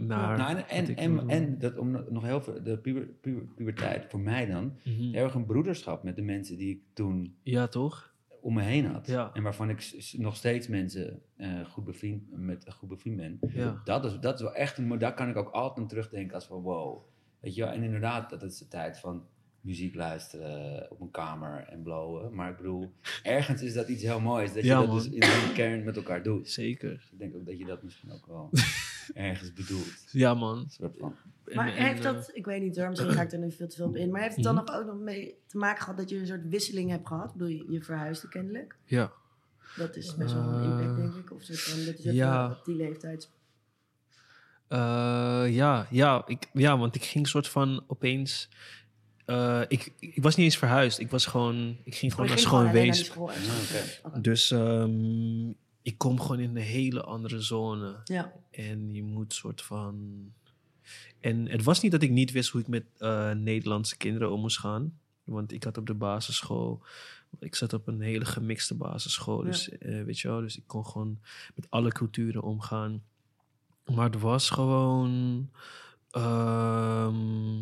naar. 0.07 0.37
Nou, 0.37 0.49
en, 0.49 0.55
wat 0.55 0.67
en, 0.67 1.19
ik 1.19 1.29
en, 1.29 1.57
dat, 1.59 1.77
om 1.77 1.91
nog 2.09 2.23
heel 2.23 2.41
veel, 2.41 2.63
de 2.63 2.77
puber, 2.77 3.05
puber, 3.21 3.43
puberteit, 3.55 4.05
voor 4.09 4.19
mij 4.19 4.45
dan. 4.45 4.73
Mhm. 4.83 5.15
erg 5.15 5.33
een 5.33 5.45
broederschap 5.45 6.03
met 6.03 6.15
de 6.15 6.21
mensen 6.21 6.57
die 6.57 6.69
ik 6.69 6.81
toen 6.93 7.35
Ja, 7.43 7.67
toch? 7.67 8.11
om 8.41 8.53
me 8.53 8.61
heen 8.61 8.85
had. 8.85 9.07
Ja. 9.07 9.29
En 9.33 9.43
waarvan 9.43 9.69
ik 9.69 10.11
nog 10.17 10.35
steeds 10.35 10.67
mensen 10.67 11.21
eh, 11.35 11.65
goed 11.65 11.83
bevriend, 11.83 12.23
met 12.31 12.65
goed 12.73 12.89
bevriend 12.89 13.15
ben. 13.17 13.39
Ja. 13.53 13.81
Dat 13.83 14.05
is, 14.05 14.19
dat 14.19 14.35
is 14.35 14.41
wel 14.41 14.55
echt 14.55 14.77
een, 14.77 14.87
maar 14.87 14.99
daar 14.99 15.13
kan 15.13 15.29
ik 15.29 15.35
ook 15.35 15.49
altijd 15.49 15.79
aan 15.79 15.87
terugdenken 15.87 16.35
als 16.35 16.45
van 16.45 16.61
wow. 16.61 17.03
Weet 17.39 17.55
je 17.55 17.61
wel, 17.63 17.71
en 17.71 17.83
inderdaad, 17.83 18.29
dat 18.29 18.43
is 18.43 18.57
de 18.57 18.67
tijd 18.67 18.99
van 18.99 19.25
muziek 19.63 19.95
luisteren 19.95 20.91
op 20.91 21.01
een 21.01 21.11
kamer 21.11 21.65
en 21.69 21.81
blowen. 21.83 22.33
Maar 22.35 22.49
ik 22.49 22.57
bedoel, 22.57 22.93
ergens 23.23 23.61
is 23.61 23.73
dat 23.73 23.87
iets 23.87 24.03
heel 24.03 24.19
moois. 24.19 24.53
Dat 24.53 24.63
Ja, 24.63 24.79
je 24.79 24.85
dat 24.85 24.87
man. 24.87 24.95
dus 24.97 25.05
in 25.13 25.19
de 25.19 25.51
kern 25.53 25.83
met 25.83 25.95
elkaar 25.95 26.23
doet. 26.23 26.49
Zeker. 26.49 26.91
Ik 27.11 27.19
denk 27.19 27.35
ook 27.35 27.45
dat 27.45 27.57
je 27.57 27.65
dat 27.65 27.83
misschien 27.83 28.11
ook 28.11 28.25
wel 28.27 28.49
ergens 29.13 29.53
bedoelt. 29.53 30.05
Ja, 30.11 30.33
man. 30.33 30.65
Soort 30.69 30.97
van. 30.99 31.15
Maar 31.53 31.67
en, 31.75 31.83
heeft 31.85 32.05
eh, 32.05 32.13
dat, 32.13 32.31
ik 32.33 32.45
weet 32.45 32.61
niet 32.61 32.77
hoor, 32.77 32.89
misschien 32.89 33.11
ga 33.11 33.21
ik 33.21 33.31
er 33.31 33.39
nu 33.39 33.51
veel 33.51 33.67
te 33.67 33.75
veel 33.75 33.87
op 33.87 33.95
in. 33.95 34.11
Maar 34.11 34.21
heeft 34.21 34.35
het 34.35 34.43
dan 34.43 34.55
Mhm. 34.55 34.65
nog 34.65 34.75
ook 34.75 34.85
nog 34.85 34.99
mee 34.99 35.35
te 35.47 35.57
maken 35.57 35.81
gehad 35.81 35.97
dat 35.97 36.09
je 36.09 36.17
een 36.17 36.27
soort 36.27 36.47
wisseling 36.49 36.89
hebt 36.89 37.07
gehad? 37.07 37.25
Ik 37.29 37.31
bedoel, 37.33 37.47
je, 37.47 37.65
je 37.71 37.81
verhuisde 37.83 38.27
kennelijk. 38.27 38.75
ja. 38.85 39.11
Dat 39.77 39.95
is 39.95 40.15
best 40.15 40.33
wel 40.33 40.43
een 40.43 40.63
impact, 40.63 40.89
Eh, 40.89 40.95
denk 40.95 41.13
ik. 41.15 41.31
Of 41.31 41.43
van, 41.45 41.85
dat 41.85 41.99
is 41.99 42.03
ja. 42.13 42.51
op 42.51 42.65
die 42.65 42.75
leeftijd. 42.75 43.29
Eh, 44.67 45.45
ja, 45.49 45.87
ja, 45.89 46.23
ik, 46.27 46.49
ja, 46.53 46.77
want 46.77 46.95
ik 46.95 47.03
ging 47.03 47.27
soort 47.27 47.47
van 47.47 47.83
opeens. 47.87 48.49
Eh, 49.25 49.61
ik, 49.67 49.91
ik 49.99 50.23
was 50.23 50.35
niet 50.35 50.45
eens 50.45 50.57
verhuisd. 50.57 50.99
Ik 50.99 51.09
was 51.09 51.25
gewoon. 51.25 51.77
Ik 51.83 51.95
ging 51.95 52.11
gewoon 52.11 52.25
Oh, 52.25 52.31
naar 52.35 52.41
schoon 52.43 52.71
wees. 52.71 53.09
oké. 53.09 53.33
Oké. 54.03 54.21
Dus 54.21 54.51
ehm, 54.51 55.49
ik 55.81 55.97
kom 55.97 56.19
gewoon 56.21 56.39
in 56.39 56.49
een 56.49 56.61
hele 56.63 57.03
andere 57.03 57.41
zone. 57.41 57.95
Ja, 58.03 58.33
En 58.51 58.93
je 58.93 59.03
moet 59.03 59.33
soort 59.33 59.61
van. 59.61 60.13
En 61.19 61.49
het 61.49 61.63
was 61.63 61.81
niet 61.81 61.91
dat 61.91 62.01
ik 62.01 62.09
niet 62.11 62.31
wist 62.31 62.49
hoe 62.49 62.61
ik 62.61 62.67
met 62.67 62.83
eh, 62.97 63.31
Nederlandse 63.31 63.97
kinderen 63.97 64.31
om 64.31 64.39
moest 64.41 64.59
gaan. 64.59 64.97
Want 65.23 65.51
ik 65.51 65.63
had 65.63 65.77
op 65.77 65.85
de 65.87 65.93
basisschool. 65.93 66.81
Ik 67.39 67.55
zat 67.55 67.73
op 67.73 67.87
een 67.87 68.01
hele 68.01 68.25
gemixte 68.25 68.75
basisschool. 68.75 69.39
Ja. 69.43 69.49
Dus 69.49 69.69
eh, 69.69 70.03
weet 70.03 70.19
je 70.19 70.27
wel, 70.27 70.39
dus 70.41 70.57
ik 70.57 70.63
kon 70.67 70.85
gewoon 70.85 71.19
met 71.55 71.65
alle 71.69 71.91
culturen 71.91 72.41
omgaan. 72.43 73.03
Maar 73.85 74.05
het 74.11 74.19
was 74.19 74.49
gewoon. 74.49 75.49
ehm, 76.11 77.61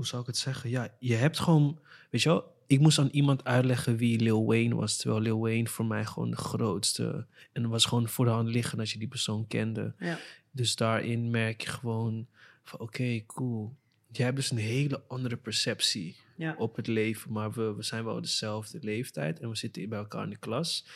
hoe 0.00 0.08
zou 0.08 0.20
ik 0.20 0.26
het 0.28 0.36
zeggen? 0.36 0.70
Ja, 0.70 0.94
je 0.98 1.14
hebt 1.14 1.38
gewoon. 1.38 1.78
Weet 2.10 2.22
je 2.22 2.28
wel, 2.28 2.54
ik 2.66 2.80
moest 2.80 2.98
aan 2.98 3.08
iemand 3.12 3.44
uitleggen 3.44 3.96
wie 3.96 4.20
Lil 4.20 4.46
Wayne 4.46 4.74
was. 4.74 4.96
Terwijl 4.96 5.20
Lil 5.20 5.40
Wayne 5.40 5.66
voor 5.68 5.84
mij 5.84 6.04
gewoon 6.04 6.30
de 6.30 6.36
grootste. 6.36 7.26
En 7.52 7.68
was 7.68 7.84
gewoon 7.84 8.08
voor 8.08 8.24
de 8.24 8.30
hand 8.30 8.48
liggen 8.48 8.78
als 8.78 8.92
je 8.92 8.98
die 8.98 9.08
persoon 9.08 9.46
kende. 9.46 9.94
ja. 9.98 10.18
Dus 10.50 10.76
daarin 10.76 11.30
merk 11.30 11.60
je 11.60 11.68
gewoon 11.68 12.26
van 12.62 12.80
oké, 12.80 13.22
cool. 13.26 13.76
Jij 14.10 14.24
hebt 14.24 14.36
dus 14.36 14.50
een 14.50 14.56
hele 14.56 15.02
andere 15.08 15.36
perceptie 15.36 16.16
ja. 16.36 16.54
op 16.58 16.76
het 16.76 16.86
leven, 16.86 17.32
maar 17.32 17.52
we, 17.52 17.74
we 17.74 17.82
zijn 17.82 18.04
wel 18.04 18.20
dezelfde 18.20 18.78
leeftijd 18.80 19.40
en 19.40 19.48
we 19.48 19.56
zitten 19.56 19.88
bij 19.88 19.98
elkaar 19.98 20.24
in 20.24 20.30
de 20.30 20.36
klas. 20.36 20.86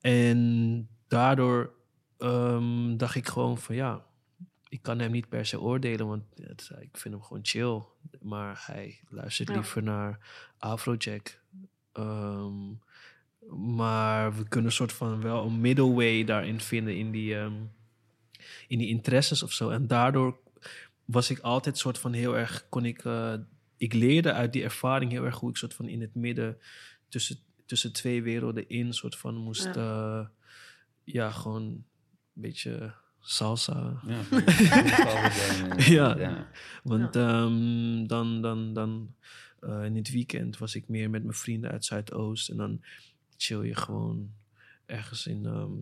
En 0.00 0.88
daardoor 1.08 1.72
ehm, 2.18 2.96
dacht 2.96 3.14
ik 3.14 3.28
gewoon 3.28 3.58
van 3.58 3.74
ja, 3.74 4.06
ik 4.68 4.82
kan 4.82 4.98
hem 4.98 5.10
niet 5.10 5.28
per 5.28 5.46
se 5.46 5.60
oordelen, 5.60 6.06
want 6.06 6.24
het, 6.42 6.70
ik 6.80 6.96
vind 6.96 7.14
hem 7.14 7.22
gewoon 7.22 7.44
chill. 7.46 7.82
Maar 8.20 8.62
hij 8.66 9.00
luistert 9.08 9.48
Ja. 9.48 9.54
liever 9.54 9.82
naar 9.82 10.18
Afrojack. 10.58 11.40
Ehm, 11.92 12.52
maar 13.74 14.34
we 14.36 14.48
kunnen 14.48 14.70
een 14.70 14.76
soort 14.76 14.92
van 14.92 15.20
wel 15.20 15.44
een 15.46 15.60
middle 15.60 15.92
way 15.94 16.24
daarin 16.24 16.60
vinden 16.60 16.96
in 16.96 17.10
die, 17.10 17.36
ehm, 17.36 17.54
in 18.68 18.78
die 18.78 18.88
interesses 18.88 19.42
of 19.42 19.52
zo. 19.52 19.70
En 19.70 19.86
daardoor 19.86 20.38
was 21.04 21.30
ik 21.30 21.38
altijd 21.38 21.78
soort 21.78 21.98
van 21.98 22.12
heel 22.12 22.36
erg, 22.36 22.68
kon 22.68 22.84
ik, 22.84 23.04
eh, 23.04 23.34
ik 23.76 23.92
leerde 23.92 24.32
uit 24.32 24.52
die 24.52 24.62
ervaring 24.62 25.10
heel 25.10 25.24
erg 25.24 25.38
hoe 25.38 25.50
ik 25.50 25.56
soort 25.56 25.74
van 25.74 25.88
in 25.88 26.00
het 26.00 26.14
midden 26.14 26.58
tussen, 27.08 27.36
tussen 27.66 27.92
twee 27.92 28.22
werelden 28.22 28.68
in 28.68 28.92
soort 28.92 29.16
van 29.16 29.34
moest, 29.34 29.74
Ja. 29.74 29.82
ja, 29.82 30.30
ja 31.04 31.30
gewoon 31.30 31.62
een 31.62 31.84
beetje 32.32 32.94
salsa. 33.30 34.00
Ja, 34.06 34.20
ja. 35.76 35.76
Ja. 35.76 36.18
ja. 36.18 36.48
Want 36.82 37.16
ehm, 37.16 38.06
dan, 38.06 38.42
dan, 38.42 38.72
dan 38.74 39.14
eh, 39.60 39.84
in 39.84 39.96
het 39.96 40.10
weekend 40.10 40.58
was 40.58 40.74
ik 40.74 40.88
meer 40.88 41.10
met 41.10 41.22
mijn 41.22 41.36
vrienden 41.36 41.70
uit 41.70 41.84
Zuidoost. 41.84 42.48
En 42.48 42.56
dan 42.56 42.84
chill 43.36 43.62
je 43.62 43.74
gewoon 43.74 44.30
ergens 44.86 45.26
in, 45.26 45.46
ehm 45.46 45.72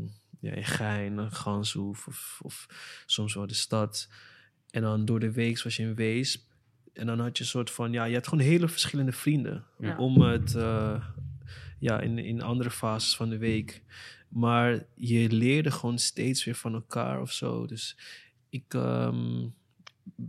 ja, 0.40 0.52
in 0.52 0.64
Gein, 0.64 1.18
een 1.18 1.32
Ganshoef 1.32 2.06
of, 2.06 2.40
of 2.42 2.66
soms 3.06 3.34
wel 3.34 3.46
de 3.46 3.54
stad. 3.54 4.08
En 4.70 4.82
dan 4.82 5.04
door 5.04 5.20
de 5.20 5.32
week 5.32 5.62
was 5.62 5.76
je 5.76 5.82
in 5.82 5.94
Weesp. 5.94 6.42
En 6.92 7.06
dan 7.06 7.20
had 7.20 7.36
je 7.36 7.42
een 7.44 7.50
soort 7.50 7.70
van, 7.70 7.92
ja, 7.92 8.04
je 8.04 8.14
had 8.14 8.28
gewoon 8.28 8.44
hele 8.44 8.68
verschillende 8.68 9.12
vrienden. 9.12 9.64
Ja. 9.78 9.96
Om 9.96 10.20
het, 10.20 10.54
eh, 10.54 11.04
ja, 11.78 12.00
in, 12.00 12.18
in 12.18 12.42
andere 12.42 12.70
fases 12.70 13.16
van 13.16 13.28
de 13.28 13.38
week. 13.38 13.82
Maar 14.28 14.84
je 14.94 15.30
leerde 15.30 15.70
gewoon 15.70 15.98
steeds 15.98 16.44
weer 16.44 16.54
van 16.54 16.74
elkaar 16.74 17.20
of 17.20 17.32
zo. 17.32 17.66
Dus 17.66 17.96
ik, 18.48 18.74
ehm, 18.74 19.46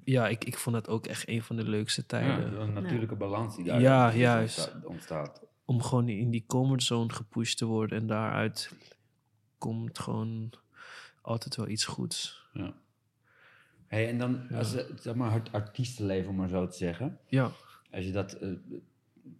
ja, 0.03 0.27
ik, 0.27 0.43
ik 0.43 0.57
vond 0.57 0.75
dat 0.75 0.87
ook 0.89 1.05
echt 1.07 1.27
een 1.29 1.43
van 1.43 1.55
de 1.55 1.63
leukste 1.63 2.01
Ja, 2.01 2.07
tijden. 2.07 2.61
een 2.61 2.73
natuurlijke 2.73 3.15
balans 3.15 3.55
die 3.55 3.65
daar 3.65 3.81
Ja, 3.81 4.13
juist. 4.15 4.57
ontsta- 4.57 4.87
ontstaat. 4.87 5.41
Om 5.65 5.81
gewoon 5.81 6.09
in 6.09 6.29
die 6.31 6.43
comfortzone 6.47 7.13
gepusht 7.13 7.57
te 7.57 7.65
worden. 7.65 7.99
En 7.99 8.07
daaruit 8.07 8.71
komt 9.57 9.99
gewoon 9.99 10.49
altijd 11.21 11.55
wel 11.55 11.67
iets 11.67 11.85
goeds. 11.85 12.45
Ja. 12.53 12.73
Hey, 13.87 14.09
en 14.09 14.17
dan, 14.17 14.49
als 14.51 14.71
het, 14.71 14.91
zeg 15.01 15.15
maar, 15.15 15.33
het 15.33 15.51
artiestenleven, 15.51 16.29
om 16.29 16.35
maar 16.35 16.49
zo 16.49 16.67
te 16.67 16.77
zeggen. 16.77 17.19
Ja, 17.27 17.51
Als 17.91 18.05
je 18.05 18.11
dat 18.11 18.33
eh, 18.33 18.49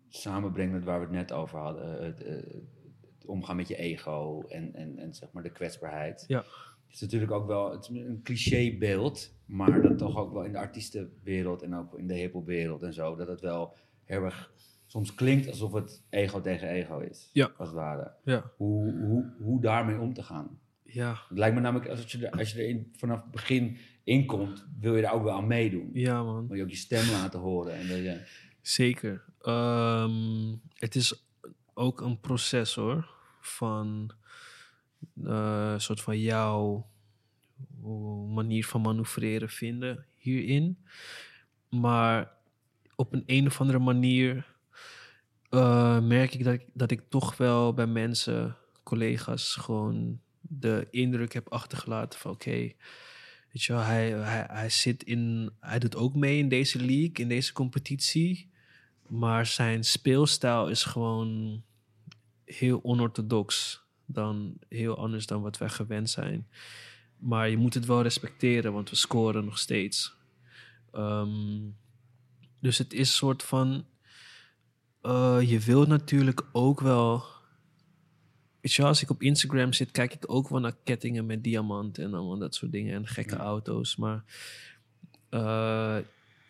samenbrengt 0.09 0.73
met 0.73 0.83
waar 0.83 0.99
we 0.99 1.05
het 1.05 1.13
net 1.13 1.31
over 1.31 1.59
hadden. 1.59 1.99
Eh, 1.99 2.05
het 2.05 2.23
omgaan 3.27 3.55
met 3.55 3.67
je 3.67 3.75
ego 3.75 4.43
en, 4.47 4.75
en, 4.75 4.97
en 4.97 5.13
zeg 5.13 5.29
maar 5.31 5.43
de 5.43 5.51
kwetsbaarheid. 5.51 6.23
ja, 6.27 6.37
Het 6.37 6.95
is 6.95 7.01
natuurlijk 7.01 7.31
ook 7.31 7.47
wel 7.47 7.71
het 7.71 7.81
is 7.83 7.89
een 7.89 8.19
clichébeeld, 8.23 9.33
maar 9.45 9.81
dat 9.81 9.97
toch 9.97 10.17
ook 10.17 10.33
wel 10.33 10.43
in 10.43 10.51
de 10.51 10.57
artiestenwereld 10.57 11.61
en 11.61 11.75
ook 11.75 11.97
in 11.97 12.07
de 12.07 12.13
hiphopwereld 12.13 12.81
en 12.83 12.93
zo, 12.93 13.15
dat 13.15 13.27
het 13.27 13.41
wel 13.41 13.73
heel 14.03 14.23
erg 14.23 14.51
soms 14.85 15.15
klinkt 15.15 15.47
alsof 15.49 15.73
het 15.73 16.03
ego 16.09 16.41
tegen 16.41 16.69
ego 16.69 16.99
is. 16.99 17.29
Ja. 17.33 17.51
Als 17.57 17.67
het 17.67 17.77
ware. 17.77 18.11
ja, 18.23 18.51
Hoe, 18.57 18.93
hoe, 18.99 19.33
hoe 19.39 19.61
daarmee 19.61 19.99
om 19.99 20.13
te 20.13 20.23
gaan. 20.23 20.59
ja, 20.83 21.09
Het 21.29 21.37
lijkt 21.37 21.55
me 21.55 21.61
namelijk, 21.61 21.89
als 21.89 22.11
je 22.11 22.27
er, 22.27 22.39
als 22.39 22.51
je 22.51 22.59
er 22.61 22.67
in, 22.67 22.91
vanaf 22.95 23.21
het 23.21 23.31
begin 23.31 23.77
in 24.03 24.25
komt, 24.25 24.67
wil 24.79 24.95
je 24.95 25.01
daar 25.01 25.13
ook 25.13 25.23
wel 25.23 25.33
aan 25.35 25.47
meedoen. 25.47 25.89
ja 25.93 26.23
man. 26.23 26.47
Wil 26.47 26.57
je 26.57 26.63
ook 26.63 26.69
je 26.69 26.75
stem 26.75 27.09
laten 27.11 27.39
horen. 27.39 27.73
En 27.73 27.87
wil 27.87 27.97
je, 27.97 28.21
Zeker. 28.61 29.23
Ehm, 29.41 30.55
het 30.73 30.95
is 30.95 31.25
ook 31.73 32.01
een 32.01 32.19
proces 32.19 32.75
hoor. 32.75 33.15
Van 33.47 34.11
eh, 35.23 35.69
een 35.73 35.81
soort 35.81 36.01
van 36.01 36.19
jouw 36.19 36.87
hoe- 37.81 38.27
manier 38.33 38.65
van 38.65 38.81
manoeuvreren 38.81 39.49
vinden 39.49 40.05
hierin. 40.15 40.85
Maar 41.69 42.31
op 42.95 43.13
een 43.13 43.23
een 43.25 43.45
of 43.47 43.61
andere 43.61 43.79
manier 43.79 44.55
eh, 45.49 45.99
merk 45.99 46.33
ik 46.33 46.43
dat, 46.43 46.53
ik 46.53 46.65
dat 46.73 46.91
ik 46.91 47.01
toch 47.09 47.37
wel 47.37 47.73
bij 47.73 47.87
mensen, 47.87 48.55
collega's, 48.83 49.55
gewoon 49.55 50.19
de 50.41 50.87
indruk 50.91 51.33
heb 51.33 51.49
achtergelaten 51.49 52.19
van 52.19 52.31
oké, 52.31 52.49
weet 53.51 53.63
je 53.63 53.73
wel, 53.73 53.81
hij, 53.81 54.09
hij, 54.09 54.45
hij 54.49 54.69
zit 54.69 55.03
in, 55.03 55.51
hij 55.59 55.79
doet 55.79 55.95
ook 55.95 56.15
mee 56.15 56.37
in 56.37 56.49
deze 56.49 56.77
league, 56.77 57.11
in 57.13 57.27
deze 57.27 57.53
competitie. 57.53 58.49
Maar 59.07 59.45
zijn 59.45 59.83
speelstijl 59.83 60.67
is 60.69 60.83
gewoon 60.83 61.63
heel 62.47 62.79
onorthodox. 62.83 63.81
Dan 64.05 64.53
heel 64.69 64.97
anders 64.97 65.25
dan 65.25 65.41
wat 65.41 65.57
wij 65.57 65.69
gewend 65.69 66.09
zijn. 66.09 66.47
Maar 67.17 67.49
je 67.49 67.57
moet 67.57 67.73
het 67.73 67.85
wel 67.85 68.01
respecteren, 68.01 68.73
want 68.73 68.89
we 68.89 68.95
scoren 68.95 69.45
nog 69.45 69.57
steeds. 69.57 70.15
Ehm, 70.91 71.59
dus 72.59 72.77
het 72.77 72.93
is 72.93 72.99
een 72.99 73.05
soort 73.15 73.43
van. 73.43 73.85
eh, 75.01 75.39
je 75.41 75.59
wilt 75.59 75.87
natuurlijk 75.87 76.41
ook 76.51 76.79
wel. 76.81 77.23
Weet 78.61 78.73
je, 78.73 78.83
als 78.83 79.01
ik 79.01 79.09
op 79.09 79.21
Instagram 79.21 79.73
zit, 79.73 79.91
kijk 79.91 80.13
ik 80.13 80.23
ook 80.31 80.49
wel 80.49 80.59
naar 80.59 80.75
kettingen 80.83 81.25
met 81.25 81.43
diamanten 81.43 82.03
en 82.03 82.13
allemaal 82.13 82.37
dat 82.37 82.55
soort 82.55 82.71
dingen 82.71 82.93
en 82.95 83.07
gekke 83.07 83.35
Ja. 83.35 83.41
auto's. 83.41 83.95
Maar 83.95 84.23
eh, 85.29 85.97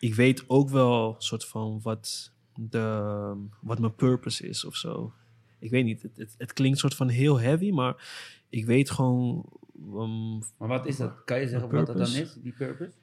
ik 0.00 0.14
weet 0.14 0.44
ook 0.48 0.68
wel 0.70 1.14
soort 1.18 1.44
van 1.44 1.80
wat, 1.82 2.32
de, 2.54 3.46
wat 3.60 3.78
mijn 3.78 3.94
purpose 3.94 4.48
is 4.48 4.64
of 4.64 4.76
zo. 4.76 5.12
Ik 5.58 5.70
weet 5.70 5.84
niet, 5.84 6.02
het, 6.02 6.16
het, 6.16 6.34
het 6.38 6.52
klinkt 6.52 6.78
soort 6.78 6.94
van 6.94 7.08
heel 7.08 7.40
heavy, 7.40 7.70
maar 7.70 8.08
ik 8.48 8.64
weet 8.66 8.90
gewoon. 8.90 9.44
ehm, 9.76 10.38
maar 10.38 10.68
wat 10.68 10.86
is 10.86 10.96
dat? 10.96 11.24
Kan 11.24 11.40
je 11.40 11.48
zeggen 11.48 11.70
wat 11.70 11.86
dat 11.86 11.96
dan 11.96 12.06
is, 12.06 12.34
die 12.42 12.52
purpose? 12.52 12.96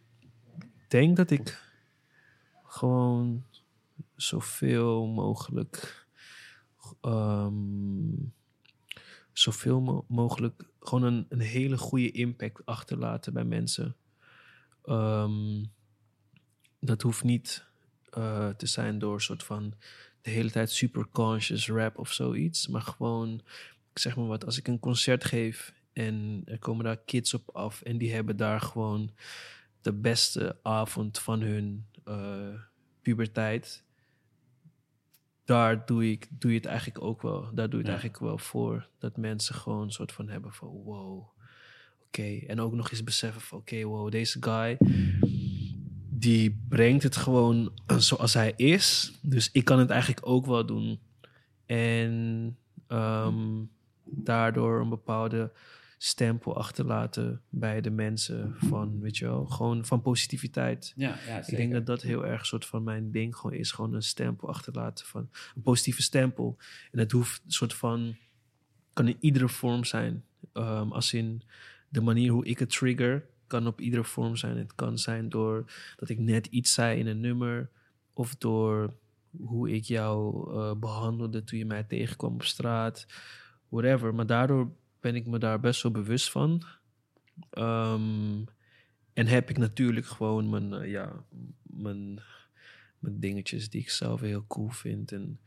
ik 0.60 0.70
denk 0.88 1.18
dat 1.18 1.32
ik 1.32 1.62
gewoon 2.64 3.44
zoveel 4.16 5.06
mogelijk. 5.08 6.08
ehm, 7.02 7.54
zoveel 9.34 9.82
mo- 9.82 10.06
mogelijk. 10.08 10.64
gewoon 10.80 11.04
een, 11.14 11.26
een 11.30 11.40
hele 11.40 11.78
goede 11.78 12.12
impact 12.12 12.66
achterlaten 12.66 13.34
bij 13.34 13.44
mensen. 13.44 13.96
Ehm, 14.86 15.64
dat 16.80 17.02
hoeft 17.02 17.24
niet 17.24 17.66
eh, 18.10 18.50
te 18.50 18.66
zijn 18.68 19.00
door 19.00 19.14
een 19.14 19.22
soort 19.22 19.44
van 19.44 19.74
de 20.26 20.32
hele 20.32 20.52
tijd 20.52 20.72
super 20.72 21.08
conscious 21.12 21.68
rap 21.70 21.98
of 21.98 22.12
zoiets. 22.12 22.68
Maar 22.68 22.82
gewoon, 22.82 23.42
ik 23.92 24.00
zeg 24.00 24.16
maar 24.16 24.28
wat, 24.28 24.46
als 24.46 24.58
ik 24.58 24.68
een 24.68 24.80
concert 24.80 25.24
geef 25.24 25.74
en 25.94 26.42
er 26.46 26.60
komen 26.60 26.86
daar 26.86 26.98
kids 26.98 27.34
op 27.34 27.50
af 27.56 27.82
en 27.82 27.98
die 27.98 28.14
hebben 28.14 28.38
daar 28.38 28.62
gewoon 28.62 29.12
de 29.82 29.94
beste 29.94 30.58
avond 30.64 31.20
van 31.20 31.42
hun 31.42 31.86
eh, 32.04 32.54
puberteit, 33.02 33.84
daar 35.46 35.86
doe, 35.86 36.12
ik, 36.12 36.28
doe 36.30 36.52
je 36.52 36.58
het 36.58 36.66
eigenlijk 36.66 37.02
ook 37.02 37.22
wel. 37.22 37.42
Daar 37.54 37.70
doe 37.70 37.80
je 37.80 37.86
het 37.86 37.86
Ja. 37.86 37.92
eigenlijk 38.02 38.20
wel 38.20 38.38
voor. 38.38 38.88
Dat 39.00 39.18
mensen 39.18 39.56
gewoon 39.56 39.82
een 39.82 39.92
soort 39.92 40.12
van 40.12 40.30
hebben 40.30 40.54
van 40.54 40.68
wow, 40.68 41.28
oké. 42.08 42.40
En 42.48 42.60
ook 42.60 42.74
nog 42.74 42.92
eens 42.92 43.04
beseffen 43.04 43.42
van 43.42 43.58
oké, 43.58 43.84
wow, 43.84 44.12
deze 44.12 44.38
guy, 44.44 44.78
die 46.26 46.62
brengt 46.70 47.04
het 47.04 47.16
gewoon 47.16 47.72
zoals 47.98 48.34
hij 48.34 48.54
is. 48.56 49.14
Dus 49.22 49.50
ik 49.52 49.66
kan 49.66 49.80
het 49.80 49.90
eigenlijk 49.90 50.28
ook 50.28 50.46
wel 50.46 50.66
doen. 50.66 51.00
En 51.66 52.58
ehm, 52.88 53.64
daardoor 54.06 54.80
een 54.80 54.90
bepaalde 54.90 55.52
stempel 55.98 56.58
achterlaten 56.58 57.42
bij 57.50 57.82
de 57.82 57.90
mensen 57.90 58.56
van, 58.58 59.00
weet 59.00 59.18
je 59.18 59.26
wel, 59.26 59.46
gewoon 59.46 59.86
van 59.86 60.02
positiviteit. 60.02 60.94
Ja, 60.96 61.16
ja 61.28 61.48
Ik 61.48 61.56
denk 61.56 61.74
dat 61.74 61.86
dat 61.86 62.02
heel 62.02 62.26
erg 62.26 62.40
een 62.40 62.46
soort 62.46 62.66
van 62.66 62.84
mijn 62.84 63.12
ding 63.12 63.36
gewoon 63.36 63.58
is. 63.58 63.72
Gewoon 63.72 63.94
een 63.94 64.04
stempel 64.04 64.48
achterlaten 64.48 65.06
van 65.06 65.30
een 65.56 65.62
positieve 65.62 66.02
stempel. 66.02 66.58
En 66.92 67.00
het 67.00 67.12
hoeft 67.12 67.42
een 67.46 67.52
soort 67.52 67.74
van, 67.74 68.16
kan 68.94 69.08
in 69.08 69.18
iedere 69.20 69.50
vorm 69.50 69.84
zijn. 69.84 70.24
Ehm, 70.54 70.92
als 70.92 71.14
in 71.14 71.42
de 71.90 72.02
manier 72.02 72.32
hoe 72.32 72.46
ik 72.46 72.60
het 72.60 72.70
trigger, 72.70 73.26
kan 73.48 73.68
op 73.68 73.82
iedere 73.82 74.04
vorm 74.04 74.36
zijn. 74.36 74.58
Het 74.58 74.76
kan 74.76 74.98
zijn 74.98 75.30
door 75.30 75.72
dat 75.96 76.10
ik 76.10 76.20
net 76.20 76.46
iets 76.46 76.74
zei 76.74 77.00
in 77.00 77.08
een 77.08 77.20
nummer. 77.20 77.70
Of 78.14 78.36
door 78.36 78.94
hoe 79.38 79.72
ik 79.72 79.84
jou 79.84 80.50
eh, 80.54 80.76
behandelde 80.76 81.44
toen 81.44 81.60
je 81.60 81.66
mij 81.66 81.84
tegenkwam 81.84 82.34
op 82.34 82.44
straat. 82.44 83.06
Whatever. 83.70 84.16
Maar 84.16 84.26
daardoor 84.26 84.72
ben 85.00 85.16
ik 85.16 85.26
me 85.26 85.40
daar 85.40 85.60
best 85.60 85.84
wel 85.84 85.92
bewust 85.92 86.32
van. 86.32 86.64
Ehm, 87.50 88.44
en 89.14 89.28
heb 89.28 89.50
ik 89.50 89.58
natuurlijk 89.58 90.06
gewoon 90.06 90.50
mijn, 90.50 90.74
eh, 90.74 90.92
ja, 90.92 91.24
mijn, 91.64 92.20
mijn 93.00 93.20
dingetjes 93.20 93.70
die 93.70 93.82
ik 93.82 93.90
zelf 93.90 94.22
heel 94.22 94.46
cool 94.48 94.70
vind. 94.70 95.12
En 95.12 95.40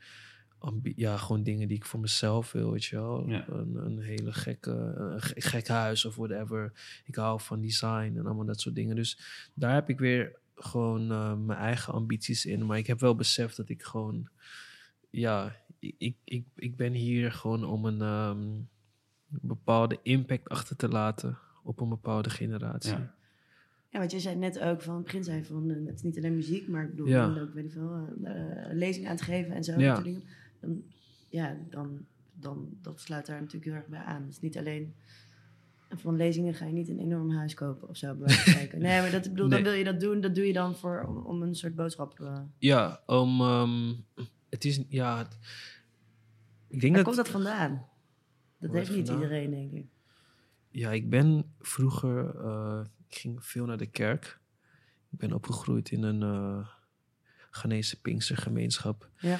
ja, 0.82 1.16
gewoon 1.16 1.42
dingen 1.42 1.68
die 1.68 1.76
ik 1.76 1.84
voor 1.84 2.00
mezelf 2.00 2.52
wil, 2.52 2.70
weet 2.70 2.84
je 2.84 2.96
wel. 2.96 3.28
Ja. 3.28 3.48
Een, 3.48 3.76
een 3.76 4.00
hele 4.00 4.32
gekke, 4.32 4.70
een 4.70 5.20
gek 5.42 5.68
huis 5.68 6.04
of 6.04 6.16
whatever. 6.16 6.72
Ik 7.04 7.14
hou 7.14 7.40
van 7.40 7.60
design 7.60 8.14
en 8.16 8.26
allemaal 8.26 8.44
dat 8.44 8.60
soort 8.60 8.74
dingen. 8.74 8.96
Dus 8.96 9.18
daar 9.54 9.74
heb 9.74 9.88
ik 9.88 9.98
weer 9.98 10.36
gewoon 10.54 11.10
eh, 11.10 11.34
mijn 11.36 11.58
eigen 11.58 11.92
ambities 11.92 12.46
in. 12.46 12.66
Maar 12.66 12.78
ik 12.78 12.86
heb 12.86 13.00
wel 13.00 13.14
beseft 13.14 13.56
dat 13.56 13.68
ik 13.68 13.82
gewoon, 13.82 14.28
ja, 15.10 15.56
ik, 15.78 16.16
ik, 16.24 16.44
ik, 16.54 16.76
ben 16.76 16.92
hier 16.92 17.32
gewoon 17.32 17.64
om 17.64 17.84
een 17.84 18.00
ehm, 18.00 18.46
bepaalde 19.26 19.98
impact 20.02 20.48
achter 20.48 20.76
te 20.76 20.88
laten 20.88 21.38
op 21.62 21.80
een 21.80 21.88
bepaalde 21.88 22.30
generatie. 22.30 22.92
Ja. 22.92 23.16
Ja, 23.90 23.98
want 23.98 24.10
je 24.10 24.20
zei 24.20 24.36
net 24.36 24.60
ook 24.60 24.82
van, 24.82 24.94
het 24.94 25.04
begin 25.04 25.24
zei 25.24 25.36
je 25.36 25.44
van, 25.44 25.70
eh, 25.70 25.86
het 25.86 25.94
is 25.94 26.02
niet 26.02 26.16
alleen 26.16 26.34
muziek, 26.34 26.68
maar 26.68 26.84
ik 26.84 26.90
bedoel, 26.90 27.06
Ja. 27.06 27.40
ook, 27.40 27.54
weet 27.54 27.64
ik 27.64 27.72
veel, 27.72 28.08
lezingen 28.72 29.10
aan 29.10 29.16
te 29.16 29.24
geven 29.24 29.54
en 29.54 29.64
zo. 29.64 29.72
Ja. 29.72 29.86
dat 29.86 29.94
soort 29.94 30.04
dingen. 30.04 30.22
Dan, 30.60 30.82
ja, 31.28 31.56
dan, 31.70 32.06
dan, 32.32 32.68
dat 32.82 33.00
sluit 33.00 33.26
daar 33.26 33.38
natuurlijk 33.40 33.64
heel 33.64 33.74
erg 33.74 33.86
bij 33.86 33.98
aan. 34.00 34.22
Het 34.22 34.30
is 34.30 34.40
niet 34.40 34.58
alleen, 34.58 34.94
van 35.88 36.16
lezingen 36.16 36.54
ga 36.54 36.64
je 36.66 36.72
niet 36.72 36.88
een 36.88 36.98
enorm 36.98 37.30
huis 37.30 37.54
kopen 37.54 37.88
of 37.88 37.96
zo. 37.96 38.14
Nee, 38.72 39.00
maar 39.00 39.10
dat, 39.10 39.22
bedoel, 39.22 39.48
dan 39.48 39.62
wil 39.62 39.72
je 39.72 39.84
dat 39.84 40.00
doen, 40.00 40.20
dat 40.20 40.34
doe 40.34 40.46
je 40.46 40.52
dan 40.52 40.76
voor, 40.76 41.02
om, 41.02 41.16
om 41.16 41.42
een 41.42 41.54
soort 41.54 41.74
boodschap. 41.74 42.20
eh 42.20 42.40
Ja, 42.58 43.02
om, 43.06 43.40
ehm, 43.40 43.94
het 44.48 44.64
is, 44.64 44.80
ja, 44.88 45.18
het- 45.18 45.38
ik 46.68 46.80
denk 46.80 46.94
Waar 46.94 47.04
dat, 47.04 47.14
komt 47.14 47.16
dat 47.26 47.28
vandaan? 47.42 47.86
Dat 48.58 48.72
heeft 48.72 48.90
niet 48.90 49.06
vandaan? 49.06 49.22
iedereen, 49.24 49.50
denk 49.50 49.72
ik. 49.72 49.86
ja, 50.70 50.90
ik 50.92 51.10
ben 51.10 51.54
vroeger, 51.60 52.36
eh, 52.44 52.80
ik 53.08 53.14
ging 53.16 53.44
veel 53.44 53.66
naar 53.66 53.76
de 53.76 53.86
kerk. 53.90 54.40
Ik 55.10 55.18
ben 55.18 55.32
opgegroeid 55.32 55.90
in 55.90 56.02
een 56.02 56.20
uh, 56.20 56.68
Ghanese 57.50 58.00
Pinkstergemeenschap. 58.00 59.10
Ja. 59.18 59.38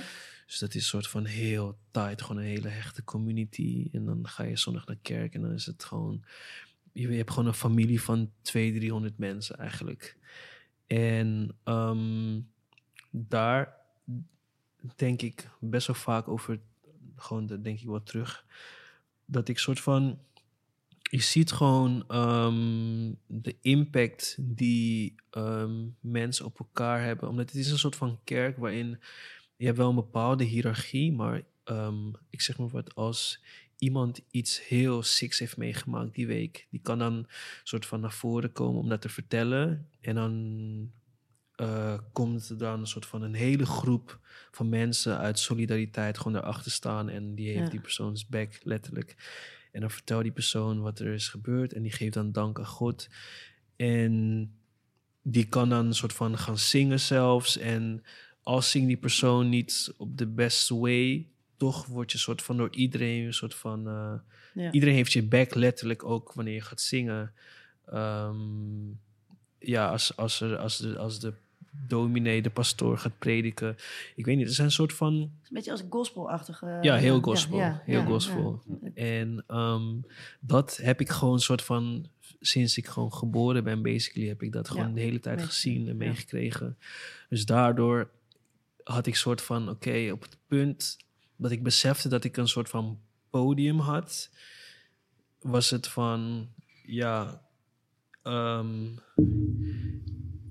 Dus 0.49 0.59
dat 0.59 0.75
is 0.75 0.75
een 0.75 0.89
soort 0.89 1.09
van 1.09 1.25
heel 1.25 1.79
tight, 1.91 2.23
gewoon 2.23 2.43
een 2.43 2.49
hele 2.49 2.69
hechte 2.69 3.05
community. 3.05 3.89
En 3.93 4.05
dan 4.05 4.29
ga 4.29 4.43
je 4.43 4.57
zondag 4.57 4.87
naar 4.87 4.99
kerk 5.03 5.35
en 5.35 5.43
dan 5.43 5.53
is 5.53 5.67
het 5.67 5.85
gewoon... 5.85 6.25
Je, 6.93 7.09
je 7.09 7.17
hebt 7.17 7.31
gewoon 7.31 7.47
een 7.47 7.55
familie 7.55 8.03
van 8.03 8.31
200, 8.43 8.81
300 8.81 9.19
mensen 9.19 9.59
eigenlijk. 9.59 10.17
En 10.87 11.57
ehm, 11.65 12.41
daar 13.11 13.77
denk 14.97 15.23
ik 15.23 15.51
best 15.61 15.87
wel 15.87 15.97
vaak 15.97 16.29
over, 16.29 16.61
gewoon 17.17 17.47
daar 17.47 17.63
denk 17.63 17.81
ik 17.81 17.87
wel 17.87 18.03
terug, 18.03 18.45
dat 19.25 19.49
ik 19.49 19.59
soort 19.59 19.81
van, 19.81 20.19
je 21.03 21.21
ziet 21.21 21.53
gewoon 21.53 22.05
ehm, 22.09 23.13
de 23.27 23.57
impact 23.61 24.37
die 24.39 25.15
ehm, 25.31 25.87
mensen 26.01 26.45
op 26.45 26.59
elkaar 26.59 27.03
hebben. 27.03 27.29
Omdat 27.29 27.47
het 27.47 27.59
is 27.59 27.71
een 27.71 27.79
soort 27.79 27.97
van 27.97 28.19
kerk 28.25 28.57
waarin 28.57 28.99
je 29.59 29.65
hebt 29.67 29.79
wel 29.79 29.89
een 29.89 29.95
bepaalde 29.95 30.45
hiërarchie, 30.45 31.13
maar 31.13 31.43
ehm, 31.65 32.09
ik 32.31 32.41
zeg 32.41 32.59
maar 32.59 32.69
wat, 32.69 32.95
als 32.95 33.43
iemand 33.79 34.21
iets 34.31 34.67
heel 34.67 35.03
siks 35.03 35.39
heeft 35.39 35.57
meegemaakt 35.57 36.15
die 36.15 36.27
week, 36.27 36.67
die 36.71 36.81
kan 36.81 36.99
dan 36.99 37.27
soort 37.63 37.87
van 37.87 38.01
naar 38.01 38.13
voren 38.13 38.53
komen 38.53 38.81
om 38.81 38.89
dat 38.89 39.01
te 39.01 39.09
vertellen. 39.09 39.89
En 40.01 40.15
dan 40.15 40.93
eh, 41.55 41.99
komt 42.13 42.49
er 42.49 42.59
dan 42.59 42.81
een 42.81 42.87
soort 42.87 43.07
van 43.07 43.23
een 43.23 43.35
hele 43.35 43.67
groep 43.67 44.19
van 44.51 44.69
mensen 44.69 45.19
uit 45.19 45.39
solidariteit 45.39 46.19
gewoon 46.19 46.33
daarachter 46.33 46.71
staan 46.71 47.09
en 47.09 47.35
die 47.35 47.49
heeft 47.49 47.65
Ja. 47.65 47.69
die 47.71 47.81
persoons 47.81 48.27
back 48.27 48.61
letterlijk. 48.63 49.17
En 49.73 49.81
dan 49.81 49.91
vertelt 49.91 50.23
die 50.23 50.33
persoon 50.33 50.81
wat 50.81 50.99
er 50.99 51.13
is 51.13 51.29
gebeurd 51.29 51.73
en 51.73 51.83
die 51.83 51.93
geeft 51.93 52.13
dan 52.15 52.33
dank 52.33 52.59
aan 52.59 52.67
God. 52.67 53.09
En 53.77 54.53
die 55.23 55.45
kan 55.49 55.69
dan 55.69 55.87
een 55.87 55.95
soort 55.95 56.13
van 56.13 56.39
gaan 56.39 56.59
zingen 56.59 57.01
zelfs. 57.01 57.57
En 57.57 58.03
als 58.49 58.73
die 58.73 58.97
persoon 58.97 59.49
niet 59.49 59.95
op 59.97 60.19
de 60.19 60.27
best 60.27 60.69
way, 60.69 61.27
toch 61.57 61.87
word 61.87 62.13
je 62.13 62.19
soort 62.19 62.43
van 62.43 62.57
door 62.57 62.71
iedereen 62.71 63.27
een 63.27 63.35
soort 63.35 63.55
van. 63.55 63.89
eh, 63.89 64.13
Ja. 64.55 64.73
Iedereen 64.73 64.95
heeft 64.95 65.13
je 65.13 65.23
back 65.23 65.55
letterlijk 65.55 66.05
ook 66.05 66.33
wanneer 66.33 66.55
je 66.55 66.61
gaat 66.61 66.81
zingen. 66.81 67.33
Ehm, 67.87 68.37
ja, 69.59 69.89
als, 69.89 70.17
als, 70.17 70.41
er, 70.41 70.57
als, 70.57 70.79
de, 70.79 70.99
als 70.99 71.21
de 71.21 71.33
dominee, 71.89 72.43
de 72.43 72.51
pastoor 72.51 72.99
gaat 72.99 73.19
prediken. 73.19 73.77
Ik 74.17 74.25
weet 74.25 74.37
niet, 74.37 74.47
er 74.47 74.53
zijn 74.55 74.67
een 74.67 74.73
soort 74.73 74.93
van. 74.93 75.15
Het 75.15 75.29
is 75.43 75.49
een 75.49 75.55
beetje 75.55 75.71
als 75.71 75.83
gospelachtige... 75.91 76.79
Ja, 76.83 76.97
heel 76.97 77.21
gospel. 77.21 77.57
ja, 77.59 77.83
heel 77.85 78.05
gospel. 78.05 78.63
En 78.95 79.45
ehm, 79.47 79.95
dat 80.41 80.77
heb 80.83 81.01
ik 81.01 81.09
gewoon 81.09 81.35
een 81.35 81.41
soort 81.41 81.63
van, 81.63 82.07
sinds 82.41 82.79
ik 82.79 82.87
gewoon 82.87 83.13
geboren 83.13 83.65
ben, 83.65 83.83
basically, 83.83 84.29
heb 84.29 84.43
ik 84.43 84.53
dat 84.53 84.69
gewoon 84.69 84.95
de 84.95 85.01
hele 85.01 85.21
tijd 85.21 85.43
gezien 85.43 85.89
en 85.89 85.97
meegekregen. 85.97 86.77
Dus 87.29 87.45
daardoor 87.47 88.09
had 88.89 89.07
ik 89.07 89.14
soort 89.14 89.43
van, 89.43 89.68
oké, 89.68 90.11
op 90.12 90.22
het 90.22 90.36
punt 90.47 90.97
dat 91.36 91.51
ik 91.51 91.62
besefte 91.62 92.09
dat 92.09 92.24
ik 92.24 92.36
een 92.36 92.49
soort 92.49 92.68
van 92.68 93.01
podium 93.30 93.78
had, 93.78 94.30
was 95.41 95.70
het 95.70 95.89
van, 95.89 96.49
ja, 96.82 97.43
ehm, 98.22 98.86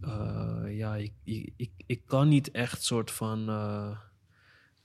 eh, 0.02 0.78
ja, 0.78 0.96
ik, 0.96 1.14
ik, 1.24 1.54
ik, 1.56 1.72
ik 1.86 2.02
kan 2.06 2.28
niet 2.28 2.52
echt 2.52 2.84
soort 2.84 3.12
van 3.12 3.50
eh, 3.50 4.00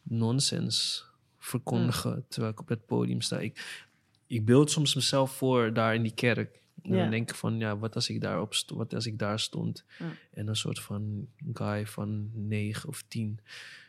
nonsens 0.03 1.05
verkondigen 1.39 2.25
terwijl 2.29 2.53
ik 2.53 2.61
op 2.61 2.69
het 2.69 2.87
podium 2.87 3.21
sta. 3.21 3.39
Ik, 3.39 3.87
ik 4.27 4.45
beeld 4.45 4.71
soms 4.71 4.95
mezelf 4.95 5.37
voor 5.37 5.73
daar 5.73 5.95
in 5.95 6.03
die 6.03 6.15
kerk. 6.15 6.62
En 6.83 6.91
dan 6.91 7.11
denk 7.11 7.31
ik 7.31 7.37
van, 7.37 7.59
ja, 7.59 7.79
wat 7.79 7.95
als 7.95 8.09
ik 8.09 8.21
daar, 8.21 8.41
op 8.41 8.55
wat 8.67 8.95
als 8.95 9.07
ik 9.07 9.19
daar 9.19 9.41
stond 9.41 9.85
en 10.31 10.49
een 10.49 10.57
soort 10.57 10.81
van 10.81 11.29
guy 11.53 11.87
van 11.87 12.31
negen 12.33 12.89
of 12.89 13.05
tien 13.09 13.41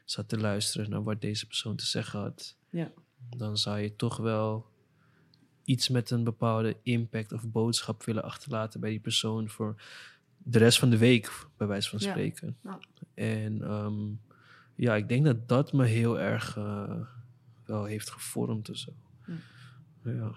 zat 0.06 0.30
te 0.30 0.38
luisteren 0.38 0.89
naar 0.89 1.04
wat 1.04 1.22
deze 1.22 1.48
persoon 1.48 1.76
te 1.76 1.86
zeggen 1.86 2.20
had. 2.20 2.58
Ja. 2.70 2.91
Dan 3.30 3.58
zou 3.58 3.80
je 3.80 3.96
toch 3.96 4.18
wel 4.18 4.72
iets 5.64 5.89
met 5.89 6.10
een 6.10 6.24
bepaalde 6.24 6.78
impact 6.84 7.32
of 7.32 7.52
boodschap 7.52 8.04
willen 8.04 8.24
achterlaten 8.24 8.80
bij 8.80 8.89
die 8.89 9.00
persoon 9.00 9.50
voor 9.50 9.82
de 10.38 10.58
rest 10.58 10.80
van 10.80 10.89
de 10.89 10.98
week, 10.98 11.48
bij 11.58 11.68
wijze 11.68 11.89
van 11.89 12.00
spreken. 12.00 12.58
Ja. 12.64 12.80
En 13.14 13.62
ehm, 13.62 14.02
ja, 14.76 14.96
ik 14.96 15.08
denk 15.10 15.26
dat 15.26 15.48
dat 15.48 15.74
me 15.74 15.86
heel 15.86 16.20
erg 16.20 16.58
eh, 16.58 17.00
wel 17.66 17.86
heeft 17.86 18.10
gevormd 18.10 18.70
of 18.70 18.78
zo. 18.78 18.91
Ja. 20.04 20.32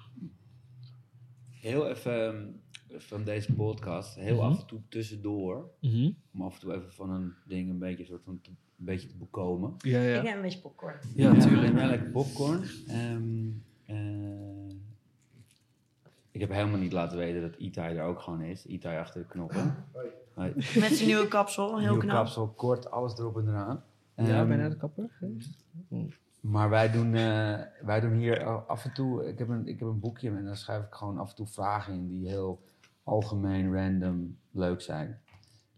Heel 1.66 1.88
even 1.88 2.26
ehm, 2.26 2.98
van 2.98 3.24
deze 3.24 3.54
podcast, 3.54 4.14
heel 4.14 4.34
Mhm. 4.36 4.44
af 4.44 4.60
en 4.60 4.66
toe 4.66 4.80
tussendoor, 4.88 5.70
Mhm. 5.80 6.10
om 6.34 6.42
af 6.42 6.54
en 6.54 6.60
toe 6.60 6.74
even 6.74 6.92
van 6.92 7.10
een 7.10 7.32
ding 7.46 7.70
een 7.70 7.78
beetje, 7.78 8.04
soort 8.04 8.22
van 8.24 8.40
te, 8.40 8.50
een 8.50 8.84
beetje 8.84 9.08
te 9.08 9.16
bekomen. 9.16 9.74
Ja, 9.78 10.00
Ik 10.00 10.14
ja. 10.14 10.22
heb 10.28 10.36
een 10.36 10.42
beetje 10.42 10.60
popcorn. 10.60 10.96
Ja, 11.14 11.30
Ik 11.30 11.36
natuurlijk. 11.36 11.62
neem 11.62 11.74
wel 11.74 11.86
lekker 11.86 12.10
popcorn. 12.10 12.62
Ehm, 12.88 13.48
eh, 13.84 14.74
ik 16.30 16.40
heb 16.40 16.50
helemaal 16.50 16.78
niet 16.78 16.92
laten 16.92 17.18
weten 17.18 17.40
dat 17.42 17.56
Itai 17.56 17.96
er 17.96 18.04
ook 18.04 18.20
gewoon 18.20 18.40
is. 18.42 18.66
Itai 18.66 18.98
achter 18.98 19.20
de 19.20 19.26
knoppen. 19.28 19.84
Hoi. 20.34 20.52
Met 20.54 20.64
zijn 20.92 21.06
nieuwe 21.08 21.28
kapsel, 21.28 21.68
heel 21.78 21.78
Nieuwe 21.88 21.98
knap. 22.04 22.16
kapsel, 22.16 22.48
kort, 22.48 22.90
alles 22.90 23.18
erop 23.18 23.36
en 23.36 23.48
eraan. 23.48 23.84
Ja, 24.16 24.24
Ehm, 24.24 24.48
ben 24.48 24.56
je 24.56 24.62
naar 24.62 24.70
de 24.70 24.76
kapper? 24.76 25.10
Maar 26.46 26.70
wij 26.70 26.90
doen, 26.90 27.14
eh, 27.14 27.60
wij 27.80 28.00
doen 28.00 28.12
hier 28.12 28.44
af 28.44 28.84
en 28.84 28.94
toe, 28.94 29.28
ik 29.28 29.38
heb, 29.38 29.48
een, 29.48 29.66
ik 29.66 29.78
heb 29.78 29.88
een 29.88 30.00
boekje 30.00 30.30
en 30.30 30.44
daar 30.44 30.56
schrijf 30.56 30.84
ik 30.84 30.94
gewoon 30.94 31.18
af 31.18 31.30
en 31.30 31.36
toe 31.36 31.46
vragen 31.46 31.94
in 31.94 32.08
die 32.08 32.28
heel 32.28 32.64
algemeen, 33.02 33.74
random, 33.74 34.38
leuk 34.50 34.80
zijn. 34.80 35.20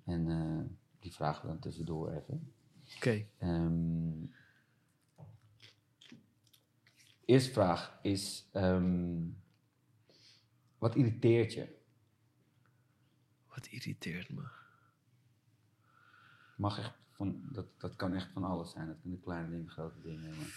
En 0.05 0.29
eh, 0.29 0.77
die 0.99 1.15
vragen 1.15 1.43
we 1.43 1.49
dan 1.49 1.59
tussendoor 1.59 2.13
even. 2.13 2.53
Oké. 2.97 3.27
Ehm, 3.39 4.25
eerste 7.25 7.53
vraag 7.53 7.99
is: 8.03 8.49
ehm, 8.53 9.17
wat 10.79 10.95
irriteert 10.95 11.53
je? 11.53 11.77
Wat 13.49 13.67
irriteert 13.67 14.31
me? 14.31 14.49
Mag 16.57 16.79
echt 16.79 16.95
van, 17.19 17.41
dat, 17.53 17.67
dat 17.79 17.97
kan 17.97 18.15
echt 18.15 18.31
van 18.33 18.45
alles 18.45 18.71
zijn. 18.71 18.87
Dat 18.87 18.97
kunnen 19.01 19.21
kleine 19.21 19.51
dingen, 19.51 19.71
grote 19.71 20.01
dingen. 20.03 20.35
Maar... 20.37 20.51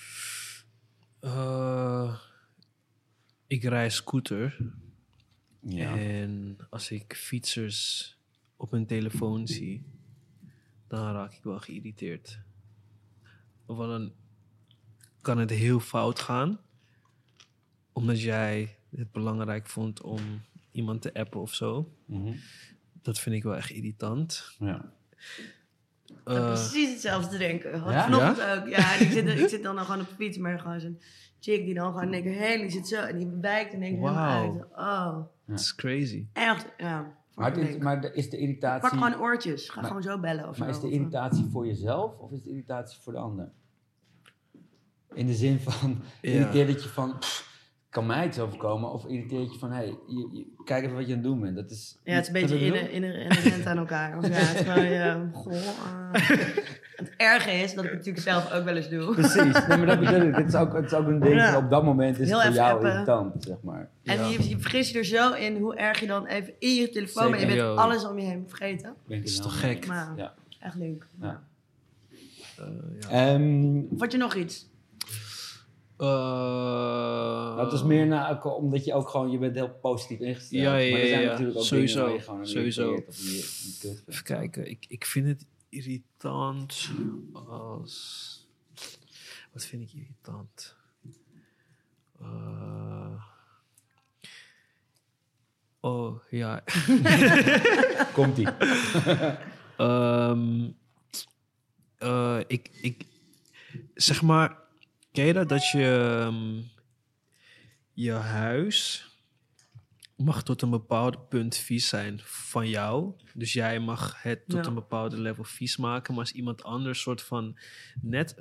Eh, 1.20 2.20
ik 3.48 3.64
rij 3.64 3.90
scooter. 3.90 4.58
Ja. 5.60 5.98
En 5.98 6.58
als 6.70 6.92
ik 6.92 7.14
fietsers 7.16 8.18
op 8.56 8.72
hun 8.72 8.86
telefoon 8.86 9.48
zie, 9.48 9.84
dan 10.88 11.14
raak 11.14 11.34
ik 11.34 11.44
wel 11.44 11.60
geïrriteerd. 11.60 12.40
Of 13.66 13.78
dan 13.78 14.14
kan 15.22 15.38
het 15.38 15.50
heel 15.50 15.80
fout 15.80 16.20
gaan, 16.20 16.60
omdat 17.92 18.22
jij 18.22 18.78
het 18.90 19.12
belangrijk 19.12 19.68
vond 19.68 20.02
om 20.02 20.42
iemand 20.72 21.02
te 21.02 21.14
appen 21.14 21.42
of 21.42 21.54
zo. 21.54 21.94
Mhm. 22.06 22.38
Dat 23.02 23.20
vind 23.20 23.36
ik 23.36 23.44
wel 23.44 23.56
echt 23.56 23.70
irritant. 23.70 24.56
ja. 24.60 24.94
Eh, 26.26 26.46
precies 26.46 26.90
hetzelfde 26.92 27.38
denken. 27.38 27.80
Had 27.80 27.94
Ja? 27.94 28.04
vanochtend 28.04 28.40
ook. 28.60 28.68
Ja, 28.68 28.96
en 28.96 29.02
ik 29.06 29.12
zit, 29.12 29.28
ik 29.28 29.50
zit 29.56 29.64
dan 29.64 29.78
gewoon 29.78 30.02
op 30.02 30.10
de 30.10 30.16
fiets, 30.16 30.38
maar 30.38 30.60
gewoon 30.60 30.80
zo'n 30.80 31.02
chick 31.40 31.66
die 31.66 31.74
dan 31.74 31.92
gewoon 31.92 32.08
in 32.08 32.14
één 32.14 32.24
keer 32.24 32.34
heen, 32.48 32.60
die 32.62 32.70
zit 32.70 32.88
zo 32.88 33.02
en 33.02 33.18
die 33.18 33.28
wijkt 33.42 33.72
keer 33.72 33.80
helemaal 33.82 34.14
Wauw. 34.14 34.54
uit. 34.54 34.66
Oh, 34.76 35.18
Het 35.46 35.60
is 35.60 35.76
crazy. 35.76 36.26
echt, 36.34 36.66
ja. 36.78 37.20
Maar, 37.36 37.52
het 37.56 37.68
is, 37.68 37.78
maar 37.78 38.02
de- 38.02 38.14
is 38.14 38.30
de 38.30 38.38
irritatie. 38.38 38.82
Pak 38.90 38.92
gewoon 38.92 39.22
oortjes, 39.22 39.70
ga 39.70 39.76
Maar- 39.80 39.86
gewoon 39.90 40.04
zo 40.04 40.20
bellen 40.20 40.50
of 40.50 40.58
Maar 40.58 40.68
zo. 40.68 40.74
is 40.76 40.80
de 40.82 40.88
Of, 40.88 40.94
irritatie 40.94 41.46
voor 41.52 41.66
jezelf 41.68 42.18
of 42.18 42.32
is 42.32 42.42
de 42.42 42.50
irritatie 42.50 43.00
voor 43.02 43.14
de 43.14 43.20
ander? 43.20 43.52
In 45.14 45.26
de 45.26 45.34
zin 45.34 45.60
van, 45.60 46.02
Ja. 46.22 46.30
irriteert 46.32 46.68
het 46.68 46.84
je 46.84 46.90
van, 46.90 47.18
pff, 47.20 47.51
kan 47.92 48.06
mij 48.06 48.26
iets 48.28 48.40
overkomen? 48.40 48.92
Of 48.92 49.06
irriteert 49.06 49.54
je 49.54 49.60
van, 49.60 49.70
hé, 49.72 49.76
hey, 49.78 49.86
je, 50.08 50.28
je- 50.32 50.46
kijk 50.64 50.84
even 50.84 50.96
wat 50.96 51.06
je 51.08 51.12
aan 51.14 51.18
het 51.20 51.28
doen 51.28 51.40
bent. 51.42 51.56
Dat 51.56 51.72
is, 51.72 51.98
Ja, 52.04 52.14
het 52.14 52.22
is 52.22 52.28
een 52.28 52.34
beetje 52.42 52.60
ik 52.66 52.74
in, 52.74 52.92
in, 52.92 53.04
in, 53.04 53.20
inherent 53.22 53.66
aan 53.66 53.78
elkaar. 53.78 54.18
Of 54.18 54.28
ja, 54.28 54.34
het 54.34 54.60
is 54.60 54.66
gewoon, 54.72 54.90
ja, 54.90 55.30
goh. 55.34 55.54
eh. 55.54 55.60
het 56.96 57.12
erge 57.18 57.52
is 57.52 57.74
dat 57.74 57.84
ik 57.84 57.90
het 57.90 57.98
natuurlijk 58.00 58.26
zelf 58.26 58.52
ook 58.54 58.64
wel 58.64 58.76
eens 58.76 58.90
doe. 58.90 59.14
Precies, 59.14 59.68
nee, 59.68 59.78
maar 59.78 59.86
dat 59.86 60.00
bedoel 60.00 60.22
ik. 60.22 60.36
Het 60.36 60.48
is 60.48 60.56
ook, 60.56 60.74
het 60.74 60.86
is 60.86 60.94
ook 60.94 61.08
een 61.08 61.20
ding, 61.20 61.34
Ja. 61.36 61.58
op 61.58 61.70
dat 61.70 61.84
moment 61.84 62.20
is 62.20 62.28
Heel 62.28 62.38
het 62.38 62.46
voor 62.48 62.56
jou 62.56 62.74
appen. 62.74 62.92
irritant, 62.92 63.44
zeg 63.44 63.58
maar. 63.62 63.90
En 64.04 64.18
Ja. 64.18 64.26
je, 64.28 64.50
je 64.50 64.60
vergis 64.60 64.92
je 64.92 64.98
er 64.98 65.06
zo 65.06 65.34
in 65.34 65.58
hoe 65.58 65.76
erg 65.76 66.00
je 66.00 66.08
dan 66.08 66.26
even 66.26 66.54
in 66.60 66.74
je 66.76 66.90
telefoon 66.90 67.30
bent. 67.30 67.42
Je 67.42 67.48
bent 67.48 67.60
Yo. 67.60 67.76
alles 67.76 68.06
om 68.08 68.20
je 68.20 68.26
heen 68.26 68.44
vergeten. 68.48 68.94
Ik 69.08 69.24
Is 69.24 69.38
toch 69.40 69.60
gek? 69.60 69.88
Maar 69.88 70.14
Ja. 70.16 70.34
echt 70.60 70.76
leuk. 70.76 71.08
Ja. 71.22 71.42
Eh, 72.58 72.66
ja. 73.00 73.10
Ehm, 73.10 73.74
je 74.12 74.18
nog 74.18 74.36
iets? 74.36 74.70
Eh, 76.02 77.56
dat 77.56 77.74
is 77.74 77.84
meer 77.84 78.08
na, 78.08 78.30
ook 78.30 78.58
omdat 78.58 78.86
je 78.86 78.94
ook 78.94 79.10
gewoon, 79.10 79.32
je 79.32 79.38
bent 79.38 79.56
heel 79.56 79.70
positief 79.70 80.20
ingesteld. 80.20 80.62
Ja, 80.62 80.76
ja, 80.76 80.92
maar 80.92 81.00
er 81.00 81.08
zijn 81.08 81.22
ja, 81.22 81.30
natuurlijk 81.30 81.58
ook 81.58 81.64
Sowieso. 81.64 81.94
dingen 81.94 82.10
waar 82.10 82.18
je 82.18 82.24
gewoon 82.26 82.40
aan 82.40 82.48
Sowieso. 82.48 82.94
of 83.08 83.18
je. 83.18 84.02
Even 84.08 84.24
kijken, 84.24 84.70
ik, 84.70 84.86
ik 84.88 85.06
vind 85.06 85.28
het 85.28 85.46
irritant 85.70 86.90
als. 87.48 88.30
Wat 89.52 89.66
vind 89.66 89.82
ik 89.82 89.94
irritant? 89.94 90.76
Eh, 92.20 93.24
oh 95.80 96.24
ja. 96.30 96.64
Komt-ie. 98.14 98.48
Ehm, 99.78 100.70
eh, 101.98 102.40
ik, 102.48 102.70
ik, 102.82 103.06
zeg 103.94 104.22
maar, 104.22 104.61
ken 105.12 105.26
je 105.26 105.34
dat? 105.34 105.50
Dat 105.50 105.70
je 105.70 106.20
ehm, 106.26 106.62
je 107.94 108.12
huis 108.12 109.06
mag 110.16 110.44
tot 110.44 110.62
een 110.62 110.70
bepaald 110.70 111.30
punt 111.30 111.56
vies 111.56 111.88
zijn 111.88 112.20
van 112.24 112.70
jou. 112.70 113.14
Dus 113.34 113.54
jij 113.54 113.80
mag 113.80 114.22
het 114.22 114.48
tot 114.48 114.60
Ja. 114.64 114.68
een 114.68 114.74
bepaalde 114.74 115.18
level 115.20 115.44
vies 115.44 115.78
maken. 115.78 116.14
Maar 116.14 116.24
als 116.24 116.32
iemand 116.34 116.64
anders 116.64 117.02
soort 117.02 117.22
van 117.22 117.58
net 118.02 118.36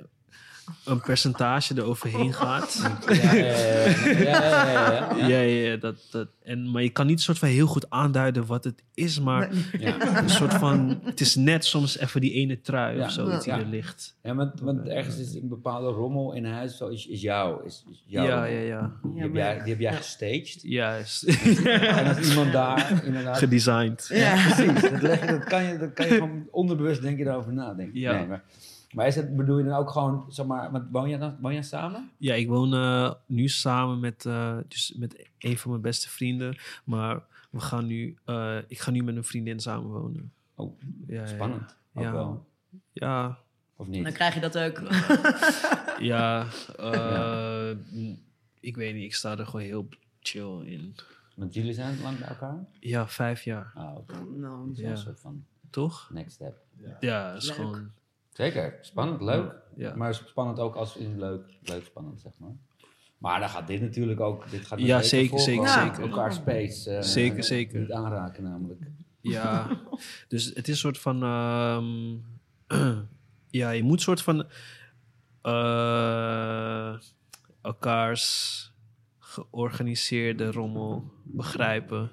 een 0.85 1.01
percentage 1.01 1.73
eroverheen 1.77 2.33
gaat... 2.33 2.81
Ja, 3.07 3.33
ja, 3.33 3.33
ja, 3.33 3.45
ja, 3.45 3.95
ja, 4.05 4.71
ja, 4.71 4.91
ja. 4.91 5.27
Ja, 5.27 5.27
ja, 5.27 5.69
ja, 5.69 5.77
dat, 5.77 6.07
dat, 6.11 6.27
en, 6.43 6.71
maar 6.71 6.83
je 6.83 6.89
kan 6.89 7.07
niet 7.07 7.21
soort 7.21 7.37
van 7.39 7.47
heel 7.47 7.67
goed 7.67 7.89
aanduiden 7.89 8.45
wat 8.45 8.63
het 8.63 8.83
is, 8.93 9.19
maar 9.19 9.49
Ja. 9.79 10.17
een 10.21 10.29
soort 10.29 10.53
van, 10.53 10.99
het 11.03 11.19
is 11.21 11.35
net 11.35 11.65
soms 11.65 11.97
even 11.97 12.21
die 12.21 12.33
ene 12.33 12.61
trui 12.61 12.97
Ja. 12.97 13.05
of 13.05 13.11
zo 13.11 13.25
die 13.25 13.39
Ja. 13.45 13.59
er 13.59 13.65
ligt. 13.65 14.17
Ja, 14.23 14.35
want, 14.35 14.59
want 14.59 14.87
ergens 14.87 15.17
is 15.17 15.33
een 15.35 15.47
bepaalde 15.49 15.87
rommel 15.87 16.33
in 16.33 16.45
huis, 16.45 16.77
zo 16.77 16.87
is, 16.87 17.07
is 17.07 17.21
jou. 17.21 17.65
Is, 17.65 17.85
is 17.91 18.03
jouw 18.05 18.25
Ja, 18.25 18.45
ja, 18.45 18.59
ja. 18.59 18.91
Die 19.03 19.21
heb 19.21 19.33
jij, 19.35 19.59
die 19.63 19.69
heb 19.73 19.79
jij 19.79 19.93
gestaged. 19.93 20.59
Juist. 20.61 21.23
En 21.23 22.15
als 22.15 22.29
iemand 22.29 22.51
daar 22.51 23.01
inderdaad... 23.05 23.37
Gedesigned. 23.37 24.05
Ja. 24.13 24.33
Precies, 24.33 24.81
dat, 24.81 25.01
leg 25.01 25.19
je, 25.19 25.25
dat, 25.25 25.43
kan 25.43 25.63
je, 25.63 25.77
dat 25.77 25.93
kan 25.93 26.05
je 26.07 26.13
gewoon 26.13 26.47
onderbewust 26.51 27.01
denk 27.01 27.17
je 27.17 27.23
daarover 27.23 27.53
nadenken. 27.53 27.99
Ja. 27.99 28.13
Nee, 28.13 28.27
maar, 28.27 28.43
maar 28.93 29.07
is 29.07 29.15
het, 29.15 29.35
bedoel 29.35 29.57
je 29.57 29.63
dan 29.63 29.73
ook 29.73 29.89
gewoon, 29.89 30.25
zeg 30.29 30.45
maar, 30.45 30.71
want 30.71 30.87
woon 30.91 31.09
je 31.09 31.17
dan 31.17 31.37
woon 31.41 31.53
je 31.53 31.63
samen? 31.63 32.11
Ja, 32.17 32.33
ik 32.33 32.47
woon 32.47 32.73
eh, 32.73 33.13
nu 33.25 33.47
samen 33.47 33.99
met, 33.99 34.25
eh, 34.25 34.57
dus 34.67 34.93
met 34.97 35.27
een 35.39 35.57
van 35.57 35.69
mijn 35.69 35.81
beste 35.81 36.09
vrienden. 36.09 36.57
Maar 36.83 37.23
we 37.49 37.59
gaan 37.59 37.85
nu, 37.87 38.17
eh, 38.25 38.57
ik 38.67 38.79
ga 38.79 38.91
nu 38.91 39.03
met 39.03 39.15
een 39.15 39.23
vriendin 39.23 39.59
samenwonen. 39.59 40.31
Oh, 40.55 40.79
Ja, 41.07 41.19
ja, 41.21 41.25
spannend. 41.27 41.75
Ook 41.93 42.03
Ja. 42.03 42.11
wel. 42.11 42.45
Ja, 42.91 43.37
Of 43.75 43.87
Dan 43.87 44.03
niet? 44.03 44.13
krijg 44.13 44.33
je 44.33 44.39
dat 44.39 44.57
ook. 44.57 44.81
ja. 46.11 46.45
Ik 48.59 48.75
weet 48.75 48.93
niet, 48.93 49.03
ik 49.03 49.15
sta 49.15 49.37
er 49.37 49.45
gewoon 49.45 49.61
heel 49.65 49.87
chill 50.19 50.59
in. 50.65 50.95
Want 51.35 51.53
jullie 51.53 51.73
zijn 51.73 52.01
lang 52.01 52.17
bij 52.19 52.27
elkaar? 52.27 52.65
Ja, 52.79 53.07
vijf 53.07 53.43
jaar, 53.43 53.71
Ah, 53.75 53.95
oké. 53.97 54.13
Nou, 54.35 54.67
Dat 54.67 54.75
is 54.75 54.81
wel 54.81 54.85
Ja. 54.89 54.95
een 54.95 54.97
soort 55.01 55.19
van 55.19 55.45
toch? 55.69 56.09
next 56.13 56.33
step. 56.33 56.57
Ja, 56.99 57.31
dat 57.33 57.41
is 57.41 57.47
Leuk. 57.47 57.55
gewoon... 57.57 57.91
Zeker, 58.45 58.77
spannend, 58.81 59.21
leuk. 59.21 59.53
Ja. 59.75 59.95
Maar 59.95 60.13
spannend 60.15 60.59
ook 60.59 60.75
als 60.75 60.95
in 60.97 61.19
leuk, 61.19 61.43
leuk 61.63 61.85
spannend, 61.85 62.21
zeg 62.21 62.31
maar. 62.39 62.55
Maar 63.17 63.39
dan 63.39 63.49
gaat 63.49 63.67
dit 63.67 63.81
natuurlijk 63.81 64.19
ook, 64.19 64.49
dit 64.51 64.65
gaat 64.65 64.79
Ja, 64.79 64.97
er 64.97 65.03
zeker, 65.03 65.39
voorkomen. 65.39 65.69
zeker, 65.69 65.85
zeker. 65.95 66.09
Elkaar 66.09 66.33
space. 66.33 66.91
eh, 66.91 67.01
Zeker, 67.01 67.37
eh, 67.37 67.43
zeker. 67.43 67.79
Niet 67.79 67.91
aanraken 67.91 68.43
namelijk. 68.43 68.81
Ja, 69.21 69.81
dus 70.27 70.45
het 70.45 70.57
is 70.67 70.67
een 70.67 70.75
soort 70.75 70.97
van. 70.99 71.23
ehm, 71.23 72.17
ja, 73.61 73.69
je 73.69 73.83
moet 73.83 74.01
soort 74.01 74.21
van. 74.21 74.45
eh, 75.41 76.93
elkaars 77.61 78.65
georganiseerde 79.19 80.51
rommel 80.51 81.11
begrijpen. 81.23 82.09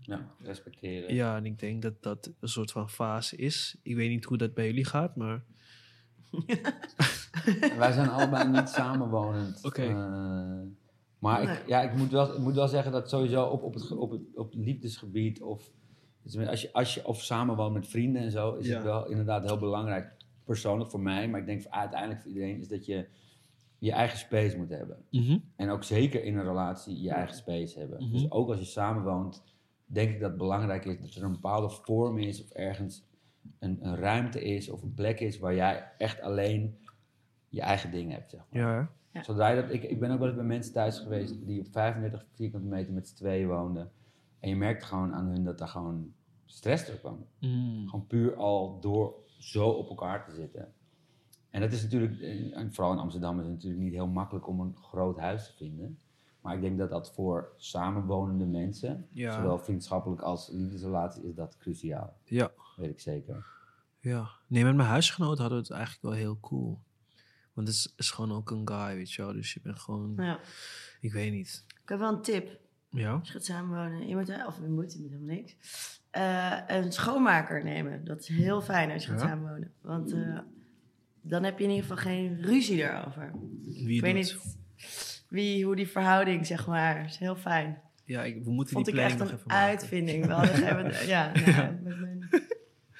Ja, 0.00 0.26
respecteren. 0.42 1.14
Ja, 1.14 1.36
en 1.36 1.46
ik 1.46 1.58
denk 1.58 1.82
dat 1.82 2.02
dat 2.02 2.32
een 2.40 2.48
soort 2.48 2.72
van 2.72 2.90
fase 2.90 3.36
is. 3.36 3.76
Ik 3.82 3.96
weet 3.96 4.08
niet 4.10 4.24
hoe 4.24 4.36
dat 4.36 4.54
bij 4.54 4.66
jullie 4.66 4.84
gaat, 4.84 5.16
maar. 5.16 5.42
Wij 7.78 7.92
zijn 7.92 8.08
allebei 8.08 8.48
niet 8.48 8.68
samenwonend. 8.68 9.64
Oké. 9.64 9.82
Eh, 9.82 10.60
maar 11.18 11.44
Nee. 11.44 11.54
ik, 11.56 11.62
ja, 11.66 11.80
ik, 11.82 11.96
moet 11.96 12.10
wel, 12.10 12.32
ik 12.34 12.38
moet 12.38 12.54
wel 12.54 12.68
zeggen 12.68 12.92
dat 12.92 13.08
sowieso 13.08 13.44
op, 13.44 13.62
op, 13.62 13.74
het, 13.74 13.90
op, 13.92 14.10
het, 14.10 14.20
op 14.34 14.50
het 14.52 14.64
liefdesgebied 14.64 15.42
of 15.42 15.70
dus 16.22 16.36
als 16.48 16.62
je, 16.62 16.72
als 16.72 16.94
je 16.94 17.06
of 17.06 17.22
samenwoont 17.22 17.74
met 17.74 17.88
vrienden 17.88 18.22
en 18.22 18.30
zo, 18.30 18.52
is 18.54 18.66
Ja. 18.66 18.74
het 18.74 18.82
wel 18.84 19.08
inderdaad 19.08 19.44
heel 19.44 19.58
belangrijk. 19.58 20.14
Persoonlijk 20.44 20.90
voor 20.90 21.00
mij, 21.00 21.28
maar 21.28 21.40
ik 21.40 21.46
denk 21.46 21.62
voor, 21.62 21.70
uiteindelijk 21.70 22.20
voor 22.20 22.30
iedereen, 22.30 22.58
is 22.60 22.68
dat 22.68 22.86
je 22.86 23.06
je 23.78 23.92
eigen 23.92 24.18
space 24.18 24.56
moet 24.56 24.68
hebben. 24.68 24.96
Mhm. 25.10 25.38
En 25.56 25.70
ook 25.70 25.84
zeker 25.84 26.24
in 26.24 26.36
een 26.36 26.44
relatie 26.44 27.02
je 27.02 27.10
eigen 27.10 27.36
space 27.36 27.78
hebben. 27.78 28.02
Mhm. 28.04 28.12
Dus 28.12 28.30
ook 28.30 28.48
als 28.48 28.58
je 28.58 28.64
samenwoont, 28.64 29.42
denk 29.86 30.10
ik 30.10 30.20
dat 30.20 30.28
het 30.28 30.38
belangrijk 30.38 30.84
is 30.84 31.00
dat 31.00 31.14
er 31.14 31.22
een 31.22 31.32
bepaalde 31.32 31.70
vorm 31.70 32.18
is 32.18 32.42
of 32.42 32.50
ergens 32.50 33.04
een, 33.58 33.86
een 33.86 33.96
ruimte 33.96 34.42
is 34.44 34.70
of 34.70 34.82
een 34.82 34.94
plek 34.94 35.20
is 35.20 35.38
waar 35.38 35.54
jij 35.54 35.92
echt 35.98 36.20
alleen 36.20 36.78
je 37.48 37.60
eigen 37.60 37.90
ding 37.90 38.12
hebt. 38.12 38.30
Zeg 38.30 38.40
maar. 38.50 38.60
Ja. 38.60 38.90
Ja. 39.12 39.22
Zodra 39.22 39.48
je 39.48 39.62
dat, 39.62 39.72
ik, 39.72 39.82
ik 39.82 40.00
ben 40.00 40.10
ook 40.10 40.18
wel 40.18 40.26
eens 40.26 40.36
bij 40.36 40.46
mensen 40.46 40.72
thuis 40.72 40.98
geweest 40.98 41.46
die 41.46 41.60
op 41.60 41.66
35 41.70 42.26
vierkante 42.34 42.66
meter 42.66 42.92
met 42.92 43.08
z'n 43.08 43.14
tweeën 43.14 43.48
woonden. 43.48 43.90
En 44.40 44.48
je 44.48 44.56
merkte 44.56 44.86
gewoon 44.86 45.14
aan 45.14 45.26
hun 45.26 45.44
dat 45.44 45.58
daar 45.58 45.68
gewoon 45.68 46.12
stress 46.44 46.86
door 46.86 46.96
kwam. 46.96 47.26
Mm. 47.38 47.88
Gewoon 47.88 48.06
puur 48.06 48.36
al 48.36 48.80
door 48.80 49.14
zo 49.38 49.68
op 49.68 49.88
elkaar 49.88 50.24
te 50.24 50.34
zitten. 50.34 50.72
En 51.50 51.60
dat 51.60 51.72
is 51.72 51.82
natuurlijk, 51.82 52.20
eh, 52.20 52.56
en 52.56 52.72
vooral 52.72 52.92
in 52.92 52.98
Amsterdam 52.98 53.38
is 53.38 53.44
het 53.44 53.54
natuurlijk 53.54 53.82
niet 53.82 53.92
heel 53.92 54.06
makkelijk 54.06 54.48
om 54.48 54.60
een 54.60 54.76
groot 54.76 55.18
huis 55.18 55.46
te 55.46 55.52
vinden. 55.56 55.98
Maar 56.42 56.54
ik 56.54 56.60
denk 56.60 56.78
dat 56.78 56.90
dat 56.90 57.12
voor 57.14 57.52
samenwonende 57.56 58.44
mensen, 58.46 59.06
Ja. 59.10 59.34
zowel 59.34 59.58
vriendschappelijk 59.58 60.20
als 60.20 60.48
liefdesrelatie, 60.52 61.22
is 61.24 61.34
dat 61.34 61.56
cruciaal. 61.58 62.16
Ja. 62.24 62.50
Weet 62.76 62.90
ik 62.90 63.00
zeker. 63.00 63.46
Ja. 64.00 64.28
Nee, 64.46 64.64
met 64.64 64.74
mijn 64.76 64.88
huisgenoot 64.88 65.38
hadden 65.38 65.56
we 65.58 65.62
het 65.64 65.72
eigenlijk 65.72 66.02
wel 66.02 66.12
heel 66.12 66.38
cool. 66.40 66.78
Want 67.52 67.68
het 67.68 67.76
is, 67.76 67.92
is 67.96 68.10
gewoon 68.10 68.32
ook 68.32 68.50
een 68.50 68.68
guy, 68.68 68.94
weet 68.96 69.12
je 69.12 69.22
wel. 69.22 69.32
Dus 69.32 69.54
je 69.54 69.60
bent 69.62 69.78
gewoon... 69.78 70.12
Ja. 70.16 70.38
Ik 71.00 71.12
weet 71.12 71.32
niet. 71.32 71.64
Ik 71.82 71.88
heb 71.88 71.98
wel 71.98 72.12
een 72.12 72.22
tip. 72.22 72.60
Ja? 72.88 73.12
Als 73.12 73.26
je 73.26 73.32
gaat 73.32 73.44
samenwonen, 73.44 74.06
je 74.08 74.16
moet, 74.16 74.46
of 74.46 74.56
je 74.60 74.68
moet, 74.68 74.92
je 74.92 74.98
moet 75.00 75.10
helemaal 75.10 75.34
niks. 75.34 75.56
Eh, 76.10 76.58
een 76.66 76.92
schoonmaker 76.92 77.64
nemen. 77.64 78.04
Dat 78.04 78.20
is 78.20 78.28
heel 78.28 78.60
fijn 78.62 78.90
als 78.90 79.04
je 79.04 79.10
gaat 79.10 79.20
Ja? 79.20 79.26
samenwonen. 79.26 79.72
Want 79.80 80.12
eh, 80.12 80.38
dan 81.20 81.42
heb 81.42 81.58
je 81.58 81.64
in 81.64 81.70
ieder 81.70 81.86
geval 81.86 82.02
geen 82.04 82.40
ruzie 82.42 82.82
erover. 82.82 83.32
Wie 83.62 83.94
Ik 83.96 84.00
weet 84.00 84.14
doet? 84.14 84.44
niet 84.44 84.56
wie, 85.32 85.64
hoe 85.64 85.76
die 85.76 85.88
verhouding, 85.88 86.46
zeg 86.46 86.66
maar, 86.66 87.04
is 87.04 87.16
heel 87.16 87.36
fijn. 87.36 87.78
Ja, 88.04 88.22
ik, 88.22 88.44
we 88.44 88.50
moeten 88.50 88.74
Vond 88.74 88.86
die 88.86 88.94
ik 88.94 89.00
echt 89.00 89.16
planning 89.16 89.40
nog 89.40 89.46
een 89.46 89.52
even 89.52 89.58
maken. 89.58 89.68
uitvinding. 89.80 90.26
We 90.26 90.32
hadden 90.32 90.54
geen- 90.54 91.06
ja, 91.08 91.30
nou, 91.46 91.72
met 91.82 92.00
mijn, 92.00 92.28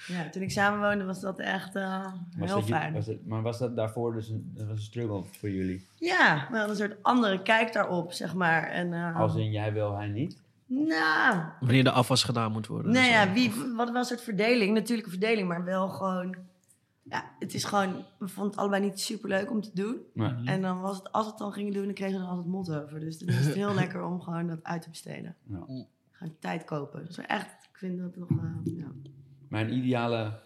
ja, 0.07 0.28
toen 0.30 0.43
ik 0.43 0.51
samenwoonde 0.51 1.05
was 1.05 1.20
dat 1.20 1.39
echt 1.39 1.76
eh, 1.76 2.05
Was 2.39 2.49
heel 2.51 2.59
dat 2.59 2.66
je- 2.68 2.74
fijn. 2.74 2.93
was 2.93 3.07
het, 3.07 3.26
maar 3.26 3.43
was 3.43 3.59
dat 3.59 3.76
daarvoor 3.76 4.12
dus 4.14 4.28
een, 4.28 4.51
dat 4.55 4.66
was 4.66 4.76
een 4.76 4.83
struggle 4.83 5.22
voor 5.39 5.51
jullie? 5.51 5.87
Ja, 5.99 6.47
we 6.51 6.57
hadden 6.57 6.70
een 6.70 6.89
soort 6.89 7.03
andere 7.03 7.43
kijk 7.43 7.72
daarop, 7.72 8.12
zeg 8.12 8.35
maar. 8.35 8.62
En, 8.68 8.93
eh, 8.93 9.20
Als 9.20 9.35
in 9.37 9.51
jij 9.51 9.72
wil, 9.72 9.97
hij 9.97 10.07
niet? 10.09 10.41
Nou, 10.66 11.39
Wanneer 11.61 11.85
de 11.85 11.91
afwas 11.91 12.24
gedaan 12.24 12.53
moet 12.53 12.66
worden. 12.66 12.93
nee, 12.93 13.03
dus, 13.03 13.11
ja, 13.12 13.33
wie, 13.33 13.53
wat 13.76 13.89
wel 13.91 13.99
een 13.99 14.05
soort 14.05 14.22
verdeling, 14.22 14.74
natuurlijke 14.74 15.11
verdeling, 15.11 15.49
maar 15.49 15.64
wel 15.64 15.89
gewoon... 15.89 16.37
Ja, 17.03 17.35
het 17.39 17.55
is 17.55 17.65
gewoon, 17.65 18.05
we 18.19 18.29
vonden 18.29 18.53
het 18.53 18.61
allebei 18.61 18.83
niet 18.83 19.01
super 19.01 19.29
leuk 19.29 19.51
om 19.51 19.61
te 19.61 19.71
doen. 19.75 19.97
Mhm. 20.15 20.47
En 20.47 20.63
dan 20.63 20.81
was 20.81 20.97
het, 20.97 21.13
als 21.13 21.25
we 21.25 21.31
het 21.31 21.39
dan 21.39 21.53
gingen 21.53 21.73
doen, 21.73 21.85
dan 21.85 21.95
kregen 21.95 22.19
we 22.19 22.25
er 22.25 22.31
altijd 22.31 22.49
mot 22.49 22.75
over. 22.75 23.01
Dus 23.01 23.19
dan 23.19 23.29
is 23.29 23.47
het 23.47 23.55
heel 23.55 23.75
lekker 23.83 24.05
om 24.05 24.21
gewoon 24.21 24.47
dat 24.47 24.65
uit 24.65 24.83
te 24.83 24.89
besteden. 24.89 25.37
ja. 25.47 25.87
Gewoon 26.11 26.37
tijd 26.39 26.65
kopen. 26.65 27.07
Dus 27.07 27.19
echt, 27.19 27.65
ik 27.71 27.79
vind 27.79 27.99
dat 27.99 28.17
nog, 28.17 28.31
eh, 28.31 28.77
ja. 28.77 28.93
Mijn 29.49 29.73
ideale 29.73 30.41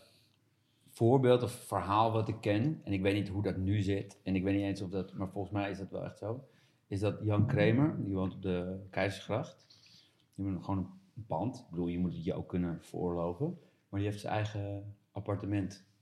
voorbeeld 0.91 1.43
of 1.43 1.53
verhaal 1.53 2.13
wat 2.13 2.29
ik 2.29 2.41
ken, 2.41 2.81
en 2.85 2.93
ik 2.93 3.03
weet 3.03 3.15
niet 3.15 3.29
hoe 3.29 3.43
dat 3.43 3.57
nu 3.57 3.83
zit, 3.83 4.21
en 4.23 4.37
ik 4.37 4.43
weet 4.43 4.55
niet 4.55 4.65
eens 4.65 4.83
of 4.83 4.91
dat, 4.91 5.15
maar 5.15 5.29
volgens 5.29 5.53
mij 5.53 5.71
is 5.71 5.79
dat 5.79 5.91
wel 5.91 6.05
echt 6.05 6.19
zo, 6.19 6.45
is 6.87 7.01
dat 7.01 7.19
Jan 7.23 7.47
Kramer, 7.47 8.05
die 8.05 8.15
woont 8.15 8.35
op 8.35 8.43
de 8.43 8.87
Keizersgracht. 8.91 9.67
Die 10.35 10.47
heeft 10.47 10.65
gewoon 10.65 10.79
een 11.17 11.25
pand. 11.27 11.59
Ik 11.59 11.71
bedoel, 11.71 11.87
je 11.87 11.99
moet 11.99 12.13
het 12.15 12.25
je 12.25 12.35
ook 12.35 12.49
kunnen 12.49 12.79
veroorloven. 12.83 13.59
Maar 13.89 14.01
die 14.01 14.09
heeft 14.09 14.21
zijn 14.21 14.33
eigen 14.33 14.95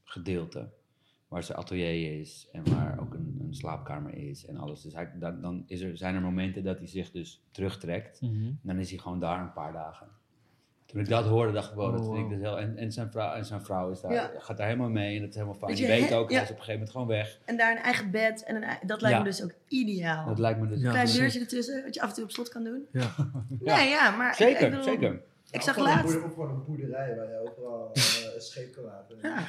appartementgedeelte. 0.05 0.69
Waar 1.29 1.43
zijn 1.43 1.59
atelier 1.59 2.21
is 2.21 2.49
en 2.53 2.75
waar 2.75 3.01
ook 3.01 3.15
een, 3.15 3.39
een 3.47 3.55
slaapkamer 3.55 4.15
is 4.15 4.47
en 4.47 4.57
alles. 4.57 4.83
Dus 4.83 4.95
hij, 4.95 5.11
dan, 5.19 5.41
dan 5.41 5.65
is 5.67 5.81
er, 5.81 5.97
zijn 5.97 6.15
er 6.15 6.21
momenten 6.21 6.65
dat 6.65 6.79
hij 6.79 6.87
zich 6.87 7.11
dus 7.11 7.43
terugtrekt. 7.51 8.21
mhm. 8.21 8.51
Dan 8.63 8.79
is 8.79 8.91
hij 8.91 8.99
gewoon 8.99 9.21
daar 9.21 9.41
een 9.41 9.53
paar 9.53 9.73
dagen. 9.73 10.07
Toen 10.87 11.01
ik 11.01 11.09
dat 11.09 11.25
hoorde, 11.25 11.53
dacht 11.53 11.71
ik, 11.71 11.77
wow, 11.77 11.93
dat 11.97 12.05
vind 12.07 12.19
ik 12.19 12.29
dus 12.29 12.41
heel... 12.41 12.59
En, 12.59 12.77
en, 12.77 12.93
zijn 12.93 13.11
vrouw, 13.11 13.35
en 13.35 13.45
zijn 13.45 13.63
vrouw 13.65 13.91
is 13.91 14.01
daar, 14.01 14.13
Ja. 14.13 14.31
gaat 14.39 14.57
daar 14.57 14.67
helemaal 14.67 14.89
mee 14.89 15.15
en 15.15 15.21
dat 15.21 15.29
is 15.29 15.35
helemaal 15.35 15.59
fijn. 15.59 15.77
Je, 15.77 15.87
weet 15.87 16.13
ook, 16.13 16.31
ja. 16.31 16.35
hij 16.37 16.45
is 16.45 16.51
op 16.51 16.57
een 16.59 16.63
gegeven 16.65 16.73
moment 16.73 16.91
gewoon 16.91 17.07
weg. 17.07 17.39
En 17.45 17.57
daar 17.57 17.77
een 17.77 17.83
eigen 17.83 18.11
bed. 18.11 18.45
En 18.45 18.57
een, 18.57 18.77
dat 18.87 19.01
lijkt 19.01 19.17
Ja. 19.17 19.23
me 19.23 19.29
dus 19.29 19.43
ook 19.43 19.53
ideaal. 19.69 20.27
Dat 20.27 20.39
lijkt 20.39 20.61
me 20.61 20.67
dus... 20.69 20.81
Ja. 20.81 20.91
Klein 20.91 21.07
deurtje 21.13 21.41
ertussen, 21.41 21.85
wat 21.85 21.95
je 21.95 22.01
af 22.03 22.09
en 22.09 22.15
toe 22.15 22.25
op 22.25 22.31
slot 22.31 22.49
kan 22.49 22.65
doen. 22.65 22.87
Ja. 22.93 23.15
Nee, 23.61 23.89
ja, 23.89 24.17
maar... 24.17 24.29
ik- 24.29 24.35
Zeker, 24.35 24.63
ik 24.65 24.71
bedoel, 24.71 24.85
zeker. 24.85 25.23
Ik 25.55 25.61
zag 25.63 25.77
laatst... 25.79 26.13
gewoon 26.15 26.51
een 26.51 26.65
boerderij 26.65 27.17
waar 27.17 27.29
je 27.31 27.39
overal 27.49 27.91
eh, 27.93 28.35
een 28.35 28.41
scheep 28.41 28.73
kan 28.75 28.85
laten. 28.85 29.19
Ja. 29.23 29.47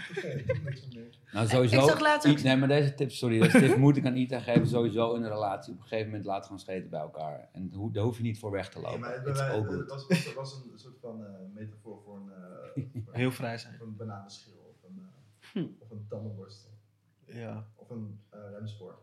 Nou, 1.32 1.48
sowieso... 1.48 1.76
Ik 1.84 1.90
zag 1.90 2.00
laatst 2.00 2.28
ook- 2.28 2.34
Iets- 2.34 2.44
nee, 2.44 2.56
maar 2.58 2.68
deze 2.68 2.94
tip, 2.94 3.12
sorry, 3.12 3.40
deze 3.40 3.60
tip 3.60 3.78
moet 3.78 3.98
ik 3.98 4.06
aan 4.06 4.16
Ita 4.16 4.40
geven. 4.40 4.68
Sowieso 4.68 5.14
in 5.14 5.24
een 5.24 5.30
relatie. 5.30 5.74
Op 5.74 5.80
een 5.80 5.86
gegeven 5.88 6.06
moment 6.10 6.26
laat 6.26 6.44
gewoon 6.44 6.60
scheten 6.60 6.90
bij 6.90 7.00
elkaar. 7.00 7.50
En 7.52 7.72
hoe, 7.74 7.92
daar 7.92 8.04
hoef 8.04 8.18
je 8.18 8.24
niet 8.24 8.40
voor 8.40 8.52
weg 8.52 8.70
te 8.70 8.78
Nee, 8.78 8.86
lopen. 8.86 9.00
maar 9.00 9.14
het, 9.14 9.24
was, 9.90 10.08
was, 10.08 10.34
was 10.34 10.54
een 10.72 10.80
soort 10.80 10.98
van 11.02 11.26
eh, 11.26 11.32
metafoor 11.54 12.02
voor 12.04 12.16
een, 12.16 12.32
eh, 12.32 12.84
voor 13.06 13.14
Heel 13.22 13.32
vrij 13.32 13.58
zijn. 13.58 13.76
voor 13.78 13.88
een 13.88 13.96
bananenschil 13.96 14.54
of 14.76 14.90
een, 14.90 15.00
eh, 15.00 15.52
Hm. 15.52 15.66
of 15.80 15.92
een 15.92 16.06
tandenborstel 16.10 16.70
Ja. 17.26 17.66
of 17.76 17.90
een 17.90 18.20
eh, 18.30 18.40
remspoor. 18.58 18.98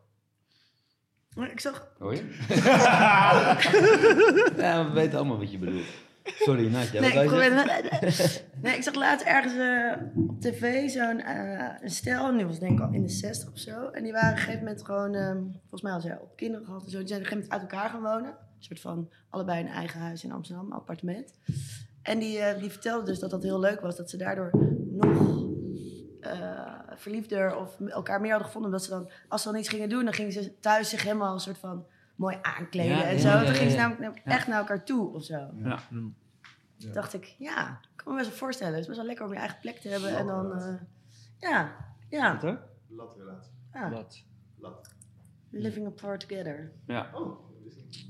Maar 1.37 1.51
Ik 1.51 1.61
zag... 1.61 1.93
Hoor 1.99 2.15
je? 2.15 2.23
ja, 4.57 4.85
we 4.87 4.91
weten 4.93 5.19
allemaal 5.19 5.39
wat 5.39 5.51
je 5.53 5.59
bedoelt. 5.59 5.87
Sorry, 6.25 6.71
Natja. 6.71 7.01
Nee, 7.01 7.13
ik 7.13 7.27
probeer, 7.27 7.51
nee, 8.63 8.77
ik 8.77 8.83
zag 8.83 8.95
laatst 8.95 9.27
ergens 9.27 9.55
eh, 9.55 10.29
op 10.29 10.41
tv 10.41 10.89
zo'n 10.89 11.21
eh, 11.21 11.75
een 11.81 11.91
stel, 11.91 12.29
en 12.29 12.37
die 12.37 12.47
was 12.47 12.59
denk 12.59 12.79
ik 12.79 12.85
al 12.85 12.93
in 12.93 13.03
de 13.03 13.09
60 13.09 13.51
of 13.51 13.59
zo. 13.59 13.89
En 13.89 14.03
die 14.03 14.13
waren 14.13 14.31
op 14.31 14.37
een 14.37 14.43
gegeven 14.43 14.65
moment 14.65 14.85
gewoon, 14.85 15.15
ehm, 15.15 15.41
volgens 15.61 15.83
mij 15.83 15.93
hadden 15.93 16.11
ze 16.11 16.19
op 16.23 16.37
kinderen 16.37 16.67
gehad 16.67 16.85
en 16.85 16.91
zo. 16.91 16.99
Die 16.99 17.07
zijn 17.07 17.21
op 17.21 17.27
een 17.27 17.33
gegeven 17.33 17.51
moment 17.51 17.73
uit 17.73 17.83
elkaar 17.83 17.91
gaan 17.91 18.21
wonen. 18.21 18.31
Een 18.31 18.65
soort 18.69 18.81
van 18.81 19.11
allebei 19.31 19.61
een 19.61 19.69
eigen 19.69 20.01
huis 20.01 20.25
in 20.25 20.33
Amsterdam, 20.33 20.67
een 20.67 20.73
appartement. 20.73 21.35
En 22.03 22.19
die, 22.19 22.39
eh, 22.39 22.61
die 22.61 22.71
vertelde 22.71 23.07
dus 23.07 23.19
dat 23.19 23.31
dat 23.31 23.43
heel 23.43 23.61
leuk 23.61 23.81
was, 23.81 23.97
dat 23.97 24.11
ze 24.11 24.17
daardoor 24.17 24.51
nog 24.91 25.41
verliefder 26.97 27.57
of 27.57 27.81
elkaar 27.81 28.21
meer 28.21 28.31
hadden 28.31 28.47
gevonden. 28.47 28.71
Omdat 28.71 28.85
ze 28.87 28.91
dan, 28.91 29.11
als 29.29 29.43
ze 29.43 29.49
dan 29.51 29.59
iets 29.59 29.69
gingen 29.69 29.89
doen, 29.89 30.05
dan 30.05 30.13
gingen 30.13 30.33
ze 30.33 30.59
thuis 30.61 30.89
zich 30.89 31.03
helemaal 31.03 31.35
een 31.35 31.41
soort 31.41 31.59
van 31.59 31.87
mooi 32.15 32.39
aankleden 32.43 32.97
Ja, 32.97 33.05
en 33.05 33.15
ja, 33.15 33.21
zo. 33.21 33.29
ja, 33.29 33.39
Toen 33.39 33.47
ja, 33.47 33.53
gingen 33.53 33.71
ze 33.71 33.77
namelijk 33.77 34.21
echt 34.25 34.47
naar 34.47 34.59
elkaar 34.59 34.85
toe 34.85 35.15
of 35.15 35.25
zo. 35.25 35.51
Ja. 35.55 35.79
Ja. 36.77 36.93
dacht 36.93 37.15
ik, 37.15 37.35
ja, 37.39 37.81
ik 37.83 37.89
kan 37.97 38.13
me 38.13 38.19
best 38.19 38.29
wel 38.31 38.39
voorstellen. 38.39 38.73
Het 38.73 38.81
is 38.83 38.87
best 38.87 38.99
wel 38.99 39.07
lekker 39.07 39.25
om 39.27 39.33
je 39.33 39.39
eigen 39.39 39.59
plek 39.61 39.77
te 39.79 39.89
hebben. 39.89 40.17
En 40.17 40.27
dan, 40.27 40.53
eh, 40.53 40.75
ja, 41.39 41.77
ja, 42.09 42.33
Wat, 42.33 42.43
hoor? 42.43 42.59
Latrelatie. 42.89 43.53
ja, 43.73 43.91
Wat? 43.91 44.25
Lat. 44.59 44.95
living 45.51 45.87
apart 45.87 46.29
together. 46.29 46.73
Ja. 46.87 47.11
Oh. 47.15 47.51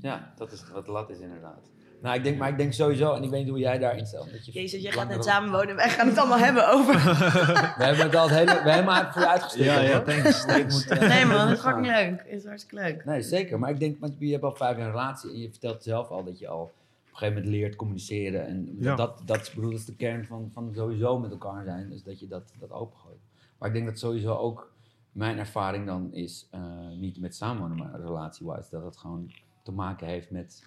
Ja, 0.01 0.33
dat 0.35 0.51
is 0.51 0.69
wat 0.69 0.87
lat 0.87 1.09
is 1.09 1.19
inderdaad. 1.19 1.71
Nou, 2.03 2.15
ik 2.15 2.23
denk, 2.23 2.37
maar 2.37 2.49
ik 2.49 2.57
denk 2.57 2.73
sowieso, 2.73 3.13
en 3.13 3.23
ik 3.23 3.29
weet 3.29 3.39
niet 3.39 3.49
hoe 3.49 3.59
jij 3.59 3.77
daarin 3.77 4.05
stelt. 4.07 4.31
Dat 4.31 4.45
je 4.45 4.51
Jezus, 4.51 4.81
jij 4.81 4.91
gaat 4.91 5.07
net 5.07 5.23
samenwonen. 5.23 5.75
Wij 5.75 5.89
gaan 5.89 6.07
het 6.07 6.17
allemaal 6.17 6.37
hebben 6.37 6.69
over. 6.69 6.93
We 7.77 7.83
hebben 7.83 8.05
het 8.05 8.15
al 8.15 8.29
het 8.29 8.37
hele, 8.37 8.45
we 8.45 8.51
hebben 8.51 8.73
helemaal 8.73 9.11
voor 9.11 9.21
je 9.21 9.27
uitgestikt. 9.29 9.65
Ja, 9.65 9.79
ja, 9.79 10.01
thanks, 10.01 10.45
moet, 10.89 10.99
Nee 10.99 11.25
man, 11.25 11.47
het 11.47 11.57
is 11.57 11.63
fucking 11.63 11.85
leuk. 11.85 12.09
Het 12.09 12.27
is 12.27 12.45
hartstikke 12.45 12.83
leuk. 12.83 13.05
Nee, 13.05 13.21
zeker. 13.21 13.59
Maar 13.59 13.69
ik 13.69 13.79
denk, 13.79 13.99
want 13.99 14.15
je 14.19 14.31
hebt 14.31 14.43
al 14.43 14.55
vijf 14.55 14.77
jaar 14.77 14.85
een 14.85 14.91
relatie 14.91 15.29
en 15.31 15.39
je 15.39 15.49
vertelt 15.49 15.83
zelf 15.83 16.09
al 16.09 16.23
dat 16.23 16.39
je 16.39 16.47
al 16.47 16.61
op 16.61 16.71
een 17.11 17.17
gegeven 17.17 17.33
moment 17.33 17.55
leert 17.55 17.75
communiceren. 17.75 18.47
En 18.47 18.75
Ja. 18.79 18.95
dat, 18.95 19.21
dat, 19.25 19.41
is, 19.41 19.53
bedoel, 19.53 19.69
dat 19.71 19.79
is 19.79 19.85
de 19.85 19.95
kern 19.95 20.25
van, 20.25 20.49
van 20.53 20.71
sowieso 20.75 21.19
met 21.19 21.31
elkaar 21.31 21.63
zijn, 21.63 21.89
dus 21.89 22.03
dat 22.03 22.19
je 22.19 22.27
dat, 22.27 22.53
dat 22.59 22.71
opengooit. 22.71 23.19
Maar 23.57 23.67
ik 23.67 23.73
denk 23.75 23.85
dat 23.87 23.99
sowieso 23.99 24.35
ook 24.35 24.71
mijn 25.11 25.37
ervaring 25.37 25.85
dan 25.85 26.13
is, 26.13 26.47
eh, 26.51 26.61
niet 26.97 27.19
met 27.19 27.35
samenwonen, 27.35 27.77
maar 27.77 28.01
relatie-wise, 28.01 28.67
dat 28.71 28.83
het 28.83 28.97
gewoon 28.97 29.31
te 29.63 29.71
maken 29.71 30.07
heeft 30.07 30.31
met 30.31 30.63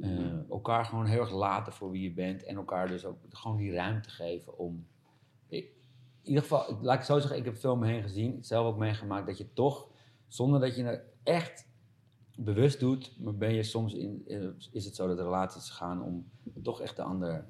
eh, 0.00 0.50
elkaar 0.50 0.84
gewoon 0.84 1.06
heel 1.06 1.20
erg 1.20 1.32
laten 1.32 1.72
voor 1.72 1.90
wie 1.90 2.02
je 2.02 2.12
bent 2.12 2.44
en 2.44 2.56
elkaar 2.56 2.88
dus 2.88 3.04
ook 3.04 3.18
gewoon 3.28 3.56
die 3.56 3.72
ruimte 3.72 4.10
geven 4.10 4.58
om. 4.58 4.86
In 5.48 6.28
ieder 6.28 6.42
geval, 6.42 6.78
laat 6.80 6.98
ik 6.98 7.04
zo 7.04 7.18
zeggen, 7.18 7.38
ik 7.38 7.44
heb 7.44 7.56
veel 7.56 7.72
om 7.72 7.82
heen 7.82 8.02
gezien, 8.02 8.44
zelf 8.44 8.66
ook 8.66 8.78
meegemaakt, 8.78 9.26
dat 9.26 9.38
je 9.38 9.52
toch, 9.52 9.88
zonder 10.28 10.60
dat 10.60 10.76
je 10.76 10.84
er 10.84 11.04
echt 11.22 11.68
bewust 12.36 12.80
doet, 12.80 13.16
maar 13.18 13.34
ben 13.34 13.54
je 13.54 13.62
soms 13.62 13.94
in, 13.94 14.24
eh, 14.26 14.48
is 14.70 14.84
het 14.84 14.94
zo 14.94 15.06
dat 15.06 15.18
relaties 15.18 15.70
gaan 15.70 16.02
om 16.02 16.30
toch 16.62 16.80
echt 16.80 16.96
de 16.96 17.02
ander 17.02 17.46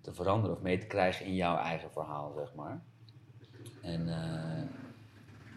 te 0.00 0.14
veranderen 0.14 0.56
of 0.56 0.62
mee 0.62 0.78
te 0.78 0.86
krijgen 0.86 1.26
in 1.26 1.34
jouw 1.34 1.56
eigen 1.56 1.90
verhaal, 1.90 2.32
zeg 2.32 2.54
maar. 2.54 2.82
En 3.82 4.08
eh, 4.08 4.68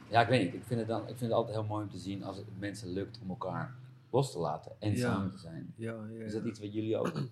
ja, 0.10 0.22
ik 0.22 0.28
weet 0.28 0.44
niet, 0.44 0.54
ik 0.54 0.64
vind, 0.64 0.80
het 0.80 0.90
dan, 0.90 1.02
ik 1.02 1.08
vind 1.08 1.20
het 1.20 1.32
altijd 1.32 1.56
heel 1.56 1.66
mooi 1.66 1.84
om 1.84 1.90
te 1.90 1.98
zien 1.98 2.24
als 2.24 2.38
het 2.38 2.60
mensen 2.60 2.90
lukt 2.90 3.20
om 3.22 3.30
elkaar 3.30 3.76
los 4.12 4.32
te 4.32 4.40
laten 4.40 4.72
en 4.80 4.98
samen 4.98 5.32
te 5.32 5.38
zijn. 5.38 5.74
Ja, 5.78 6.08
ja, 6.12 6.24
Is 6.26 6.34
dat 6.34 6.44
iets 6.44 6.60
wat 6.60 6.74
jullie 6.74 6.98
ook 6.98 7.14
Ja, 7.16 7.26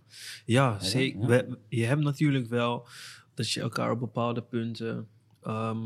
Ja, 0.45 0.79
zeker. 0.79 1.27
We- 1.27 1.57
je 1.69 1.85
hebt 1.85 2.01
natuurlijk 2.01 2.47
wel 2.47 2.87
dat 3.33 3.49
je 3.51 3.61
elkaar 3.61 3.91
op 3.91 3.99
bepaalde 3.99 4.41
punten 4.43 5.07
ehm, 5.41 5.77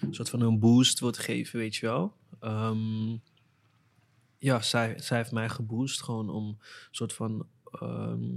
een 0.00 0.14
soort 0.14 0.30
van 0.30 0.40
een 0.40 0.58
boost 0.58 1.00
wilt 1.00 1.18
geven, 1.18 1.58
weet 1.58 1.76
je 1.76 1.86
wel. 1.86 2.16
Ehm, 2.40 3.10
ja, 4.38 4.60
zij, 4.60 4.98
zij 4.98 5.16
heeft 5.16 5.32
mij 5.32 5.48
geboost 5.48 6.02
gewoon 6.02 6.30
om 6.30 6.46
een 6.48 6.56
soort 6.90 7.12
van 7.12 7.46
ehm, 7.70 8.28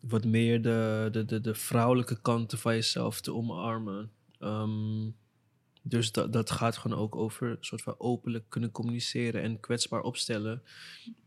wat 0.00 0.24
meer 0.24 0.62
de, 0.62 1.08
de, 1.12 1.24
de, 1.24 1.40
de 1.40 1.54
vrouwelijke 1.54 2.20
kanten 2.20 2.58
van 2.58 2.74
jezelf 2.74 3.20
te 3.20 3.34
omarmen. 3.34 4.10
Dus 5.82 6.12
dat, 6.12 6.32
dat 6.32 6.50
gaat 6.50 6.76
gewoon 6.76 6.98
ook 6.98 7.16
over 7.16 7.56
soort 7.60 7.82
van 7.82 7.94
openlijk 7.98 8.44
kunnen 8.48 8.70
communiceren 8.70 9.42
en 9.42 9.60
kwetsbaar 9.60 10.02
opstellen. 10.02 10.62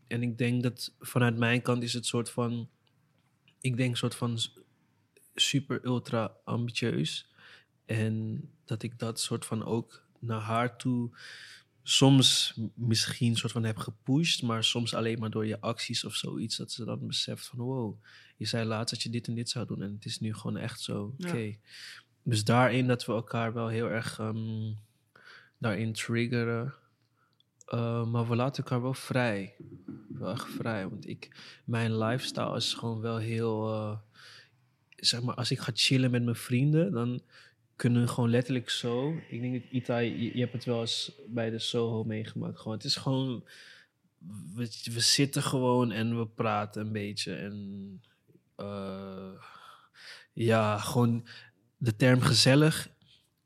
En 0.06 0.22
ik 0.22 0.38
denk 0.38 0.62
dat 0.62 0.94
vanuit 1.00 1.36
mijn 1.36 1.62
kant 1.62 1.82
is 1.82 1.92
het 1.92 2.06
soort 2.06 2.30
van, 2.30 2.68
ik 3.60 3.76
denk 3.76 3.96
soort 3.96 4.14
van 4.14 4.38
super 5.34 5.84
ultra 5.84 6.36
ambitieus. 6.44 7.28
En 7.84 8.42
dat 8.64 8.82
ik 8.82 8.98
dat 8.98 9.20
soort 9.20 9.46
van 9.46 9.64
ook 9.64 10.04
naar 10.18 10.40
haar 10.40 10.76
toe 10.76 11.10
soms 11.82 12.54
misschien 12.74 13.36
soort 13.36 13.52
van 13.52 13.64
heb 13.64 13.76
gepusht, 13.76 14.42
maar 14.42 14.64
soms 14.64 14.94
alleen 14.94 15.18
maar 15.18 15.30
door 15.30 15.46
je 15.46 15.60
acties 15.60 16.04
of 16.04 16.14
zoiets. 16.14 16.56
Dat 16.56 16.72
ze 16.72 16.84
dan 16.84 17.06
beseft 17.06 17.46
van 17.46 17.58
wow, 17.58 18.02
je 18.36 18.44
zei 18.44 18.64
laatst 18.64 18.94
dat 18.94 19.02
je 19.02 19.10
dit 19.10 19.26
en 19.26 19.34
dit 19.34 19.48
zou 19.48 19.66
doen 19.66 19.82
en 19.82 19.92
het 19.92 20.04
is 20.04 20.20
nu 20.20 20.34
gewoon 20.34 20.56
echt 20.56 20.80
zo. 20.80 21.14
Oké. 21.18 21.36
Ja. 21.36 21.54
Dus 22.24 22.44
daarin 22.44 22.86
dat 22.86 23.04
we 23.06 23.12
elkaar 23.12 23.52
wel 23.52 23.68
heel 23.68 23.88
erg 23.90 24.18
ehm, 24.18 24.72
daarin 25.58 25.92
triggeren. 25.92 26.74
Uh, 27.74 28.06
maar 28.06 28.28
we 28.28 28.36
laten 28.36 28.62
elkaar 28.64 28.82
wel 28.82 28.94
vrij. 28.94 29.54
Wel 30.08 30.30
echt 30.30 30.46
vrij. 30.48 30.88
Want 30.88 31.08
ik, 31.08 31.30
mijn 31.64 31.98
lifestyle 31.98 32.56
is 32.56 32.74
gewoon 32.74 33.00
wel 33.00 33.16
heel. 33.16 33.72
eh, 33.72 33.96
zeg 34.96 35.22
maar, 35.22 35.34
als 35.34 35.50
ik 35.50 35.58
ga 35.58 35.72
chillen 35.74 36.10
met 36.10 36.22
mijn 36.24 36.36
vrienden, 36.36 36.92
dan 36.92 37.22
kunnen 37.76 38.02
we 38.02 38.08
gewoon 38.08 38.30
letterlijk 38.30 38.70
zo. 38.70 39.14
Ik 39.28 39.40
denk 39.40 39.52
dat 39.62 39.72
Ita, 39.72 39.98
je, 39.98 40.34
je 40.34 40.40
hebt 40.40 40.52
het 40.52 40.64
wel 40.64 40.80
eens 40.80 41.12
bij 41.28 41.50
de 41.50 41.58
Soho 41.58 42.04
meegemaakt. 42.04 42.58
Gewoon, 42.58 42.76
het 42.76 42.84
is 42.86 42.96
gewoon. 42.96 43.44
We, 44.54 44.70
we 44.92 45.00
zitten 45.00 45.42
gewoon 45.42 45.92
en 45.92 46.18
we 46.18 46.26
praten 46.26 46.86
een 46.86 46.92
beetje. 46.92 47.34
En. 47.34 48.00
eh, 48.56 49.32
ja, 50.32 50.78
gewoon 50.78 51.26
de 51.76 51.96
term 51.96 52.20
gezellig 52.20 52.88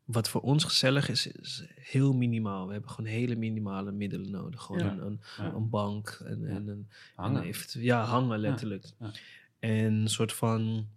wat 0.05 0.29
voor 0.29 0.41
ons 0.41 0.65
gezellig 0.65 1.09
is, 1.09 1.27
is 1.27 1.65
heel 1.75 2.13
minimaal. 2.15 2.67
We 2.67 2.73
hebben 2.73 2.91
gewoon 2.91 3.11
hele 3.11 3.37
minimale 3.37 3.93
middelen 3.93 4.31
nodig. 4.31 4.63
Gewoon 4.63 4.85
Ja. 4.85 4.91
een, 4.93 5.01
een, 5.07 5.21
Ja. 5.39 5.53
een 5.53 5.69
bank 5.71 6.21
en, 6.25 6.41
Ja. 6.41 6.47
en 6.49 6.69
een... 6.69 6.89
Hangen. 7.15 7.43
en 7.43 7.55
ja, 7.73 8.05
hangen 8.05 8.39
letterlijk. 8.39 8.85
ja. 8.99 9.11
En 9.59 9.93
een 9.95 10.09
soort 10.09 10.33
van... 10.33 10.89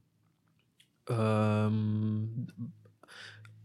ehm, 1.04 2.22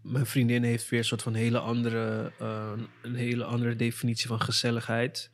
mijn 0.02 0.26
vriendin 0.26 0.62
heeft 0.62 0.88
weer 0.88 0.98
een 0.98 1.04
soort 1.04 1.22
van 1.22 1.34
hele 1.34 1.58
andere, 1.58 2.32
eh, 2.38 2.72
een 3.02 3.14
hele 3.14 3.44
andere 3.44 3.76
definitie 3.76 4.26
van 4.28 4.40
gezelligheid. 4.40 5.30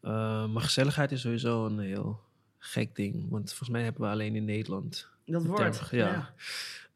Eh, 0.00 0.46
maar 0.46 0.62
gezelligheid 0.62 1.12
is 1.12 1.20
sowieso 1.20 1.66
een 1.66 1.78
heel 1.78 2.20
gek 2.58 2.94
ding. 2.96 3.30
Want 3.30 3.48
volgens 3.48 3.68
mij 3.68 3.82
hebben 3.82 4.02
we 4.02 4.08
alleen 4.08 4.36
in 4.36 4.44
Nederland 4.44 5.08
Dat 5.26 5.44
woord. 5.44 5.72
term, 5.72 5.98
ja. 5.98 6.06
ja. 6.12 6.34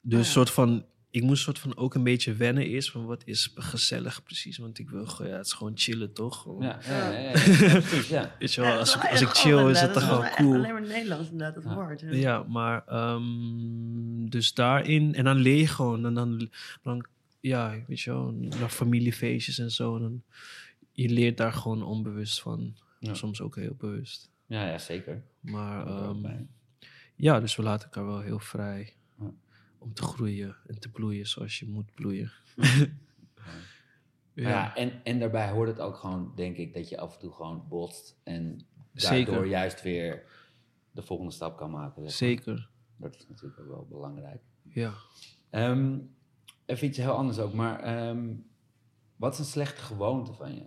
Dus 0.09 0.27
ja. 0.27 0.33
soort 0.33 0.51
van, 0.51 0.85
ik 1.11 1.23
moest 1.23 1.43
soort 1.43 1.59
van 1.59 1.77
ook 1.77 1.95
een 1.95 2.03
beetje 2.03 2.35
wennen 2.35 2.65
eerst 2.67 2.91
van 2.91 3.05
wat 3.07 3.23
is 3.25 3.53
gezellig 3.55 4.23
precies. 4.23 4.59
Want 4.59 4.79
ik 4.79 4.91
wil 4.91 5.07
gewoon, 5.07 5.31
ja, 5.31 5.37
het 5.37 5.47
is 5.47 5.53
gewoon 5.53 5.73
chillen 5.79 6.13
toch? 6.13 6.43
Gewoon, 6.43 6.63
Ja, 6.63 6.79
ja, 6.87 7.11
ja, 7.11 7.19
ja. 8.09 8.31
Weet 8.39 8.55
je 8.55 8.61
wel, 8.61 8.79
als, 8.79 8.95
wel 8.95 9.11
als 9.11 9.21
ik 9.21 9.29
chill 9.29 9.71
is 9.71 9.81
het 9.81 9.93
toch 9.93 10.25
is 10.25 10.35
cool. 10.35 10.55
Alleen 10.55 10.73
maar 10.73 10.87
Nederlands 10.87 11.31
inderdaad, 11.31 11.55
dat 11.55 11.65
Ja. 11.65 11.75
woord. 11.75 12.01
Ja. 12.01 12.13
Ja, 12.13 12.43
maar 12.43 12.87
ehm, 12.87 14.29
dus 14.29 14.55
daarin, 14.55 15.15
en 15.15 15.25
dan 15.25 15.37
leer 15.37 15.57
je 15.59 15.67
gewoon, 15.67 16.07
en 16.07 16.15
dan, 16.15 16.51
dan 16.83 17.07
ja, 17.41 17.75
weet 17.87 18.01
je 18.01 18.11
wel, 18.11 18.31
naar 18.33 18.69
familiefeestjes 18.69 19.59
en 19.59 19.71
zo. 19.71 19.97
En 19.97 20.03
dan, 20.03 20.23
je 20.93 21.09
leert 21.09 21.37
daar 21.37 21.53
gewoon 21.53 21.83
onbewust 21.83 22.41
van. 22.41 22.77
Ja. 23.01 23.15
Soms 23.15 23.41
ook 23.41 23.57
heel 23.57 23.75
bewust. 23.79 24.31
Ja, 24.47 24.67
ja, 24.69 24.79
zeker. 24.79 25.23
Maar 25.41 25.87
ehm, 25.87 26.27
ja, 27.17 27.41
dus 27.41 27.57
we 27.57 27.63
laten 27.63 27.85
elkaar 27.85 28.07
wel 28.07 28.21
heel 28.21 28.39
vrij. 28.39 28.93
Om 29.89 29.95
te 29.95 30.03
groeien 30.03 30.57
en 30.67 30.79
te 30.81 30.91
bloeien 30.91 31.27
zoals 31.27 31.59
je 31.59 31.67
moet 31.69 31.95
bloeien. 31.95 32.31
Ja. 34.35 34.49
ja, 34.49 34.77
en, 34.77 35.05
en 35.05 35.19
daarbij 35.19 35.51
hoort 35.51 35.69
het 35.69 35.81
ook 35.81 35.97
gewoon, 35.97 36.33
denk 36.35 36.57
ik, 36.57 36.75
dat 36.75 36.89
je 36.89 36.99
af 36.99 37.15
en 37.15 37.21
toe 37.21 37.33
gewoon 37.33 37.65
botst 37.69 38.17
en 38.23 38.67
Zeker. 38.93 39.27
daardoor 39.33 39.51
juist 39.51 39.83
weer 39.83 40.23
de 40.91 41.03
volgende 41.03 41.33
stap 41.33 41.57
kan 41.57 41.71
maken. 41.71 42.03
zeg. 42.03 42.13
Zeker, 42.13 42.69
Dat 42.97 43.15
is 43.17 43.27
natuurlijk 43.29 43.61
ook 43.61 43.69
wel 43.69 43.87
belangrijk. 43.91 44.43
ja. 44.63 44.93
Ehm, 45.51 45.99
even 46.67 46.87
iets 46.87 46.99
heel 46.99 47.13
anders 47.13 47.39
ook, 47.39 47.53
maar 47.53 47.81
ehm, 47.81 48.35
wat 49.17 49.33
is 49.33 49.39
een 49.39 49.45
slechte 49.45 49.83
gewoonte 49.83 50.33
van 50.33 50.55
je? 50.55 50.67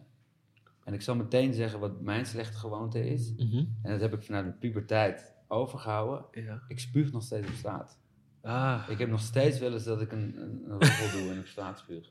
En 0.84 0.94
ik 0.94 1.02
zal 1.02 1.16
meteen 1.16 1.54
zeggen 1.54 1.80
wat 1.80 2.02
mijn 2.02 2.26
slechte 2.26 2.58
gewoonte 2.58 3.10
is. 3.10 3.34
Mhm. 3.36 3.58
En 3.58 3.92
dat 3.92 4.02
heb 4.02 4.14
ik 4.14 4.24
vanuit 4.24 4.46
de 4.46 4.52
puberteit 4.52 5.34
overgehouden. 5.48 6.44
ja. 6.44 6.62
Ik 6.68 6.80
spuug 6.80 7.12
nog 7.12 7.24
steeds 7.24 7.48
op 7.48 7.54
straat. 7.54 8.00
Ah, 8.44 8.84
Ik 8.90 8.98
heb 8.98 9.10
nog 9.10 9.22
steeds 9.22 9.60
wel 9.60 9.74
eens 9.74 9.84
dat 9.84 10.02
ik 10.02 10.12
een, 10.12 10.34
een, 10.38 10.64
een 10.68 10.80
roffel 10.80 11.20
doe 11.20 11.32
en 11.32 11.40
op 11.40 11.48
straat 11.48 11.80
spuug. 11.80 12.06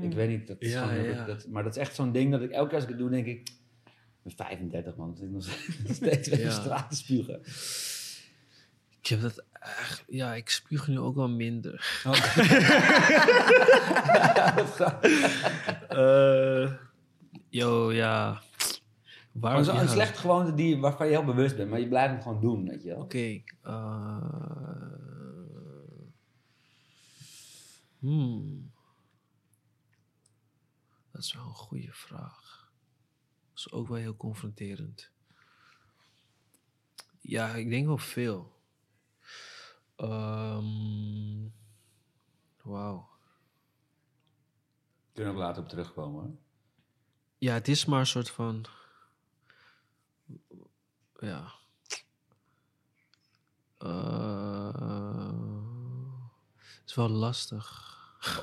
Ik 0.00 0.12
weet 0.14 0.28
niet, 0.28 0.46
dat 0.46 0.56
is 0.58 0.72
Ja, 0.72 0.82
gewoon, 0.86 1.04
heb 1.04 1.14
ja. 1.14 1.20
ik, 1.20 1.26
dat, 1.26 1.46
maar 1.48 1.62
dat 1.62 1.76
is 1.76 1.82
echt 1.82 1.94
zo'n 1.94 2.12
ding 2.12 2.30
dat 2.32 2.42
ik 2.42 2.50
elke 2.50 2.66
keer 2.66 2.74
als 2.74 2.84
ik 2.84 2.88
het 2.90 2.98
doe, 2.98 3.10
denk 3.10 3.26
ik, 3.26 3.48
ik 3.48 3.52
ben 4.22 4.32
35 4.46 4.96
man, 4.96 5.10
dus 5.14 5.20
ik 5.22 5.30
nog 5.30 5.44
steeds 5.96 6.28
weer 6.28 6.40
Ja. 6.40 6.50
straat 6.50 6.90
te 6.90 6.96
spugen. 6.96 7.40
ik 9.00 9.06
heb 9.06 9.20
dat 9.20 9.44
echt, 9.60 10.04
ja, 10.08 10.34
ik 10.34 10.48
spuug 10.48 10.88
nu 10.88 10.98
ook 10.98 11.14
wel 11.14 11.28
minder. 11.28 12.02
Eh, 15.88 16.72
yo, 17.48 17.92
ja. 17.92 18.40
Waar, 19.32 19.52
Maar 19.54 19.64
zo'n 19.64 19.74
ja. 19.74 19.80
een 19.82 19.88
slechte 19.88 20.18
gewoonte 20.18 20.54
die, 20.54 20.78
waarvan 20.78 21.06
je 21.06 21.12
heel 21.12 21.24
bewust 21.24 21.56
bent, 21.56 21.70
maar 21.70 21.80
je 21.80 21.88
blijft 21.88 22.12
hem 22.12 22.22
gewoon 22.22 22.40
doen, 22.40 22.68
weet 22.68 22.82
je 22.82 22.88
wel. 22.88 23.00
Oké. 23.00 23.40
eh, 23.62 24.16
hmm. 28.04 28.72
Dat 31.10 31.22
is 31.22 31.32
wel 31.32 31.44
een 31.44 31.54
goede 31.54 31.92
vraag. 31.92 32.72
Dat 33.48 33.58
is 33.58 33.72
ook 33.72 33.88
wel 33.88 33.96
heel 33.96 34.16
confronterend. 34.16 35.10
Ja, 37.20 37.54
ik 37.54 37.68
denk 37.68 37.86
wel 37.86 37.98
veel. 37.98 38.62
Ehm 39.96 41.14
Wauw. 42.64 43.08
Kunnen 45.12 45.34
we 45.34 45.38
later 45.38 45.62
op 45.62 45.68
terugkomen 45.68 46.22
hoor. 46.22 46.36
Ja, 47.38 47.54
het 47.54 47.68
is 47.68 47.84
maar 47.84 48.00
een 48.00 48.06
soort 48.06 48.30
van. 48.30 48.64
Ja. 51.20 51.52
Eh, 53.78 54.72
het 56.56 56.82
is 56.86 56.94
wel 56.94 57.08
lastig. 57.08 57.93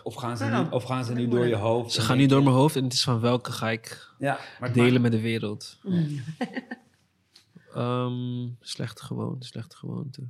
Of 0.03 0.15
gaan 0.15 0.37
ze 0.37 0.45
Ja, 0.45 0.61
nu, 0.63 0.69
of 0.69 0.83
gaan 0.83 1.05
ze 1.05 1.13
nu 1.13 1.27
door 1.27 1.47
je 1.47 1.55
hoofd? 1.55 1.91
Ze 1.93 2.01
gaan 2.01 2.17
niet 2.17 2.29
door 2.29 2.43
mijn 2.43 2.55
hoofd 2.55 2.75
en 2.75 2.83
het 2.83 2.93
is 2.93 3.03
van 3.03 3.19
welke 3.19 3.51
ga 3.51 3.69
ik 3.69 4.13
Ja, 4.19 4.33
maar 4.59 4.69
het 4.69 4.77
delen 4.77 5.01
met 5.01 5.11
de 5.11 5.21
wereld. 5.21 5.77
Ehm, 7.73 8.47
slechte 8.59 9.03
gewoonte, 9.03 9.47
slechte 9.47 9.75
gewoonte. 9.77 10.29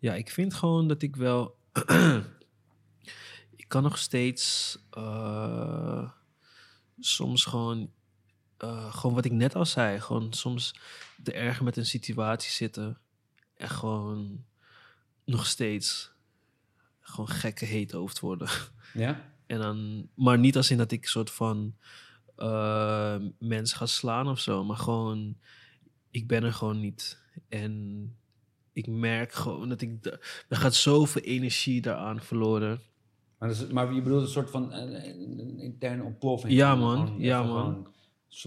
Ja, 0.00 0.14
ik 0.14 0.30
vind 0.30 0.54
gewoon 0.54 0.88
dat 0.88 1.02
ik 1.02 1.16
wel. 1.16 1.56
ik 3.56 3.64
kan 3.68 3.82
nog 3.82 3.98
steeds. 3.98 4.78
eh, 4.90 6.10
soms 7.00 7.44
gewoon. 7.44 7.90
eh, 8.58 8.94
gewoon 8.94 9.14
wat 9.14 9.24
ik 9.24 9.32
net 9.32 9.54
al 9.54 9.66
zei. 9.66 10.00
Gewoon 10.00 10.32
soms 10.32 10.74
te 11.22 11.32
erger 11.32 11.64
met 11.64 11.76
een 11.76 11.86
situatie 11.86 12.50
zitten. 12.50 12.98
En 13.56 13.68
gewoon. 13.68 14.44
Nog 15.24 15.46
steeds. 15.46 16.12
Gewoon 17.08 17.28
gekke 17.28 17.64
heet 17.64 17.90
hoofd 17.92 18.20
worden. 18.20 18.48
Ja? 18.94 19.20
En 19.46 19.58
dan, 19.60 20.08
maar 20.14 20.38
niet 20.38 20.56
als 20.56 20.70
in 20.70 20.76
dat 20.78 20.92
ik 20.92 21.06
soort 21.06 21.30
van 21.30 21.74
eh, 22.36 23.16
mensen 23.38 23.76
ga 23.76 23.86
slaan 23.86 24.28
of 24.28 24.38
zo, 24.38 24.64
maar 24.64 24.76
gewoon, 24.76 25.36
ik 26.10 26.26
ben 26.26 26.42
er 26.44 26.52
gewoon 26.52 26.80
niet. 26.80 27.22
En 27.48 28.02
ik 28.72 28.86
merk 28.86 29.32
gewoon 29.32 29.68
dat 29.68 29.80
ik, 29.80 30.06
er 30.48 30.56
gaat 30.56 30.74
zoveel 30.74 31.22
energie 31.22 31.80
daaraan 31.80 32.20
verloren. 32.20 32.80
Maar, 33.38 33.50
is- 33.50 33.66
maar 33.66 33.94
je 33.94 34.02
bedoelt 34.02 34.22
een 34.22 34.28
soort 34.28 34.50
van 34.50 34.72
een, 34.72 35.04
een- 35.20 35.58
interne 35.58 36.02
ontploffing. 36.02 36.52
Ja, 36.52 36.74
man. 36.74 37.06
gewoon 37.06 37.20
Ja, 37.20 37.42
man. 37.42 37.86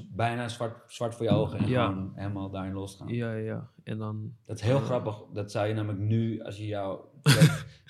bijna 0.09 0.47
zwart, 0.49 0.93
zwart 0.93 1.15
voor 1.15 1.25
je 1.25 1.31
ogen 1.31 1.59
en 1.59 1.67
Ja. 1.67 1.87
gewoon 1.87 2.11
helemaal 2.15 2.49
daarin 2.49 2.73
losgaan. 2.73 3.07
Ja, 3.07 3.33
ja. 3.33 3.69
En 3.83 3.97
dan, 3.97 4.33
Dat 4.45 4.55
is 4.55 4.61
heel 4.61 4.77
Eh. 4.77 4.83
grappig. 4.85 5.17
Dat 5.33 5.51
zou 5.51 5.67
je 5.67 5.73
namelijk 5.73 5.99
nu, 6.03 6.41
als 6.43 6.57
je 6.57 6.65
jou 6.65 6.99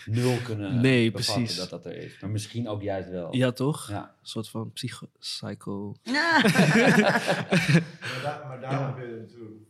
nul 0.05 0.37
kunnen 0.43 0.81
Nee, 0.81 1.11
bevatten 1.11 1.43
precies. 1.43 1.57
dat 1.57 1.69
dat 1.69 1.85
er 1.85 1.95
is. 1.97 2.19
Maar 2.19 2.29
misschien 2.29 2.67
ook 2.67 2.81
juist 2.81 3.09
wel. 3.09 3.35
ja 3.35 3.51
toch? 3.51 3.89
Ja. 3.89 4.03
Een 4.21 4.27
soort 4.27 4.49
van 4.49 4.71
psycho, 4.71 5.07
psycho. 5.19 5.95
Ja. 6.03 6.41
Maar, 6.41 8.19
daar, 8.23 8.47
maar 8.47 8.59
daarom 8.61 8.85
heb 8.85 9.07
je 9.07 9.15
natuurlijk 9.19 9.51
een 9.51 9.67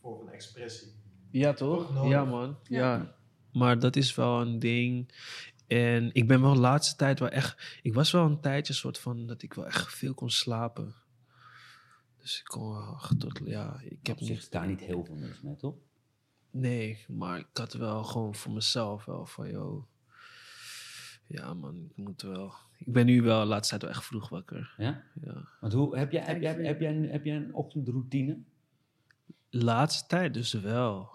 vorm 0.00 0.18
van 0.18 0.30
expressie. 0.30 0.94
Ja, 1.30 1.52
Toch. 1.52 2.08
Ja, 2.08 2.24
man. 2.24 2.58
Ja. 2.62 2.78
Ja. 2.96 3.14
Maar 3.52 3.78
dat 3.78 3.96
is 3.96 4.14
wel 4.14 4.40
een 4.40 4.58
ding. 4.58 5.12
En 5.66 6.10
ik 6.12 6.28
ben 6.28 6.40
wel 6.40 6.54
de 6.54 6.60
laatste 6.60 6.96
tijd 6.96 7.18
wel 7.18 7.28
echt... 7.28 7.78
Ik 7.82 7.94
was 7.94 8.10
wel 8.10 8.24
een 8.24 8.40
tijdje 8.40 8.72
soort 8.72 8.98
van 8.98 9.26
dat 9.26 9.42
ik 9.42 9.54
wel 9.54 9.66
echt 9.66 9.94
veel 9.94 10.14
kon 10.14 10.30
slapen. 10.30 10.94
Dus 12.18 12.38
ik 12.38 12.44
kon 12.44 12.70
wel 12.70 12.94
echt 13.02 13.20
tot... 13.20 13.40
Ja, 13.44 13.80
ik 13.84 14.06
heb 14.06 14.16
Op 14.20 14.26
zich 14.26 14.40
niet... 14.40 14.52
daar 14.52 14.66
niet 14.66 14.80
heel 14.80 15.04
veel 15.04 15.14
mis 15.14 15.40
mee, 15.42 15.56
toch? 15.56 15.74
Nee, 16.60 17.04
maar 17.08 17.38
ik 17.38 17.46
had 17.52 17.72
wel 17.72 18.04
gewoon 18.04 18.34
voor 18.34 18.52
mezelf 18.52 19.04
wel 19.04 19.26
van, 19.26 19.50
joh... 19.50 19.84
Ja, 21.26 21.54
man, 21.54 21.88
ik 21.90 21.96
moet 21.96 22.22
wel... 22.22 22.52
Ik 22.78 22.92
ben 22.92 23.06
nu 23.06 23.22
wel 23.22 23.40
de 23.40 23.46
laatste 23.46 23.68
tijd 23.68 23.82
wel 23.82 23.90
echt 23.90 24.04
vroeg 24.04 24.28
wakker. 24.28 24.74
Ja? 24.76 25.02
Ja. 25.24 25.48
Want 25.60 25.72
hoe, 25.72 25.96
heb, 25.98 26.12
jij, 26.12 26.22
heb, 26.22 26.40
jij, 26.40 26.54
heb, 26.64 26.80
jij, 26.80 26.96
een- 26.96 27.10
heb 27.10 27.24
jij 27.24 27.36
een 27.36 27.54
ochtendroutine? 27.54 28.38
Laatste 29.50 30.06
tijd 30.06 30.34
dus 30.34 30.52
wel. 30.52 31.10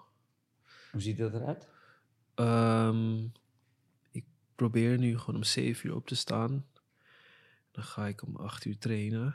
Hoe 0.92 1.00
ziet 1.00 1.18
dat 1.18 1.34
eruit? 1.34 1.68
Ehm, 2.34 3.24
ik 4.10 4.24
probeer 4.54 4.98
nu 4.98 5.18
gewoon 5.18 5.36
om 5.36 5.42
7 5.44 5.88
uur 5.88 5.94
op 5.94 6.06
te 6.06 6.14
staan. 6.14 6.66
Dan 7.70 7.84
ga 7.84 8.06
ik 8.06 8.22
om 8.22 8.36
8 8.36 8.64
uur 8.64 8.78
trainen. 8.78 9.34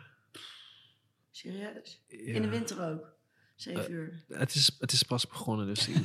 Serieus? 1.31 2.01
Ja. 2.07 2.17
In 2.17 2.41
de 2.41 2.49
winter 2.49 2.91
ook? 2.91 3.15
Zeven 3.57 3.91
uur. 3.91 4.23
Het 4.33 4.55
is, 4.55 4.75
het 4.79 4.91
is 4.91 5.03
pas 5.03 5.27
begonnen, 5.27 5.67
dus 5.67 5.85
je- 5.85 5.93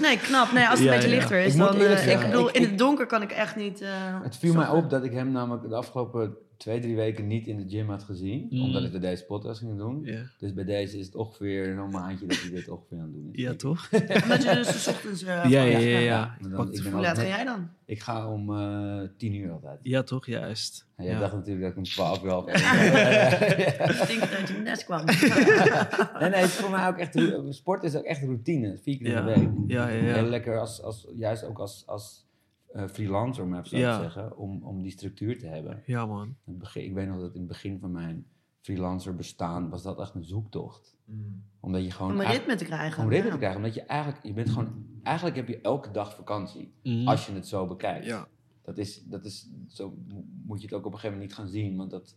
Nee, 0.00 0.18
knap. 0.18 0.52
Nee, 0.52 0.66
als 0.68 0.78
het 0.78 0.88
Ja, 0.88 0.94
een 0.94 0.98
beetje 0.98 1.08
ja. 1.14 1.16
lichter 1.16 1.40
is, 1.44 1.52
Ik 1.52 1.58
dan... 1.58 1.80
eh, 1.80 2.08
ik 2.12 2.20
bedoel, 2.20 2.48
ik- 2.48 2.54
in 2.54 2.62
het 2.62 2.78
donker 2.78 3.06
kan 3.06 3.22
ik 3.22 3.30
echt 3.32 3.56
niet... 3.56 3.80
eh, 3.80 3.88
Het 4.22 4.36
viel 4.36 4.54
mij 4.54 4.68
op 4.68 4.90
dat 4.90 5.04
ik 5.04 5.12
hem 5.12 5.32
namelijk 5.32 5.68
de 5.68 5.74
afgelopen 5.74 6.36
twee, 6.62 6.80
drie 6.80 6.96
weken 6.96 7.26
niet 7.26 7.46
in 7.46 7.56
de 7.56 7.68
gym 7.68 7.88
had 7.88 8.02
gezien. 8.02 8.46
Mm. 8.50 8.62
Omdat 8.62 8.84
ik 8.84 8.92
er 8.94 9.00
deze 9.00 9.24
podcast 9.24 9.58
ging 9.60 9.76
doen. 9.78 10.08
Dus 10.38 10.54
bij 10.54 10.64
deze 10.64 10.98
is 10.98 11.06
het 11.06 11.14
ongeveer 11.14 11.68
een 11.78 11.90
maandje 11.90 12.26
dat 12.26 12.40
hij 12.40 12.50
dit 12.50 12.68
ongeveer 12.68 12.98
aan 12.98 13.04
het 13.04 13.12
doen 13.12 13.28
is. 13.32 13.42
ja, 13.42 13.54
toch? 13.54 13.88
Omdat 14.22 14.42
je 14.42 14.50
dus 14.54 14.88
ochtends... 14.88 15.22
eh, 15.22 15.28
Ja, 15.28 15.42
ja, 15.44 15.62
ja. 15.62 15.78
ja, 15.78 15.98
Ja, 15.98 16.36
Ik 16.38 16.42
dan- 16.42 16.52
pak 16.52 16.66
ik 16.68 16.74
de- 16.76 16.82
ben 16.82 16.92
Hoe 16.92 17.00
laat 17.00 17.18
ga 17.18 17.26
jij 17.26 17.44
dan? 17.44 17.68
Ik 17.84 18.00
ga 18.00 18.28
om 18.32 18.56
eh 18.56 19.08
tien 19.16 19.34
uur 19.34 19.50
altijd. 19.52 19.78
ja, 19.82 20.02
toch? 20.02 20.26
Juist. 20.26 20.86
En 20.96 21.04
jij 21.04 21.12
Ja. 21.14 21.20
dacht 21.20 21.32
natuurlijk 21.32 21.60
dat 21.62 21.70
ik 21.70 21.76
om 21.76 21.82
twaalf 21.84 22.22
uur 22.24 22.30
half 22.30 22.46
één- 22.46 22.56
Ik 24.02 24.06
denk 24.08 24.20
dat 24.20 24.28
je 24.30 24.36
uit 24.36 24.48
je 24.48 24.54
nest 24.54 24.84
kwam. 24.84 25.04
Nee, 26.20 26.30
nee, 26.30 26.40
het 26.40 26.48
is 26.48 26.54
voor 26.54 26.70
mij 26.70 26.86
ook 26.88 26.96
echt... 26.96 27.18
Sport 27.48 27.82
is 27.84 27.94
ook 27.96 28.04
echt 28.04 28.22
routine. 28.22 28.78
Vier 28.82 28.96
keer 28.96 29.06
in 29.06 29.12
Ja. 29.12 29.20
de 29.22 29.34
week. 29.40 29.48
Ja, 29.66 29.88
ja, 29.88 30.04
ja. 30.06 30.14
Heel 30.14 30.28
lekker 30.28 30.58
als, 30.60 30.82
als... 30.82 31.06
Juist 31.16 31.44
ook 31.44 31.58
als... 31.58 31.82
als 31.86 32.30
eh, 32.72 32.86
freelancer, 32.88 33.44
om 33.44 33.54
even 33.54 33.68
zo 33.68 33.76
Ja. 33.76 33.96
te 33.96 34.02
zeggen, 34.02 34.36
om, 34.36 34.62
om 34.62 34.82
die 34.82 34.90
structuur 34.92 35.38
te 35.38 35.46
hebben. 35.46 35.82
Ja, 35.86 36.06
man. 36.06 36.26
In 36.26 36.36
het 36.44 36.58
begin, 36.58 36.84
ik 36.84 36.92
weet 36.94 37.08
nog 37.08 37.20
dat 37.20 37.32
in 37.34 37.38
het 37.40 37.48
begin 37.48 37.78
van 37.78 37.90
mijn 37.92 38.26
freelancer 38.60 39.14
bestaan 39.14 39.68
was 39.68 39.82
dat 39.82 40.00
echt 40.00 40.14
een 40.14 40.24
zoektocht. 40.24 40.96
Mm. 41.04 41.44
Omdat 41.60 41.84
je 41.84 41.90
gewoon... 41.90 42.12
Om 42.12 42.20
een 42.20 42.26
ritme 42.26 42.54
te 42.56 42.64
krijgen. 42.64 43.02
om 43.02 43.08
ritme 43.08 43.26
ja. 43.26 43.32
te 43.32 43.38
krijgen. 43.38 43.58
Omdat 43.58 43.74
je 43.74 43.82
eigenlijk, 43.82 44.24
je 44.24 44.32
bent 44.32 44.50
gewoon, 44.50 44.86
eigenlijk 45.02 45.36
heb 45.36 45.48
je 45.48 45.60
elke 45.60 45.90
dag 45.90 46.14
vakantie. 46.14 46.74
Mhm. 46.82 47.08
Als 47.08 47.26
je 47.26 47.32
het 47.32 47.46
zo 47.46 47.66
bekijkt. 47.66 48.06
Ja. 48.06 48.28
Dat 48.62 48.78
is, 48.78 49.04
dat 49.04 49.24
is, 49.24 49.50
zo 49.68 49.96
mo- 50.08 50.24
moet 50.44 50.60
je 50.60 50.66
het 50.66 50.74
ook 50.76 50.84
op 50.86 50.92
een 50.92 50.98
gegeven 50.98 51.18
moment 51.18 51.28
niet 51.28 51.38
gaan 51.38 51.48
zien, 51.48 51.76
want 51.76 51.90
dat 51.90 52.16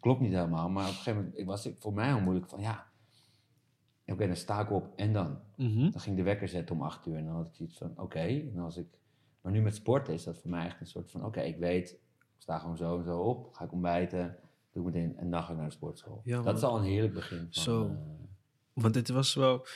klopt 0.00 0.20
niet 0.20 0.32
helemaal. 0.32 0.68
Maar 0.70 0.82
op 0.82 0.88
een 0.90 0.96
gegeven 0.96 1.24
moment 1.24 1.44
was 1.46 1.64
het 1.64 1.78
voor 1.78 1.92
mij 1.94 2.06
heel 2.06 2.20
moeilijk 2.20 2.48
van, 2.48 2.60
ja, 2.60 2.86
oké, 4.06 4.26
dan 4.26 4.36
sta 4.36 4.60
ik 4.60 4.70
op 4.70 4.92
en 4.96 5.12
dan? 5.12 5.38
Mhm. 5.56 5.90
Dan 5.90 6.00
ging 6.00 6.16
de 6.16 6.22
wekker 6.22 6.48
zetten 6.48 6.74
om 6.74 6.82
acht 6.82 7.06
uur 7.06 7.16
en 7.16 7.24
dan 7.24 7.34
had 7.34 7.46
ik 7.46 7.54
zoiets 7.54 7.78
van, 7.78 7.92
oké. 7.96 8.18
En 8.18 8.58
als 8.58 8.76
ik, 8.76 8.86
maar 9.46 9.54
nu 9.54 9.62
met 9.62 9.74
sporten 9.74 10.14
is 10.14 10.24
dat 10.24 10.38
voor 10.38 10.50
mij 10.50 10.66
echt 10.66 10.80
een 10.80 10.86
soort 10.86 11.10
van, 11.10 11.24
oké, 11.24 11.40
ik 11.40 11.56
weet, 11.56 11.90
ik 11.90 11.98
sta 12.38 12.58
gewoon 12.58 12.76
zo 12.76 12.98
en 12.98 13.04
zo 13.04 13.18
op, 13.20 13.54
ga 13.54 13.64
ik 13.64 13.72
ontbijten, 13.72 14.36
doe 14.72 14.88
ik 14.88 14.94
meteen 14.94 15.16
en 15.16 15.30
dan 15.30 15.42
ga 15.42 15.50
ik 15.50 15.56
naar 15.56 15.66
de 15.66 15.72
sportschool. 15.74 16.20
Ja, 16.24 16.42
dat 16.42 16.56
is 16.56 16.62
al 16.62 16.78
een 16.78 16.84
heerlijk 16.84 17.14
begin. 17.14 17.38
Van, 17.50 17.62
Zo. 17.62 17.84
eh, 17.84 17.90
Want 18.72 18.94
het 18.94 19.08
was 19.08 19.34
wel... 19.34 19.66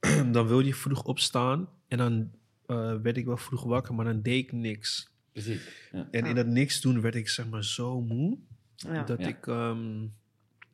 dan 0.32 0.46
wilde 0.46 0.64
je 0.64 0.74
vroeg 0.74 1.04
opstaan 1.04 1.68
en 1.88 1.98
dan 1.98 2.30
eh, 2.66 2.94
werd 3.02 3.16
ik 3.16 3.24
wel 3.24 3.36
vroeg 3.36 3.62
wakker, 3.64 3.94
maar 3.94 4.04
dan 4.04 4.22
deed 4.22 4.44
ik 4.44 4.52
niks. 4.52 5.12
precies. 5.32 5.88
Ja. 5.92 6.08
En 6.10 6.22
Ja. 6.24 6.28
in 6.28 6.34
dat 6.34 6.46
niks 6.46 6.80
doen 6.80 7.00
werd 7.00 7.14
ik 7.14 7.28
zeg 7.28 7.48
maar 7.48 7.64
zo 7.64 8.00
moe. 8.00 8.38
Ja. 8.76 9.02
Dat 9.02 9.20
Ja. 9.20 9.26
ik... 9.28 9.46
ehm, 9.46 10.06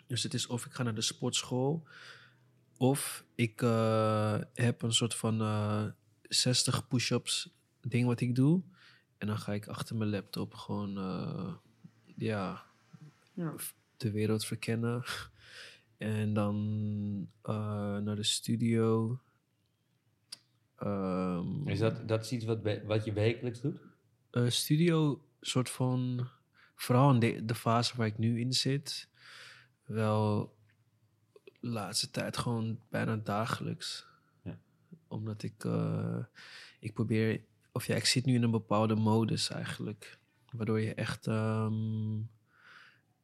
dus 0.06 0.22
het 0.22 0.34
is 0.34 0.46
of 0.46 0.66
ik 0.66 0.72
ga 0.72 0.82
naar 0.82 0.94
de 0.94 1.00
sportschool... 1.02 1.86
Of 2.76 3.24
ik 3.34 3.62
eh, 3.62 4.38
heb 4.54 4.82
een 4.82 4.92
soort 4.92 5.14
van 5.14 5.40
eh 5.40 5.84
60 6.22 6.88
push-ups 6.88 7.54
ding 7.90 8.06
wat 8.06 8.20
ik 8.20 8.34
doe. 8.34 8.62
En 9.18 9.26
dan 9.26 9.38
ga 9.38 9.52
ik 9.52 9.66
achter 9.66 9.96
mijn 9.96 10.10
laptop 10.10 10.54
gewoon... 10.54 10.98
eh, 10.98 11.54
ja, 12.16 12.64
Ja. 13.32 13.54
de 13.96 14.10
wereld 14.10 14.44
verkennen. 14.44 15.04
En 15.96 16.34
dan 16.34 17.28
eh, 17.42 17.96
naar 17.98 18.16
de 18.16 18.22
studio. 18.22 19.18
Ehm, 20.76 21.68
Is 21.68 21.78
dat, 21.78 22.08
dat 22.08 22.24
is 22.24 22.32
iets 22.32 22.44
wat, 22.44 22.58
wat 22.84 23.04
je 23.04 23.12
wekelijks 23.12 23.60
doet? 23.60 23.76
eh, 24.30 24.48
studio, 24.48 25.24
soort 25.40 25.70
van. 25.70 26.28
Vooral 26.74 27.12
in 27.12 27.18
de, 27.20 27.44
de 27.44 27.54
fase 27.54 27.96
waar 27.96 28.06
ik 28.06 28.18
nu 28.18 28.40
in 28.40 28.52
zit. 28.52 29.08
Wel 29.84 30.54
de 31.60 31.68
laatste 31.68 32.10
tijd 32.10 32.36
gewoon 32.36 32.80
bijna 32.88 33.16
dagelijks. 33.16 34.06
Ja. 34.42 34.58
Omdat 35.08 35.42
ik. 35.42 35.64
eh, 35.64 36.24
ik 36.80 36.92
probeer. 36.94 37.40
Of 37.76 37.86
ja, 37.86 37.94
ik 37.94 38.04
zit 38.04 38.24
nu 38.24 38.34
in 38.34 38.42
een 38.42 38.50
bepaalde 38.50 38.94
modus 38.94 39.50
eigenlijk. 39.50 40.18
Waardoor 40.50 40.80
je 40.80 40.94
echt. 40.94 41.26
ehm, 41.26 42.18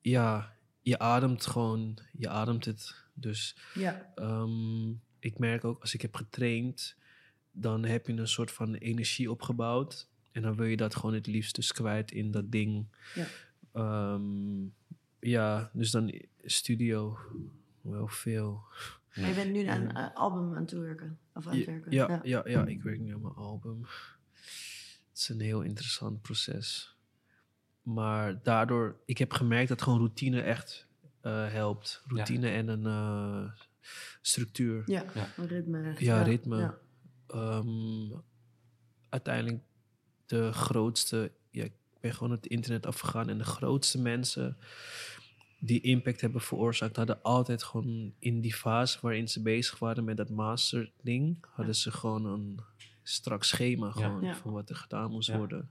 ja, 0.01 0.57
je 0.81 0.99
ademt 0.99 1.47
gewoon. 1.47 1.99
Je 2.13 2.29
ademt 2.29 2.65
het. 2.65 3.05
Dus 3.15 3.57
Ja. 3.75 4.13
Ehm, 4.15 4.91
ik 5.19 5.39
merk 5.39 5.65
ook 5.65 5.81
als 5.81 5.95
ik 5.95 6.03
heb 6.03 6.15
getraind, 6.15 6.97
dan 7.53 7.85
heb 7.85 8.07
je 8.07 8.13
een 8.13 8.29
soort 8.29 8.51
van 8.51 8.75
energie 8.75 9.31
opgebouwd. 9.31 10.09
En 10.33 10.43
dan 10.43 10.57
wil 10.57 10.67
je 10.67 10.77
dat 10.77 10.95
gewoon 10.97 11.15
het 11.15 11.27
liefst 11.27 11.55
dus 11.55 11.73
kwijt 11.73 12.11
in 12.11 12.31
dat 12.31 12.53
ding. 12.53 12.87
Ja. 13.15 13.27
Ehm, 13.73 14.63
ja, 15.21 15.71
dus 15.73 15.91
dan 15.91 16.21
studio 16.45 17.19
wel 17.81 18.09
veel. 18.09 18.63
Maar 19.15 19.29
je 19.29 19.35
bent 19.35 19.53
nu 19.53 19.67
aan 19.67 19.81
een 19.81 19.97
eh, 19.97 20.15
album 20.17 20.55
aan 20.55 20.63
het 20.63 20.71
werken. 20.73 21.19
Of 21.35 21.47
aan 21.47 21.57
het 21.57 21.65
Ja, 21.65 21.71
werken. 21.73 21.93
ja, 21.93 22.21
ja, 22.23 22.43
ja, 22.45 22.67
ik 22.67 22.83
werk 22.83 23.01
nu 23.01 23.15
aan 23.15 23.21
mijn 23.21 23.35
album. 23.35 23.87
Het 25.21 25.29
is 25.29 25.35
een 25.35 25.45
heel 25.45 25.63
interessant 25.63 26.23
proces. 26.23 26.97
Maar 27.83 28.43
daardoor, 28.43 29.01
ik 29.05 29.19
heb 29.19 29.33
gemerkt 29.33 29.69
dat 29.69 29.83
gewoon 29.83 29.99
routine 29.99 30.41
echt 30.41 30.87
eh, 31.21 31.49
helpt. 31.53 32.03
Routine 32.07 32.49
en 32.49 32.69
een 32.69 32.87
eh, 32.87 33.53
structuur. 34.21 34.83
Ja, 34.87 35.05
Ja. 35.15 35.29
een 35.37 35.47
ritme. 35.47 35.95
Ja, 35.99 36.23
ritme. 36.23 36.59
Ja. 36.59 36.79
Ehm, 37.27 38.19
uiteindelijk 39.09 39.63
de 40.27 40.53
grootste. 40.53 41.33
Ja, 41.51 41.65
ik 41.65 41.73
ben 42.01 42.15
gewoon 42.15 42.31
het 42.31 42.47
internet 42.47 42.87
afgegaan 42.87 43.29
en 43.29 43.39
de 43.39 43.45
grootste 43.45 44.01
mensen 44.01 44.57
die 45.59 45.81
impact 45.81 46.21
hebben 46.21 46.41
veroorzaakt, 46.41 46.97
hadden 46.97 47.23
altijd 47.23 47.63
gewoon 47.63 48.15
in 48.19 48.41
die 48.41 48.55
fase 48.55 48.99
waarin 49.01 49.29
ze 49.29 49.43
bezig 49.43 49.79
waren 49.79 50.05
met 50.05 50.17
dat 50.17 50.31
master 50.31 50.93
ding, 51.03 51.45
hadden 51.51 51.75
ze 51.75 51.91
gewoon 51.91 52.25
een 52.25 52.61
strak 53.11 53.45
schema 53.45 53.91
gewoon 53.91 54.23
Ja. 54.23 54.35
van 54.35 54.53
wat 54.53 54.69
er 54.71 54.77
gedaan 54.77 55.11
moest 55.11 55.29
Ja. 55.29 55.37
worden. 55.37 55.71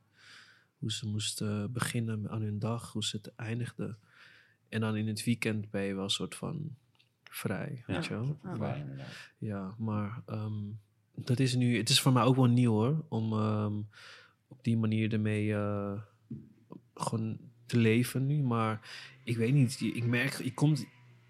Hoe 0.78 0.92
ze 0.92 1.08
moesten 1.08 1.72
beginnen 1.72 2.30
aan 2.30 2.42
hun 2.42 2.60
dag, 2.60 2.92
hoe 2.92 3.04
ze 3.04 3.18
het 3.18 3.36
eindigden. 3.36 3.98
En 4.70 4.80
dan 4.82 4.96
in 4.96 5.08
het 5.08 5.24
weekend 5.24 5.70
ben 5.70 5.82
je 5.84 5.94
wel 5.96 6.04
een 6.04 6.10
soort 6.10 6.36
van 6.36 6.76
vrij, 7.24 7.84
weet 7.88 8.06
je 8.06 8.14
wel. 8.14 8.40
Ja. 9.38 9.76
Maar 9.78 10.22
ehm, 10.26 10.54
dat 11.16 11.40
is 11.40 11.56
nu. 11.56 11.78
Het 11.78 11.90
is 11.90 12.02
voor 12.02 12.14
mij 12.14 12.24
ook 12.24 12.36
wel 12.36 12.46
nieuw 12.46 12.72
hoor. 12.72 13.06
Om 13.10 13.34
ehm, 13.34 13.74
op 14.48 14.64
die 14.64 14.78
manier 14.78 15.14
ermee 15.14 15.54
eh, 15.54 16.02
gewoon 16.94 17.40
te 17.66 17.78
leven 17.78 18.26
nu. 18.26 18.42
Maar 18.44 18.90
ik 19.24 19.38
weet 19.38 19.54
niet. 19.54 19.82
Ik 19.82 20.06
merk, 20.06 20.34
ik 20.34 20.56
kom, 20.56 20.76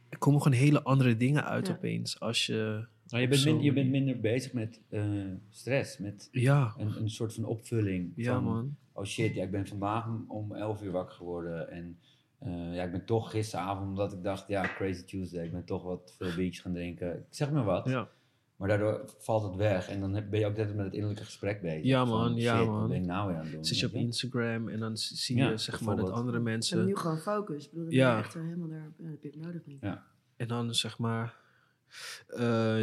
er 0.09 0.17
komen 0.17 0.41
gewoon 0.41 0.57
hele 0.57 0.83
andere 0.83 1.17
dingen 1.17 1.45
uit 1.45 1.67
Ja. 1.67 1.73
opeens. 1.73 2.19
Als 2.19 2.45
je. 2.45 2.87
Maar 3.11 3.21
je 3.21 3.27
bent, 3.27 3.45
min- 3.45 3.61
je 3.61 3.73
bent 3.73 3.89
minder 3.89 4.19
bezig 4.19 4.53
met 4.53 4.81
eh, 4.89 5.03
stress, 5.49 5.97
met 5.97 6.27
Ja, 6.31 6.73
een, 6.77 7.01
een 7.01 7.09
soort 7.09 7.33
van 7.33 7.45
opvulling. 7.45 8.11
ja 8.15 8.33
van, 8.33 8.43
man. 8.43 8.75
Oh 8.93 9.03
shit, 9.05 9.33
ja, 9.35 9.43
ik 9.43 9.51
ben 9.51 9.67
vandaag 9.67 10.07
om- 10.07 10.25
om 10.27 10.53
11 10.55 10.83
uur 10.83 10.91
wakker 10.91 11.15
geworden. 11.15 11.69
En 11.71 11.99
eh, 12.39 12.75
ja, 12.75 12.83
ik 12.83 12.91
ben 12.91 13.05
toch 13.05 13.31
gisteravond, 13.31 13.87
omdat 13.87 14.13
ik 14.13 14.23
dacht, 14.23 14.47
ja, 14.47 14.67
crazy 14.75 15.03
Tuesday. 15.05 15.45
Ik 15.45 15.51
ben 15.51 15.65
toch 15.65 15.83
wat 15.83 16.13
veel 16.17 16.35
biertjes 16.35 16.59
gaan 16.63 16.73
drinken. 16.73 17.13
Ik 17.17 17.23
zeg 17.29 17.51
maar 17.51 17.63
wat. 17.63 17.85
Ja, 17.89 18.07
Maar 18.55 18.67
daardoor 18.67 19.13
valt 19.17 19.43
het 19.43 19.55
weg. 19.55 19.89
En 19.89 19.99
dan 19.99 20.13
heb- 20.13 20.29
ben 20.29 20.39
je 20.39 20.45
ook 20.45 20.55
net 20.57 20.75
met 20.75 20.85
het 20.85 20.93
innerlijke 20.93 21.23
gesprek 21.25 21.61
bezig. 21.61 21.83
Ja, 21.83 22.05
Van, 22.05 22.17
man, 22.17 22.35
ja, 22.35 22.57
shit, 22.57 22.65
man. 22.67 22.79
Wat 22.79 22.87
ben 22.89 22.97
ik 23.01 23.05
nou 23.05 23.27
weer 23.27 23.37
aan 23.37 23.43
het 23.43 23.51
doen? 23.53 23.65
zit 23.65 23.79
je 23.79 23.85
op? 23.85 23.93
Instagram 23.93 24.67
en 24.69 24.79
dan 24.79 24.97
zie 24.97 25.37
Ja, 25.37 25.49
je 25.49 25.57
zeg 25.57 25.81
maar 25.81 25.95
dat 25.95 26.09
andere 26.11 26.37
En 26.37 26.43
mensen. 26.43 26.85
nu 26.85 26.95
gewoon 26.95 27.17
focus. 27.17 27.65
Ik 27.65 27.71
bedoel, 27.71 27.85
dan 27.85 27.95
Ja. 27.95 28.07
ben 28.09 28.17
je 28.17 28.23
echt 28.23 28.33
helemaal 28.33 28.67
daar. 28.67 28.77
Ja, 28.97 29.03
dat 29.03 29.11
heb 29.21 29.23
je 29.33 29.39
ook 29.39 29.45
nodig 29.45 29.65
niet. 29.65 29.77
Ja. 29.81 30.03
En 30.35 30.47
dan 30.47 30.73
zeg 30.75 30.97
maar, 30.97 31.23
eh, 31.25 31.31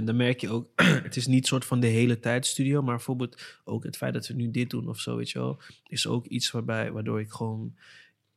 dan 0.05 0.17
merk 0.17 0.41
je 0.41 0.49
ook, 0.49 0.69
het 1.09 1.17
is 1.17 1.27
niet 1.27 1.47
soort 1.47 1.65
van 1.65 1.81
de 1.81 1.87
hele 1.87 2.21
tijd 2.21 2.47
studio, 2.47 2.83
maar 2.83 2.95
bijvoorbeeld 2.95 3.43
ook 3.65 3.85
het 3.85 3.97
feit 3.97 4.15
dat 4.15 4.27
we 4.27 4.35
nu 4.35 4.51
dit 4.51 4.71
doen 4.71 4.89
of 4.89 5.01
zo, 5.01 5.17
weet 5.17 5.31
je 5.31 5.39
wel, 5.39 5.59
is 5.89 6.07
ook 6.07 6.27
iets 6.27 6.51
waarbij, 6.51 6.93
waardoor 6.93 7.21
ik 7.21 7.31
gewoon 7.31 7.75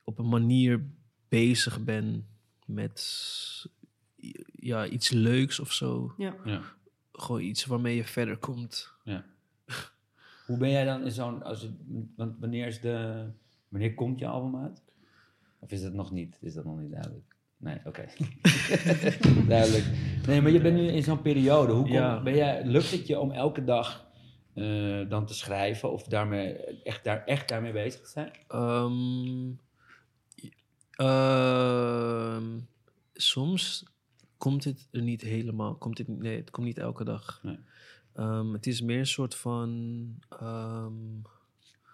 op 0.03 0.19
een 0.19 0.29
manier 0.29 0.85
bezig 1.27 1.83
ben 1.83 2.27
met 2.65 3.01
ja, 4.51 4.87
iets 4.87 5.09
leuks 5.09 5.59
of 5.59 5.73
zo. 5.73 6.13
Ja. 6.17 6.35
Ja. 6.45 6.61
Gewoon 7.11 7.41
iets 7.41 7.65
waarmee 7.65 7.95
je 7.95 8.03
verder 8.03 8.37
komt. 8.37 8.93
Ja. 9.03 9.25
Hoe 10.45 10.57
ben 10.57 10.69
jij 10.69 10.85
dan 10.85 11.03
in 11.03 11.11
zo'n... 11.11 11.43
Als 11.43 11.61
het, 11.61 11.71
want 12.15 12.39
wanneer, 12.39 12.67
is 12.67 12.81
de, 12.81 13.25
wanneer 13.67 13.93
komt 13.93 14.19
je 14.19 14.27
album 14.27 14.61
uit? 14.61 14.81
Of 15.59 15.71
is 15.71 15.81
dat 15.81 15.93
nog 15.93 16.11
niet? 16.11 16.37
Is 16.41 16.53
dat 16.53 16.65
nog 16.65 16.79
niet 16.79 16.91
duidelijk? 16.91 17.35
Nee, 17.59 17.77
oké. 17.83 18.05
duidelijk. 19.47 19.85
Nee, 20.27 20.41
maar 20.41 20.51
je 20.51 20.61
bent 20.61 20.75
nu 20.75 20.87
in 20.87 21.03
zo'n 21.03 21.21
periode. 21.21 21.73
Hoe 21.73 21.83
kom, 21.83 21.91
Ja. 21.91 22.21
ben 22.21 22.35
jij, 22.35 22.65
lukt 22.65 22.91
het 22.91 23.07
je 23.07 23.19
om 23.19 23.31
elke 23.31 23.63
dag 23.63 24.07
eh, 24.53 25.09
dan 25.09 25.25
te 25.25 25.33
schrijven? 25.33 25.91
Of 25.91 26.03
daarmee, 26.03 26.53
echt, 26.83 27.03
daar, 27.03 27.23
echt 27.25 27.49
daarmee 27.49 27.71
bezig 27.71 28.01
te 28.01 28.09
zijn? 28.09 28.31
Ehm, 28.47 29.51
ehm, 30.91 32.59
soms 33.13 33.83
komt 34.37 34.63
het 34.63 34.87
er 34.91 35.01
niet 35.01 35.21
helemaal. 35.21 35.75
Komt 35.75 35.97
het, 35.97 36.07
nee, 36.07 36.37
het 36.37 36.49
komt 36.51 36.67
niet 36.67 36.77
elke 36.77 37.03
dag. 37.03 37.39
Nee. 37.43 37.59
Ehm, 38.15 38.53
het 38.53 38.67
is 38.67 38.81
meer 38.81 38.99
een 38.99 39.05
soort 39.07 39.35
van. 39.35 39.69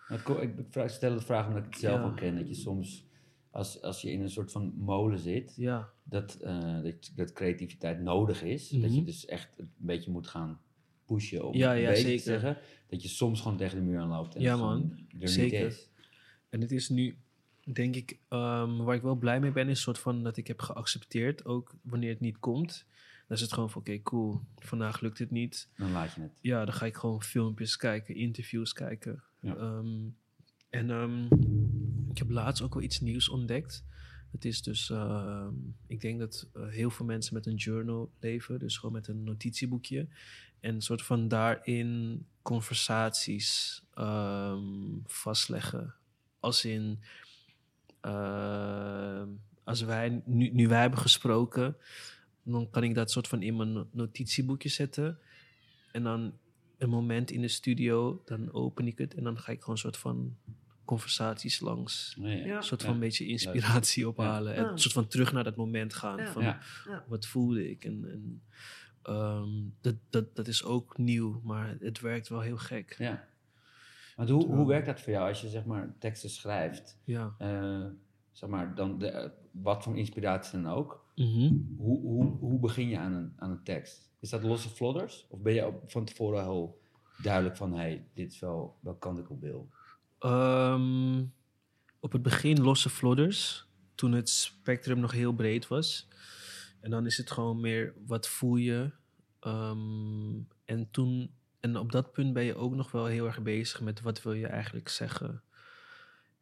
Ik 0.09 0.83
stel 0.85 1.13
de 1.13 1.21
vraag 1.21 1.47
omdat 1.47 1.63
ik 1.63 1.69
het 1.69 1.79
zelf 1.79 1.99
Ja. 1.99 2.05
ook 2.05 2.15
ken. 2.15 2.35
Dat 2.35 2.47
je 2.47 2.53
soms, 2.55 3.05
als, 3.55 3.81
als 3.81 4.01
je 4.01 4.11
in 4.11 4.21
een 4.21 4.29
soort 4.29 4.51
van 4.51 4.73
molen 4.77 5.19
zit... 5.19 5.53
ja, 5.55 5.89
dat, 6.03 6.35
eh, 6.35 6.81
dat, 6.81 7.11
dat 7.15 7.33
creativiteit 7.33 8.01
nodig 8.01 8.43
is. 8.43 8.69
Dat 8.69 8.81
je 8.93 8.97
Mhm. 8.97 9.05
dus 9.05 9.25
echt 9.25 9.59
een 9.59 9.69
beetje 9.77 10.11
moet 10.11 10.27
gaan 10.27 10.59
pushen 11.05 11.47
om 11.47 11.55
Ja, 11.55 11.77
een 11.77 11.93
te 12.03 12.17
zeggen. 12.17 12.57
Dat 12.87 13.01
je 13.01 13.07
soms 13.07 13.41
gewoon 13.41 13.57
tegen 13.57 13.77
de 13.77 13.83
muur 13.83 13.99
aanloopt 13.99 14.35
en 14.35 14.41
Ja, 14.41 14.55
man. 14.55 15.07
er 15.19 15.29
Zeker. 15.29 15.63
niet 15.63 15.71
is. 15.71 15.89
en 16.49 16.61
het 16.61 16.71
is 16.71 16.89
nu, 16.89 17.17
denk 17.73 17.95
ik, 17.95 18.19
ehm, 18.27 18.75
waar 18.77 18.95
ik 18.95 19.01
wel 19.01 19.15
blij 19.15 19.39
mee 19.39 19.51
ben, 19.51 19.63
is 19.63 19.69
een 19.69 19.75
soort 19.75 19.99
van 19.99 20.23
dat 20.23 20.37
ik 20.37 20.47
heb 20.47 20.59
geaccepteerd, 20.61 21.45
ook 21.45 21.75
wanneer 21.81 22.09
het 22.09 22.19
niet 22.19 22.39
komt. 22.39 22.85
Dan 23.27 23.37
is 23.37 23.41
het 23.43 23.53
gewoon 23.53 23.69
van, 23.69 23.81
oké, 23.81 24.01
cool, 24.01 24.39
vandaag 24.55 25.01
lukt 25.01 25.19
het 25.19 25.31
niet. 25.31 25.69
Dan 25.77 25.91
laat 25.91 26.13
je 26.13 26.21
het. 26.21 26.39
Ja, 26.41 26.65
dan 26.65 26.73
ga 26.73 26.85
ik 26.85 26.95
gewoon 26.95 27.21
filmpjes 27.21 27.77
kijken, 27.77 28.15
interviews 28.15 28.73
kijken. 28.73 29.23
Ja. 29.39 29.55
Ehm, 29.55 29.87
en 30.69 30.89
ehm, 30.89 31.27
ik 32.15 32.21
heb 32.21 32.29
laatst 32.29 32.63
ook 32.63 32.73
wel 32.73 32.83
iets 32.83 32.99
nieuws 32.99 33.29
ontdekt. 33.29 33.83
Het 34.31 34.45
is 34.45 34.61
dus, 34.61 34.89
ehm, 34.89 35.53
ik 35.87 36.01
denk 36.01 36.19
dat 36.19 36.47
eh, 36.53 36.67
heel 36.67 36.89
veel 36.89 37.05
mensen 37.05 37.33
met 37.33 37.45
een 37.45 37.55
journal 37.55 38.11
leven, 38.19 38.59
dus 38.59 38.77
gewoon 38.77 38.95
met 38.95 39.07
een 39.07 39.23
notitieboekje. 39.23 40.07
En 40.59 40.81
soort 40.81 41.01
van 41.01 41.27
daarin 41.27 42.25
conversaties 42.41 43.81
ehm, 43.93 44.63
vastleggen. 45.05 45.93
Als 46.39 46.65
in, 46.65 46.99
ehm, 48.01 49.27
als 49.63 49.81
wij, 49.81 50.21
nu, 50.25 50.49
nu 50.49 50.67
wij 50.67 50.81
hebben 50.81 50.99
gesproken, 50.99 51.77
dan 52.43 52.69
kan 52.69 52.83
ik 52.83 52.95
dat 52.95 53.11
soort 53.11 53.27
van 53.27 53.41
in 53.41 53.55
mijn 53.55 53.73
no- 53.73 53.87
notitieboekje 53.91 54.69
zetten. 54.69 55.19
En 55.91 56.03
dan 56.03 56.37
een 56.77 56.89
moment 56.89 57.31
in 57.31 57.41
de 57.41 57.47
studio, 57.47 58.21
dan 58.25 58.53
open 58.53 58.87
ik 58.87 58.97
het 58.97 59.13
en 59.13 59.23
dan 59.23 59.39
ga 59.39 59.51
ik 59.51 59.59
gewoon 59.59 59.75
een 59.75 59.81
soort 59.81 59.97
van 59.97 60.37
conversaties 60.85 61.59
langs. 61.59 62.15
Ja. 62.19 62.55
Een 62.55 62.63
soort 62.63 62.81
Ja. 62.81 62.87
van 62.87 62.99
beetje 62.99 63.25
inspiratie 63.27 64.07
ophalen. 64.07 64.55
En 64.55 64.65
een 64.65 64.79
soort 64.79 64.93
van 64.93 65.07
terug 65.07 65.31
naar 65.33 65.43
dat 65.43 65.55
moment 65.55 65.93
gaan. 65.93 66.17
Ja. 66.17 66.31
Van, 66.31 66.43
Ja. 66.43 66.59
wat 67.07 67.25
voelde 67.25 67.69
ik? 67.69 67.85
En, 67.85 68.05
en 68.11 68.41
ehm, 69.01 69.49
dat, 69.81 69.95
dat, 70.09 70.35
dat 70.35 70.47
is 70.47 70.63
ook 70.63 70.97
nieuw, 70.97 71.41
maar 71.43 71.75
het 71.79 71.99
werkt 71.99 72.27
wel 72.27 72.41
heel 72.41 72.57
gek. 72.57 72.95
Ja. 72.97 73.27
Want 74.15 74.29
hoe, 74.29 74.45
hoe 74.45 74.67
werkt 74.67 74.85
dat 74.85 75.01
voor 75.01 75.11
jou 75.13 75.27
als 75.27 75.41
je 75.41 75.49
zeg 75.49 75.65
maar 75.65 75.95
teksten 75.99 76.29
schrijft? 76.29 76.97
Ja. 77.03 77.35
Eh, 77.37 77.85
zeg 78.31 78.49
maar, 78.49 78.75
dan 78.75 78.97
de, 78.97 79.31
wat 79.51 79.83
voor 79.83 79.97
inspiratie 79.97 80.61
dan 80.61 80.71
ook. 80.73 81.05
Mhm. 81.15 81.53
Hoe, 81.77 81.99
hoe, 82.01 82.37
hoe 82.39 82.59
begin 82.59 82.87
je 82.89 82.97
aan 82.97 83.13
een, 83.13 83.33
aan 83.37 83.51
een 83.51 83.63
tekst? 83.63 84.09
Is 84.19 84.29
dat 84.29 84.43
losse 84.43 84.69
vlodders? 84.69 85.25
Of 85.29 85.39
ben 85.39 85.53
je 85.53 85.73
van 85.85 86.05
tevoren 86.05 86.43
heel 86.43 86.81
duidelijk 87.21 87.57
van... 87.57 87.71
hé, 87.71 87.77
hey, 87.77 88.05
dit 88.13 88.31
is 88.31 88.39
wel 88.39 88.77
welke 88.79 88.99
kant 88.99 89.19
ik 89.19 89.29
op 89.29 89.41
wil? 89.41 89.69
Ehm, 90.25 91.23
op 91.99 92.11
het 92.11 92.21
begin 92.21 92.61
losse 92.61 92.89
vlodders, 92.89 93.67
toen 93.95 94.11
het 94.11 94.29
spectrum 94.29 94.99
nog 94.99 95.11
heel 95.11 95.33
breed 95.33 95.67
was. 95.67 96.07
En 96.79 96.89
dan 96.89 97.05
is 97.05 97.17
het 97.17 97.31
gewoon 97.31 97.59
meer, 97.59 97.93
wat 98.05 98.27
voel 98.27 98.55
je? 98.55 98.91
Ehm, 99.39 100.33
en 100.65 100.91
toen, 100.91 101.31
en 101.59 101.77
op 101.77 101.91
dat 101.91 102.11
punt 102.11 102.33
ben 102.33 102.43
je 102.43 102.55
ook 102.55 102.75
nog 102.75 102.91
wel 102.91 103.05
heel 103.05 103.25
erg 103.25 103.41
bezig 103.41 103.81
met 103.81 104.01
wat 104.01 104.21
wil 104.21 104.33
je 104.33 104.47
eigenlijk 104.47 104.89
zeggen. 104.89 105.43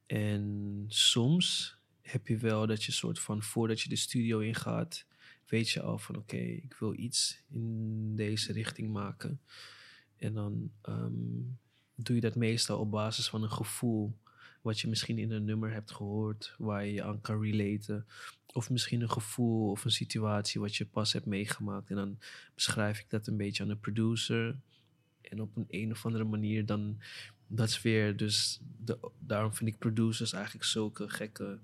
En 0.06 0.86
soms 0.88 1.78
heb 2.02 2.28
je 2.28 2.38
wel 2.38 2.68
dat 2.68 2.84
je 2.84 2.92
soort 2.92 3.20
van, 3.20 3.44
voordat 3.44 3.82
je 3.82 3.90
de 3.90 3.96
studio 3.96 4.40
ingaat, 4.40 5.06
weet 5.48 5.70
je 5.70 5.82
al 5.82 5.98
van 5.98 6.16
oké, 6.16 6.38
ik 6.38 6.76
wil 6.80 6.94
iets 6.94 7.44
in 7.50 8.16
deze 8.16 8.54
richting 8.54 8.94
maken. 8.94 9.42
En 10.18 10.34
dan 10.34 10.72
ehm, 10.82 11.42
doe 11.96 12.16
je 12.16 12.22
dat 12.22 12.36
meestal 12.36 12.80
op 12.80 12.92
basis 12.92 13.30
van 13.30 13.44
een 13.44 13.52
gevoel. 13.52 14.18
Wat 14.62 14.80
je 14.80 14.88
misschien 14.88 15.18
in 15.18 15.32
een 15.32 15.46
nummer 15.46 15.72
hebt 15.72 15.92
gehoord, 15.92 16.56
waar 16.58 16.86
je 16.86 16.94
je 16.94 17.04
aan 17.04 17.22
kan 17.22 17.42
relaten. 17.42 18.06
Of 18.54 18.70
misschien 18.70 19.02
een 19.02 19.10
gevoel 19.10 19.70
of 19.70 19.86
een 19.86 19.92
situatie 19.92 20.62
wat 20.62 20.76
je 20.76 20.86
pas 20.86 21.14
hebt 21.14 21.26
meegemaakt. 21.26 21.90
En 21.90 21.96
dan 21.96 22.20
beschrijf 22.56 23.00
ik 23.00 23.10
dat 23.10 23.28
een 23.28 23.38
beetje 23.38 23.64
aan 23.64 23.70
de 23.70 23.76
producer. 23.76 24.56
En 25.22 25.42
op 25.42 25.56
een 25.56 25.66
een 25.70 25.92
of 25.92 26.06
andere 26.06 26.24
manier 26.24 26.66
dan, 26.66 27.02
dat 27.48 27.70
is 27.70 27.82
weer, 27.82 28.18
dus 28.18 28.60
de, 28.78 29.12
daarom 29.20 29.54
vind 29.54 29.70
ik 29.70 29.78
producers 29.78 30.34
eigenlijk 30.34 30.66
zulke 30.66 31.10
gekke 31.10 31.60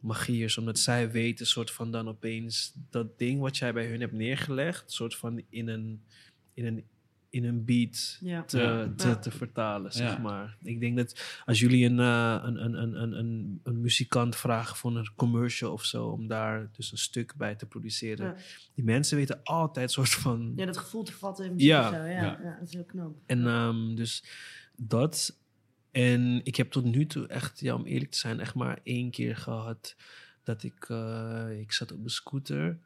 magiërs. 0.00 0.58
Omdat 0.58 0.78
zij 0.78 1.10
weten 1.10 1.46
soort 1.46 1.70
van 1.70 1.90
dan 1.90 2.08
opeens 2.08 2.72
dat 2.90 3.18
ding 3.18 3.40
wat 3.40 3.56
jij 3.56 3.72
bij 3.72 3.86
hun 3.86 4.00
hebt 4.00 4.12
neergelegd, 4.12 4.92
soort 4.92 5.16
van 5.16 5.42
in 5.48 5.68
een, 5.68 6.02
in 6.54 6.66
een, 6.66 6.84
in 7.34 7.44
een 7.44 7.64
beat 7.64 8.18
Ja. 8.20 8.42
te, 8.42 8.58
Ja. 8.58 8.92
te, 8.96 9.18
te 9.18 9.30
vertalen, 9.30 9.92
zeg 9.92 10.12
Ja. 10.12 10.18
maar. 10.18 10.56
Ik 10.62 10.80
denk 10.80 10.96
dat 10.96 11.40
als 11.44 11.58
jullie 11.60 11.84
een, 11.86 11.98
eh, 12.00 12.40
een, 12.42 12.64
een, 12.64 12.82
een, 12.82 13.02
een, 13.02 13.12
een, 13.18 13.60
een 13.62 13.80
muzikant 13.80 14.36
vragen 14.36 14.76
voor 14.76 14.96
een 14.96 15.10
commercial 15.16 15.72
of 15.72 15.84
zo, 15.84 16.06
om 16.06 16.26
daar 16.26 16.68
dus 16.72 16.92
een 16.92 16.98
stuk 16.98 17.34
bij 17.36 17.54
te 17.54 17.66
produceren, 17.66 18.26
Ja. 18.26 18.36
die 18.74 18.84
mensen 18.84 19.16
weten 19.16 19.40
altijd 19.42 19.90
soort 19.90 20.08
van... 20.08 20.52
Ja, 20.56 20.66
dat 20.66 20.76
gevoel 20.76 21.02
te 21.02 21.12
vatten 21.12 21.44
in 21.44 21.52
muziek 21.52 21.68
Ja. 21.68 21.88
of 21.88 21.94
zo. 21.94 22.02
Ja, 22.02 22.08
Ja. 22.10 22.38
ja. 22.42 22.56
dat 22.58 22.68
is 22.68 22.74
heel 22.74 22.84
knap. 22.84 23.16
En 23.26 23.46
ehm, 23.46 23.94
dus 23.94 24.24
dat. 24.76 25.38
En 25.90 26.40
ik 26.44 26.56
heb 26.56 26.70
tot 26.70 26.84
nu 26.84 27.06
toe 27.06 27.26
echt, 27.26 27.60
ja, 27.60 27.74
om 27.74 27.84
eerlijk 27.84 28.10
te 28.10 28.18
zijn, 28.18 28.40
echt 28.40 28.54
maar 28.54 28.78
één 28.82 29.10
keer 29.10 29.36
gehad 29.36 29.96
dat 30.42 30.62
ik, 30.62 30.84
eh, 30.88 31.46
ik 31.60 31.72
zat 31.72 31.92
op 31.92 32.04
een 32.04 32.10
scooter 32.10 32.78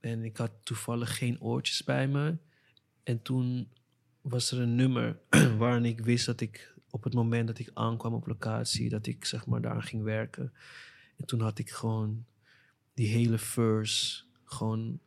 en 0.00 0.24
ik 0.24 0.36
had 0.36 0.50
toevallig 0.62 1.16
geen 1.18 1.40
oortjes 1.40 1.84
bij 1.84 2.08
me. 2.08 2.36
En 3.06 3.22
toen 3.22 3.68
was 4.20 4.50
er 4.50 4.60
een 4.60 4.74
nummer 4.74 5.18
waarin 5.58 5.84
ik 5.84 6.00
wist 6.00 6.26
dat 6.26 6.40
ik 6.40 6.74
op 6.90 7.04
het 7.04 7.14
moment 7.14 7.46
dat 7.46 7.58
ik 7.58 7.70
aankwam 7.74 8.14
op 8.14 8.26
locatie, 8.26 8.88
dat 8.88 9.06
ik 9.06 9.24
zeg 9.24 9.46
maar 9.46 9.60
daar 9.60 9.82
ging 9.82 10.02
werken. 10.02 10.52
En 11.16 11.26
toen 11.26 11.40
had 11.40 11.58
ik 11.58 11.70
gewoon 11.70 12.24
die 12.94 13.06
hele 13.08 13.38
verse 13.38 14.22
gewoon 14.44 14.98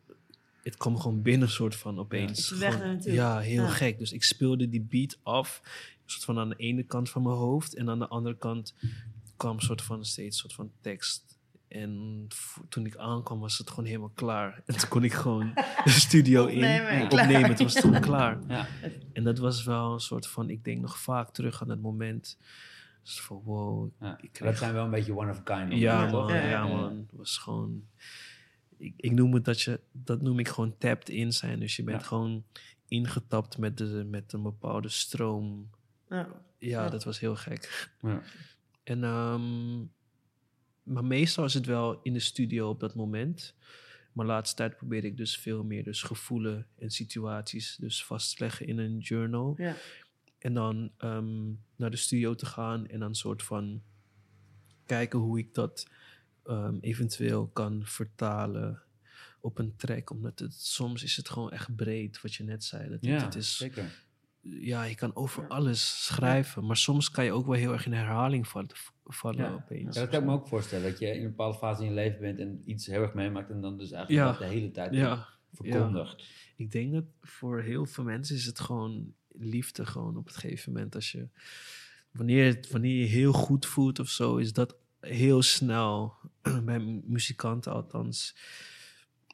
het 0.63 0.77
kwam 0.77 0.97
gewoon 0.97 1.21
binnen 1.21 1.49
soort 1.49 1.75
van 1.75 1.99
opeens. 1.99 2.47
Gewoon- 2.47 2.79
naartoe. 2.79 3.11
Ja, 3.11 3.39
heel 3.39 3.63
Ja. 3.63 3.69
gek. 3.69 3.97
Dus 3.97 4.11
ik 4.11 4.23
speelde 4.23 4.69
die 4.69 4.81
beat 4.81 5.17
af, 5.23 5.61
soort 6.05 6.23
van 6.23 6.39
aan 6.39 6.49
de 6.49 6.55
ene 6.55 6.83
kant 6.83 7.09
van 7.09 7.21
mijn 7.23 7.35
hoofd 7.35 7.75
en 7.75 7.89
aan 7.89 7.99
de 7.99 8.07
andere 8.07 8.37
kant 8.37 8.73
kwam 9.37 9.59
soort 9.59 9.81
van 9.81 10.05
steeds 10.05 10.37
soort 10.37 10.53
van 10.53 10.71
tekst. 10.81 11.28
En 11.69 12.27
toen 12.69 12.85
ik 12.85 12.95
aankwam 12.97 13.39
was 13.39 13.57
het 13.57 13.69
gewoon 13.69 13.85
helemaal 13.85 14.11
klaar. 14.15 14.61
En 14.65 14.77
toen 14.77 14.89
kon 14.89 15.03
ik 15.03 15.13
gewoon 15.13 15.51
de 15.83 15.89
studio 15.89 16.45
in 16.45 16.55
Opnemen 16.55 16.87
en 16.87 17.03
opnemen. 17.03 17.27
klaar. 17.39 17.49
Het 17.49 17.59
was 17.59 17.73
toen 17.73 17.99
klaar. 18.09 18.39
Ja. 18.47 18.67
En 19.13 19.23
dat 19.23 19.37
was 19.37 19.63
wel 19.63 19.93
een 19.93 19.99
soort 19.99 20.27
van, 20.27 20.49
ik 20.49 20.63
denk 20.63 20.81
nog 20.81 20.97
vaak 20.99 21.29
terug 21.31 21.61
aan 21.61 21.69
het 21.69 21.81
moment. 21.81 22.37
Dus 23.03 23.21
van 23.21 23.41
wow, 23.43 23.89
Ja. 23.99 24.11
ik 24.17 24.21
Maar 24.21 24.29
kreeg 24.31 24.49
dat 24.49 24.57
zijn 24.57 24.73
wel 24.73 24.83
een 24.85 24.91
beetje 24.91 25.17
one 25.17 25.31
of 25.31 25.37
a 25.37 25.41
kind. 25.41 25.73
ja, 25.79 26.09
man. 26.11 26.33
Ja, 26.33 26.67
man. 26.67 26.97
Het 26.97 27.11
was 27.17 27.37
gewoon... 27.37 27.83
Ik, 28.77 28.93
ik 28.97 29.11
noem 29.11 29.33
het 29.33 29.45
dat 29.45 29.61
je... 29.61 29.79
Dat 29.91 30.21
noem 30.21 30.39
ik 30.39 30.47
gewoon 30.47 30.77
tapped 30.77 31.09
in 31.09 31.33
zijn. 31.33 31.59
Dus 31.59 31.75
je 31.75 31.83
bent 31.83 32.01
Ja. 32.01 32.07
gewoon 32.07 32.43
ingetapt 32.87 33.57
met, 33.57 33.77
de, 33.77 34.05
met 34.09 34.33
een 34.33 34.41
bepaalde 34.43 34.89
stroom. 34.89 35.69
Ja. 36.09 36.17
Ja, 36.17 36.83
Ja. 36.83 36.89
dat 36.89 37.03
was 37.03 37.19
heel 37.19 37.35
gek. 37.35 37.89
Ja. 38.01 38.21
En, 38.83 39.03
ehm, 39.03 39.79
maar 40.83 41.05
meestal 41.05 41.45
is 41.45 41.53
het 41.53 41.65
wel 41.65 41.99
in 42.03 42.13
de 42.13 42.19
studio 42.19 42.69
op 42.69 42.79
dat 42.79 42.95
moment. 42.95 43.55
Maar 44.13 44.25
laatste 44.25 44.55
tijd 44.55 44.75
probeer 44.75 45.03
ik 45.05 45.17
dus 45.17 45.37
veel 45.37 45.63
meer 45.63 45.83
dus 45.83 46.01
gevoelen 46.01 46.67
en 46.77 46.89
situaties 46.89 47.75
dus 47.75 48.05
vastleggen 48.05 48.67
in 48.67 48.77
een 48.77 48.97
journal. 48.97 49.53
Ja. 49.57 49.75
En 50.39 50.53
dan 50.53 50.91
ehm, 50.97 51.51
naar 51.75 51.91
de 51.91 51.97
studio 51.97 52.35
te 52.35 52.45
gaan 52.45 52.87
en 52.87 52.99
dan 52.99 53.15
soort 53.15 53.43
van 53.43 53.81
kijken 54.85 55.19
hoe 55.19 55.39
ik 55.39 55.53
dat 55.53 55.87
ehm, 56.43 56.77
eventueel 56.81 57.47
kan 57.47 57.81
vertalen 57.85 58.81
op 59.39 59.57
een 59.57 59.75
track. 59.75 60.09
Omdat 60.09 60.39
het, 60.39 60.53
soms 60.53 61.03
is 61.03 61.15
het 61.17 61.29
gewoon 61.29 61.51
echt 61.51 61.75
breed, 61.75 62.21
wat 62.21 62.35
je 62.35 62.43
net 62.43 62.63
zei. 62.63 62.89
Dat, 62.89 62.97
Ja, 63.01 63.23
het 63.23 63.35
is, 63.35 63.57
zeker. 63.57 64.03
ja, 64.41 64.83
je 64.83 64.95
kan 64.95 65.15
over 65.15 65.47
alles 65.47 66.05
schrijven. 66.05 66.65
Maar 66.65 66.77
soms 66.77 67.11
kan 67.11 67.25
je 67.25 67.31
ook 67.31 67.45
wel 67.45 67.55
heel 67.55 67.73
erg 67.73 67.85
in 67.85 67.93
herhaling 67.93 68.47
vallen, 68.47 68.69
vallen 69.13 69.43
Ja. 69.45 69.53
opeens. 69.53 69.95
Ja, 69.95 70.01
dat 70.01 70.09
kan 70.09 70.19
ik 70.19 70.25
me 70.25 70.33
ook 70.33 70.47
voorstellen. 70.47 70.89
Dat 70.91 70.99
je 70.99 71.07
in 71.07 71.21
een 71.23 71.29
bepaalde 71.29 71.57
fase 71.57 71.81
in 71.83 71.87
je 71.89 71.93
leven 71.93 72.19
bent 72.19 72.39
en 72.39 72.61
iets 72.65 72.85
heel 72.85 73.01
erg 73.01 73.13
meemaakt 73.13 73.49
en 73.49 73.61
dan 73.61 73.77
dus 73.77 73.91
eigenlijk 73.91 74.25
Ja. 74.25 74.31
dat 74.39 74.49
de 74.49 74.55
hele 74.55 74.71
tijd 74.71 74.93
Ja, 74.93 75.27
verkondigt. 75.53 76.23
ik 76.55 76.71
denk 76.71 76.93
dat 76.93 77.05
voor 77.21 77.61
heel 77.61 77.85
veel 77.85 78.03
mensen 78.03 78.35
is 78.35 78.45
het 78.45 78.59
gewoon 78.59 79.13
liefde 79.31 79.85
gewoon 79.85 80.17
op 80.17 80.25
het 80.25 80.35
gegeven 80.35 80.71
moment. 80.73 80.95
Als 80.95 81.11
je, 81.11 81.27
wanneer, 82.11 82.45
het, 82.45 82.69
wanneer 82.71 82.95
je 82.99 83.05
heel 83.05 83.33
goed 83.33 83.65
voelt 83.65 83.99
of 83.99 84.09
zo, 84.09 84.37
is 84.37 84.53
dat 84.53 84.75
heel 84.99 85.41
snel, 85.41 86.13
bij 86.65 86.79
mu- 86.79 87.01
muzikanten 87.05 87.71
althans, 87.71 88.35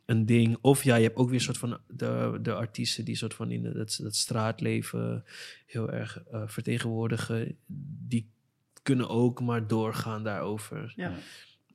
een 0.06 0.26
ding. 0.26 0.58
Of 0.62 0.84
ja, 0.84 0.96
je 0.96 1.04
hebt 1.04 1.16
ook 1.18 1.26
weer 1.30 1.36
een 1.36 1.42
soort 1.42 1.58
van 1.58 1.80
de, 1.88 2.40
de 2.42 2.54
artiesten 2.54 3.06
die 3.06 3.16
soort 3.16 3.34
van 3.34 3.52
in 3.52 3.64
dat, 3.74 4.00
dat 4.02 4.16
straatleven 4.16 5.24
heel 5.66 5.92
erg 5.92 6.24
eh, 6.32 6.42
vertegenwoordigen. 6.48 7.58
Die 8.08 8.30
kunnen 8.86 9.10
ook 9.10 9.42
maar 9.42 9.68
doorgaan 9.68 10.24
daarover. 10.24 10.94
Ja. 10.96 11.14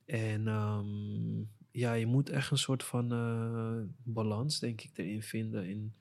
En 0.05 0.47
ehm, 0.47 1.39
ja, 1.71 1.93
je 1.93 2.05
moet 2.05 2.29
echt 2.29 2.51
een 2.51 2.57
soort 2.57 2.83
van 2.83 3.11
eh, 3.11 3.93
balans, 4.03 4.59
denk 4.59 4.81
ik, 4.81 4.97
erin 4.97 5.23
vinden. 5.23 5.69
In 5.69 5.93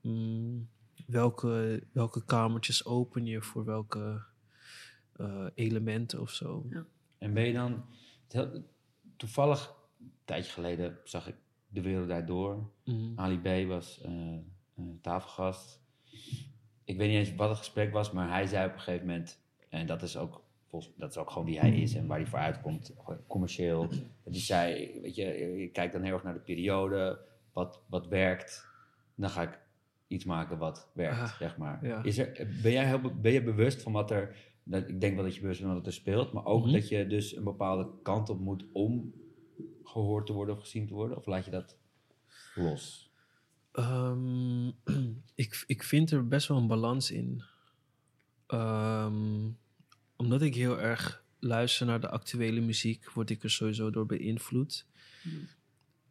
mm, 0.00 0.68
welke, 1.06 1.82
welke 1.92 2.24
kamertjes 2.24 2.84
open 2.84 3.26
je 3.26 3.42
voor 3.42 3.64
welke 3.64 4.22
eh, 5.12 5.46
elementen 5.54 6.20
of 6.20 6.30
zo. 6.30 6.66
Ja. 6.70 6.86
En 7.18 7.34
ben 7.34 7.44
je 7.44 7.52
dan... 7.52 7.84
Toevallig, 9.16 9.74
een 9.98 10.12
tijdje 10.24 10.52
geleden 10.52 10.98
zag 11.04 11.28
ik 11.28 11.34
De 11.68 11.80
Wereld 11.80 12.06
Draait 12.06 12.26
Door. 12.26 12.70
Mhm. 12.84 13.20
Ali 13.20 13.38
B 13.38 13.68
was 13.68 14.00
eh, 14.00 14.34
eh, 14.74 14.84
tafelgast. 15.00 15.80
Ik 16.84 16.96
weet 16.96 17.08
niet 17.08 17.26
eens 17.26 17.34
wat 17.34 17.48
het 17.48 17.58
gesprek 17.58 17.92
was, 17.92 18.10
maar 18.10 18.30
hij 18.30 18.46
zei 18.46 18.66
op 18.66 18.72
een 18.72 18.80
gegeven 18.80 19.06
moment... 19.06 19.44
En 19.76 19.86
dat 19.86 20.02
is 20.02 20.16
ook, 20.16 20.42
volgens, 20.68 20.92
dat 20.96 21.10
is 21.10 21.16
ook 21.16 21.30
gewoon 21.30 21.46
wie 21.46 21.58
hij 21.60 21.76
is 21.80 21.94
en 21.94 22.06
waar 22.06 22.18
hij 22.18 22.26
voor 22.26 22.38
uitkomt, 22.38 22.94
commercieel. 23.26 23.88
Dat 23.88 24.32
hij 24.32 24.40
zei, 24.40 24.98
weet 25.02 25.14
je, 25.14 25.24
je 25.58 25.68
kijkt 25.68 25.92
dan 25.92 26.02
heel 26.02 26.12
erg 26.14 26.22
naar 26.22 26.34
de 26.34 26.40
periode, 26.40 27.18
wat, 27.52 27.80
wat 27.88 28.06
werkt. 28.08 28.66
Dan 29.14 29.30
ga 29.30 29.42
ik 29.42 29.58
iets 30.06 30.24
maken 30.24 30.58
wat 30.58 30.88
werkt, 30.92 31.18
Ah, 31.20 31.36
zeg 31.36 31.56
maar. 31.56 31.86
ja. 31.86 32.02
Is 32.02 32.18
er, 32.18 32.48
ben, 32.62 32.72
jij 32.72 32.86
heel, 32.86 33.00
be- 33.00 33.14
ben 33.14 33.32
je 33.32 33.42
bewust 33.42 33.82
van 33.82 33.92
wat 33.92 34.10
er... 34.10 34.36
Dat, 34.68 34.88
ik 34.88 35.00
denk 35.00 35.14
wel 35.14 35.24
dat 35.24 35.34
je 35.34 35.40
bewust 35.40 35.60
bent 35.60 35.72
van 35.72 35.80
wat 35.82 35.88
er 35.92 35.98
speelt, 36.00 36.32
maar 36.32 36.44
ook 36.44 36.62
Mhm. 36.64 36.72
dat 36.72 36.88
je 36.88 37.06
dus 37.06 37.36
een 37.36 37.44
bepaalde 37.44 37.88
kant 38.02 38.28
op 38.28 38.40
moet 38.40 38.64
om 38.72 39.12
gehoord 39.84 40.26
te 40.26 40.32
worden 40.32 40.54
of 40.54 40.60
gezien 40.60 40.86
te 40.86 40.94
worden? 40.94 41.16
Of 41.16 41.26
laat 41.26 41.44
je 41.44 41.50
dat 41.50 41.76
los? 42.54 43.10
Ehm, 43.72 44.66
ik, 45.34 45.64
ik 45.66 45.82
vind 45.82 46.10
er 46.10 46.28
best 46.28 46.48
wel 46.48 46.56
een 46.56 46.66
balans 46.66 47.10
in. 47.10 47.42
Ehm, 48.46 49.48
omdat 50.16 50.42
ik 50.42 50.54
heel 50.54 50.80
erg 50.80 51.24
luister 51.38 51.86
naar 51.86 52.00
de 52.00 52.08
actuele 52.08 52.60
muziek, 52.60 53.10
word 53.10 53.30
ik 53.30 53.42
er 53.42 53.50
sowieso 53.50 53.90
door 53.90 54.06
beïnvloed. 54.06 54.86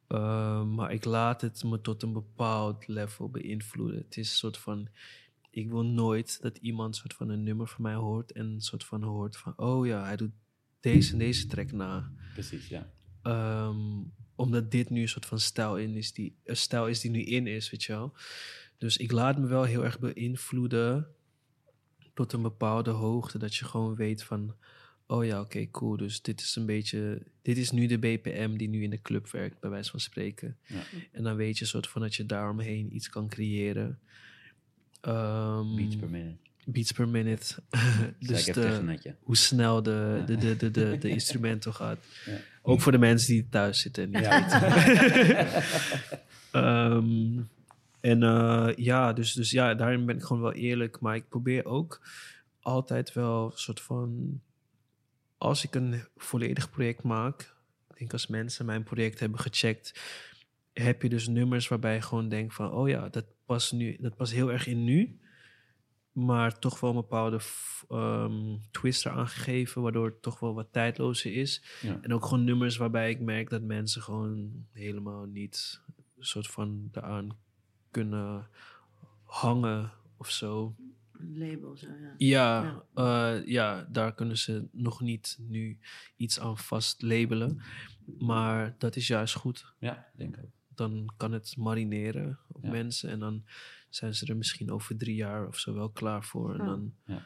Ehm, 0.07 0.73
maar 0.73 0.91
ik 0.91 1.05
laat 1.05 1.41
het 1.41 1.63
me 1.63 1.81
tot 1.81 2.03
een 2.03 2.13
bepaald 2.13 2.87
level 2.87 3.29
beïnvloeden. 3.29 3.97
Het 3.97 4.17
is 4.17 4.29
een 4.29 4.35
soort 4.35 4.57
van. 4.57 4.87
Ik 5.49 5.69
wil 5.69 5.85
nooit 5.85 6.41
dat 6.41 6.57
iemand 6.57 6.95
soort 6.95 7.13
van 7.13 7.29
een 7.29 7.43
nummer 7.43 7.67
van 7.67 7.81
mij 7.81 7.93
hoort 7.93 8.31
en 8.31 8.45
een 8.45 8.61
soort 8.61 8.83
van 8.83 9.03
hoort 9.03 9.37
van, 9.37 9.53
oh 9.57 9.85
ja, 9.85 10.03
hij 10.03 10.15
doet 10.15 10.31
deze 10.79 11.11
en 11.11 11.17
deze 11.17 11.47
track 11.47 11.71
na. 11.71 12.11
Precies, 12.33 12.67
ja. 12.67 12.91
Ehm, 13.21 14.01
omdat 14.35 14.71
dit 14.71 14.89
nu 14.89 15.01
een 15.01 15.09
soort 15.09 15.25
van 15.25 15.39
stijl, 15.39 15.77
in 15.77 15.95
is 15.95 16.13
die, 16.13 16.35
een 16.43 16.57
stijl 16.57 16.87
is 16.87 16.99
die 16.99 17.11
nu 17.11 17.21
in 17.21 17.47
is, 17.47 17.69
weet 17.69 17.83
je 17.83 17.91
wel. 17.91 18.13
Dus 18.77 18.97
ik 18.97 19.11
laat 19.11 19.37
me 19.37 19.47
wel 19.47 19.63
heel 19.63 19.83
erg 19.83 19.99
beïnvloeden 19.99 21.07
tot 22.15 22.33
een 22.33 22.41
bepaalde 22.41 22.91
hoogte. 22.91 23.37
Dat 23.37 23.55
je 23.55 23.65
gewoon 23.65 23.95
weet 23.95 24.23
van, 24.23 24.55
oh 25.07 25.25
ja, 25.25 25.41
oké, 25.41 25.69
cool. 25.71 25.97
Dus 25.97 26.21
dit 26.21 26.41
is 26.41 26.55
een 26.55 26.65
beetje, 26.65 27.21
dit 27.41 27.57
is 27.57 27.71
nu 27.71 27.87
de 27.87 27.97
BPM 27.99 28.55
die 28.57 28.69
nu 28.69 28.83
in 28.83 28.89
de 28.89 29.01
club 29.01 29.31
werkt, 29.31 29.59
bij 29.59 29.69
wijze 29.69 29.91
van 29.91 29.99
spreken. 29.99 30.57
Ja. 30.67 30.79
En 31.11 31.23
dan 31.23 31.35
weet 31.35 31.57
je 31.57 31.65
soort 31.65 31.87
van 31.87 32.01
dat 32.01 32.15
je 32.15 32.25
daaromheen 32.25 32.95
iets 32.95 33.09
kan 33.09 33.27
creëren. 33.27 33.99
Ehm, 35.01 35.75
Beats 35.75 35.95
per 35.95 36.09
minute. 36.09 36.37
beats 36.65 36.91
per 36.91 37.07
minute. 37.07 37.55
Dus 38.19 38.45
de, 38.45 38.97
hoe 39.19 39.37
snel 39.37 39.83
de, 39.83 40.23
de, 40.25 40.37
de, 40.37 40.57
de, 40.57 40.71
de, 40.71 40.97
de 41.01 41.09
instrumental 41.09 41.71
gaat. 41.71 41.99
Ja. 42.25 42.37
Ook 42.61 42.81
voor 42.81 42.91
de 42.91 42.97
mensen 42.97 43.33
die 43.33 43.49
thuis 43.49 43.79
zitten. 43.79 44.03
en 44.03 44.09
niet 44.09 44.21
Ja. 44.25 45.61
en 48.05 48.23
eh, 48.23 48.69
ja, 48.75 49.13
dus, 49.13 49.33
dus 49.33 49.51
ja, 49.51 49.73
daarin 49.73 50.05
ben 50.05 50.15
ik 50.15 50.23
gewoon 50.23 50.41
wel 50.41 50.53
eerlijk. 50.53 50.99
Maar 50.99 51.15
ik 51.15 51.29
probeer 51.29 51.65
ook 51.65 52.07
altijd 52.59 53.13
wel 53.13 53.45
een 53.45 53.57
soort 53.57 53.81
van... 53.81 54.41
Als 55.37 55.63
ik 55.63 55.75
een 55.75 56.03
volledig 56.15 56.69
project 56.69 57.03
maak... 57.03 57.55
Ik 57.89 57.97
denk 57.97 58.13
als 58.13 58.27
mensen 58.27 58.65
mijn 58.65 58.83
project 58.83 59.19
hebben 59.19 59.39
gecheckt... 59.39 60.01
heb 60.73 61.01
je 61.01 61.09
dus 61.09 61.27
nummers 61.27 61.67
waarbij 61.67 61.93
je 61.93 62.01
gewoon 62.01 62.29
denkt 62.29 62.53
van... 62.53 62.71
oh 62.71 62.89
ja, 62.89 63.09
dat 63.09 63.25
past, 63.45 63.73
nu, 63.73 63.97
dat 63.99 64.15
past 64.15 64.31
heel 64.31 64.51
erg 64.51 64.67
in 64.67 64.83
nu... 64.83 65.19
maar 66.11 66.59
toch 66.59 66.79
wel 66.79 66.89
een 66.89 66.95
bepaalde 66.95 67.39
ehm, 67.89 68.55
twist 68.71 69.05
eraan 69.05 69.27
gegeven... 69.27 69.81
waardoor 69.81 70.05
het 70.05 70.21
toch 70.21 70.39
wel 70.39 70.53
wat 70.53 70.73
tijdlozer 70.73 71.33
is. 71.33 71.63
Ja. 71.81 71.99
En 72.01 72.13
ook 72.13 72.25
gewoon 72.25 72.43
nummers 72.43 72.77
waarbij 72.77 73.09
ik 73.09 73.19
merk 73.19 73.49
dat 73.49 73.61
mensen 73.61 74.01
gewoon 74.01 74.65
helemaal 74.71 75.25
niet 75.25 75.81
een 76.17 76.25
soort 76.25 76.47
van 76.47 76.89
eraan 76.91 77.43
kunnen 77.95 78.47
hangen 79.23 79.91
of 80.17 80.29
zo. 80.31 80.75
Label, 81.33 81.77
zo, 81.77 81.87
ja. 81.87 82.13
Ja, 82.17 82.83
ja. 82.95 83.31
ja, 83.45 83.87
daar 83.89 84.13
kunnen 84.13 84.37
ze 84.37 84.67
nog 84.71 85.01
niet 85.01 85.37
nu 85.41 85.77
iets 86.15 86.39
aan 86.39 86.57
vast 86.57 87.01
labelen. 87.01 87.61
Maar 88.19 88.75
dat 88.77 88.95
is 88.95 89.07
juist 89.07 89.35
goed. 89.35 89.73
Ja, 89.79 90.05
denk 90.15 90.37
ik. 90.37 90.49
Dan 90.67 91.13
kan 91.17 91.31
het 91.31 91.57
marineren 91.57 92.39
op 92.47 92.63
Ja. 92.63 92.71
mensen 92.71 93.09
en 93.09 93.19
dan 93.19 93.43
zijn 93.89 94.13
ze 94.15 94.25
er 94.25 94.37
misschien 94.37 94.71
over 94.71 94.97
drie 94.97 95.15
jaar 95.15 95.47
of 95.47 95.57
zo 95.59 95.73
wel 95.73 95.89
klaar 95.89 96.23
voor. 96.23 96.59
En 96.59 96.65
dan, 96.65 96.93
Ja. 97.05 97.21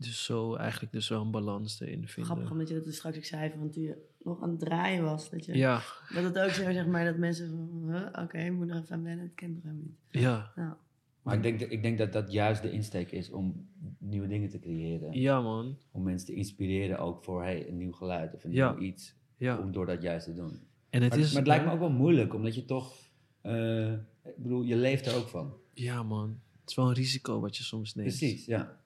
Dus 0.00 0.24
zo 0.24 0.54
eigenlijk 0.54 0.92
dus 0.92 1.08
wel 1.08 1.20
een 1.22 1.30
balans 1.30 1.80
erin 1.80 2.08
vinden. 2.08 2.24
Grappig 2.32 2.50
omdat 2.50 2.68
je 2.68 2.74
dat 2.74 2.84
dus 2.84 2.96
straks 2.96 3.16
ook 3.16 3.24
zei, 3.24 3.50
van 3.50 3.70
toen 3.70 3.82
je 3.82 3.96
nog 4.22 4.42
aan 4.42 4.50
het 4.50 4.58
draaien 4.58 5.02
was. 5.04 5.30
Dat, 5.30 5.44
je, 5.44 5.56
Ja, 5.56 5.82
dat 6.14 6.24
het 6.24 6.38
ook 6.38 6.50
zo, 6.50 6.72
zeg 6.72 6.86
maar, 6.86 7.04
dat 7.04 7.16
mensen 7.16 7.48
van, 7.50 7.90
huh, 7.92 8.24
oké, 8.24 8.38
ik 8.38 8.52
moet 8.52 8.66
nog 8.66 8.82
even 8.82 8.94
aan 8.96 9.02
wennen, 9.02 9.24
het 9.24 9.34
kent 9.34 9.64
niet. 9.64 9.90
ja, 10.10 10.52
Ja. 10.56 10.78
Maar 11.22 11.36
ik 11.36 11.42
denk, 11.42 11.60
dat- 11.60 11.70
ik 11.70 11.82
denk 11.82 11.98
dat 11.98 12.12
dat 12.12 12.32
juist 12.32 12.62
de 12.62 12.70
insteek 12.70 13.10
is 13.12 13.30
om 13.30 13.68
nieuwe 13.98 14.26
dingen 14.28 14.48
te 14.48 14.58
creëren. 14.58 15.12
ja 15.20 15.40
man. 15.40 15.78
Om 15.90 16.02
mensen 16.02 16.26
te 16.26 16.34
inspireren 16.34 16.98
ook 16.98 17.24
voor 17.24 17.42
hey, 17.42 17.68
een 17.68 17.76
nieuw 17.76 17.92
geluid 17.92 18.34
of 18.34 18.44
een 18.44 18.52
Ja. 18.52 18.70
nieuw 18.72 18.80
iets. 18.82 19.14
Ja. 19.36 19.58
Om 19.58 19.72
door 19.72 19.86
dat 19.86 20.02
juist 20.02 20.26
te 20.26 20.32
doen. 20.34 20.60
En 20.90 21.02
het 21.02 21.10
maar, 21.10 21.18
is, 21.18 21.28
maar 21.28 21.38
het 21.38 21.46
lijkt 21.46 21.64
me 21.64 21.70
ook 21.70 21.78
wel 21.78 21.90
moeilijk, 21.90 22.34
omdat 22.34 22.54
je 22.54 22.64
toch... 22.64 22.94
eh, 23.40 23.92
ik 24.24 24.36
bedoel, 24.36 24.62
je 24.62 24.76
leeft 24.76 25.06
er 25.06 25.16
ook 25.16 25.28
van. 25.28 25.52
Ja, 25.74 26.02
man. 26.02 26.40
Het 26.60 26.70
is 26.70 26.74
wel 26.76 26.88
een 26.88 26.94
risico 26.94 27.40
wat 27.40 27.56
je 27.56 27.62
soms 27.62 27.94
neemt. 27.94 28.08
Precies, 28.08 28.44
ja. 28.46 28.77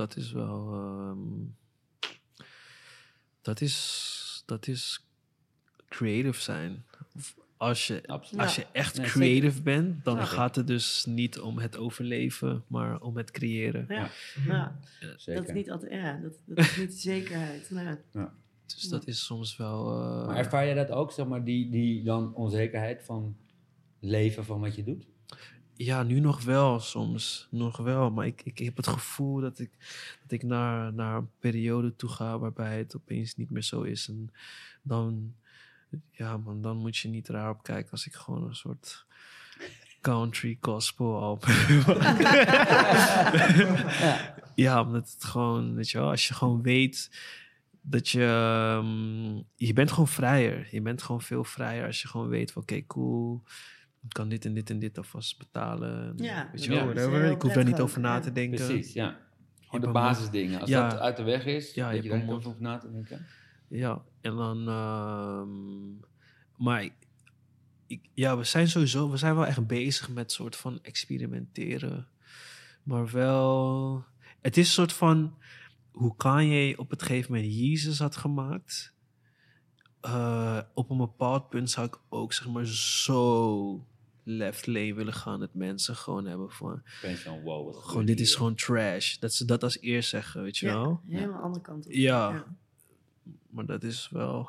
Dat 0.00 0.16
is 0.16 0.32
wel. 0.32 0.72
ehm, 0.72 1.18
dat, 3.42 3.60
is, 3.60 4.42
dat 4.46 4.66
is 4.66 5.06
creative 5.88 6.40
zijn. 6.40 6.84
Of 7.16 7.34
Als 7.56 7.86
je, 7.86 8.02
Absoluut. 8.06 8.42
als 8.42 8.56
je 8.56 8.66
echt 8.72 9.00
creative 9.00 9.62
bent, 9.62 10.04
dan 10.04 10.16
Ja. 10.16 10.24
gaat 10.24 10.56
het 10.56 10.66
dus 10.66 11.04
niet 11.04 11.40
om 11.40 11.58
het 11.58 11.76
overleven, 11.76 12.64
maar 12.66 13.00
om 13.00 13.16
het 13.16 13.30
creëren. 13.30 13.84
Ja, 13.88 14.10
ja. 14.46 14.80
Zeker. 15.16 15.34
dat 15.34 15.48
is 15.48 15.54
niet 15.54 15.70
altijd, 15.70 15.92
ja, 15.92 16.16
dat, 16.22 16.32
dat 16.46 16.58
is 16.58 16.76
niet 16.76 16.94
zekerheid. 17.12 17.70
Nou, 17.70 17.96
Dus 18.66 18.82
dat 18.88 19.06
is 19.06 19.24
soms 19.24 19.56
wel. 19.56 19.90
eh, 20.00 20.26
Maar 20.26 20.36
ervaar 20.36 20.64
je 20.66 20.74
dat 20.74 20.90
ook, 20.90 21.12
zeg 21.12 21.26
maar, 21.26 21.44
die, 21.44 21.70
die 21.70 22.02
dan 22.02 22.34
onzekerheid 22.34 23.02
van 23.02 23.36
leven 23.98 24.44
van 24.44 24.60
wat 24.60 24.74
je 24.74 24.84
doet? 24.84 25.06
Ja, 25.82 26.02
nu 26.02 26.20
nog 26.20 26.42
wel 26.42 26.80
soms. 26.80 27.46
Nog 27.50 27.76
wel. 27.76 28.10
Maar 28.10 28.26
ik, 28.26 28.42
ik 28.44 28.58
heb 28.58 28.76
het 28.76 28.86
gevoel 28.86 29.40
dat 29.40 29.58
ik, 29.58 29.70
dat 30.22 30.30
ik 30.30 30.42
naar, 30.42 30.92
naar 30.92 31.16
een 31.16 31.30
periode 31.38 31.96
toe 31.96 32.08
ga 32.08 32.38
waarbij 32.38 32.78
het 32.78 32.96
opeens 32.96 33.36
niet 33.36 33.50
meer 33.50 33.62
zo 33.62 33.82
is. 33.82 34.08
En 34.08 34.32
dan, 34.82 35.34
ja 36.10 36.36
man, 36.36 36.62
dan 36.62 36.76
moet 36.76 36.96
je 36.96 37.08
niet 37.08 37.28
raar 37.28 37.50
op 37.50 37.62
kijken 37.62 37.90
als 37.90 38.06
ik 38.06 38.14
gewoon 38.14 38.44
een 38.44 38.54
soort 38.54 39.06
country 40.00 40.58
gospel 40.60 41.20
album. 41.20 41.54
ja, 44.64 44.82
omdat 44.82 45.10
het 45.12 45.24
gewoon, 45.24 45.74
weet 45.74 45.90
je 45.90 45.98
wel, 45.98 46.10
als 46.10 46.28
je 46.28 46.34
gewoon 46.34 46.62
weet 46.62 47.10
dat 47.80 48.08
je, 48.08 48.24
ehm, 48.24 49.42
je 49.66 49.72
bent 49.72 49.90
gewoon 49.90 50.08
vrijer. 50.08 50.68
Je 50.70 50.80
bent 50.82 51.02
gewoon 51.02 51.22
veel 51.22 51.44
vrijer 51.44 51.86
als 51.86 52.02
je 52.02 52.08
gewoon 52.08 52.28
weet 52.28 52.52
van, 52.52 52.62
oké, 52.62 52.86
cool. 52.86 53.42
Ik 54.02 54.12
kan 54.12 54.28
dit 54.28 54.44
en 54.44 54.54
dit 54.54 54.70
en 54.70 54.78
dit 54.78 54.98
alvast 54.98 55.38
betalen. 55.38 56.14
Ja, 56.16 56.48
weet 56.52 56.64
je 56.64 56.70
wel, 56.70 57.30
Ik 57.30 57.42
hoef 57.42 57.52
daar 57.52 57.64
niet 57.64 57.80
over 57.80 58.00
na 58.00 58.20
te 58.20 58.32
denken. 58.32 58.66
Precies, 58.66 58.92
ja. 58.92 59.18
Gewoon 59.60 59.80
de 59.80 59.90
basisdingen. 59.92 60.60
Als 60.60 60.70
Ja. 60.70 60.88
dat 60.88 60.98
uit 60.98 61.16
de 61.16 61.22
weg 61.22 61.44
is, 61.46 61.74
Ja, 61.74 61.88
je 61.90 61.94
dat 61.94 62.04
je 62.04 62.10
daar 62.10 62.18
niet 62.22 62.30
over 62.30 62.54
na 62.58 62.78
te 62.78 62.90
denken. 62.92 63.26
Ja, 63.68 64.02
en 64.20 64.36
dan. 64.36 64.68
ehm, 64.68 66.06
maar 66.64 66.88
ik, 67.86 68.00
ja, 68.14 68.36
we 68.36 68.44
zijn 68.44 68.68
sowieso, 68.68 69.10
we 69.10 69.16
zijn 69.16 69.34
wel 69.34 69.46
echt 69.46 69.66
bezig 69.66 70.08
met 70.10 70.32
soort 70.32 70.56
van 70.56 70.78
experimenteren. 70.82 72.08
Maar 72.82 73.10
wel. 73.10 74.04
Het 74.40 74.56
is 74.56 74.66
een 74.66 74.72
soort 74.72 74.92
van. 74.92 75.34
Hoe 75.90 76.16
Kanye 76.16 76.78
op 76.78 76.90
het 76.90 77.02
gegeven 77.02 77.32
moment 77.34 77.52
Jezus 77.54 77.98
had 77.98 78.16
gemaakt. 78.16 78.94
eh, 80.00 80.58
op 80.74 80.90
een 80.90 80.96
bepaald 80.96 81.48
punt 81.48 81.70
zou 81.70 81.86
ik 81.86 81.98
ook 82.08 82.32
zeg 82.32 82.48
maar 82.48 82.66
zo 82.66 83.86
left 84.24 84.66
lane 84.66 84.94
willen 84.94 85.12
gaan. 85.12 85.40
Dat 85.40 85.54
mensen 85.54 85.96
gewoon 85.96 86.26
hebben 86.26 86.50
van. 86.50 86.74
Ik 86.74 86.98
ben 87.02 87.16
zo'n 87.16 87.42
wow. 87.42 87.66
wat 87.66 87.76
Gewoon, 87.84 88.04
dit 88.04 88.20
is 88.20 88.34
gewoon 88.34 88.54
trash. 88.54 89.16
Dat 89.16 89.32
ze 89.34 89.44
dat 89.44 89.62
als 89.62 89.80
eerst 89.80 90.08
zeggen, 90.08 90.42
weet 90.42 90.58
je 90.58 90.66
ja, 90.66 90.72
wel. 90.72 91.00
helemaal 91.08 91.40
andere 91.42 91.62
kant 91.64 91.86
op. 91.86 91.92
Ja. 91.92 92.44
Maar 93.50 93.66
dat 93.66 93.82
is 93.82 94.08
wel. 94.10 94.48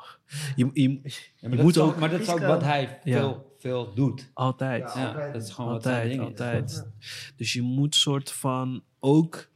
Je, 0.56 0.70
je, 0.72 0.90
Ja, 0.92 0.98
maar, 1.40 1.50
dat 1.50 1.62
moet 1.62 1.76
is 1.76 1.82
ook, 1.82 1.98
maar 1.98 2.10
dat 2.10 2.20
is 2.20 2.28
ook 2.28 2.38
wat 2.40 2.62
hij 2.62 3.00
Ja. 3.04 3.18
veel, 3.18 3.56
veel 3.58 3.94
doet. 3.94 4.30
altijd. 4.34 4.94
Ja. 4.94 5.06
Altijd. 5.06 5.32
dat 5.32 5.42
is 5.42 5.50
gewoon 5.50 5.70
wat 5.70 5.86
Altijd, 5.86 6.12
is. 6.12 6.18
altijd. 6.18 6.86
Dus 7.36 7.52
je 7.52 7.62
moet 7.62 7.94
soort 7.94 8.30
van 8.30 8.82
ook 9.00 9.50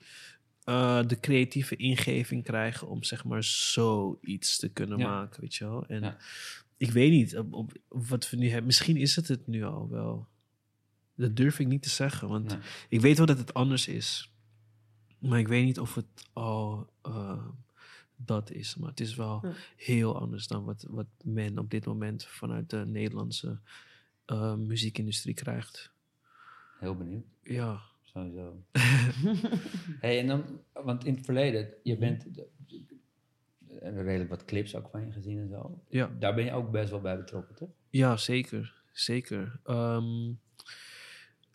eh, 0.65 1.01
de 1.07 1.21
creatieve 1.21 1.77
ingeving 1.77 2.45
krijgen 2.45 2.89
om 2.89 3.03
zeg 3.03 3.25
maar 3.25 3.45
zoiets 3.45 4.59
te 4.59 4.69
kunnen 4.69 4.99
Ja. 4.99 5.09
maken, 5.09 5.41
weet 5.41 5.55
je 5.55 5.65
wel. 5.65 5.85
En 5.87 6.03
Ja. 6.03 6.17
Ik 6.77 6.91
weet 6.91 7.11
niet 7.11 7.37
op, 7.39 7.53
op, 7.53 7.73
op 7.89 8.07
wat 8.07 8.31
we 8.31 8.37
nu 8.37 8.47
hebben. 8.49 8.67
Misschien 8.67 8.97
is 8.97 9.17
het 9.17 9.29
het 9.29 9.47
nu 9.47 9.65
al 9.65 9.89
wel. 9.89 10.27
Dat 11.15 11.37
durf 11.37 11.59
ik 11.59 11.67
niet 11.67 11.83
te 11.83 11.89
zeggen, 11.91 12.29
want 12.29 12.49
Nee. 12.49 12.59
ik 12.89 13.01
weet 13.01 13.17
wel 13.17 13.27
dat 13.27 13.39
het 13.39 13.55
anders 13.55 13.89
is. 13.89 14.31
Maar 15.19 15.39
ik 15.39 15.49
weet 15.49 15.65
niet 15.65 15.81
of 15.81 15.95
het 15.95 16.29
al 16.33 16.91
eh, 17.03 17.47
dat 18.17 18.51
is. 18.51 18.77
Maar 18.77 18.91
het 18.91 19.01
is 19.01 19.15
wel 19.15 19.39
Ja. 19.43 19.53
heel 19.77 20.19
anders 20.21 20.47
dan 20.47 20.65
wat, 20.65 20.87
wat 20.89 21.07
men 21.25 21.59
op 21.59 21.71
dit 21.71 21.87
moment 21.87 22.25
vanuit 22.25 22.71
de 22.71 22.85
Nederlandse 22.87 23.59
eh, 24.25 24.55
muziekindustrie 24.55 25.35
krijgt. 25.35 25.91
Heel 26.79 26.97
benieuwd, 26.97 27.25
Ja. 27.43 27.81
sowieso. 28.05 28.63
hey, 30.01 30.21
en 30.21 30.27
dan, 30.27 30.45
want 30.73 31.05
in 31.05 31.15
het 31.15 31.25
verleden, 31.25 31.69
je 31.83 31.97
bent 31.99 32.27
redelijk 33.81 34.31
wat 34.31 34.45
clips 34.45 34.75
ook 34.75 34.89
van 34.91 35.07
je 35.07 35.13
gezien 35.13 35.39
en 35.39 35.49
zo. 35.49 35.83
Ja. 35.89 36.11
Daar 36.19 36.35
ben 36.35 36.45
je 36.45 36.53
ook 36.53 36.71
best 36.71 36.91
wel 36.91 37.01
bij 37.01 37.17
betrokken, 37.17 37.55
toch? 37.55 37.71
Ja, 37.91 38.17
zeker. 38.17 38.83
Zeker. 38.93 39.61
Ehm, 39.65 40.33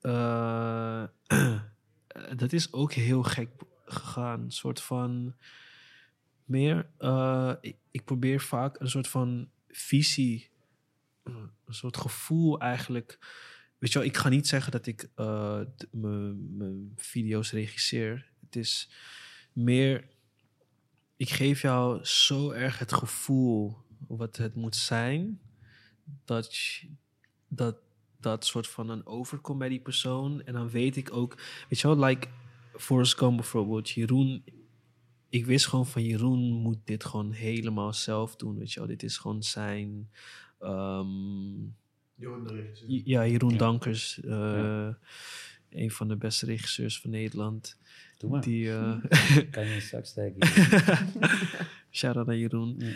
eh, 0.02 1.04
dat 2.42 2.54
is 2.54 2.74
ook 2.74 2.94
heel 2.94 3.24
gek 3.24 3.50
gegaan. 3.86 4.42
Een 4.42 4.52
soort 4.52 4.82
van 4.82 5.36
meer. 6.46 6.90
eh, 6.98 7.54
ik, 7.62 7.78
ik 7.92 8.06
probeer 8.06 8.40
vaak 8.42 8.80
een 8.80 8.90
soort 8.90 9.08
van 9.08 9.50
visie 9.68 10.50
een 11.24 11.74
soort 11.74 11.98
gevoel 11.98 12.60
eigenlijk. 12.60 13.20
Weet 13.78 13.92
je 13.92 14.00
wel, 14.00 14.08
ik 14.08 14.18
ga 14.18 14.30
niet 14.30 14.48
zeggen 14.48 14.72
dat 14.72 14.86
ik 14.86 15.10
eh, 15.16 15.62
mijn 15.92 16.92
video's 16.96 17.52
regisseer. 17.52 18.30
Het 18.46 18.56
is 18.56 18.92
meer, 19.54 20.08
ik 21.22 21.30
geef 21.30 21.62
jou 21.62 22.06
zo 22.06 22.50
erg 22.52 22.80
het 22.80 22.94
gevoel 22.94 23.78
wat 24.08 24.38
het 24.38 24.56
moet 24.56 24.76
zijn, 24.76 25.40
dat 26.26 26.56
je- 26.56 26.88
dat 27.48 27.76
dat 28.20 28.46
soort 28.46 28.68
van 28.68 28.90
een 28.90 29.06
overkomt 29.06 29.60
bij 29.60 29.70
die 29.70 29.80
persoon. 29.80 30.42
En 30.44 30.54
dan 30.54 30.70
weet 30.70 30.96
ik 30.98 31.14
ook, 31.14 31.36
weet 31.70 31.80
je 31.80 31.88
wel, 31.88 32.06
like 32.06 32.28
Forrest 32.78 33.18
Gump 33.18 33.36
bijvoorbeeld, 33.36 33.90
Jeroen. 33.90 34.44
Ik 35.30 35.46
wist 35.46 35.68
gewoon 35.68 35.88
van 35.88 36.04
Jeroen 36.04 36.52
moet 36.54 36.78
dit 36.84 37.04
gewoon 37.06 37.32
helemaal 37.32 37.94
zelf 37.94 38.36
doen, 38.36 38.58
weet 38.58 38.72
je 38.72 38.80
wel. 38.80 38.88
Dit 38.90 39.04
is 39.04 39.18
gewoon 39.18 39.44
zijn... 39.44 40.10
ehm, 40.60 41.08
Jeroen 42.16 42.48
Ja, 42.88 43.28
Jeroen 43.28 43.52
Ja. 43.52 43.58
Dankers. 43.58 44.20
eh, 44.22 44.30
Ja. 44.30 44.98
Een 45.72 45.92
van 45.92 46.08
de 46.08 46.16
beste 46.16 46.46
regisseurs 46.46 47.00
van 47.00 47.10
Nederland. 47.10 47.78
Doe 48.18 48.30
maar. 48.30 48.42
Die, 48.42 48.72
eh, 48.72 48.98
Kan 49.52 49.68
je 49.68 49.80
zak 49.82 50.06
steken. 50.06 50.48
Shout-out 51.92 52.26
naar 52.26 52.38
Jeroen. 52.38 52.76
Ja. 52.78 52.92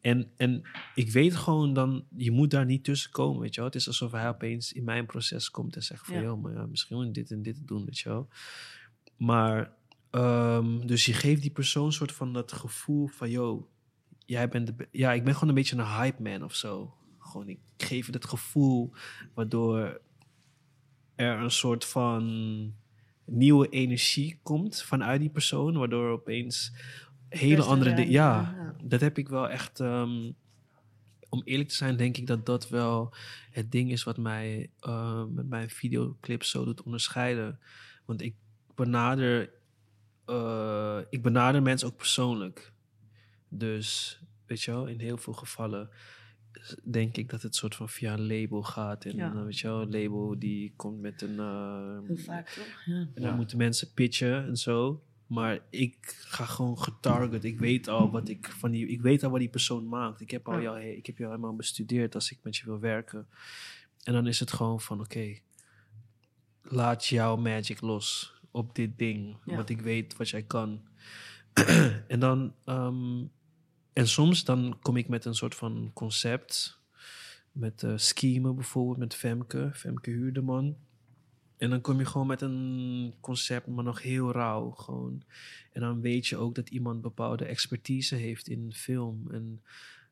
En, 0.00 0.30
en 0.36 0.62
ik 0.94 1.10
weet 1.10 1.36
gewoon 1.36 1.72
dan, 1.74 2.04
je 2.16 2.30
moet 2.30 2.50
daar 2.50 2.64
niet 2.64 2.84
tussen 2.84 3.10
komen, 3.10 3.40
weet 3.40 3.54
je 3.54 3.60
wel. 3.60 3.70
Het 3.70 3.78
is 3.78 3.86
alsof 3.86 4.12
hij 4.12 4.28
opeens 4.28 4.72
in 4.72 4.84
mijn 4.84 5.06
proces 5.06 5.50
komt 5.50 5.76
en 5.76 5.82
zegt 5.82 6.06
van, 6.06 6.14
Ja. 6.14 6.22
joh, 6.22 6.42
maar 6.42 6.52
ja, 6.52 6.66
misschien 6.66 6.96
moet 6.96 7.06
je 7.06 7.12
dit 7.12 7.30
en 7.30 7.42
dit 7.42 7.68
doen, 7.68 7.84
weet 7.84 7.98
je 7.98 8.08
wel. 8.08 8.28
Maar, 9.16 9.72
ehm, 10.10 10.86
dus 10.86 11.06
je 11.06 11.12
geeft 11.12 11.42
die 11.42 11.50
persoon 11.50 11.86
een 11.86 11.92
soort 11.92 12.12
van 12.12 12.32
dat 12.32 12.52
gevoel 12.52 13.06
van, 13.06 13.30
joh, 13.30 13.66
jij 14.26 14.48
bent 14.48 14.66
de, 14.66 14.88
ja, 14.90 15.12
ik 15.12 15.24
ben 15.24 15.32
gewoon 15.34 15.48
een 15.48 15.54
beetje 15.54 15.76
een 15.76 15.86
hype 15.86 16.22
man 16.22 16.42
of 16.44 16.54
zo. 16.54 16.94
Gewoon, 17.18 17.48
ik 17.48 17.58
geef 17.76 18.10
dat 18.10 18.24
gevoel 18.24 18.92
waardoor 19.34 20.00
er 21.16 21.40
een 21.40 21.50
soort 21.50 21.84
van 21.84 22.74
nieuwe 23.24 23.68
energie 23.68 24.40
komt 24.42 24.82
vanuit 24.82 25.20
die 25.20 25.30
persoon, 25.30 25.78
waardoor 25.78 26.10
opeens 26.10 26.72
hele 27.28 27.62
andere 27.62 27.94
dingen. 27.94 28.10
Ja, 28.10 28.54
ja. 28.56 28.76
dat 28.82 29.00
heb 29.00 29.18
ik 29.18 29.28
wel 29.28 29.48
echt. 29.48 29.80
ehm, 29.80 30.30
om 31.28 31.42
eerlijk 31.44 31.68
te 31.68 31.74
zijn, 31.74 31.96
denk 31.96 32.16
ik 32.16 32.26
dat 32.26 32.46
dat 32.46 32.68
wel 32.68 33.14
het 33.50 33.72
ding 33.72 33.90
is 33.90 34.04
wat 34.04 34.16
mij 34.16 34.70
eh, 34.80 35.24
met 35.24 35.48
mijn 35.48 35.70
videoclips 35.70 36.50
zo 36.50 36.64
doet 36.64 36.82
onderscheiden. 36.82 37.58
Want 38.04 38.22
ik 38.22 38.34
benader, 38.74 39.50
eh, 40.24 40.98
ik 41.10 41.22
benader 41.22 41.62
mensen 41.62 41.88
ook 41.88 41.96
persoonlijk. 41.96 42.72
Dus, 43.48 44.20
weet 44.46 44.62
je 44.62 44.70
wel, 44.70 44.86
in 44.86 45.00
heel 45.00 45.16
veel 45.18 45.32
gevallen 45.32 45.90
denk 46.82 47.16
ik 47.16 47.30
dat 47.30 47.42
het 47.42 47.54
soort 47.56 47.74
van 47.74 47.88
via 47.88 48.12
een 48.12 48.26
label 48.26 48.62
gaat. 48.62 49.04
En 49.04 49.16
Ja. 49.16 49.32
eh, 49.34 49.42
weet 49.44 49.58
je 49.58 49.66
wel, 49.66 49.80
een 49.82 49.90
label 49.90 50.38
die 50.38 50.72
komt 50.76 51.00
met 51.00 51.22
een... 51.22 51.38
Heel 52.06 52.16
vaak 52.16 52.48
toch? 52.48 52.82
Ja. 52.84 52.94
en 52.94 53.10
dan 53.14 53.22
Ja. 53.30 53.34
moeten 53.34 53.56
mensen 53.58 53.92
pitchen 53.94 54.46
en 54.46 54.56
zo. 54.56 55.02
Maar 55.26 55.58
ik 55.70 55.96
ga 56.26 56.44
gewoon 56.44 56.78
getarget. 56.78 57.44
Ik 57.44 57.58
weet 57.58 57.88
al 57.88 58.10
wat 58.10 58.28
ik 58.28 58.48
van 58.48 58.70
die. 58.70 58.86
Ik 58.86 59.00
weet 59.00 59.24
al 59.24 59.30
wat 59.30 59.40
die 59.40 59.48
persoon 59.48 59.88
maakt. 59.88 60.20
Ik 60.20 60.30
heb 60.30 60.48
al 60.48 60.60
jou, 60.60 60.80
ik 60.80 61.06
heb 61.06 61.18
jou 61.18 61.30
helemaal 61.30 61.56
bestudeerd 61.56 62.14
als 62.14 62.30
ik 62.30 62.38
met 62.42 62.56
je 62.56 62.64
wil 62.64 62.78
werken. 62.80 63.26
En 64.04 64.12
dan 64.12 64.26
is 64.26 64.40
het 64.40 64.52
gewoon 64.52 64.80
van 64.80 65.00
oké. 65.00 65.38
laat 66.62 67.06
jouw 67.06 67.36
magic 67.36 67.80
los 67.80 68.34
op 68.50 68.74
dit 68.74 68.98
ding. 68.98 69.36
Want 69.44 69.68
ik 69.68 69.80
weet 69.80 70.16
wat 70.16 70.28
jij 70.28 70.42
kan. 70.42 70.80
en 72.08 72.20
dan. 72.20 72.54
ehm, 72.64 73.24
en 73.96 74.08
soms 74.08 74.44
dan 74.44 74.78
kom 74.82 74.96
ik 74.96 75.08
met 75.08 75.24
een 75.24 75.34
soort 75.34 75.54
van 75.54 75.90
concept. 75.94 76.80
Met 77.52 77.82
eh 77.82 77.92
schemen 77.96 78.54
bijvoorbeeld, 78.54 78.98
met 78.98 79.14
Femke. 79.14 79.70
Femke 79.74 80.10
Huurdeman. 80.10 80.76
En 81.56 81.70
dan 81.70 81.80
kom 81.80 81.98
je 81.98 82.04
gewoon 82.04 82.26
met 82.26 82.40
een 82.40 83.14
concept, 83.20 83.66
maar 83.66 83.84
nog 83.84 84.02
heel 84.02 84.32
rauw. 84.32 84.70
Gewoon. 84.70 85.22
En 85.72 85.80
dan 85.80 86.00
weet 86.00 86.26
je 86.26 86.36
ook 86.36 86.54
dat 86.54 86.68
iemand 86.68 87.02
bepaalde 87.02 87.44
expertise 87.44 88.14
heeft 88.14 88.48
in 88.48 88.72
film. 88.72 89.30
En 89.30 89.62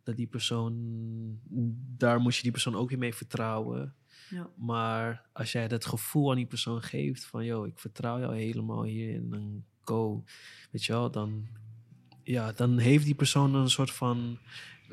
dat 0.03 0.17
die 0.17 0.27
persoon, 0.27 0.73
daar 1.97 2.21
moet 2.21 2.37
je 2.37 2.43
die 2.43 2.53
persoon 2.53 2.77
ook 2.77 2.89
weer 2.89 2.99
mee 2.99 3.15
vertrouwen. 3.15 3.95
Ja. 4.31 4.51
Maar 4.57 5.29
als 5.33 5.53
jij 5.53 5.69
dat 5.69 5.87
gevoel 5.87 6.31
aan 6.31 6.37
die 6.37 6.47
persoon 6.47 6.83
geeft 6.83 7.25
van, 7.25 7.45
yo, 7.45 7.65
ik 7.65 7.79
vertrouw 7.79 8.19
jou 8.19 8.37
helemaal 8.37 8.83
hier 8.83 9.15
en 9.15 9.31
dan 9.31 9.65
go, 9.83 10.25
weet 10.71 10.85
je 10.85 10.93
wel, 10.93 11.11
dan, 11.11 11.47
ja, 12.25 12.53
dan 12.53 12.79
heeft 12.79 13.05
die 13.05 13.15
persoon 13.15 13.55
een 13.55 13.71
soort 13.71 13.91
van, 13.91 14.39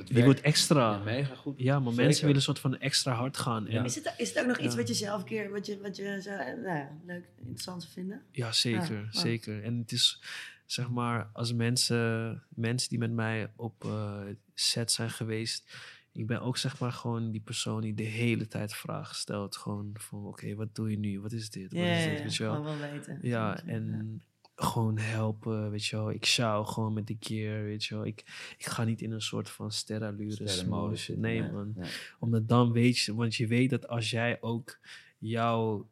die 0.06 0.24
wordt 0.24 0.42
extra. 0.42 0.92
Ja, 0.92 1.04
mega 1.04 1.36
goed. 1.36 1.54
Ja, 1.58 1.80
maar 1.80 1.90
Zeker. 1.90 2.04
mensen 2.04 2.22
willen 2.22 2.38
een 2.38 2.44
soort 2.44 2.60
van 2.60 2.78
extra 2.78 3.14
hard 3.14 3.38
gaan. 3.38 3.68
En. 3.68 3.86
Is, 3.86 3.96
het, 3.96 4.14
is 4.18 4.30
het 4.30 4.40
ook 4.40 4.46
nog 4.46 4.58
iets 4.58 4.76
wat 4.76 4.88
je 4.88 4.94
zelf 4.94 5.22
een 5.22 5.28
keer, 5.28 5.52
wat 5.52 5.66
je, 5.66 5.80
wat 5.82 5.96
je 5.96 6.18
zou, 6.22 6.38
nou 6.38 6.78
ja, 6.78 6.90
leuk, 7.06 7.26
interessant 7.38 7.82
zou 7.82 7.94
vinden? 7.94 8.22
Ja, 8.32 8.52
zeker, 8.52 8.94
Ja, 8.94 9.02
oh. 9.02 9.08
zeker. 9.12 9.64
En 9.64 9.78
het 9.78 9.92
is, 9.92 10.22
zeg 10.66 10.90
maar, 10.90 11.30
als 11.34 11.54
mensen, 11.54 12.44
mensen 12.50 12.90
die 12.90 13.00
met 13.00 13.12
mij 13.12 13.52
op 13.56 13.86
eh, 13.86 14.20
set 14.54 14.92
zijn 14.92 15.10
geweest, 15.10 15.76
ik 16.14 16.28
ben 16.28 16.42
ook, 16.42 16.58
zeg 16.58 16.80
maar, 16.80 16.92
gewoon 16.92 17.32
die 17.32 17.42
persoon 17.42 17.82
die 17.82 17.94
de 17.94 18.04
hele 18.04 18.48
tijd 18.48 18.74
vragen 18.74 19.16
stelt. 19.16 19.58
Gewoon 19.58 19.92
van, 19.94 20.26
oké, 20.26 20.56
wat 20.56 20.76
doe 20.76 20.90
je 20.90 20.98
nu? 20.98 21.20
Wat 21.20 21.32
is 21.32 21.50
dit? 21.50 21.74
Wat 21.74 21.82
is 21.82 22.04
dit? 22.06 22.22
Weet 22.22 22.36
je 22.36 22.44
wel? 22.44 22.56
gewoon 22.56 22.80
wel 22.80 22.92
weten. 22.92 23.20
Ja, 23.22 23.64
en 23.66 24.22
gewoon 24.64 24.98
helpen, 24.98 25.72
weet 25.72 25.86
je 25.86 25.96
wel. 25.96 26.12
Ik 26.12 26.26
sjouw 26.26 26.64
gewoon 26.64 26.94
met 26.94 27.08
de 27.08 27.16
gear, 27.20 27.64
weet 27.64 27.84
je 27.86 27.96
wel. 27.96 28.06
Ik, 28.06 28.20
ik 28.58 28.66
ga 28.66 28.84
niet 28.84 29.02
in 29.02 29.12
een 29.12 29.22
soort 29.22 29.50
van 29.50 29.72
smooth. 29.72 31.00
zitten, 31.00 31.20
Nee, 31.20 31.42
nee, 31.42 31.52
man. 31.52 31.72
nee. 31.76 31.90
Omdat 32.20 32.48
dan 32.48 32.72
weet 32.72 32.98
je, 33.00 33.16
want 33.16 33.36
je 33.36 33.48
weet 33.48 33.70
dat 33.70 33.88
als 33.88 34.10
jij 34.10 34.38
ook 34.42 34.80
jouw, 35.18 35.88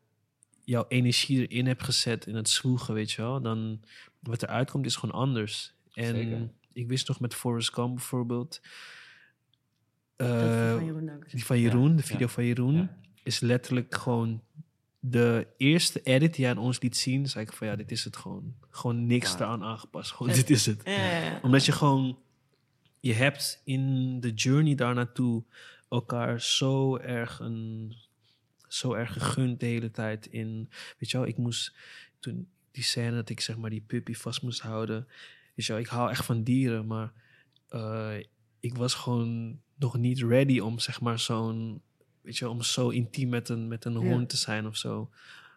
jouw 0.63 0.85
energie 0.87 1.47
erin 1.47 1.65
hebt 1.67 1.83
gezet 1.83 2.25
in 2.25 2.35
het 2.35 2.49
zwoegen, 2.49 2.93
weet 2.93 3.11
je 3.11 3.21
wel, 3.21 3.41
dan 3.41 3.81
wat 4.19 4.43
eruit 4.43 4.71
komt 4.71 4.85
is 4.85 4.95
gewoon 4.95 5.15
anders. 5.15 5.73
En 5.93 6.15
Zeker. 6.15 6.49
ik 6.73 6.87
wist 6.87 7.07
nog 7.07 7.19
met 7.19 7.33
Forrest 7.35 7.73
Gump 7.73 7.95
bijvoorbeeld. 7.95 8.61
Eh, 10.15 10.71
van 10.73 10.85
Jeroen 10.85 11.05
Dankers. 11.05 11.31
die 11.33 11.45
van 11.45 11.59
Jeroen, 11.59 11.89
Ja, 11.89 11.95
de 11.95 12.03
video 12.03 12.25
ja, 12.27 12.31
van 12.33 12.45
Jeroen, 12.45 12.75
ja. 12.75 12.97
is 13.23 13.39
letterlijk 13.39 13.95
gewoon 13.95 14.41
de 14.99 15.47
eerste 15.57 16.01
edit 16.01 16.35
die 16.35 16.45
hij 16.45 16.53
aan 16.53 16.61
ons 16.61 16.81
liet 16.81 16.97
zien. 16.97 17.29
zei 17.29 17.45
ik 17.45 17.53
van 17.53 17.67
ja, 17.67 17.75
dit 17.75 17.91
is 17.91 18.03
het 18.03 18.15
gewoon. 18.15 18.55
Gewoon 18.69 19.07
niks 19.07 19.35
Klaar. 19.35 19.47
eraan 19.47 19.63
aangepast. 19.63 20.11
Gewoon 20.11 20.33
dit 20.33 20.49
is 20.49 20.65
het. 20.65 20.81
Ja, 20.85 20.91
ja, 20.91 21.17
ja. 21.17 21.39
Omdat 21.41 21.65
je 21.65 21.71
gewoon, 21.71 22.19
je 22.99 23.13
hebt 23.13 23.61
in 23.63 24.19
de 24.19 24.33
journey 24.33 24.75
daar 24.75 24.93
naartoe 24.93 25.43
elkaar 25.89 26.41
zo 26.41 26.97
erg 26.97 27.39
een, 27.39 27.95
zo 28.67 28.93
erg 28.93 29.13
gegund 29.13 29.59
de 29.59 29.65
hele 29.65 29.91
tijd 29.91 30.25
in. 30.25 30.69
Weet 30.97 31.11
je 31.11 31.17
wel, 31.17 31.27
ik 31.27 31.37
moest 31.37 31.75
toen 32.19 32.47
die 32.71 32.83
scène 32.83 33.15
dat 33.15 33.29
ik 33.29 33.39
zeg 33.39 33.57
maar 33.57 33.69
die 33.69 33.83
puppy 33.87 34.13
vast 34.13 34.41
moest 34.41 34.61
houden. 34.61 35.07
Weet 35.55 35.65
je 35.65 35.71
wel, 35.71 35.81
ik 35.81 35.87
hou 35.87 36.09
echt 36.09 36.25
van 36.25 36.43
dieren, 36.43 36.87
maar 36.87 37.11
eh, 37.69 38.17
ik 38.59 38.75
was 38.75 38.93
gewoon 38.93 39.59
nog 39.75 39.97
niet 39.97 40.21
ready 40.21 40.59
om 40.59 40.79
zeg 40.79 41.01
maar 41.01 41.19
zo'n, 41.19 41.81
weet 42.29 42.37
je 42.37 42.49
om 42.49 42.61
zo 42.61 42.89
intiem 42.89 43.29
met 43.29 43.49
een, 43.49 43.67
met 43.67 43.85
een 43.85 43.95
hond 43.95 44.29
te 44.29 44.37
zijn 44.37 44.67
of 44.67 44.75
zo. 44.77 45.09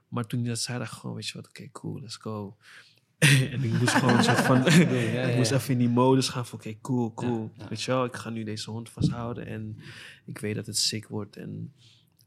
Maar 0.09 0.27
toen 0.27 0.41
hij 0.41 0.49
dat 0.49 0.59
zei, 0.59 0.79
dacht 0.79 0.93
ik 0.93 0.99
gewoon, 0.99 1.17
weet 1.17 1.29
je 1.29 1.35
wat, 1.35 1.49
oké, 1.49 1.69
cool, 1.73 2.01
let's 2.01 2.17
go. 2.17 2.57
en 3.53 3.63
ik 3.65 3.73
moest 3.79 3.95
gewoon 3.95 4.25
soort 4.25 4.41
van, 4.41 4.57
ja, 5.13 5.23
ik 5.29 5.37
moest 5.37 5.51
even 5.51 5.73
in 5.73 5.79
die 5.79 5.89
modus 5.89 6.29
gaan 6.29 6.47
van, 6.47 6.59
oké, 6.59 6.75
cool, 6.81 7.15
cool. 7.15 7.53
Weet 7.69 7.83
je 7.83 7.91
wel, 7.91 8.05
ik 8.05 8.15
ga 8.15 8.31
nu 8.31 8.45
deze 8.45 8.71
hond 8.71 8.91
vasthouden 8.91 9.47
en 9.47 9.77
ik 10.25 10.39
weet 10.39 10.55
dat 10.55 10.67
het 10.67 10.77
sick 10.79 11.09
wordt. 11.09 11.37
En 11.37 11.73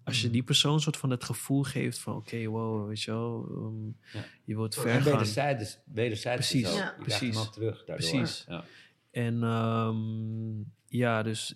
als 0.04 0.22
je 0.22 0.30
die 0.30 0.44
persoon 0.44 0.82
soort 0.82 0.98
van 0.98 1.10
het 1.10 1.24
gevoel 1.24 1.64
geeft 1.64 2.00
van, 2.00 2.16
oké, 2.16 2.46
wow, 2.46 2.88
weet 2.88 3.02
je 3.02 3.12
wel, 3.12 3.48
um, 3.52 3.98
Ja. 4.14 4.26
je 4.44 4.56
wilt 4.56 4.76
En 4.76 4.82
ver 4.82 5.02
gaan. 5.02 5.04
wederzijds, 5.04 5.78
wederzijds 5.86 6.50
Precies. 6.50 6.76
Ja. 6.76 6.90
Krijgt 6.90 7.20
Precies. 7.20 7.50
terug 7.50 7.86
daardoor. 7.86 8.10
Precies. 8.10 8.46
Ja. 8.48 8.66
En 9.12 9.44
ehm, 9.44 10.62
ja, 10.88 11.24
dus 11.24 11.56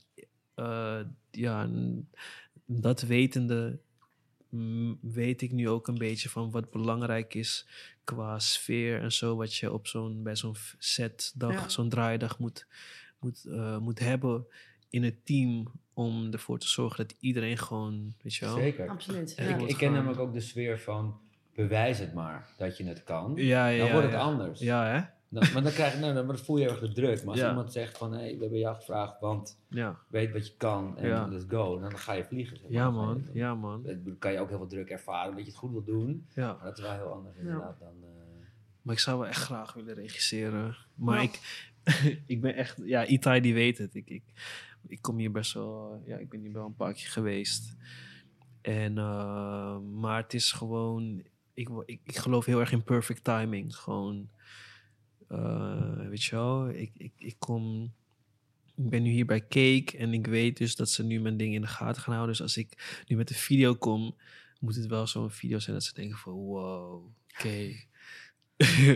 eh, 0.56 1.00
ja, 1.32 1.70
dat 2.72 3.02
wetende 3.02 3.80
mm, 4.50 4.98
weet 5.02 5.42
ik 5.42 5.52
nu 5.52 5.70
ook 5.70 5.88
een 5.88 5.98
beetje 5.98 6.30
van 6.30 6.52
wat 6.52 6.72
belangrijk 6.72 7.34
is 7.34 7.68
qua 8.04 8.40
sfeer 8.40 9.02
en 9.02 9.12
zo, 9.12 9.36
wat 9.36 9.56
je 9.56 9.74
op 9.74 9.88
zo'n 9.88 10.24
bij 10.24 10.36
zo'n 10.36 10.56
setdag, 10.78 11.54
Ja. 11.54 11.70
zo'n 11.70 11.90
draaidag 11.90 12.40
moet, 12.40 12.68
moet, 13.20 13.46
eh, 13.46 13.78
moet 13.78 14.00
hebben 14.00 14.46
in 14.90 15.04
het 15.04 15.26
team 15.26 15.72
om 15.94 16.32
ervoor 16.32 16.60
te 16.60 16.68
zorgen 16.68 17.08
dat 17.08 17.18
iedereen 17.20 17.58
gewoon, 17.58 18.14
weet 18.22 18.36
je 18.36 18.46
wel. 18.46 18.56
Zeker. 18.56 18.90
Absoluut. 18.90 19.34
Ja. 19.36 19.44
Ik, 19.44 19.62
ik 19.70 19.78
ken 19.78 19.92
namelijk 19.92 20.20
ook 20.20 20.34
de 20.34 20.42
sfeer 20.42 20.80
van 20.80 21.20
bewijs 21.54 22.00
het 22.00 22.14
maar 22.14 22.50
dat 22.58 22.78
je 22.78 22.84
het 22.84 23.04
kan. 23.04 23.32
Ja, 23.36 23.68
ja, 23.68 23.78
dan 23.78 23.88
ja, 23.88 23.92
wordt 23.94 24.08
het 24.08 24.16
ja. 24.16 24.22
anders. 24.22 24.60
Ja, 24.60 24.86
hè? 24.86 25.19
Dan, 25.32 25.44
maar 25.54 25.64
dan, 25.64 25.72
krijg, 25.72 25.94
je- 25.94 26.00
nou, 26.00 26.14
dan 26.28 26.38
voel 26.38 26.58
je 26.58 26.64
heel 26.64 26.72
erg 26.72 26.80
de 26.82 26.92
druk. 26.92 27.18
Maar 27.20 27.28
als 27.30 27.40
Ja. 27.40 27.50
iemand 27.50 27.72
zegt 27.72 27.98
van, 27.98 28.12
hé, 28.14 28.20
we 28.36 28.42
hebben 28.42 28.60
jou 28.60 28.76
gevraagd, 28.76 29.20
want 29.20 29.60
Ja, 29.70 30.00
weet 30.08 30.32
wat 30.32 30.48
je 30.48 30.54
kan 30.58 30.98
en 30.98 31.08
Ja. 31.08 31.28
let's 31.28 31.46
go. 31.48 31.80
Dan 31.80 31.98
ga 31.98 32.14
je 32.14 32.24
vliegen. 32.24 32.58
zeg 32.58 32.66
maar. 32.66 32.74
ja 32.78 32.84
Dan 32.84 32.94
man, 32.94 33.24
ja 33.34 33.56
man. 33.56 33.84
Dan 33.84 34.16
kan 34.20 34.32
je 34.32 34.40
ook 34.40 34.50
heel 34.50 34.58
veel 34.58 34.68
druk 34.68 34.90
ervaren, 34.90 35.32
dat 35.36 35.40
je 35.46 35.50
het 35.50 35.60
goed 35.60 35.72
wil 35.72 35.84
doen. 35.84 36.26
Ja. 36.34 36.54
Maar 36.54 36.64
dat 36.64 36.78
is 36.78 36.84
wel 36.84 36.94
heel 36.94 37.14
anders 37.14 37.36
inderdaad 37.38 37.80
dan... 37.80 37.94
eh, 38.02 38.08
Maar 38.82 38.94
ik 38.94 39.00
zou 39.02 39.20
wel 39.20 39.28
echt 39.28 39.42
graag 39.44 39.74
willen 39.74 39.94
regisseren. 39.96 40.78
Maar 40.96 41.24
ik, 41.24 41.40
ik 42.26 42.42
ben 42.42 42.56
echt, 42.56 42.78
ja, 42.84 43.06
Itai 43.06 43.42
die 43.42 43.54
weet 43.54 43.78
het. 43.78 43.96
Ik, 43.96 44.10
ik, 44.10 44.24
ik 44.88 45.02
kom 45.02 45.18
hier 45.18 45.32
best 45.32 45.54
wel, 45.54 46.02
ja, 46.06 46.18
ik 46.18 46.30
ben 46.30 46.40
hier 46.42 46.54
wel 46.54 46.66
een 46.66 46.76
paar 46.76 46.94
keer 46.94 47.08
geweest. 47.10 47.76
En, 48.62 48.98
eh, 48.98 49.78
maar 49.80 50.22
het 50.22 50.34
is 50.34 50.52
gewoon, 50.52 51.24
ik, 51.54 51.70
ik, 51.86 52.00
ik 52.04 52.18
geloof 52.18 52.46
heel 52.46 52.60
erg 52.60 52.72
in 52.72 52.84
perfect 52.84 53.24
timing. 53.24 53.76
Gewoon, 53.76 54.30
eh, 55.30 56.08
weet 56.10 56.24
je 56.24 56.36
wel, 56.36 56.70
ik, 56.70 56.92
ik, 56.98 57.12
ik 57.18 57.36
kom, 57.40 57.94
ik 58.76 58.90
ben 58.90 59.04
nu 59.04 59.10
hier 59.10 59.26
bij 59.26 59.42
Cake 59.42 59.98
en 59.98 60.14
ik 60.14 60.28
weet 60.28 60.58
dus 60.58 60.76
dat 60.76 60.90
ze 60.90 61.04
nu 61.04 61.20
mijn 61.20 61.38
ding 61.38 61.54
in 61.54 61.62
de 61.62 61.68
gaten 61.68 62.02
gaan 62.02 62.14
houden. 62.14 62.36
Dus 62.36 62.44
als 62.44 62.58
ik 62.58 63.04
nu 63.08 63.16
met 63.16 63.30
een 63.30 63.36
video 63.36 63.76
kom, 63.76 64.16
moet 64.60 64.76
het 64.76 64.88
wel 64.88 65.08
zo'n 65.08 65.32
video 65.32 65.60
zijn 65.60 65.76
dat 65.76 65.86
ze 65.86 65.94
denken 65.94 66.18
van, 66.18 66.34
wow, 66.34 67.06
oké. 67.38 67.74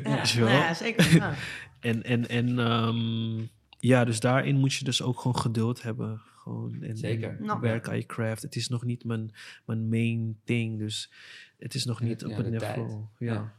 Ja, 0.04 0.24
nou 0.40 0.76
zeker. 0.76 1.16
Ja. 1.16 1.36
En, 1.80 2.04
en, 2.04 2.28
en 2.28 2.60
ehm, 2.60 3.46
ja, 3.80 4.06
dus 4.06 4.20
daarin 4.20 4.56
moet 4.56 4.74
je 4.74 4.86
dus 4.86 5.02
ook 5.02 5.18
gewoon 5.18 5.38
geduld 5.38 5.82
hebben. 5.82 6.22
Gewoon, 6.36 6.82
en, 6.82 6.98
Zeker. 6.98 7.30
en 7.30 7.46
Nou. 7.46 7.82
aan 7.82 7.96
je 7.96 8.06
craft. 8.06 8.42
Het 8.42 8.56
is 8.56 8.68
nog 8.68 8.84
niet 8.84 9.04
mijn, 9.04 9.34
mijn 9.66 9.90
main 9.90 10.40
thing. 10.44 10.80
Dus 10.80 11.12
het 11.58 11.74
is 11.74 11.86
nog 11.86 12.02
niet 12.02 12.22
ja, 12.22 12.28
op 12.28 12.36
de 12.36 12.42
het 12.44 12.52
niveau. 12.52 13.06
Ja. 13.20 13.54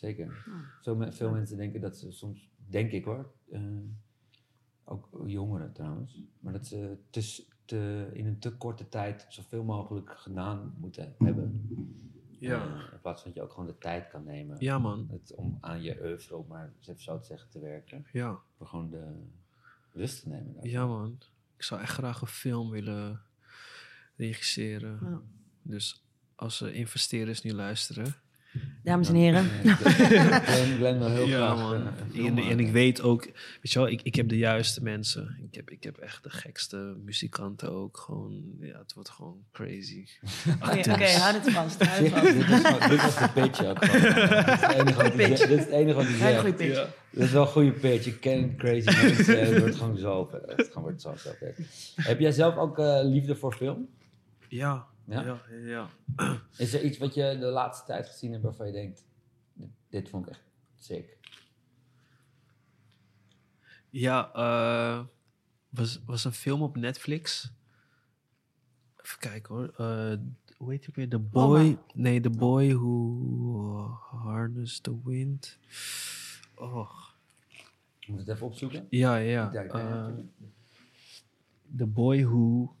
Zeker. 0.00 0.44
Veel, 0.82 0.96
me- 0.96 1.12
veel 1.12 1.30
mensen 1.30 1.56
denken 1.56 1.80
dat 1.80 1.96
ze 1.98 2.12
soms, 2.12 2.50
denk 2.56 2.90
ik 2.92 3.04
hoor, 3.04 3.32
eh, 3.50 3.60
ook 4.84 5.08
jongeren 5.26 5.72
trouwens, 5.72 6.20
maar 6.38 6.52
dat 6.52 6.66
ze 6.66 6.96
te, 7.10 7.20
s- 7.20 7.48
te, 7.64 8.10
in 8.12 8.26
een 8.26 8.38
te 8.38 8.56
korte 8.56 8.88
tijd 8.88 9.26
zoveel 9.28 9.64
mogelijk 9.64 10.10
gedaan 10.18 10.74
moeten 10.78 11.14
hebben. 11.18 11.68
Ja. 12.38 12.64
Eh, 12.86 12.92
in 12.92 13.00
plaats 13.00 13.22
van 13.22 13.30
dat 13.30 13.40
je 13.40 13.46
ook 13.46 13.52
gewoon 13.52 13.66
de 13.68 13.78
tijd 13.78 14.08
kan 14.08 14.24
nemen 14.24 14.56
Ja, 14.60 14.78
man. 14.78 15.08
het, 15.10 15.34
om 15.34 15.58
aan 15.60 15.82
je 15.82 16.00
oeuvre, 16.02 16.36
om 16.36 16.46
maar 16.46 16.72
even 16.80 17.00
zo 17.02 17.18
te 17.18 17.26
zeggen, 17.26 17.50
te 17.50 17.58
werken. 17.60 18.06
Ja. 18.12 18.38
Voor 18.56 18.66
gewoon 18.66 18.90
de 18.90 19.14
rust 19.92 20.22
te 20.22 20.28
nemen. 20.28 20.68
ja, 20.68 20.86
man. 20.86 21.18
Ik 21.56 21.62
zou 21.62 21.80
echt 21.80 21.92
graag 21.92 22.20
een 22.20 22.26
film 22.26 22.70
willen 22.70 23.20
regisseren. 24.16 24.98
Ja. 25.02 25.20
Dus 25.62 26.04
als 26.34 26.60
er 26.60 26.74
investeerders 26.74 27.42
nu 27.42 27.52
luisteren. 27.52 28.14
Dames 28.82 29.08
en 29.08 29.14
heren. 29.14 29.44
Glenn, 29.44 30.76
Glenn 30.76 30.98
wil 30.98 31.08
heel 31.10 31.26
ja, 31.26 31.36
graag 31.36 31.56
man. 31.58 31.74
eh, 31.74 32.18
En, 32.18 32.26
en 32.26 32.34
maken. 32.34 32.58
ik 32.58 32.72
weet 32.72 33.02
ook, 33.02 33.24
weet 33.24 33.72
je 33.72 33.78
wel, 33.78 33.88
ik, 33.88 34.02
ik 34.02 34.14
heb 34.14 34.28
de 34.28 34.36
juiste 34.38 34.82
mensen. 34.82 35.36
Ik 35.50 35.54
heb, 35.54 35.70
ik 35.70 35.82
heb 35.82 35.96
echt 35.96 36.22
de 36.22 36.30
gekste 36.30 36.96
muzikanten 37.04 37.72
ook. 37.72 37.96
Gewoon, 37.96 38.42
ja, 38.60 38.78
het 38.78 38.92
wordt 38.94 39.10
gewoon 39.10 39.36
crazy. 39.52 40.04
Oké, 40.64 40.78
oké, 40.78 41.06
hou 41.08 41.34
het 41.34 41.50
vast. 41.52 41.78
Het 41.78 41.98
Dit, 41.98 42.10
vast. 42.12 42.32
dit, 42.32 42.48
was, 42.48 42.60
gewoon- 42.60 42.88
dit 42.88 43.02
was 43.02 43.18
de 43.18 43.28
pitch 43.34 43.64
ook 43.64 43.84
gewoon. 43.84 45.16
Dit 45.16 45.28
is 45.30 45.40
het 45.40 45.68
enige 45.68 45.94
wat 45.94 46.06
pitch. 46.06 46.18
zegt. 46.18 46.42
Dit 46.44 46.60
is. 46.60 46.74
Dat 46.76 47.24
is 47.24 47.30
wel 47.30 47.42
een 47.42 47.48
goede 47.48 47.72
pitch. 47.72 48.04
Je 48.04 48.18
kent 48.18 48.56
crazy 48.56 48.96
mensen. 49.06 49.40
Het 49.46 49.58
wordt 49.58 49.76
gewoon 49.76 49.96
zo. 49.98 50.30
Het 50.46 50.72
wordt 50.74 51.00
zo. 51.02 51.14
Heb 51.96 52.20
jij 52.20 52.32
zelf 52.32 52.56
ook 52.56 52.78
eh, 52.78 53.00
liefde 53.02 53.36
voor 53.36 53.52
film? 53.54 53.88
Ja, 54.48 54.86
Ja? 55.10 55.22
ja, 55.22 55.40
ja. 55.64 55.88
Is 56.58 56.74
er 56.74 56.82
iets 56.82 56.98
wat 56.98 57.14
je 57.14 57.36
de 57.38 57.46
laatste 57.46 57.86
tijd 57.86 58.06
gezien 58.06 58.32
hebt 58.32 58.44
waarvan 58.44 58.66
je 58.66 58.72
denkt... 58.72 59.04
Dit, 59.52 59.70
dit 59.88 60.08
vond 60.08 60.26
ik 60.26 60.32
echt 60.32 60.42
sick. 60.76 61.18
Ja, 63.90 64.32
eh, 64.32 65.04
was, 65.68 66.00
was 66.06 66.24
een 66.24 66.32
film 66.32 66.62
op 66.62 66.76
Netflix. 66.76 67.52
Even 69.04 69.18
kijken 69.18 69.54
hoor. 69.54 69.68
Eh, 69.76 70.16
hoe 70.56 70.70
heet 70.70 70.84
die 70.84 70.94
weer? 70.94 71.08
The 71.08 71.18
Boy. 71.18 71.78
Nee, 71.94 72.20
The 72.20 72.30
Boy 72.30 72.74
Who 72.74 73.98
Harnessed 74.10 74.82
the 74.82 75.00
Wind. 75.04 75.58
Oh, 76.54 76.90
Je 77.98 78.12
moet 78.12 78.20
het 78.20 78.28
even 78.28 78.46
opzoeken. 78.46 78.86
ja, 78.90 79.16
ja. 79.16 79.52
Eh, 79.52 80.08
the 81.76 81.86
Boy 81.86 82.24
Who. 82.24 82.74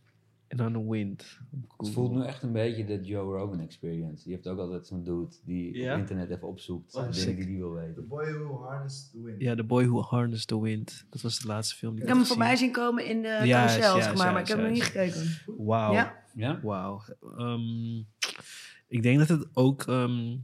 En 0.50 0.56
dan 0.56 0.72
The 0.72 0.90
Wind. 0.90 1.38
Het 1.76 1.90
voelt 1.90 2.12
nu 2.12 2.24
echt 2.24 2.42
een 2.42 2.52
beetje 2.52 2.84
de 2.84 3.00
Joe 3.00 3.38
Rogan 3.38 3.60
experience. 3.60 4.24
Die 4.24 4.32
heeft 4.32 4.46
ook 4.48 4.58
altijd 4.58 4.86
zo'n 4.86 5.04
dude 5.04 5.36
die 5.44 5.76
Ja? 5.76 5.92
op 5.92 5.98
internet 5.98 6.30
even 6.30 6.48
opzoekt. 6.48 6.94
Oh, 6.94 7.12
dingen 7.12 7.36
die 7.36 7.44
hij 7.44 7.56
wil 7.56 7.70
The 7.74 7.86
weten. 7.86 8.08
boy 8.08 8.32
who 8.32 8.62
harnessed 8.64 9.10
the 9.12 9.22
wind. 9.22 9.40
Ja, 9.40 9.54
The 9.54 9.64
Boy 9.64 9.86
Who 9.86 10.00
Harnessed 10.02 10.46
the 10.48 10.60
Wind. 10.60 11.06
Dat 11.10 11.20
was 11.20 11.38
de 11.38 11.46
laatste 11.46 11.76
film 11.76 11.90
die 11.94 12.02
Ik 12.02 12.08
ik 12.08 12.14
heb 12.14 12.22
hem 12.22 12.32
voorbij 12.32 12.56
zien 12.56 12.72
komen 12.72 13.06
in 13.06 13.22
de 13.22 13.40
Juist, 13.44 13.78
carousel, 13.78 14.02
zeg 14.02 14.16
maar, 14.16 14.32
maar 14.32 14.40
ik 14.40 14.48
heb 14.48 14.56
hem 14.56 14.66
nog 14.66 14.74
niet 14.74 14.84
gekeken. 14.84 15.38
Wauw. 15.56 15.92
Ja? 15.92 16.24
Ja? 16.34 16.60
Wauw. 16.62 17.02
Ehm, 17.36 17.98
ik 18.88 19.02
denk 19.02 19.18
dat 19.18 19.28
het 19.28 19.48
ook 19.52 19.82
ehm, 19.82 20.36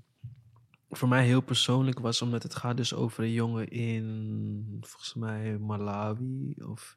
voor 0.91 1.09
mij 1.09 1.24
heel 1.27 1.41
persoonlijk 1.43 1.99
was, 1.99 2.23
omdat 2.23 2.43
het 2.43 2.55
gaat 2.55 2.77
dus 2.77 2.95
over 2.95 3.24
een 3.24 3.33
jongen 3.33 3.69
in, 3.69 4.78
volgens 4.81 5.15
mij, 5.15 5.59
Malawi 5.59 6.55
of 6.69 6.97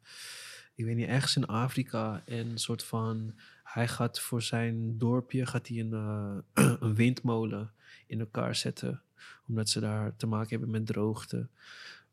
ik 0.79 0.85
weet 0.85 0.95
niet, 0.95 1.07
ergens 1.07 1.35
in 1.35 1.45
Afrika. 1.45 2.23
En 2.25 2.49
een 2.49 2.57
soort 2.57 2.83
van, 2.83 3.33
hij 3.63 3.87
gaat 3.87 4.19
voor 4.19 4.41
zijn 4.41 4.97
dorpje, 4.97 5.45
gaat 5.45 5.67
hij 5.67 5.79
een, 5.79 5.93
eh, 5.93 6.37
een 6.79 6.95
windmolen 6.95 7.71
in 8.07 8.19
elkaar 8.19 8.55
zetten, 8.55 9.01
omdat 9.47 9.69
ze 9.69 9.79
daar 9.79 10.15
te 10.15 10.27
maken 10.27 10.49
hebben 10.49 10.69
met 10.69 10.85
droogte. 10.85 11.47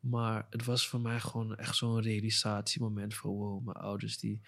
Maar 0.00 0.46
het 0.50 0.64
was 0.64 0.88
voor 0.88 1.00
mij 1.00 1.20
gewoon 1.20 1.56
echt 1.56 1.76
zo'n 1.76 2.00
realisatiemoment 2.00 3.14
van 3.14 3.30
wow, 3.30 3.64
mijn 3.64 3.76
ouders 3.76 4.18
die 4.18 4.40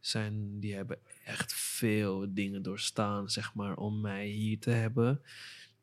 zijn, 0.00 0.60
die 0.60 0.74
hebben 0.74 0.98
echt 1.24 1.52
veel 1.52 2.26
dingen 2.34 2.62
doorstaan, 2.62 3.30
zeg 3.30 3.54
maar, 3.54 3.76
om 3.76 4.00
mij 4.00 4.26
hier 4.26 4.58
te 4.58 4.70
hebben. 4.70 5.22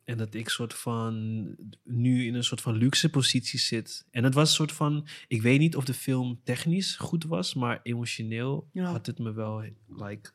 En 0.04 0.18
dat 0.18 0.34
ik 0.34 0.50
soort 0.50 0.74
van 0.74 1.46
nu 1.84 2.26
in 2.26 2.34
een 2.34 2.44
soort 2.44 2.62
van 2.62 2.76
luxe 2.76 3.10
positie 3.10 3.60
zit. 3.60 4.06
En 4.12 4.24
het 4.24 4.34
was 4.34 4.50
een 4.50 4.56
soort 4.56 4.72
van, 4.72 5.08
ik 5.28 5.42
weet 5.42 5.60
niet 5.60 5.76
of 5.76 5.86
de 5.86 5.94
film 5.94 6.40
technisch 6.44 6.96
goed 6.96 7.24
was, 7.24 7.54
maar 7.54 7.80
emotioneel 7.84 8.70
Ja. 8.74 8.92
had 8.92 9.06
het 9.06 9.20
me 9.20 9.32
wel 9.34 9.64
like 9.88 10.32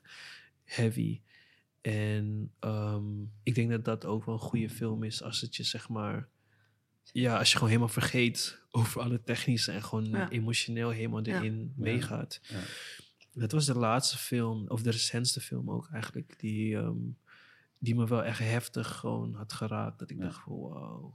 heavy. 0.65 1.21
En 1.81 2.53
ehm, 2.59 3.05
ik 3.43 3.55
denk 3.55 3.71
dat 3.71 3.85
dat 3.85 4.05
ook 4.05 4.25
wel 4.25 4.35
een 4.35 4.41
goede 4.41 4.71
film 4.71 5.03
is 5.03 5.23
als 5.23 5.41
het 5.41 5.57
je 5.57 5.63
zeg 5.63 5.89
maar, 5.89 6.29
ja, 7.13 7.39
als 7.39 7.49
je 7.49 7.55
gewoon 7.55 7.69
helemaal 7.69 7.93
vergeet 7.93 8.63
over 8.71 9.01
alle 9.01 9.23
technische 9.23 9.73
en 9.73 9.83
gewoon 9.83 10.05
Ja. 10.05 10.31
emotioneel 10.31 10.91
helemaal 10.91 11.25
Ja. 11.27 11.37
erin 11.39 11.73
meegaat. 11.77 12.41
Ja. 12.49 12.61
Dat 13.33 13.53
was 13.53 13.67
de 13.67 13.75
laatste 13.79 14.19
film, 14.19 14.69
of 14.69 14.83
de 14.83 14.91
recentste 14.91 15.41
film 15.41 15.71
ook 15.71 15.89
eigenlijk, 15.93 16.35
die, 16.39 16.77
ehm, 16.77 16.97
die 17.79 17.95
me 17.95 18.07
wel 18.07 18.25
echt 18.25 18.39
heftig 18.39 18.97
gewoon 18.97 19.35
had 19.35 19.53
geraakt. 19.53 19.99
Dat 19.99 20.11
ik 20.11 20.17
Ja. 20.17 20.23
dacht 20.23 20.43
van 20.43 20.53
wow. 20.53 21.15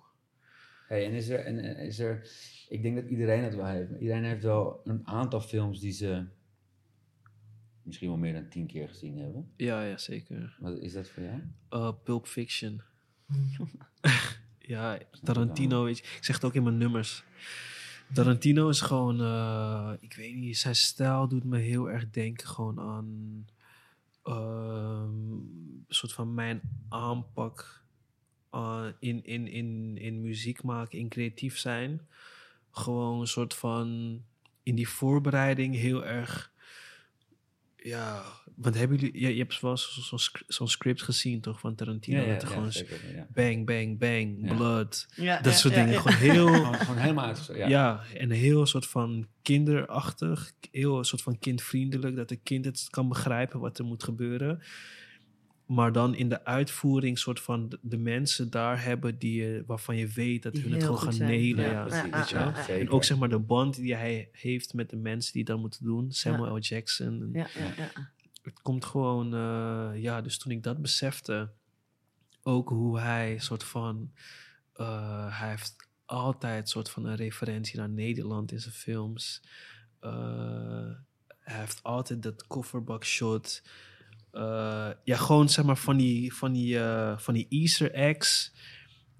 Hey, 0.87 1.05
en 1.05 1.11
is 1.11 1.29
er, 1.29 1.39
en 1.39 1.59
is 1.77 1.99
er, 1.99 2.27
ik 2.69 2.81
denk 2.81 2.95
dat 2.95 3.05
iedereen 3.09 3.43
het 3.43 3.55
wel 3.55 3.65
heeft. 3.65 3.91
Iedereen 3.99 4.23
heeft 4.23 4.43
wel 4.43 4.81
een 4.83 5.07
aantal 5.07 5.41
films 5.41 5.79
die 5.79 5.91
ze 5.91 6.25
misschien 7.81 8.07
wel 8.09 8.17
meer 8.17 8.33
dan 8.33 8.49
tien 8.49 8.67
keer 8.67 8.87
gezien 8.87 9.17
hebben. 9.17 9.51
Ja, 9.57 9.83
ja, 9.83 9.97
zeker. 9.97 10.57
Wat 10.59 10.77
is 10.77 10.93
dat 10.93 11.09
voor 11.09 11.23
jou? 11.23 11.41
Uh, 11.69 11.91
Pulp 12.03 12.27
Fiction. 12.27 12.81
ja, 14.59 14.97
Tarantino, 15.23 15.83
weet 15.83 15.97
je, 15.97 16.03
ik 16.03 16.23
zeg 16.23 16.35
het 16.35 16.45
ook 16.45 16.53
in 16.53 16.63
mijn 16.63 16.77
nummers. 16.77 17.23
Tarantino 18.13 18.69
is 18.69 18.81
gewoon, 18.81 19.21
eh, 19.21 19.93
ik 19.99 20.13
weet 20.13 20.35
niet, 20.35 20.57
zijn 20.57 20.75
stijl 20.75 21.27
doet 21.27 21.43
me 21.43 21.57
heel 21.57 21.89
erg 21.89 22.09
denken 22.09 22.47
gewoon 22.47 22.79
aan 22.79 23.45
ehm, 24.23 25.03
een 25.31 25.52
soort 26.09 26.13
van 26.13 26.33
mijn 26.33 26.61
aanpak 26.89 27.81
uh, 28.55 28.85
in, 28.99 29.25
in, 29.25 29.47
in, 29.47 29.97
in 29.97 30.21
muziek 30.21 30.63
maken, 30.63 30.99
in 30.99 31.09
creatief 31.09 31.57
zijn. 31.57 32.01
Gewoon 32.71 33.19
een 33.21 33.27
soort 33.27 33.53
van 33.53 34.19
in 34.63 34.75
die 34.75 34.89
voorbereiding 34.89 35.75
heel 35.75 36.05
erg. 36.05 36.51
Ja, 37.77 38.23
want 38.55 38.75
hebben 38.75 38.97
jullie, 38.97 39.21
je, 39.21 39.33
je 39.33 39.39
hebt 39.41 39.59
wel 39.59 39.77
zo- 39.77 40.01
zo'n 40.01 40.19
sc- 40.19 40.43
zo'n 40.47 40.67
script 40.67 41.01
gezien 41.01 41.41
toch 41.41 41.59
van 41.59 41.75
Tarantino? 41.75 42.25
dat 42.25 42.41
er 42.41 42.47
gewoon 42.47 42.71
zeker. 42.71 43.15
Ja. 43.15 43.27
bang, 43.33 43.65
bang, 43.65 43.97
bang, 43.99 44.37
Ja. 44.41 44.55
blood, 44.55 45.07
Ja, 45.15 45.35
dat 45.41 45.53
ja, 45.53 45.59
soort 45.59 45.73
ja, 45.73 45.79
dingen. 45.79 45.93
ja. 45.95 45.99
Gewoon 46.01 46.17
heel, 46.17 46.47
Gewoon, 46.53 46.75
gewoon 46.75 46.97
helemaal 46.97 47.25
uitgezocht. 47.25 47.57
Ja. 47.57 47.67
ja. 47.67 48.03
en 48.17 48.29
heel 48.29 48.65
soort 48.65 48.87
van 48.87 49.27
kinderachtig, 49.41 50.51
heel 50.71 51.03
soort 51.03 51.21
van 51.21 51.39
kindvriendelijk, 51.39 52.15
dat 52.15 52.31
een 52.31 52.43
kind 52.43 52.65
het 52.65 52.87
kan 52.89 53.07
begrijpen 53.07 53.59
wat 53.59 53.77
er 53.79 53.85
moet 53.85 54.03
gebeuren. 54.03 54.61
Maar 55.65 55.91
dan 55.91 56.15
in 56.15 56.29
de 56.29 56.45
uitvoering 56.45 57.19
soort 57.19 57.39
van 57.39 57.69
de, 57.69 57.79
de 57.81 57.97
mensen 57.97 58.49
daar 58.49 58.83
hebben 58.83 59.17
die 59.17 59.41
je, 59.41 59.63
waarvan 59.67 59.95
je 59.95 60.07
weet 60.07 60.43
dat 60.43 60.53
Die 60.53 60.61
hun 60.61 60.71
het 60.71 60.81
gewoon 60.81 60.97
goed 60.97 61.05
gaan 61.07 61.13
zijn. 61.13 61.29
nailen. 61.29 61.69
Ja, 61.71 61.83
precies. 61.83 62.29
Ja, 62.29 62.39
ja. 62.39 62.63
Zeker. 62.63 62.81
En 62.81 62.89
ook 62.89 63.03
zeg 63.03 63.17
maar 63.17 63.29
de 63.29 63.39
band 63.39 63.75
die 63.75 63.95
hij 63.95 64.29
heeft 64.31 64.73
met 64.73 64.89
de 64.89 64.95
mensen 64.97 65.31
die 65.31 65.41
het 65.41 65.51
dan 65.51 65.59
moeten 65.59 65.83
doen. 65.83 66.11
Samuel 66.11 66.55
L. 66.55 66.59
Jackson. 66.59 67.21
En 67.21 67.29
Ja, 67.33 67.47
ja, 67.57 67.73
ja. 67.77 68.11
Het 68.43 68.61
komt 68.61 68.85
gewoon, 68.85 69.33
eh, 69.33 70.01
ja, 70.01 70.21
dus 70.21 70.37
toen 70.37 70.51
ik 70.51 70.63
dat 70.63 70.81
besefte, 70.81 71.51
ook 72.43 72.69
hoe 72.69 72.99
hij 72.99 73.37
soort 73.39 73.63
van, 73.63 74.11
eh, 74.73 75.39
hij 75.39 75.49
heeft 75.49 75.75
altijd 76.05 76.69
soort 76.69 76.89
van 76.89 77.05
een 77.05 77.15
referentie 77.15 77.79
naar 77.79 77.89
Nederland 77.89 78.51
in 78.51 78.59
zijn 78.59 78.73
films. 78.73 79.43
Eh, 79.99 80.89
hij 81.39 81.59
heeft 81.59 81.83
altijd 81.83 82.23
dat 82.23 82.47
kofferbak 82.47 83.05
shot. 83.05 83.63
Eh, 84.33 84.89
ja, 85.03 85.15
gewoon 85.15 85.49
zeg 85.49 85.65
maar 85.65 85.77
van 85.77 85.97
die, 85.97 86.33
van 86.33 86.51
die, 86.53 86.79
eh, 86.79 87.17
van 87.17 87.33
die 87.33 87.45
Easter 87.49 87.91
eggs. 87.91 88.53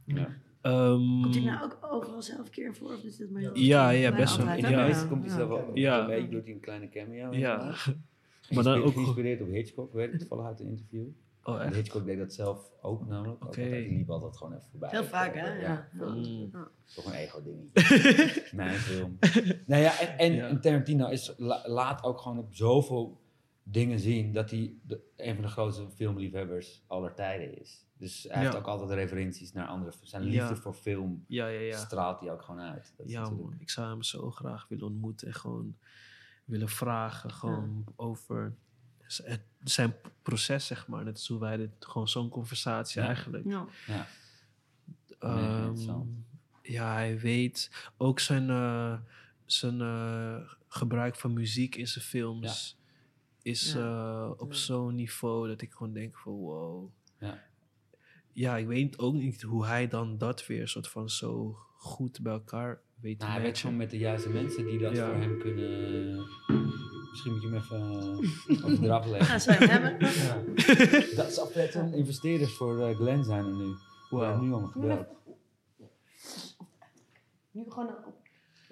Ja. 0.06 0.28
Ehm, 0.62 1.22
Komt 1.22 1.36
hij 1.36 1.44
nou 1.44 1.64
ook 1.64 1.78
overal 1.82 2.22
zelf 2.22 2.40
een 2.40 2.50
keer 2.52 2.76
voor? 2.76 2.94
Of 2.94 3.04
is 3.04 3.16
dit 3.18 3.32
maar 3.32 3.42
Ja, 3.58 3.90
ja, 3.90 4.16
best 4.16 4.38
wel. 4.38 4.48
In 4.48 4.62
de 4.62 4.70
Ja. 4.70 4.86
meeste 4.86 5.08
komt 5.08 5.26
hij 5.26 5.36
zelf 5.36 5.50
wel 5.50 5.72
Ja. 5.74 6.06
beetje, 6.06 6.30
doet 6.30 6.44
hij 6.44 6.54
een 6.54 6.60
kleine 6.60 6.90
cameo. 6.90 7.32
ja. 7.34 7.74
Maar 8.50 8.64
dan 8.64 8.82
ook- 8.84 8.94
Geïnspireerd 8.94 9.42
op 9.42 9.48
Hitchcock, 9.52 9.94
weet 9.94 10.14
ik 10.14 10.20
toevallig 10.20 10.46
uit 10.46 10.60
een 10.60 10.68
interview. 10.68 11.06
Oh, 11.44 11.60
En 11.62 11.66
echt? 11.68 11.76
Hitchcock 11.76 12.06
deed 12.06 12.18
dat 12.18 12.34
zelf 12.34 12.72
ook 12.82 13.08
namelijk. 13.08 13.44
Ook 13.44 13.48
Oké. 13.50 13.62
altijd, 13.62 13.88
die 13.90 13.98
liep 13.98 14.10
altijd 14.10 14.38
gewoon 14.38 14.54
even 14.54 14.68
voorbij. 14.72 14.90
Heel 14.90 15.04
vaak, 15.04 15.36
hè? 15.36 15.54
Ja. 15.54 15.88
Ja. 16.00 16.06
Mm. 16.06 16.52
Toch 16.96 17.06
een 17.06 17.12
ego-dingetje. 17.14 18.44
Mijn 18.56 18.74
film. 18.76 19.18
Nou 19.66 19.82
ja, 19.82 20.00
en, 20.00 20.18
en, 20.18 20.34
Ja. 20.34 20.48
en 20.48 20.62
Tarantino 20.62 21.08
is, 21.08 21.34
la- 21.38 21.64
laat 21.66 22.04
ook 22.04 22.20
gewoon 22.20 22.38
op 22.38 22.54
zoveel 22.56 23.22
dingen 23.64 24.00
zien 24.00 24.34
dat 24.34 24.50
hij 24.52 24.74
de, 24.84 25.02
een 25.18 25.34
van 25.34 25.44
de 25.44 25.50
grootste 25.50 25.90
filmliefhebbers 25.90 26.84
aller 26.88 27.14
tijden 27.14 27.60
is. 27.62 27.86
Dus 27.98 28.26
hij 28.30 28.44
heeft 28.44 28.56
ook 28.56 28.68
altijd 28.68 28.90
referenties 28.90 29.54
naar 29.54 29.68
andere. 29.68 29.94
Zijn 30.02 30.24
Ja. 30.24 30.30
liefde 30.30 30.62
voor 30.62 30.74
film 30.74 31.24
Ja, 31.28 31.48
ja, 31.48 31.60
ja. 31.60 31.78
straalt 31.78 32.20
hij 32.20 32.32
ook 32.32 32.42
gewoon 32.42 32.62
uit. 32.62 32.94
Dat 32.98 33.10
Ja, 33.10 33.30
man. 33.30 33.56
Ik 33.60 33.70
zou 33.70 33.90
hem 33.90 34.04
zo 34.04 34.32
graag 34.32 34.68
willen 34.68 34.86
ontmoeten 34.86 35.28
en 35.28 35.34
gewoon 35.34 35.78
willen 36.46 36.70
vragen 36.70 37.32
gewoon 37.32 37.84
over 37.96 38.56
zijn 39.64 39.96
proces, 40.22 40.66
zeg 40.66 40.88
maar. 40.88 41.04
Net 41.04 41.14
als 41.14 41.28
hoe 41.28 41.40
wij 41.40 41.58
dit, 41.58 41.70
gewoon 41.80 42.08
zo'n 42.08 42.30
conversatie 42.30 43.02
Ja. 43.02 43.08
eigenlijk. 43.08 43.46
Ja. 43.46 43.66
Ja. 43.88 44.08
Ehm, 45.20 46.02
ja, 46.62 46.94
hij 46.94 47.20
weet 47.20 47.92
ook 47.98 48.20
zijn, 48.20 48.50
eh, 48.50 48.98
zijn 49.46 49.82
eh, 49.82 50.52
gebruik 50.68 51.16
van 51.16 51.34
muziek 51.34 51.76
in 51.76 51.88
zijn 51.88 52.06
films 52.06 52.78
is 53.44 53.74
Ja. 53.74 53.80
eh, 54.24 54.32
op 54.38 54.52
Ja. 54.52 54.58
zo'n 54.58 54.96
niveau 54.96 55.48
dat 55.48 55.62
ik 55.62 55.72
gewoon 55.72 55.94
denk 55.94 56.18
van 56.18 56.34
wow. 56.34 56.90
Ja. 57.20 57.44
Ja, 58.32 58.58
ik 58.58 58.68
weet 58.68 59.00
ook 59.00 59.14
niet 59.14 59.42
hoe 59.42 59.66
hij 59.66 59.88
dan 59.88 60.18
dat 60.18 60.48
weer 60.48 60.68
soort 60.68 60.88
van 60.88 61.10
zo 61.10 61.56
goed 61.78 62.22
bij 62.22 62.34
elkaar 62.34 62.82
weet 62.96 63.20
te 63.20 63.26
Nou, 63.26 63.38
hij 63.38 63.46
matchen. 63.48 63.62
gewoon 63.62 63.78
met 63.78 63.90
de 63.90 63.98
juiste 63.98 64.30
mensen 64.30 64.66
die 64.66 64.80
dat 64.80 64.96
Ja. 64.96 65.06
voor 65.06 65.16
hem 65.16 65.40
kunnen. 65.40 66.16
Misschien 67.10 67.32
moet 67.34 67.42
je 67.42 67.48
hem 67.48 67.58
even 67.58 67.80
uh, 68.50 68.66
over 68.66 68.80
draf 68.84 69.06
leggen. 69.06 69.26
Gaan 69.28 69.40
ze 69.40 69.52
hem 69.52 69.70
hebben? 69.70 69.98
Ja. 70.28 71.16
Dat 71.16 71.34
zal 71.34 71.48
vet 71.48 71.72
zijn. 71.72 71.94
Investeerders 71.94 72.54
voor 72.54 72.80
eh, 72.82 72.96
Glenn 72.96 73.24
zijn 73.24 73.46
er 73.46 73.54
nu. 73.56 73.74
Wow. 74.10 74.22
hebben 74.22 74.48
nu 74.48 74.54
al 74.54 74.66
gebeld. 74.66 75.08
Nu 77.52 77.64
gewoon 77.68 77.88
een- 77.88 78.14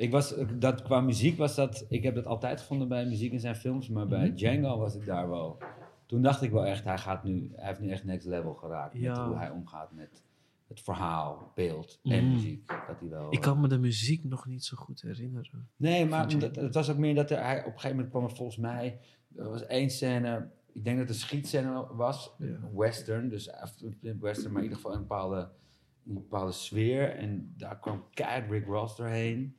Ik 0.01 0.11
was, 0.11 0.35
dat, 0.59 0.81
qua 0.81 1.01
muziek 1.01 1.37
was 1.37 1.55
dat, 1.55 1.85
ik 1.89 2.03
heb 2.03 2.15
dat 2.15 2.25
altijd 2.25 2.59
gevonden 2.59 2.87
bij 2.87 3.05
muziek 3.05 3.31
in 3.31 3.39
zijn 3.39 3.55
films, 3.55 3.89
maar 3.89 4.07
bij 4.07 4.27
Mhm. 4.27 4.35
Django 4.35 4.77
was 4.77 4.95
ik 4.95 5.05
daar 5.05 5.29
wel. 5.29 5.57
Toen 6.05 6.21
dacht 6.21 6.41
ik 6.41 6.51
wel 6.51 6.65
echt, 6.65 6.83
hij, 6.83 6.97
gaat 6.97 7.23
nu, 7.23 7.51
hij 7.55 7.67
heeft 7.67 7.79
nu 7.79 7.89
echt 7.89 8.03
next 8.03 8.27
level 8.27 8.53
geraakt 8.53 8.99
met 8.99 9.17
hoe 9.17 9.35
hij 9.37 9.49
omgaat 9.49 9.91
met 9.91 10.23
het 10.67 10.81
verhaal, 10.81 11.51
beeld 11.55 11.99
en 12.03 12.23
Mhm. 12.25 12.33
muziek. 12.33 12.67
Dat 12.87 12.99
hij 12.99 13.09
wel, 13.09 13.27
Ik 13.31 13.37
eh, 13.37 13.41
kan 13.43 13.59
me 13.59 13.67
de 13.67 13.77
muziek 13.79 14.23
nog 14.23 14.45
niet 14.45 14.63
zo 14.63 14.77
goed 14.77 15.01
herinneren. 15.01 15.69
Nee, 15.75 16.05
maar 16.05 16.39
dat, 16.39 16.55
het 16.55 16.73
was 16.73 16.89
ook 16.89 16.97
meer 16.97 17.15
dat 17.15 17.29
er, 17.31 17.43
hij 17.43 17.59
op 17.59 17.65
een 17.65 17.71
gegeven 17.71 17.95
moment 17.95 18.09
kwam 18.09 18.23
er 18.23 18.35
volgens 18.35 18.57
mij, 18.57 18.99
er 19.37 19.49
was 19.49 19.65
één 19.65 19.89
scène, 19.89 20.49
ik 20.73 20.83
denk 20.83 20.97
dat 20.97 21.07
het 21.07 21.15
een 21.15 21.21
schietscène 21.21 21.87
was, 21.95 22.31
Ja. 22.37 22.57
western, 22.73 23.29
dus 23.29 23.47
eh, 23.49 23.63
western, 24.19 24.51
maar 24.53 24.61
in 24.63 24.67
ieder 24.69 24.75
geval 24.77 24.93
een 24.93 24.99
bepaalde, 25.07 25.49
een 26.07 26.13
bepaalde 26.13 26.51
sfeer. 26.51 27.15
En 27.15 27.53
daar 27.57 27.79
kwam 27.79 28.03
keihard 28.13 28.49
Rick 28.51 28.65
Ross 28.65 28.95
doorheen. 28.95 29.55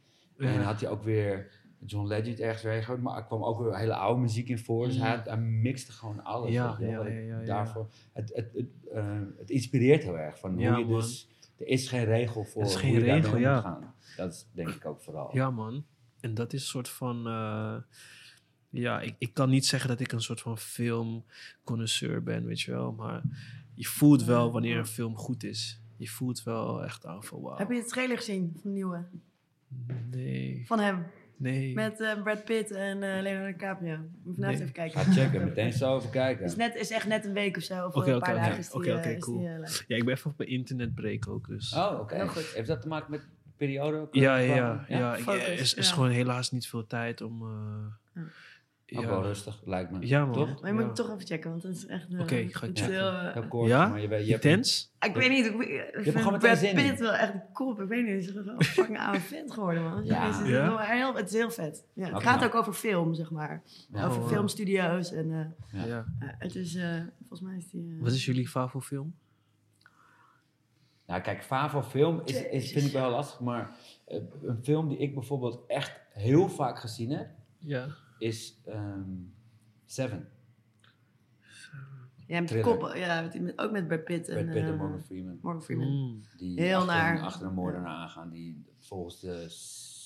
En 0.48 0.62
had 0.62 0.80
hij 0.80 0.90
ook 0.90 1.02
weer 1.02 1.60
John 1.84 2.06
Legend 2.06 2.40
ergens 2.40 2.62
weer 2.62 2.72
gegooid, 2.78 3.00
maar 3.02 3.16
er 3.16 3.24
kwam 3.24 3.44
ook 3.44 3.58
weer 3.62 3.76
hele 3.78 3.94
oude 3.94 4.20
muziek 4.20 4.48
in 4.48 4.58
voor. 4.58 4.86
Dus 4.86 4.96
Mm. 4.96 5.02
hij, 5.02 5.20
hij 5.24 5.36
mixte 5.38 5.92
gewoon 5.92 6.24
alles. 6.24 6.50
Ja, 6.52 6.76
je 6.78 6.86
ja, 6.86 7.06
ja, 7.06 7.18
ja, 7.18 7.38
ja. 7.40 7.44
daarvoor, 7.44 7.88
Het, 8.12 8.30
het, 8.34 8.50
het, 8.52 8.66
eh, 8.92 9.18
het 9.38 9.50
inspireert 9.50 10.02
heel 10.02 10.18
erg 10.18 10.38
van 10.38 10.58
Ja, 10.58 10.70
hoe 10.74 10.78
je 10.78 10.90
man. 10.90 11.00
dus, 11.00 11.28
er 11.58 11.66
is 11.66 11.88
geen 11.88 12.04
regel 12.04 12.44
voor 12.44 12.60
Er 12.62 12.66
is 12.68 12.72
hoe 12.72 12.82
geen 12.82 12.92
je 12.92 12.98
daarmee 12.98 13.20
regel, 13.20 13.38
ja. 13.38 13.54
moet 13.54 13.62
gaan. 13.62 13.94
Dat 14.16 14.32
is 14.32 14.46
denk 14.52 14.68
ik 14.68 14.86
ook 14.86 15.00
vooral. 15.00 15.30
Ja, 15.34 15.50
man. 15.50 15.84
En 16.20 16.34
dat 16.34 16.52
is 16.52 16.60
een 16.62 16.66
soort 16.68 16.88
van. 16.88 17.26
eh, 17.26 17.74
ja, 18.70 19.00
ik, 19.00 19.14
ik 19.18 19.34
kan 19.34 19.50
niet 19.50 19.66
zeggen 19.66 19.88
dat 19.88 20.00
ik 20.00 20.12
een 20.12 20.20
soort 20.20 20.40
van 20.40 20.58
filmconnoisseur 20.58 22.22
ben, 22.22 22.44
weet 22.44 22.60
je 22.60 22.70
wel. 22.70 22.92
Maar 22.92 23.22
je 23.74 23.84
voelt 23.86 24.24
wel 24.24 24.52
wanneer 24.52 24.76
een 24.78 24.86
film 24.86 25.16
goed 25.16 25.44
is. 25.44 25.80
Je 25.96 26.08
voelt 26.08 26.42
wel 26.42 26.84
echt 26.84 27.06
aan 27.06 27.24
van 27.24 27.40
wauw. 27.40 27.56
Heb 27.56 27.70
je 27.70 27.80
de 27.82 27.86
trailer 27.88 28.16
gezien 28.16 28.50
van 28.52 28.60
de 28.70 28.76
nieuwe? 28.76 29.04
Nee. 30.10 30.62
Van 30.66 30.78
hem. 30.80 31.06
Nee. 31.36 31.74
Met 31.74 32.00
eh, 32.00 32.22
Brad 32.22 32.44
Pitt 32.44 32.70
en 32.70 33.02
eh 33.02 33.22
Leonardo 33.22 33.46
DiCaprio. 33.52 33.96
Moet 34.24 34.34
vanavond 34.34 34.40
Nee. 34.40 34.52
even 34.62 34.72
kijken. 34.72 35.00
Ga 35.00 35.12
checken, 35.12 35.44
meteen 35.44 35.72
zo 35.72 35.96
even 35.96 36.10
kijken. 36.10 36.44
is, 36.44 36.56
net, 36.56 36.74
is 36.74 36.90
echt 36.90 37.06
net 37.06 37.24
een 37.24 37.32
week 37.32 37.56
of 37.56 37.62
zo. 37.62 37.86
Of 37.86 37.94
Oké, 37.94 38.08
een 38.10 38.16
oké, 38.16 38.24
paar 38.24 38.34
oké. 38.34 38.44
dagen 38.44 38.74
Oké, 38.74 38.90
eh, 38.90 38.96
oké, 38.96 39.18
cool. 39.18 39.46
eh, 39.46 39.58
live. 39.58 39.84
Ja, 39.86 39.96
ik 39.96 40.04
ben 40.04 40.14
even 40.14 40.30
op 40.30 40.38
mijn 40.38 40.50
internetbreak 40.50 41.28
ook, 41.28 41.46
dus. 41.48 41.74
Oh, 41.74 41.98
oké. 42.00 42.14
Heel 42.14 42.28
goed. 42.28 42.52
Heeft 42.54 42.68
dat 42.68 42.82
te 42.82 42.88
maken 42.88 43.10
met 43.10 43.26
periode? 43.56 43.96
ook, 43.96 44.14
Ja, 44.14 44.36
ja, 44.36 44.54
ja. 44.54 44.84
ja. 44.98 45.16
Focus, 45.16 45.60
is, 45.60 45.74
is 45.74 45.88
ja. 45.88 45.94
gewoon 45.94 46.10
helaas 46.10 46.50
niet 46.50 46.66
veel 46.68 46.86
tijd 46.86 47.20
om. 47.20 47.42
eh, 47.42 47.86
Ja. 48.14 48.22
Ook 48.96 49.02
ja. 49.02 49.08
wel 49.08 49.22
rustig, 49.22 49.60
lijkt 49.64 49.90
me. 49.90 50.06
Ja, 50.06 50.24
man. 50.24 50.32
Toch? 50.34 50.60
Maar 50.60 50.66
je 50.70 50.72
moet 50.72 50.80
Ja. 50.82 50.86
het 50.88 50.96
toch 50.96 51.06
even 51.10 51.26
checken, 51.26 51.50
want 51.50 51.62
dat 51.62 51.72
is 51.72 51.86
echt... 51.86 52.12
eh, 52.12 52.20
Oké, 52.20 52.34
ik 52.34 52.54
ga 52.54 52.66
het 52.66 52.78
het 52.78 52.78
is 52.78 52.94
checken. 52.94 53.12
heel, 53.12 53.26
eh, 53.28 53.32
Heel 53.32 53.48
kort, 53.48 53.68
Ja? 53.68 53.86
maar 53.88 54.00
je, 54.00 54.08
weet- 54.08 54.26
je 54.26 54.32
hebt... 54.32 54.90
Ik 55.00 55.14
weet 55.14 55.28
niet, 55.30 55.46
ik, 55.46 55.54
ik 55.60 56.02
vind 56.02 56.16
gewoon 56.16 56.32
meteen 56.32 56.74
Brad. 56.74 56.84
Pitt 56.86 57.00
wel 57.00 57.12
echt 57.12 57.32
kop. 57.52 57.80
Ik 57.80 57.88
weet 57.88 57.98
niet, 57.98 58.08
hij 58.08 58.16
is 58.16 58.34
een 58.34 58.62
fucking 58.64 58.98
oude 59.00 59.20
vent 59.20 59.52
geworden, 59.52 59.82
man. 59.82 60.04
Ja. 60.04 60.26
Het, 60.26 60.42
is 60.44 60.48
Ja? 60.50 60.62
heel, 60.64 60.78
heel, 60.78 61.14
het 61.14 61.26
is 61.28 61.32
heel 61.32 61.50
vet. 61.50 61.84
Ja, 61.92 62.12
het 62.12 62.22
gaat 62.22 62.40
nou. 62.40 62.46
ook 62.50 62.54
over 62.54 62.72
film, 62.72 63.14
zeg 63.14 63.30
maar. 63.30 63.62
Ja. 63.92 64.06
over 64.06 64.22
Oh, 64.22 64.28
filmstudio's 64.28 65.12
en... 65.12 65.54
eh, 65.72 65.86
Ja. 65.86 66.04
Het 66.18 66.54
is, 66.54 66.74
eh, 66.74 67.00
volgens 67.18 67.40
mij 67.40 67.56
is 67.56 67.68
die... 67.70 67.98
Wat 68.00 68.12
is 68.12 68.24
jullie 68.24 68.48
favoriete 68.48 68.88
film? 68.94 69.14
Nou, 71.06 71.20
kijk, 71.20 71.42
Favo 71.42 71.82
film 71.82 72.20
is, 72.24 72.42
is, 72.48 72.72
vind 72.72 72.86
ik 72.86 72.92
wel 72.92 73.10
lastig, 73.10 73.40
maar 73.40 73.70
een 74.42 74.58
film 74.62 74.88
die 74.88 74.98
ik 74.98 75.14
bijvoorbeeld 75.14 75.60
echt 75.66 76.00
heel 76.12 76.48
vaak 76.48 76.78
gezien 76.78 77.10
heb, 77.10 77.28
Ja. 77.58 77.86
Is 78.22 78.60
ehm, 78.64 79.10
Seven. 79.84 80.28
Ja, 82.26 82.40
met 82.40 82.48
de 82.48 82.60
Thriller. 82.60 82.78
kop, 82.78 82.94
ja, 82.94 83.30
met, 83.40 83.58
ook 83.58 83.70
met 83.70 83.86
Brad 83.88 84.04
Pitt 84.04 84.28
en, 84.28 84.34
Brad 84.34 84.54
Pitt 84.54 84.66
en 84.66 84.72
eh, 84.72 84.78
Morgan 84.78 85.02
Freeman. 85.02 85.38
Morgan 85.42 85.62
Freeman. 85.62 85.86
Mm. 85.88 86.20
Die 86.36 86.60
Heel 86.60 86.76
achter, 86.76 86.94
naar. 86.94 87.20
achter 87.20 87.46
een 87.46 87.54
moordenaar 87.54 87.96
aangaan, 87.96 88.30
die 88.30 88.64
volgens 88.78 89.20
de... 89.20 89.30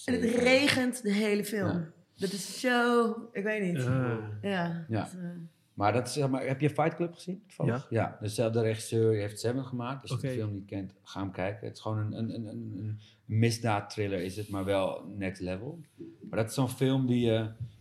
En 0.05 0.14
het 0.20 0.34
regent 0.34 1.02
de 1.02 1.12
hele 1.12 1.44
film. 1.44 1.68
Ja. 1.68 1.90
Dat 2.18 2.32
is 2.32 2.60
zo, 2.60 3.10
ik 3.32 3.43
weet 3.44 3.62
niet. 3.72 3.82
Ja. 3.82 4.30
Ja. 4.43 4.86
dat, 4.88 5.14
eh, 5.18 5.28
Maar 5.74 5.93
dat 5.93 6.06
is, 6.06 6.12
zeg 6.12 6.28
maar, 6.28 6.47
heb 6.47 6.60
je 6.60 6.70
Fight 6.70 6.94
Club 6.94 7.14
gezien? 7.14 7.43
toevallig? 7.47 7.86
Ja. 7.90 8.16
dezelfde 8.20 8.60
regisseur 8.60 9.12
heeft 9.14 9.40
Seven 9.40 9.64
gemaakt. 9.64 10.02
Als 10.10 10.20
je 10.20 10.26
de 10.26 10.32
film 10.32 10.52
niet 10.52 10.66
kent, 10.66 10.93
ga 11.02 11.20
hem 11.20 11.30
kijken. 11.30 11.66
Het 11.66 11.76
is 11.76 11.82
gewoon 11.82 11.98
een, 11.98 12.12
een, 12.18 12.34
een, 12.34 12.47
een, 12.47 12.72
een 12.78 13.01
misdaadthriller 13.24 14.20
is 14.22 14.36
het, 14.36 14.48
maar 14.48 14.64
wel 14.64 15.06
next 15.16 15.40
level. 15.40 15.80
Maar 16.30 16.38
dat 16.38 16.48
is 16.48 16.55
zo'n 16.55 16.68
film 16.68 17.06
die 17.06 17.26
je... 17.26 17.48
k- 17.48 17.75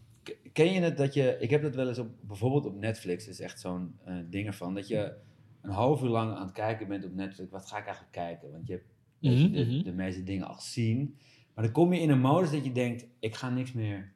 Ken 0.56 0.73
je 0.73 0.82
het 0.82 0.98
dat 0.98 1.14
je... 1.14 1.38
Ik 1.40 1.49
heb 1.49 1.61
dat 1.61 1.76
wel 1.76 1.88
eens 1.88 1.99
op... 1.99 2.10
Bijvoorbeeld 2.22 2.65
op 2.65 2.76
Netflix 2.80 3.27
is 3.27 3.40
echt 3.40 3.60
zo'n 3.60 3.99
eh 4.06 4.15
ding 4.30 4.48
ervan. 4.48 4.73
Dat 4.76 4.88
je 4.88 5.14
een 5.61 5.69
half 5.72 6.03
uur 6.03 6.10
lang 6.10 6.36
aan 6.36 6.41
het 6.45 6.52
kijken 6.52 6.88
bent 6.88 7.06
op 7.06 7.14
Netflix. 7.14 7.52
Wat 7.52 7.68
ga 7.68 7.77
ik 7.77 7.84
eigenlijk 7.86 8.14
kijken? 8.14 8.52
Want 8.52 8.68
je 8.68 8.73
hebt 8.73 8.86
Mhm, 9.19 9.52
de, 9.52 9.65
mhm. 9.65 9.84
de 9.84 9.91
meeste 9.94 10.23
dingen 10.23 10.48
al 10.48 10.53
gezien. 10.53 11.18
Maar 11.53 11.64
dan 11.64 11.73
kom 11.73 11.94
je 11.94 11.99
in 11.99 12.10
een 12.10 12.19
modus 12.19 12.52
dat 12.52 12.64
je 12.65 12.72
denkt... 12.72 13.06
Ik 13.19 13.36
ga 13.36 13.49
niks 13.49 13.73
meer... 13.73 14.14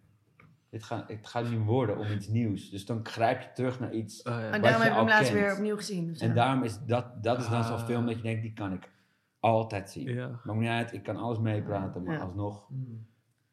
Dit 0.69 0.83
gaat, 0.83 1.09
het 1.09 1.27
gaat 1.27 1.49
niet 1.49 1.65
worden 1.65 1.97
om 1.97 2.11
iets 2.11 2.27
nieuws. 2.27 2.69
Dus 2.69 2.85
dan 2.85 3.05
grijp 3.05 3.41
je 3.41 3.47
terug 3.53 3.79
naar 3.79 3.93
iets 3.93 4.21
Oh, 4.23 4.33
ja. 4.33 4.39
en 4.41 4.51
Wat 4.51 4.61
daarom 4.63 4.81
je 4.81 4.87
heb 4.87 4.91
ik 4.91 4.97
hem 4.97 4.97
al 4.99 5.05
laatst 5.13 5.31
kent. 5.31 5.43
weer 5.43 5.53
opnieuw 5.53 5.75
gezien. 5.75 6.15
En 6.19 6.33
daarom 6.35 6.63
is 6.63 6.79
dat, 6.85 7.23
dat 7.23 7.39
is 7.39 7.49
dan 7.49 7.63
zo'n 7.63 7.75
Ah. 7.75 7.85
film 7.85 8.05
dat 8.05 8.15
je 8.15 8.21
denkt, 8.21 8.41
die 8.41 8.53
kan 8.53 8.73
ik 8.73 8.91
altijd 9.39 9.89
zien. 9.89 10.13
Ja. 10.13 10.39
Maakt 10.43 10.59
niet 10.59 10.69
uit, 10.69 10.93
ik 10.93 11.03
kan 11.03 11.15
alles 11.17 11.39
meepraten, 11.39 12.03
maar 12.03 12.15
Ja. 12.15 12.21
alsnog 12.21 12.69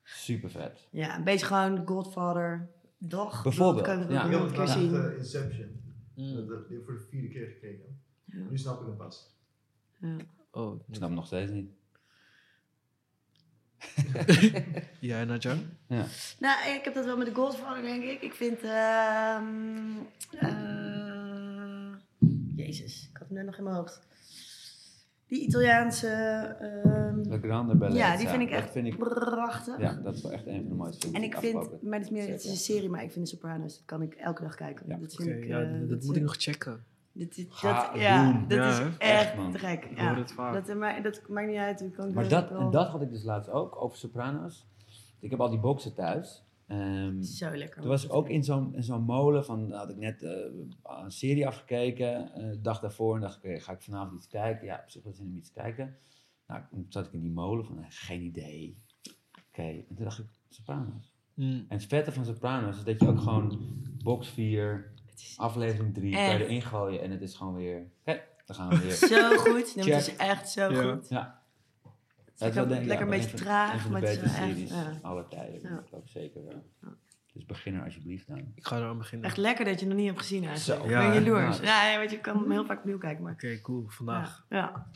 super 0.03 0.51
vet. 0.51 0.89
Ja, 0.91 1.17
een 1.17 1.25
beetje 1.25 1.47
gewoon 1.47 1.83
Godfather. 1.87 2.71
Doch, 2.99 3.43
Bijvoorbeeld, 3.43 3.85
dat 3.87 3.95
kan 3.95 4.03
ik 4.03 4.09
het 4.41 4.53
keer 4.53 4.69
zien. 4.69 4.95
eh, 4.95 5.17
Inception. 5.19 5.81
Mm. 6.15 6.35
Dat- 6.35 6.49
heb 6.69 6.79
ik 6.79 6.85
voor 6.85 6.95
de 6.95 7.07
vierde 7.11 7.29
keer 7.29 7.47
gekeken. 7.47 8.01
Ja. 8.25 8.45
Nu 8.51 8.59
snap 8.59 8.81
ik 8.81 8.87
hem 8.87 8.97
pas. 8.97 9.35
Ja. 10.01 10.17
Oh, 10.51 10.81
Ik 10.89 10.95
snap 10.95 11.09
hem 11.09 11.17
nog 11.17 11.27
steeds 11.27 11.51
niet. 11.51 11.71
ja, 15.01 15.25
Nadja? 15.25 15.57
Ja. 15.89 16.07
Nou, 16.41 16.69
ik 16.71 16.85
heb 16.85 16.95
dat 16.95 17.05
wel 17.05 17.17
met 17.17 17.27
de 17.27 17.35
Godfather, 17.35 17.83
denk 17.83 18.03
ik. 18.03 18.21
Ik 18.23 18.35
vind... 18.35 18.63
ehm 18.63 19.97
eh, 20.31 21.93
Jezus, 22.57 23.09
ik 23.11 23.17
had 23.17 23.27
hem 23.29 23.37
net 23.37 23.47
nog 23.47 23.57
in 23.59 23.65
mijn 23.65 23.77
hoofd. 23.77 24.01
Die 25.29 25.41
Italiaanse... 25.47 26.09
ehm, 26.09 27.21
Le 27.29 27.39
Grande 27.39 27.75
Bellezza. 27.77 28.13
ja, 28.13 28.17
die 28.17 28.29
vind 28.29 28.43
ik 28.43 28.51
echt 28.51 28.71
Vind 28.71 28.87
ik, 28.87 28.99
prachtig. 28.99 29.79
ja, 29.79 29.93
dat 30.03 30.15
is 30.15 30.23
wel 30.23 30.33
echt 30.33 30.47
een 30.47 30.61
van 30.61 30.69
de 30.69 30.75
mooiste 30.75 31.01
films 31.01 31.15
En 31.17 31.21
die 31.23 31.31
ik 31.31 31.37
vind, 31.39 31.55
afgelopen- 31.57 31.89
maar 31.89 31.99
het 31.99 32.09
is, 32.09 32.13
meer, 32.15 32.29
het 32.29 32.45
is 32.45 32.51
een 32.51 32.57
serie, 32.57 32.89
maar 32.91 33.03
ik 33.03 33.13
vind 33.13 33.25
de 33.25 33.31
Sopranos, 33.31 33.75
dat 33.77 33.83
kan 33.85 34.03
ik 34.03 34.15
elke 34.15 34.43
dag 34.43 34.55
kijken. 34.55 34.85
Ja. 34.89 34.97
Dat 34.97 35.15
vind 35.15 35.29
Oké, 35.29 35.39
ik, 35.39 35.47
ja, 35.47 35.61
eh, 35.63 35.89
dat 35.89 36.03
moet 36.03 36.17
ik 36.17 36.23
nog 36.23 36.35
checken. 36.39 36.85
Dit, 37.13 37.35
dit- 37.35 37.47
Ga 37.51 37.91
dat, 37.93 38.01
ja, 38.01 38.45
dat 38.49 38.59
Ja, 38.59 38.69
is 38.71 38.79
echt, 38.79 38.99
Echt, 38.99 39.37
man. 39.37 39.53
te 39.53 39.59
gek. 39.59 39.89
Ja. 39.97 40.15
Dat, 40.15 40.35
maar, 40.35 41.03
dat 41.03 41.23
maakt 41.29 41.47
niet 41.49 41.57
uit. 41.57 41.85
Kan 41.97 42.13
Maar 42.13 42.29
dat, 42.29 42.51
en 42.51 42.71
dat 42.71 42.89
had 42.89 43.03
ik 43.03 43.11
dus 43.11 43.25
laatst 43.25 43.51
ook, 43.51 43.83
over 43.83 43.97
Sopranos. 43.99 44.67
Ik 45.21 45.31
heb 45.31 45.41
al 45.41 45.51
die 45.51 45.59
boxen 45.59 45.95
thuis. 45.95 46.45
Ehm, 46.67 47.23
Zo 47.23 47.57
lekker. 47.57 47.81
Toen 47.81 47.91
was 47.91 48.05
ik 48.05 48.13
ook 48.13 48.29
in 48.29 48.45
zo'n, 48.45 48.75
in 48.75 48.83
zo'n 48.83 49.03
molen 49.03 49.45
van, 49.45 49.73
had 49.73 49.91
ik 49.91 49.97
net 49.97 50.23
eh, 50.23 50.31
een 50.83 51.11
serie 51.11 51.47
afgekeken, 51.47 52.33
eh, 52.35 52.51
de 52.51 52.61
dag 52.61 52.81
daarvoor, 52.81 53.15
en 53.15 53.21
dacht 53.21 53.45
ik, 53.45 53.63
ga 53.63 53.73
ik 53.73 53.83
vanavond 53.83 54.17
iets 54.17 54.29
kijken? 54.29 54.67
Ja, 54.67 54.81
op 54.85 54.91
zich 54.91 55.03
was 55.03 55.17
zin 55.17 55.27
om 55.27 55.37
iets 55.37 55.53
te 55.53 55.61
kijken. 55.61 55.97
Nou, 56.47 56.63
toen 56.71 56.87
zat 56.89 57.07
ik 57.07 57.13
in 57.13 57.21
die 57.21 57.31
molen 57.33 57.65
van, 57.65 57.79
eh, 57.79 57.85
geen 57.89 58.23
idee. 58.23 58.83
Oké, 59.49 59.63
en 59.63 59.85
toen 59.95 60.05
dacht 60.05 60.19
ik, 60.19 60.27
Sopranos. 60.49 61.15
Mm. 61.35 61.51
En 61.69 61.77
het 61.77 61.85
vette 61.87 62.13
van 62.13 62.25
Sopranos 62.25 62.77
is 62.77 62.85
dat 62.85 63.01
je 63.01 63.09
ook 63.09 63.21
gewoon 63.21 63.59
box 64.03 64.29
4, 64.29 64.93
Het 65.07 65.21
is 65.21 65.35
aflevering 65.39 65.95
3, 65.95 66.13
kan 66.13 66.23
je 66.23 66.45
erin 66.45 66.63
gooien 66.63 67.03
en 67.03 67.11
het 67.11 67.23
is 67.23 67.35
gewoon 67.35 67.55
weer, 67.55 67.87
oké, 68.01 68.21
dan 68.47 68.57
gaan 68.57 68.69
we 68.69 68.79
weer. 68.79 68.93
zo 69.19 69.37
goed. 69.37 69.77
Nee, 69.77 69.93
het 69.95 70.07
is 70.09 70.17
echt 70.17 70.49
zo 70.51 70.73
Ja. 70.73 70.83
goed. 70.83 71.09
Ja. 71.09 71.43
Het 72.39 72.49
is 72.49 72.55
wel, 72.55 72.67
lekker, 72.67 72.69
denk 72.69 72.81
ik, 72.81 72.87
lekker 72.89 73.07
ja, 73.07 73.13
een 73.13 73.19
beetje 73.21 73.37
van- 73.37 73.47
traag, 73.47 73.73
Een 73.73 73.81
van 73.81 73.91
maar 73.91 74.01
de 74.01 74.07
het 74.07 74.17
is 74.17 74.23
echt... 74.23 74.35
series 74.37 74.71
ja. 74.71 74.99
aller 75.03 75.29
tijden, 75.29 75.61
Ja. 75.63 75.79
ik 75.79 75.87
ook 75.91 76.09
zeker 76.09 76.45
wel. 76.45 76.65
Ja. 76.83 76.89
Dus 77.33 77.45
begin 77.47 77.75
er 77.75 77.85
alsjeblieft 77.85 78.29
aan. 78.31 78.53
Ik 78.55 78.67
ga 78.67 78.77
er 78.77 78.89
aan 78.89 78.99
beginnen. 78.99 79.27
Echt 79.29 79.37
lekker 79.37 79.65
dat 79.65 79.75
je 79.75 79.81
het 79.81 79.89
nog 79.89 79.97
niet 79.99 80.07
hebt 80.07 80.19
gezien 80.21 80.45
eigenlijk. 80.45 80.81
Zo. 80.81 80.85
Ik 80.87 80.91
Ja, 80.91 81.11
ben 81.11 81.23
jaloers. 81.25 81.59
ja. 81.59 81.91
Ja, 81.91 81.99
weet 81.99 82.11
je, 82.11 82.17
ik 82.17 82.23
kan 82.23 82.39
hem 82.39 82.51
heel 82.51 82.65
vaak 82.65 82.79
opnieuw 82.79 82.99
kijken, 82.99 83.23
maar... 83.25 83.33
Oké, 83.33 83.61
cool. 83.61 83.85
Vandaag. 83.89 84.47
Ja, 84.49 84.87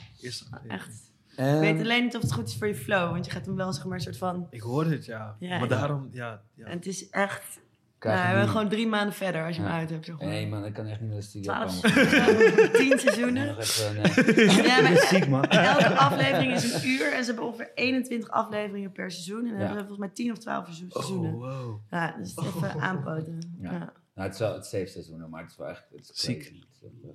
echt. 0.69 1.09
Ik 1.31 1.37
weet 1.61 1.81
alleen 1.81 2.05
niet 2.05 2.17
of 2.17 2.23
het 2.23 2.33
goed 2.33 2.49
is 2.49 2.57
voor 2.57 2.67
je 2.67 2.75
flow, 2.75 3.11
want 3.11 3.25
je 3.25 3.31
gaat 3.31 3.47
hem 3.47 3.57
wel 3.57 3.73
zeg 3.73 3.85
maar 3.85 3.95
een 3.95 4.01
soort 4.01 4.17
van... 4.17 4.47
Ik 4.51 4.61
hoor 4.61 4.85
het, 4.85 5.05
ja. 5.05 5.37
Ja, 5.39 5.49
maar 5.49 5.61
ja. 5.61 5.67
daarom, 5.67 6.09
ja. 6.13 6.43
ja. 6.55 6.67
En 6.67 6.77
het 6.77 6.87
is 6.87 7.09
echt... 7.11 7.61
krijg 8.01 8.17
Nou, 8.19 8.29
we 8.29 8.35
zijn 8.35 8.45
nu- 8.47 8.53
gewoon 8.53 8.69
drie 8.69 8.87
maanden 8.87 9.15
verder 9.15 9.45
als 9.47 9.57
je 9.57 9.63
hem 9.63 9.71
Ja. 9.71 9.77
uit 9.79 9.91
hebt. 9.91 10.05
Zeg 10.05 10.19
maar. 10.19 10.27
Nee 10.27 10.47
man, 10.49 10.65
ik 10.65 10.73
kan 10.73 10.87
echt 10.87 11.01
niet 11.01 11.09
naar 11.11 11.19
de 11.19 11.25
studio 11.25 11.53
Twaalf, 11.53 11.81
komen. 11.81 12.73
tien 12.79 12.89
Nee, 12.89 12.99
seizoenen. 12.99 13.47
nog 13.47 13.59
even, 13.59 13.95
nee. 13.95 14.47
Ja, 14.67 14.81
ben 14.83 14.93
maar 14.93 14.97
ziek 15.03 15.29
man. 15.29 15.45
elke 15.73 15.89
aflevering 15.97 16.53
is 16.53 16.73
een 16.73 16.89
uur 16.91 17.13
en 17.13 17.21
ze 17.25 17.27
hebben 17.31 17.45
ongeveer 17.45 17.71
21 17.75 18.31
afleveringen 18.31 18.93
per 18.93 19.11
seizoen. 19.11 19.39
En 19.45 19.51
dan 19.51 19.53
Ja. 19.53 19.59
hebben 19.59 19.77
we 19.77 19.87
volgens 19.87 19.99
mij 19.99 20.09
10 20.09 20.31
of 20.33 20.39
12 20.39 20.65
seizoen- 20.65 20.91
seizoenen. 20.91 21.35
Oh, 21.35 21.41
wow. 21.41 21.81
Ja, 21.91 22.17
dus 22.19 22.35
het 22.35 22.45
even 22.47 22.81
aanpoten. 22.81 23.39
Ja. 23.61 23.71
Ja. 23.73 23.79
Nou, 23.79 24.29
het 24.29 24.33
is 24.33 24.39
wel 24.39 24.55
het 24.55 24.67
zeven 24.67 24.91
seizoenen, 24.91 25.31
maar 25.31 25.43
het 25.43 25.51
is 25.51 25.57
wel 25.57 25.69
echt 25.69 25.87
het 25.91 26.11
is 26.11 26.21
Ziek. 26.21 26.53
wel- 26.81 27.15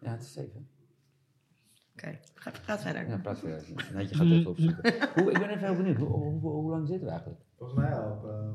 Ja, 0.00 0.10
het 0.10 0.22
is 0.22 0.32
zeven. 0.32 0.68
Oké, 1.92 2.18
ga- 2.34 2.52
praat 2.64 2.82
verder. 2.82 3.08
Ja, 3.08 3.16
praat 3.16 3.38
verder. 3.38 3.64
Net 3.92 4.08
je 4.08 4.14
gaat 4.14 4.26
het 4.26 4.34
even 4.34 4.50
opzoeken. 4.50 4.94
Hoe, 5.14 5.30
ik 5.32 5.38
ben 5.38 5.48
even 5.48 5.58
heel 5.66 5.76
benieuwd. 5.76 5.96
Hoe, 5.96 6.08
hoe, 6.08 6.40
hoe, 6.40 6.50
hoe 6.52 6.70
lang 6.70 6.86
zitten 6.88 7.04
we 7.06 7.10
eigenlijk? 7.12 7.40
Volgens 7.58 7.78
mij 7.78 7.92
al 7.94 8.10
op... 8.10 8.24
ehm, 8.24 8.54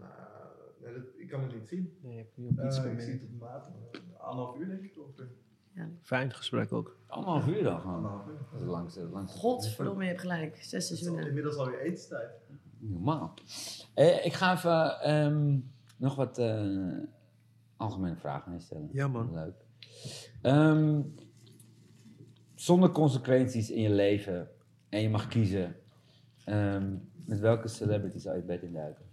nou, 0.00 0.12
nee, 0.82 0.92
dat, 0.94 1.02
ik 1.16 1.19
kan 1.30 1.42
het 1.42 1.54
niet 1.54 1.68
zien. 1.68 1.98
Nee, 2.02 2.12
je 2.12 2.18
hebt 2.18 2.36
niet 2.36 2.50
op 2.50 2.58
Eh, 2.58 2.92
ik 2.92 3.00
zie 3.00 3.12
het 3.12 3.22
op 3.22 3.30
de 3.30 3.36
maat. 3.36 3.66
eh, 3.92 4.00
Anderhalf 4.20 4.58
uur 4.58 4.66
denk 4.68 4.82
ik. 4.82 4.98
Of 4.98 5.18
eh, 5.18 5.84
Fijn 6.02 6.32
gesprek 6.32 6.72
ook. 6.72 6.96
Anderhalf 7.06 7.46
uur 7.48 7.62
dan 7.62 7.80
gewoon. 7.80 7.94
anderhalf 7.96 8.26
uur. 8.26 8.32
Dat 8.38 8.52
is 8.54 8.60
het 8.60 8.68
langste. 8.68 9.00
het 9.00 9.10
langste. 9.10 9.38
Godverdomme, 9.38 10.02
je 10.02 10.08
hebt 10.08 10.20
gelijk. 10.20 10.56
Zes 10.56 10.64
Het 10.64 10.72
is 10.74 10.88
al- 10.90 10.96
seizoenen. 10.96 11.26
inmiddels 11.26 11.56
alweer 11.56 11.80
etenstijd. 11.80 12.30
Normaal. 12.78 13.34
Eh, 13.94 14.24
ik 14.26 14.32
ga 14.32 14.52
even 14.54 15.00
ehm, 15.00 15.58
nog 15.96 16.14
wat 16.14 16.38
eh, 16.38 16.96
algemene 17.76 18.16
vragen 18.16 18.52
instellen. 18.52 18.88
Ja, 18.92 19.08
man. 19.08 19.32
Leuk. 19.32 19.64
Ehm, 20.42 21.02
zonder 22.54 22.90
consequenties 22.90 23.70
in 23.70 23.80
je 23.82 23.90
leven 23.90 24.48
en 24.88 25.00
je 25.02 25.08
mag 25.10 25.26
kiezen, 25.28 25.76
ehm, 26.44 26.96
met 27.26 27.38
welke 27.38 27.68
celebrity 27.68 28.18
zou 28.18 28.36
je 28.36 28.42
bed 28.42 28.62
induiken? 28.62 29.04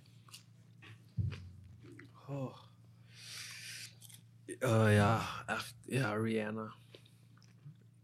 Oh. 2.28 2.56
Eh, 4.60 4.96
ja, 4.96 5.22
eigenlijk, 5.46 5.78
ja, 5.86 6.14
Rihanna. 6.14 6.74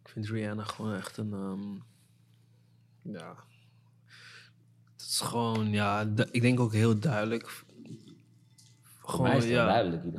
Ik 0.03 0.09
vind 0.09 0.27
Rihanna 0.27 0.63
gewoon 0.63 0.95
echt 0.95 1.17
een, 1.17 1.33
ehm, 1.33 1.71
ja, 3.13 3.35
het 4.91 5.01
is 5.01 5.19
gewoon, 5.19 5.69
ja, 5.71 6.07
ik 6.31 6.41
denk 6.41 6.59
ook 6.59 6.73
heel 6.73 6.99
duidelijk. 6.99 7.49
Voor 9.05 9.21
mij 9.21 9.37
is 9.37 9.43
Gewoon, 9.43 9.57
het 9.65 9.65
wel 9.65 9.65
ja, 9.65 9.65
duidelijk 9.65 10.03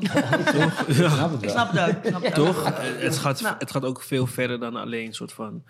toch? 0.55 0.89
Ik 0.89 0.97
Ja. 0.97 1.09
snap 1.11 1.31
het 1.33 1.43
Ik 1.43 1.49
snap 1.51 1.73
het 1.73 1.81
ook. 1.89 2.03
ik 2.05 2.09
snap 2.09 2.23
het. 2.23 2.35
Toch? 2.35 2.65
Eh, 2.71 3.01
Het 3.03 3.19
gaat, 3.19 3.59
het 3.59 3.71
gaat 3.71 3.85
ook 3.85 4.03
veel 4.03 4.27
verder 4.27 4.59
dan 4.61 4.77
alleen 4.77 5.13
soort 5.15 5.33
van 5.33 5.65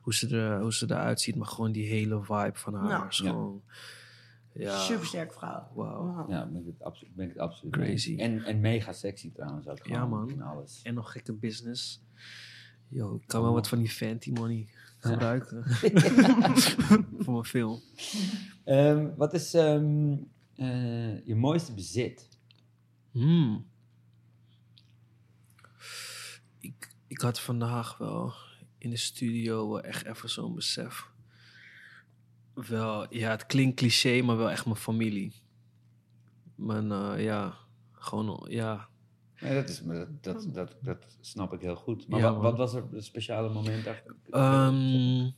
hoe 0.00 0.14
ze, 0.14 0.36
er, 0.36 0.60
hoe 0.60 0.74
ze 0.74 0.84
eruit 0.90 1.20
ziet, 1.20 1.36
maar 1.36 1.46
gewoon 1.46 1.72
die 1.72 1.86
hele 1.86 2.22
vibe 2.22 2.50
van 2.58 2.74
haar. 2.74 2.88
Nou. 2.88 3.08
is 3.08 3.16
gewoon, 3.18 3.62
ja, 3.66 3.72
Supersterk 4.66 5.32
vrouw. 5.32 5.68
Wow. 5.74 6.30
Ja, 6.30 6.46
ben 6.46 6.60
ik 6.60 6.74
het, 6.78 7.14
ben 7.14 7.24
ik 7.24 7.32
het 7.32 7.38
absoluut 7.38 7.76
mee. 7.76 7.88
Crazy. 7.88 8.16
En, 8.18 8.44
en 8.44 8.60
mega 8.60 8.92
sexy 8.92 9.32
trouwens 9.32 9.68
ook. 9.68 9.86
Ja, 9.86 10.06
man. 10.06 10.30
In 10.30 10.42
alles. 10.42 10.80
En 10.82 10.94
nog 10.94 11.12
gekke 11.12 11.32
business. 11.32 12.02
Yo, 12.88 13.14
ik 13.14 13.26
kan 13.26 13.42
wel 13.42 13.52
wat 13.52 13.68
van 13.68 13.78
die 13.78 13.88
Fenty 13.88 14.30
money 14.30 14.68
gebruiken. 14.98 15.64
Voor 17.22 17.32
mijn 17.32 17.44
film. 17.44 17.80
Ehm, 18.64 19.14
wat 19.16 19.34
is 19.34 19.54
ehm, 19.54 20.16
eh, 20.54 21.26
je 21.26 21.34
mooiste 21.34 21.74
bezit? 21.74 22.28
Hmm. 23.10 23.66
Ik, 26.58 26.94
ik 27.06 27.20
had 27.20 27.40
vandaag 27.40 27.98
wel 27.98 28.32
in 28.78 28.90
de 28.90 28.96
studio 28.96 29.68
wel 29.68 29.80
echt 29.80 30.04
even 30.04 30.30
zo'n 30.30 30.54
besef. 30.54 31.10
Wel, 32.66 33.14
ja, 33.14 33.30
het 33.30 33.46
klinkt 33.46 33.76
cliché, 33.76 34.22
maar 34.22 34.36
wel 34.36 34.50
echt 34.50 34.64
mijn 34.64 34.76
familie. 34.76 35.32
Mijn, 36.54 36.92
eh, 36.92 37.24
ja, 37.24 37.54
gewoon, 37.92 38.46
ja. 38.48 38.88
Nee, 39.40 39.54
dat, 39.54 39.68
is, 39.68 39.82
dat, 39.82 40.22
dat, 40.22 40.48
dat, 40.54 40.76
dat 40.82 41.16
snap 41.20 41.52
ik 41.52 41.60
heel 41.60 41.76
goed. 41.76 42.08
Maar 42.08 42.20
Ja, 42.20 42.34
wat, 42.34 42.56
was 42.56 42.74
er 42.74 42.84
een 42.92 43.02
speciale 43.02 43.48
moment? 43.48 43.86
Ehm, 44.30 45.30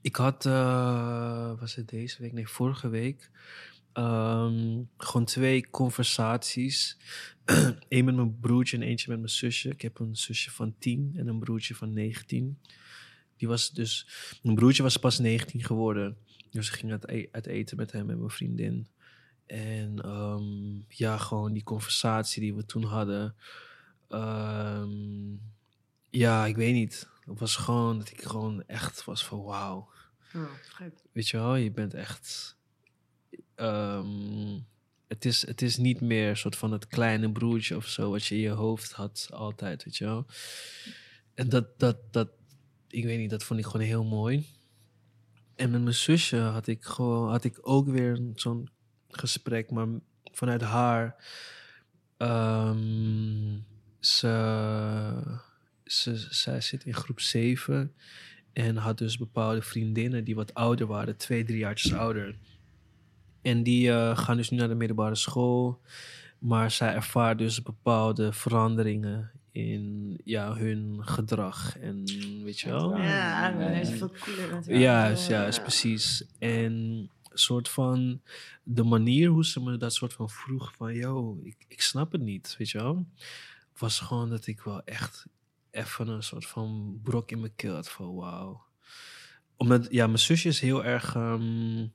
ik 0.00 0.16
had, 0.16 0.46
eh, 0.46 1.60
was 1.60 1.74
het 1.74 1.88
deze 1.88 2.22
week? 2.22 2.32
Nee, 2.32 2.48
vorige 2.48 2.88
week. 2.88 3.30
ehm, 3.92 4.82
gewoon 4.96 5.24
twee 5.24 5.70
conversaties. 5.70 6.96
Eén 7.88 8.04
met 8.04 8.14
mijn 8.14 8.38
broertje 8.40 8.76
en 8.76 8.82
eentje 8.82 9.10
met 9.10 9.18
mijn 9.18 9.30
zusje. 9.30 9.68
Ik 9.68 9.82
heb 9.82 9.98
een 9.98 10.16
zusje 10.16 10.50
van 10.50 10.74
10 10.78 11.12
en 11.16 11.26
een 11.26 11.38
broertje 11.38 11.74
van 11.74 11.92
19. 11.92 12.58
Die 13.42 13.50
was 13.50 13.70
dus, 13.70 14.06
mijn 14.42 14.54
broertje 14.54 14.82
was 14.82 14.96
pas 14.96 15.18
19 15.18 15.64
geworden. 15.64 16.16
Dus 16.50 16.68
ik 16.68 16.74
ging 16.74 16.92
uit, 16.92 17.08
e- 17.08 17.28
uit 17.32 17.46
eten 17.46 17.76
met 17.76 17.92
hem 17.92 18.10
en 18.10 18.18
mijn 18.18 18.30
vriendin. 18.30 18.86
En 19.46 20.02
ehm, 20.02 20.80
ja, 20.88 21.18
gewoon 21.18 21.52
die 21.52 21.62
conversatie 21.62 22.42
die 22.42 22.54
we 22.54 22.64
toen 22.64 22.84
hadden. 22.84 23.34
Ehm, 24.08 24.90
ja, 26.10 26.46
ik 26.46 26.56
weet 26.56 26.74
niet. 26.74 27.08
Het 27.24 27.38
was 27.38 27.56
gewoon 27.56 27.98
dat 27.98 28.10
ik 28.10 28.22
gewoon 28.22 28.62
echt 28.66 29.04
was 29.04 29.24
van 29.24 29.42
wauw. 29.42 29.88
Oh. 30.34 30.50
Weet 31.12 31.28
je 31.28 31.36
wel, 31.36 31.54
je 31.54 31.70
bent 31.70 31.94
echt. 31.94 32.56
ehm, 33.54 34.58
het, 35.08 35.24
is, 35.24 35.46
het 35.46 35.62
is 35.62 35.76
niet 35.76 36.00
meer 36.00 36.28
een 36.28 36.36
soort 36.36 36.56
van 36.56 36.72
het 36.72 36.86
kleine 36.86 37.32
broertje 37.32 37.76
of 37.76 37.86
zo, 37.86 38.10
wat 38.10 38.24
je 38.24 38.34
in 38.34 38.40
je 38.40 38.50
hoofd 38.50 38.92
had 38.92 39.28
altijd, 39.32 39.84
weet 39.84 39.96
je 39.96 40.04
wel. 40.04 40.26
En 41.34 41.48
dat, 41.48 41.78
dat, 41.78 42.12
dat, 42.12 42.28
ik 42.92 43.04
weet 43.04 43.18
niet, 43.18 43.30
dat 43.30 43.44
vond 43.44 43.60
ik 43.60 43.66
gewoon 43.66 43.86
heel 43.86 44.04
mooi. 44.04 44.46
En 45.56 45.70
met 45.70 45.82
mijn 45.82 45.94
zusje 45.94 46.36
had 46.38 46.66
ik 46.66 46.84
gewoon, 46.84 47.30
had 47.30 47.44
ik 47.44 47.58
ook 47.60 47.88
weer 47.88 48.20
zo'n 48.34 48.68
gesprek, 49.08 49.70
maar 49.70 49.86
vanuit 50.32 50.62
haar. 50.62 51.16
ehm, 52.16 53.58
ze, 54.00 55.40
ze, 55.84 56.16
zij 56.16 56.60
zit 56.60 56.84
in 56.84 56.94
groep 56.94 57.20
7 57.20 57.94
en 58.52 58.76
had 58.76 58.98
dus 58.98 59.18
bepaalde 59.18 59.62
vriendinnen 59.62 60.24
die 60.24 60.34
wat 60.34 60.54
ouder 60.54 60.86
waren, 60.86 61.16
twee, 61.16 61.44
drie 61.44 61.58
jaartjes 61.58 61.92
ouder. 61.94 62.38
En 63.42 63.62
die 63.62 63.90
eh, 63.90 64.18
gaan 64.18 64.36
dus 64.36 64.50
nu 64.50 64.58
naar 64.58 64.68
de 64.68 64.74
middelbare 64.74 65.14
school. 65.14 65.80
Maar 66.38 66.70
zij 66.70 66.94
ervaart 66.94 67.38
dus 67.38 67.62
bepaalde 67.62 68.32
veranderingen 68.32 69.30
in 69.52 70.18
ja, 70.24 70.54
hun 70.54 70.98
gedrag. 71.00 71.78
En 71.78 72.04
weet 72.44 72.60
je 72.60 72.68
wel? 72.70 72.96
Ja, 72.96 73.02
Ja, 73.48 73.56
hij 73.56 73.80
is 73.80 73.90
veel 73.90 74.10
cooler 74.24 74.50
natuurlijk. 74.50 74.82
Juist, 74.82 75.28
Ja. 75.28 75.34
juist, 75.40 75.62
precies. 75.62 76.24
En 76.38 76.72
een 76.72 77.10
soort 77.38 77.68
van 77.68 78.20
de 78.62 78.82
manier 78.82 79.28
hoe 79.28 79.44
ze 79.44 79.60
me 79.62 79.76
dat 79.76 79.94
soort 79.94 80.12
van 80.12 80.30
vroeg 80.30 80.72
van, 80.76 80.94
yo, 80.94 81.40
ik, 81.42 81.56
ik 81.68 81.80
snap 81.82 82.12
het 82.12 82.20
niet, 82.20 82.54
weet 82.58 82.70
je 82.70 82.78
wel, 82.78 83.06
was 83.78 84.00
gewoon 84.00 84.30
dat 84.30 84.46
ik 84.46 84.60
wel 84.60 84.82
echt 84.84 85.26
even 85.70 86.08
een 86.08 86.22
soort 86.22 86.46
van 86.46 87.00
brok 87.02 87.30
in 87.30 87.40
mijn 87.40 87.54
keel 87.56 87.74
had 87.74 87.90
van, 87.90 88.14
wauw. 88.14 88.62
Omdat, 89.56 89.86
ja, 89.90 90.06
mijn 90.06 90.18
zusje 90.18 90.48
is 90.48 90.60
heel 90.60 90.84
erg, 90.84 91.14
ehm, 91.14 91.86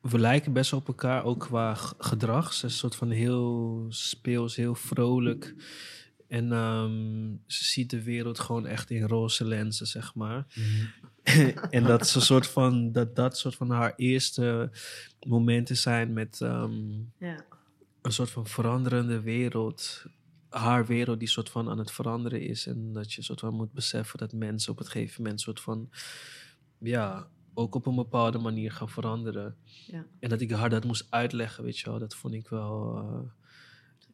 we 0.00 0.18
lijken 0.18 0.52
best 0.52 0.72
op 0.72 0.88
elkaar, 0.88 1.24
ook 1.24 1.40
qua 1.40 1.74
gedrag. 1.98 2.52
Ze 2.52 2.66
is 2.66 2.72
een 2.72 2.78
soort 2.78 2.96
van 2.96 3.10
heel 3.10 3.86
speels, 3.88 4.56
heel 4.56 4.74
vrolijk. 4.74 5.54
En 6.28 6.52
ehm, 6.52 7.36
ze 7.46 7.64
ziet 7.64 7.90
de 7.90 8.02
wereld 8.02 8.38
gewoon 8.38 8.66
echt 8.66 8.90
in 8.90 9.02
roze 9.06 9.44
lenzen, 9.44 9.86
zeg 9.86 10.14
maar. 10.14 10.46
en 11.70 11.84
dat 11.84 12.00
is 12.00 12.14
een 12.14 12.20
soort 12.22 12.46
van 12.46 12.92
dat 12.92 13.16
dat 13.16 13.38
soort 13.38 13.54
van 13.54 13.70
haar 13.70 13.92
eerste 13.96 14.70
momenten 15.26 15.76
zijn 15.76 16.12
met 16.12 16.40
ehm, 16.40 16.90
Ja. 17.18 17.44
een 18.02 18.12
soort 18.12 18.30
van 18.30 18.46
veranderende 18.46 19.20
wereld. 19.20 20.04
Haar 20.48 20.86
wereld 20.86 21.18
die 21.18 21.28
soort 21.28 21.50
van 21.50 21.68
aan 21.70 21.78
het 21.78 21.90
veranderen 21.90 22.40
is. 22.40 22.66
En 22.66 22.92
dat 22.92 23.12
je 23.12 23.22
soort 23.22 23.40
van 23.40 23.54
moet 23.54 23.72
beseffen 23.72 24.18
dat 24.18 24.32
mensen 24.32 24.72
op 24.72 24.78
het 24.78 24.88
gegeven 24.88 25.22
moment 25.22 25.40
soort 25.40 25.60
van 25.60 25.90
ja, 26.78 27.28
ook 27.54 27.74
op 27.74 27.86
een 27.86 27.94
bepaalde 27.94 28.38
manier 28.38 28.72
gaan 28.72 28.88
veranderen. 28.88 29.56
Ja. 29.86 30.06
En 30.20 30.28
dat 30.28 30.40
ik 30.40 30.50
haar 30.50 30.70
dat 30.70 30.84
moest 30.84 31.06
uitleggen, 31.10 31.64
weet 31.64 31.78
je 31.78 31.90
wel, 31.90 31.98
dat 31.98 32.14
vond 32.14 32.34
ik 32.34 32.48
wel. 32.48 32.96
eh, 32.96 33.30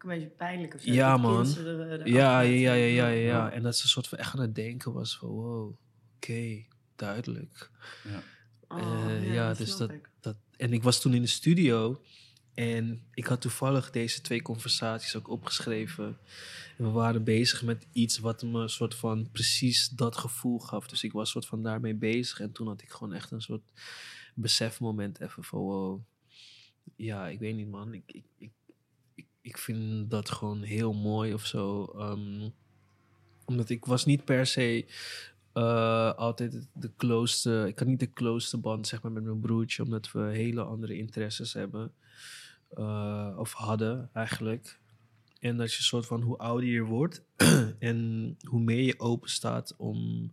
een 0.04 0.18
beetje 0.18 0.28
pijnlijk 0.28 0.74
of 0.74 0.80
zo. 0.80 0.92
Ja, 0.92 1.16
man. 1.16 1.46
er, 1.56 2.00
eh, 2.00 2.06
ja, 2.06 2.40
ja, 2.40 2.52
ja, 2.52 2.72
ja, 2.72 2.84
ja, 2.84 3.08
ja, 3.08 3.26
ja. 3.26 3.50
En 3.50 3.62
dat 3.62 3.76
ze 3.76 3.88
soort 3.88 4.08
van 4.08 4.18
echt 4.18 4.34
aan 4.34 4.40
het 4.40 4.54
denken 4.54 4.92
was 4.92 5.18
van 5.18 5.28
wow. 5.28 5.76
oké, 6.16 6.64
duidelijk. 6.96 7.70
Ja. 8.04 8.22
Oh, 8.68 9.10
Eh, 9.10 9.34
ja, 9.34 9.48
dat 9.48 9.56
dus 9.56 9.76
dat, 9.76 9.92
dat. 10.20 10.36
En 10.56 10.72
ik 10.72 10.82
was 10.82 11.00
toen 11.00 11.14
in 11.14 11.22
de 11.22 11.28
studio 11.28 12.00
en 12.54 13.02
ik 13.14 13.26
had 13.26 13.40
toevallig 13.40 13.90
deze 13.90 14.20
twee 14.20 14.42
conversaties 14.42 15.16
ook 15.16 15.28
opgeschreven. 15.28 16.18
En 16.78 16.84
we 16.84 16.90
waren 16.90 17.24
bezig 17.24 17.62
met 17.62 17.86
iets 17.92 18.18
wat 18.18 18.42
me 18.42 18.60
een 18.60 18.68
soort 18.68 18.94
van 18.94 19.30
precies 19.32 19.88
dat 19.88 20.16
gevoel 20.16 20.58
gaf. 20.58 20.86
Dus 20.86 21.02
ik 21.04 21.12
was 21.12 21.30
soort 21.30 21.46
van 21.46 21.62
daarmee 21.62 21.94
bezig 21.94 22.40
en 22.40 22.52
toen 22.52 22.66
had 22.66 22.82
ik 22.82 22.90
gewoon 22.90 23.12
echt 23.12 23.30
een 23.30 23.42
soort 23.42 23.62
besefmoment 24.34 25.20
even 25.20 25.44
van 25.44 25.60
wow. 25.60 26.00
Ja, 26.96 27.28
ik 27.28 27.38
weet 27.38 27.54
niet 27.54 27.70
man. 27.70 27.94
Ik, 27.94 28.02
ik, 28.06 28.24
ik, 28.38 28.50
ik, 29.44 29.58
vind 29.58 30.10
dat 30.10 30.30
gewoon 30.30 30.62
heel 30.62 30.92
mooi 30.92 31.34
of 31.34 31.46
zo. 31.46 31.84
Ehm, 31.84 32.48
omdat 33.44 33.68
ik 33.68 33.84
was 33.84 34.04
niet 34.04 34.24
per 34.24 34.46
se 34.46 34.86
eh, 35.52 36.14
altijd 36.14 36.68
de 36.72 36.90
closeste... 36.96 37.64
Ik 37.68 37.78
had 37.78 37.88
niet 37.88 38.00
de 38.00 38.12
closeste 38.12 38.58
band 38.58 38.86
zeg 38.86 39.02
maar, 39.02 39.12
met 39.12 39.24
mijn 39.24 39.40
broertje. 39.40 39.82
Omdat 39.82 40.12
we 40.12 40.20
hele 40.20 40.62
andere 40.62 40.96
interesses 40.96 41.52
hebben. 41.52 41.92
eh, 42.70 43.34
of 43.36 43.52
hadden 43.52 44.10
eigenlijk. 44.12 44.80
En 45.40 45.56
dat 45.56 45.74
je 45.74 45.82
soort 45.82 46.06
van 46.06 46.22
hoe 46.22 46.38
ouder 46.38 46.68
je 46.68 46.82
wordt... 46.82 47.22
en 47.78 48.36
hoe 48.48 48.60
meer 48.60 48.82
je 48.82 49.00
open 49.00 49.30
staat 49.30 49.74
om 49.76 50.32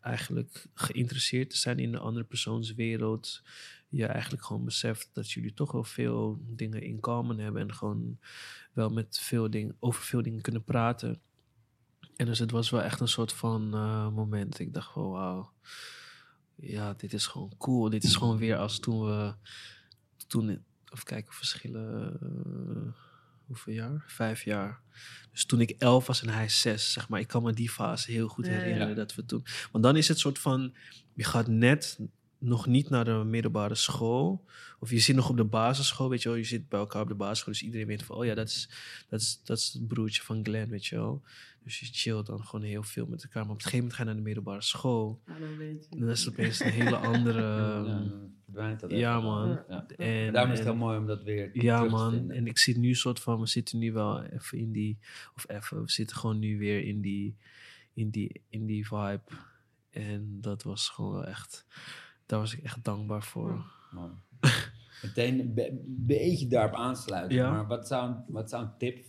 eigenlijk 0.00 0.66
geïnteresseerd 0.74 1.50
te 1.50 1.56
zijn 1.56 1.78
in 1.78 1.92
de 1.92 1.98
andere 1.98 2.24
persoons 2.24 2.74
wereld... 2.74 3.42
je 3.92 4.06
eigenlijk 4.06 4.44
gewoon 4.44 4.64
beseft 4.64 5.10
dat 5.12 5.30
jullie 5.30 5.54
toch 5.54 5.72
wel 5.72 5.84
veel 5.84 6.40
dingen 6.46 6.82
in 6.82 7.00
common 7.00 7.38
hebben... 7.38 7.62
en 7.62 7.74
gewoon 7.74 8.18
wel 8.72 8.90
met 8.90 9.18
veel 9.18 9.50
dingen, 9.50 9.76
over 9.78 10.02
veel 10.02 10.22
dingen 10.22 10.40
kunnen 10.40 10.64
praten... 10.64 11.20
En 12.16 12.26
dus 12.26 12.38
het 12.38 12.50
was 12.50 12.70
wel 12.70 12.82
echt 12.82 13.00
een 13.00 13.08
soort 13.08 13.32
van 13.32 13.74
eh, 13.74 14.08
moment. 14.08 14.58
Ik 14.58 14.74
dacht 14.74 14.92
van 14.92 15.10
wauw. 15.10 15.52
Ja, 16.54 16.94
dit 16.94 17.12
is 17.12 17.26
gewoon 17.26 17.52
cool. 17.58 17.90
Dit 17.90 18.04
is 18.04 18.16
gewoon 18.16 18.38
weer 18.38 18.56
als 18.56 18.78
toen 18.78 19.04
we... 19.04 19.34
Toen, 20.26 20.48
even 20.48 21.04
kijken, 21.04 21.34
verschillen... 21.34 22.18
eh, 22.20 22.92
hoeveel 23.46 23.72
jaar? 23.72 24.04
Vijf 24.06 24.44
jaar. 24.44 24.80
Dus 25.32 25.44
toen 25.44 25.60
ik 25.60 25.70
elf 25.70 26.06
was 26.06 26.22
en 26.22 26.28
hij 26.28 26.48
zes, 26.48 26.92
zeg 26.92 27.08
maar. 27.08 27.20
Ik 27.20 27.28
kan 27.28 27.42
me 27.42 27.52
die 27.52 27.70
fase 27.70 28.12
heel 28.12 28.28
goed 28.28 28.46
ja. 28.46 28.52
herinneren 28.52 28.88
Ja. 28.88 28.94
dat 28.94 29.14
we 29.14 29.24
toen... 29.24 29.44
Want 29.72 29.84
dan 29.84 29.96
is 29.96 30.08
het 30.08 30.18
soort 30.18 30.38
van... 30.38 30.74
Je 31.14 31.24
gaat 31.24 31.48
net 31.48 31.98
nog 32.42 32.66
niet 32.66 32.90
naar 32.90 33.04
de 33.04 33.24
middelbare 33.26 33.74
school. 33.74 34.44
Of 34.78 34.90
je 34.90 34.98
zit 34.98 35.16
nog 35.16 35.28
op 35.28 35.36
de 35.36 35.44
basisschool, 35.44 36.08
weet 36.08 36.22
je 36.22 36.28
wel. 36.28 36.38
Je 36.38 36.44
zit 36.44 36.68
bij 36.68 36.78
elkaar 36.78 37.02
op 37.02 37.08
de 37.08 37.14
basisschool. 37.14 37.52
Dus 37.52 37.62
iedereen 37.62 37.86
weet 37.86 38.02
van... 38.02 38.16
Oh 38.16 38.24
ja, 38.24 38.34
dat 38.34 38.48
is, 38.48 38.68
dat 39.08 39.20
is, 39.20 39.40
dat 39.44 39.58
is 39.58 39.72
het 39.72 39.88
broertje 39.88 40.22
van 40.22 40.44
Glenn, 40.44 40.70
weet 40.70 40.86
je 40.86 40.96
wel. 40.96 41.22
Dus 41.64 41.80
je 41.80 41.86
chillt 41.86 42.26
dan 42.26 42.44
gewoon 42.44 42.64
heel 42.64 42.82
veel 42.82 43.06
met 43.06 43.22
elkaar. 43.22 43.42
Maar 43.42 43.52
op 43.52 43.56
een 43.56 43.62
gegeven 43.62 43.78
moment 43.78 43.94
ga 43.94 44.02
je 44.02 44.08
naar 44.08 44.16
de 44.18 44.26
middelbare 44.26 44.62
school. 44.62 45.20
Ja, 45.26 45.38
dan 45.38 45.56
weet 45.56 45.86
je. 45.90 45.96
En 45.96 46.06
dat 46.06 46.16
is 46.16 46.28
opeens 46.28 46.60
een 46.60 46.70
hele 46.70 46.96
andere... 46.96 47.40
Ja, 47.40 48.10
ehm, 48.54 48.78
dat 48.78 48.90
ja, 48.90 49.20
man. 49.20 49.60
Ja. 49.68 49.86
En, 49.86 50.32
daarom 50.32 50.52
is 50.52 50.58
het 50.58 50.68
en- 50.68 50.74
heel 50.74 50.84
mooi 50.84 50.98
om 50.98 51.06
dat 51.06 51.22
weer 51.22 51.50
ja, 51.52 51.76
terug 51.76 51.90
te 51.90 51.96
man. 51.96 52.30
En 52.30 52.46
ik 52.46 52.58
zit 52.58 52.76
nu 52.76 52.94
soort 52.94 53.20
van, 53.20 53.40
we 53.40 53.46
zitten 53.46 53.78
nu 53.78 53.92
wel 53.92 54.22
even 54.22 54.58
in 54.58 54.72
die, 54.72 54.98
of 55.34 55.48
even, 55.48 55.82
we 55.82 55.90
zitten 55.90 56.16
gewoon 56.16 56.38
nu 56.38 56.58
weer 56.58 56.84
in 56.84 57.00
die, 57.00 57.36
in 57.94 58.10
die, 58.10 58.40
in 58.48 58.66
die 58.66 58.86
vibe. 58.86 59.22
En 59.90 60.38
dat 60.40 60.62
was 60.62 60.88
gewoon 60.88 61.12
wel 61.12 61.24
echt, 61.24 61.66
daar 62.32 62.40
was 62.40 62.52
ik 62.56 62.62
echt 62.64 62.84
dankbaar 62.84 63.22
voor. 63.22 63.64
Mooi. 63.90 64.10
Meteen 65.02 65.40
een 65.40 65.54
be- 65.54 65.80
beetje 65.86 66.46
daarop 66.46 66.74
aansluiten. 66.74 67.36
Ja. 67.36 67.50
Maar 67.50 67.66
wat 67.66 67.86
zou, 67.86 68.10
een- 68.10 68.24
wat 68.28 68.50
zou 68.50 68.64
een 68.64 68.76
tip 68.78 69.04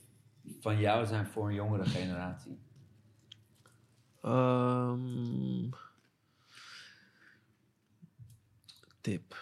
van 0.59 0.79
jou 0.79 1.05
zijn 1.05 1.25
voor 1.27 1.47
een 1.47 1.53
jongere 1.55 1.85
generatie? 1.85 2.57
Ehm, 4.21 5.69
tip. 9.01 9.35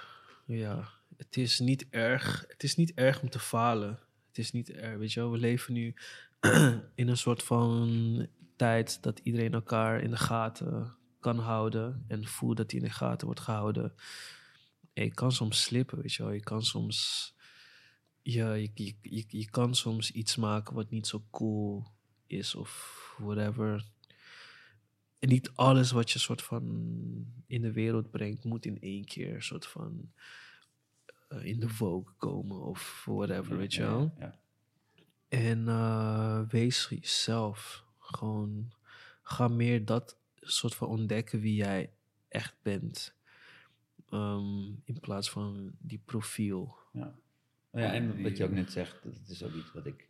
Ja, 0.46 0.88
het 1.18 1.38
is 1.38 1.60
niet 1.60 1.86
erg. 1.90 2.46
Het 2.48 2.64
is 2.64 2.76
niet 2.76 2.94
erg 2.94 3.22
om 3.22 3.30
te 3.30 3.40
falen. 3.40 4.00
Het 4.28 4.38
is 4.38 4.52
niet 4.52 4.72
erg. 4.72 4.98
Weet 4.98 5.14
je 5.14 5.20
wel, 5.20 5.32
we 5.32 5.38
leven 5.38 5.74
nu 5.74 5.94
in 6.96 7.08
een 7.08 7.18
soort 7.18 7.44
van 7.44 8.28
tijd 8.56 9.04
dat 9.04 9.20
iedereen 9.24 9.54
elkaar 9.54 10.02
in 10.02 10.10
de 10.10 10.18
gaten 10.18 10.96
kan 11.22 11.40
houden 11.40 12.06
en 12.08 12.28
voelt 12.28 12.58
dat 12.58 12.72
hij 12.72 12.80
in 12.80 12.86
de 12.86 12.94
gaten 12.94 13.26
wordt 13.26 13.42
gehouden. 13.42 13.94
En 14.94 15.04
je 15.04 15.14
kan 15.14 15.32
soms 15.32 15.62
slippen, 15.62 16.02
weet 16.02 16.14
je 16.14 16.24
wel. 16.24 16.32
Je 16.32 16.44
kan 16.44 16.64
soms, 16.64 17.34
ja, 18.22 18.54
je, 18.54 18.70
je, 18.74 18.96
je, 19.02 19.26
je 19.28 19.50
kan 19.50 19.76
soms 19.76 20.12
iets 20.12 20.36
maken 20.36 20.76
wat 20.76 20.90
niet 20.90 21.08
zo 21.08 21.24
cool 21.30 21.86
is 22.28 22.56
of 22.56 23.16
whatever. 23.18 23.86
En 25.20 25.30
niet 25.30 25.52
alles 25.56 25.92
wat 25.92 26.12
je 26.12 26.20
soort 26.20 26.42
van 26.42 26.64
in 27.48 27.62
de 27.62 27.72
wereld 27.72 28.12
brengt, 28.12 28.44
moet 28.44 28.66
in 28.66 28.82
één 28.82 29.06
keer 29.06 29.42
soort 29.42 29.68
van 29.68 30.12
eh, 31.28 31.46
in 31.46 31.60
de 31.60 31.70
Vogue 31.70 32.14
komen 32.18 32.62
of 32.62 33.04
whatever, 33.06 33.58
weet 33.58 33.74
je 33.74 33.82
wel. 33.82 34.14
ja. 34.20 34.40
En 35.28 35.68
eh, 35.68 36.42
wees 36.48 36.88
jezelf. 36.90 37.86
Gewoon 37.98 38.74
ga 39.22 39.48
meer 39.48 39.86
dat 39.86 40.18
soort 40.42 40.76
van 40.76 40.88
ontdekken 40.88 41.40
wie 41.40 41.56
jij 41.56 41.92
echt 42.28 42.56
bent. 42.62 43.14
Ehm, 44.10 44.64
in 44.84 45.00
plaats 45.02 45.30
van 45.30 45.72
die 45.80 46.02
profiel. 46.06 46.76
Ja. 46.94 47.16
Ja, 47.74 47.94
en 47.94 48.24
wat 48.24 48.38
je 48.38 48.44
ook 48.44 48.52
net 48.52 48.72
zegt, 48.72 49.04
dat 49.04 49.14
is 49.30 49.44
ook 49.44 49.54
iets 49.54 49.72
wat 49.74 49.86
ik 49.86 50.10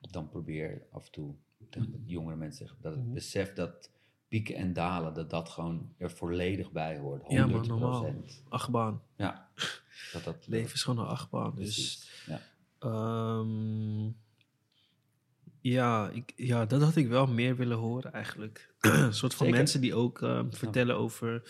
dan 0.00 0.28
probeer 0.28 0.82
af 0.90 1.04
en 1.06 1.12
toe 1.12 1.34
tegen 1.70 2.02
jongere 2.06 2.36
mensen 2.36 2.58
zeggen. 2.66 2.82
Dat 2.82 2.92
Mhm. 2.94 3.02
het 3.04 3.12
besef 3.12 3.52
dat 3.52 3.90
pieken 4.28 4.54
en 4.54 4.72
dalen, 4.72 5.14
dat 5.14 5.30
dat 5.30 5.48
gewoon 5.48 5.94
er 5.98 6.10
volledig 6.10 6.72
bij 6.72 6.98
hoort. 6.98 7.22
100%. 7.22 7.38
Ja, 7.38 7.46
maar 7.46 7.66
normaal. 7.66 8.14
Achtbaan. 8.48 9.02
Ja, 9.16 9.48
dat 10.12 10.24
dat 10.24 10.46
Leven 10.46 10.74
is 10.74 10.82
gewoon 10.82 11.04
een 11.04 11.10
achtbaan. 11.10 11.54
Dus. 11.54 12.08
Ja. 12.26 12.40
Ehm, 12.78 14.10
ja, 15.64 16.10
ik, 16.10 16.32
ja, 16.36 16.66
dat 16.66 16.82
had 16.82 16.96
ik 16.96 17.08
wel 17.08 17.26
meer 17.26 17.56
willen 17.56 17.76
horen 17.76 18.12
eigenlijk. 18.12 18.74
een 18.80 19.14
soort 19.14 19.34
van 19.34 19.46
Zeker. 19.46 19.60
mensen 19.60 19.80
die 19.80 19.94
ook 19.94 20.22
ehm, 20.22 20.50
vertellen 20.50 20.96
over 20.96 21.42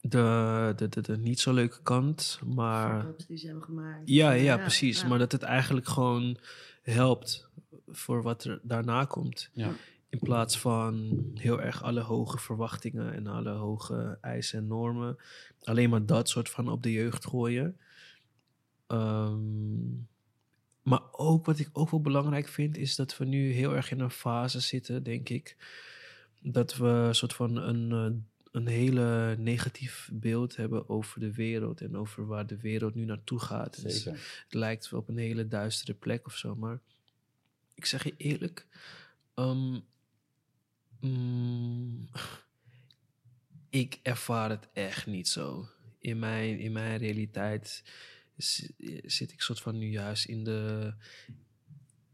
de, 0.00 0.72
de, 0.76 0.88
de, 0.88 1.00
de 1.00 1.18
niet 1.18 1.40
zo 1.40 1.52
leuke 1.52 1.82
kant. 1.82 2.40
Maar 2.46 3.06
die 3.26 3.36
ze 3.36 3.46
hebben 3.46 3.64
gemaakt. 3.64 4.02
ja, 4.04 4.32
ja, 4.32 4.56
precies. 4.56 5.00
ja. 5.00 5.08
Maar 5.08 5.18
dat 5.18 5.32
het 5.32 5.42
eigenlijk 5.42 5.88
gewoon 5.88 6.38
helpt 6.82 7.48
voor 7.88 8.22
wat 8.22 8.44
er 8.44 8.60
daarna 8.62 9.04
komt. 9.04 9.50
Ja. 9.52 9.72
In 10.08 10.18
plaats 10.18 10.58
van 10.58 11.20
heel 11.34 11.60
erg 11.60 11.82
alle 11.82 12.00
hoge 12.00 12.38
verwachtingen 12.38 13.12
en 13.12 13.26
alle 13.26 13.52
hoge 13.52 14.18
eisen 14.20 14.58
en 14.58 14.66
normen. 14.66 15.16
Alleen 15.62 15.90
maar 15.90 16.06
dat 16.06 16.28
soort 16.28 16.50
van 16.50 16.68
op 16.68 16.82
de 16.82 16.92
jeugd 16.92 17.26
gooien. 17.26 17.78
Ehm, 18.86 19.38
maar 20.84 21.02
ook 21.12 21.44
wat 21.44 21.58
ik 21.58 21.68
ook 21.72 21.90
wel 21.90 22.00
belangrijk 22.00 22.48
vind, 22.48 22.76
is 22.76 22.96
dat 22.96 23.16
we 23.16 23.24
nu 23.24 23.52
heel 23.52 23.74
erg 23.76 23.90
in 23.90 24.00
een 24.00 24.10
fase 24.10 24.60
zitten, 24.60 25.02
denk 25.02 25.28
ik. 25.28 25.56
Dat 26.40 26.76
we 26.76 26.86
een 26.86 27.14
soort 27.14 27.32
van 27.34 27.56
een, 27.56 27.92
eh, 27.92 28.20
een 28.52 28.66
hele 28.66 29.36
negatief 29.38 30.10
beeld 30.12 30.56
hebben 30.56 30.88
over 30.88 31.20
de 31.20 31.32
wereld 31.32 31.80
en 31.80 31.96
over 31.96 32.26
waar 32.26 32.46
de 32.46 32.60
wereld 32.60 32.94
nu 32.94 33.04
naartoe 33.04 33.38
gaat. 33.40 33.82
Dus 33.82 34.04
het 34.04 34.54
lijkt 34.54 34.90
wel 34.90 35.00
op 35.00 35.08
een 35.08 35.16
hele 35.18 35.48
duistere 35.48 35.94
plek 35.94 36.26
of 36.26 36.36
zo. 36.36 36.54
Maar 36.56 36.80
ik 37.74 37.84
zeg 37.86 38.04
je 38.04 38.14
eerlijk. 38.16 38.66
ehm, 39.34 39.78
mm, 41.00 42.08
ik 43.70 43.98
ervaar 44.02 44.50
het 44.50 44.68
echt 44.72 45.06
niet 45.06 45.28
zo. 45.28 45.68
In 45.98 46.18
mijn, 46.18 46.58
in 46.58 46.72
mijn 46.72 46.98
realiteit 46.98 47.82
zit 48.36 49.32
ik 49.32 49.40
soort 49.40 49.60
van 49.60 49.78
nu 49.78 49.90
juist 49.90 50.24
in 50.24 50.44
de. 50.44 50.92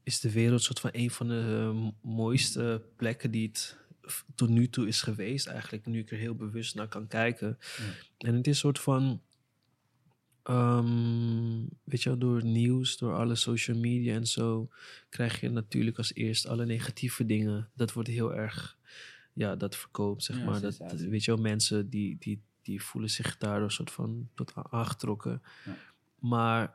Is 0.02 0.20
de 0.20 0.30
wereld 0.32 0.62
soort 0.62 0.80
van 0.80 0.90
een 0.92 1.10
van 1.10 1.28
de 1.28 1.70
eh, 1.72 1.88
mooiste 2.10 2.82
plekken 2.96 3.30
die 3.30 3.46
het 3.46 3.78
tot 4.34 4.48
nu 4.48 4.68
toe 4.68 4.86
is 4.88 5.02
geweest, 5.02 5.46
eigenlijk. 5.46 5.86
Nu 5.86 5.98
ik 5.98 6.10
er 6.10 6.18
heel 6.18 6.34
bewust 6.34 6.74
naar 6.74 6.88
kan 6.88 7.06
kijken. 7.06 7.58
En 8.18 8.34
het 8.34 8.46
is 8.46 8.52
een 8.52 8.58
soort 8.58 8.78
van. 8.78 9.22
ehm, 10.42 11.64
weet 11.84 12.02
je 12.02 12.08
wel, 12.08 12.18
door 12.18 12.36
het 12.36 12.44
nieuws, 12.44 12.96
door 12.98 13.14
alle 13.14 13.34
social 13.34 13.78
media 13.78 14.14
en 14.14 14.26
zo, 14.26 14.68
krijg 15.08 15.40
je 15.40 15.48
natuurlijk 15.48 15.96
als 15.98 16.14
eerst 16.14 16.46
alle 16.46 16.66
negatieve 16.66 17.26
dingen. 17.26 17.70
Dat 17.74 17.92
wordt 17.92 18.08
heel 18.08 18.34
erg, 18.34 18.78
ja, 19.32 19.56
dat 19.56 19.76
verkoopt, 19.76 20.24
zeg 20.24 20.36
Ja, 20.36 20.44
maar. 20.44 20.60
Dat, 20.60 20.76
weet 20.90 21.24
je 21.24 21.30
wel, 21.34 21.40
mensen 21.40 21.90
die, 21.90 22.16
die, 22.18 22.42
die 22.62 22.82
voelen 22.82 23.10
zich 23.10 23.36
daardoor 23.38 23.72
soort 23.72 23.90
van 23.90 24.28
tot 24.34 24.52
aangetrokken. 24.54 25.42
Ja. 25.64 25.76
Maar 26.20 26.74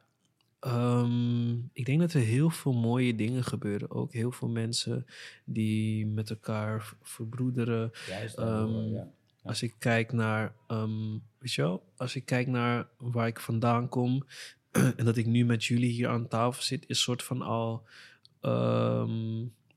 ehm, 0.59 1.53
ik 1.73 1.85
denk 1.85 1.99
dat 1.99 2.13
er 2.13 2.21
heel 2.21 2.49
veel 2.49 2.73
mooie 2.73 3.15
dingen 3.15 3.43
gebeuren. 3.43 3.91
Ook 3.91 4.13
heel 4.13 4.31
veel 4.31 4.49
mensen 4.49 5.05
die 5.45 6.07
met 6.07 6.29
elkaar 6.29 6.93
verbroederen. 7.01 7.91
Juist 8.07 8.37
Ehm, 8.37 8.93
ja. 8.93 9.07
Als 9.43 9.63
ik 9.63 9.75
kijk 9.79 10.11
naar, 10.11 10.55
ehm, 10.67 11.11
weet 11.37 11.53
je 11.53 11.61
wel, 11.61 11.83
als 11.97 12.15
ik 12.15 12.25
kijk 12.25 12.47
naar 12.47 12.87
waar 12.97 13.27
ik 13.27 13.39
vandaan 13.39 13.89
kom 13.89 14.25
en 14.97 15.05
dat 15.05 15.17
ik 15.17 15.25
nu 15.25 15.45
met 15.45 15.65
jullie 15.65 15.91
hier 15.91 16.07
aan 16.07 16.27
tafel 16.27 16.63
zit, 16.63 16.83
is 16.87 17.01
soort 17.01 17.23
van 17.23 17.41
al 17.41 17.83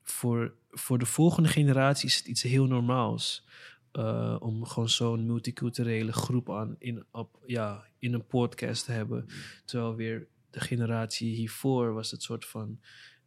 voor, 0.02 0.54
voor 0.70 0.98
de 0.98 1.06
volgende 1.06 1.48
generatie 1.48 2.08
is 2.08 2.16
het 2.16 2.26
iets 2.26 2.42
heel 2.42 2.66
normaals. 2.66 3.46
Eh, 3.98 4.36
om 4.38 4.64
gewoon 4.64 4.88
zo'n 4.88 5.26
multiculturele 5.26 6.12
groep 6.12 6.50
aan 6.50 6.74
in, 6.78 7.04
op, 7.10 7.42
ja, 7.46 7.84
in 7.98 8.12
een 8.14 8.26
podcast 8.26 8.84
te 8.84 8.92
hebben. 8.92 9.26
Terwijl 9.64 9.94
weer 9.94 10.26
de 10.50 10.60
generatie 10.60 11.34
hiervoor 11.34 11.92
was 11.92 12.10
het 12.10 12.22
soort 12.22 12.44
van... 12.44 12.80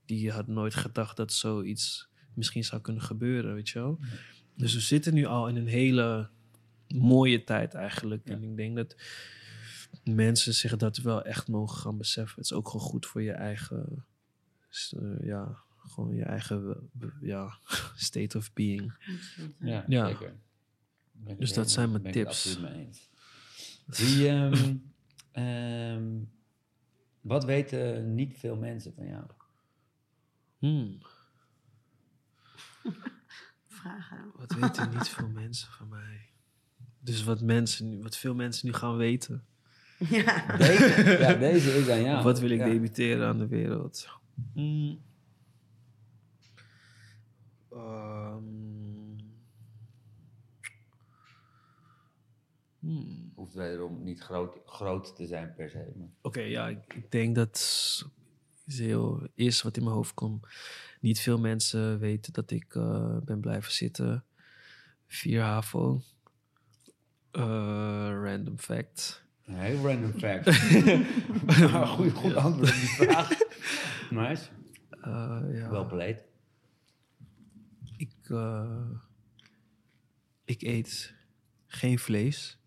Die 0.06 0.32
had 0.32 0.48
nooit 0.48 0.76
gedacht 0.76 1.18
dat 1.18 1.34
zoiets 1.34 2.10
misschien 2.34 2.64
zou 2.64 2.82
kunnen 2.82 3.02
gebeuren, 3.04 3.54
weet 3.54 3.70
je 3.70 3.80
wel. 3.80 4.00
Dus 4.56 4.74
we 4.74 4.80
zitten 4.80 5.14
nu 5.14 5.26
al 5.26 5.48
in 5.48 5.56
een 5.56 5.68
hele 5.68 6.30
mooie 6.88 7.44
tijd 7.44 7.74
eigenlijk. 7.74 8.28
Ja. 8.28 8.34
En 8.34 8.44
ik 8.44 8.56
denk 8.56 8.76
dat 8.76 8.96
mensen 10.04 10.54
zich 10.54 10.78
dat 10.78 10.98
wel 10.98 11.22
echt 11.24 11.48
mogen 11.48 11.78
gaan 11.78 11.98
beseffen. 11.98 12.36
Het 12.36 12.46
is 12.46 12.54
ook 12.54 12.70
gewoon 12.70 12.88
goed 12.88 13.06
voor 13.06 13.22
je 13.22 13.32
eigen... 13.32 14.06
eh, 14.70 15.28
ja, 15.28 15.58
gewoon 15.78 16.16
je 16.16 16.24
eigen 16.24 16.90
ja, 17.22 17.58
state 17.96 18.38
of 18.38 18.54
being. 18.54 18.94
Ja, 19.60 19.86
Ja. 19.88 20.08
zeker. 20.08 20.36
Ben 21.12 21.34
ik 21.34 21.40
Dus 21.40 21.54
dat 21.54 21.72
zijn 21.72 21.90
mijn 21.92 22.02
ben 22.02 22.12
ik 22.12 22.18
tips. 22.18 22.28
absoluut 22.48 22.70
mee 22.76 22.86
eens. 22.86 23.10
Die, 23.86 24.28
ehm, 24.28 24.76
ehm, 25.32 26.10
wat 27.22 27.46
weten 27.46 28.16
niet 28.16 28.38
veel 28.38 28.56
mensen 28.56 28.94
van 28.94 29.08
jou? 29.08 29.24
Hmm. 30.60 30.98
Vragen. 33.68 34.32
Wat 34.36 34.54
weten 34.54 34.90
niet 34.90 35.08
veel 35.10 35.28
mensen 35.30 35.72
van 35.72 35.90
mij? 35.90 36.30
Dus 37.00 37.24
wat, 37.24 37.42
mensen, 37.42 37.90
nu- 37.90 38.02
wat 38.02 38.18
veel 38.18 38.36
mensen 38.36 38.68
nu 38.68 38.74
gaan 38.74 38.98
weten. 38.98 39.46
Ja. 40.10 40.58
Deze, 40.58 41.18
ja, 41.20 41.34
deze 41.34 41.72
is 41.78 41.90
aan 41.90 42.02
jou. 42.02 42.24
wat 42.24 42.40
wil 42.40 42.50
ik 42.50 42.60
Ja. 42.60 42.66
debuteren 42.66 43.28
aan 43.28 43.38
de 43.38 43.48
wereld? 43.48 44.08
Hmm. 44.54 45.02
Ehm. 47.72 48.61
Hmm. 52.82 53.32
Hoeft 53.36 53.54
wederom 53.54 54.04
niet 54.04 54.20
groot, 54.22 54.58
groot 54.66 55.16
te 55.16 55.26
zijn 55.28 55.54
per 55.56 55.70
se. 55.70 55.92
Oké, 56.22 56.42
ja, 56.42 56.68
ik, 56.68 56.94
ik 56.94 57.12
denk 57.12 57.36
dat 57.36 57.56
is 58.66 58.80
heel 58.80 59.28
eerst 59.36 59.62
wat 59.62 59.78
in 59.78 59.84
mijn 59.84 59.96
hoofd 59.96 60.14
komt. 60.14 60.48
Niet 61.00 61.20
veel 61.20 61.40
mensen 61.40 62.00
weten 62.00 62.34
dat 62.34 62.52
ik 62.52 62.76
eh, 62.76 63.18
ben 63.24 63.40
blijven 63.40 63.72
zitten. 63.72 64.24
Vier 65.08 65.42
HAVO. 65.42 66.02
Eh, 67.32 67.42
random 68.24 68.58
fact. 68.58 69.24
Heel 69.42 69.88
random 69.88 70.14
fact. 70.14 70.46
Maar 71.72 71.88
goed, 71.88 72.12
goed 72.14 72.36
antwoord 72.36 72.70
op 72.70 72.76
die 72.76 72.90
vraag. 72.90 73.30
Nice. 74.10 74.50
Eh, 74.90 75.42
ja, 75.52 75.70
Wel 75.70 75.86
beleid. 75.86 76.24
ik, 77.98 78.30
ik 80.46 80.62
eet 80.62 81.14
geen 81.68 82.00
vlees. 82.00 82.61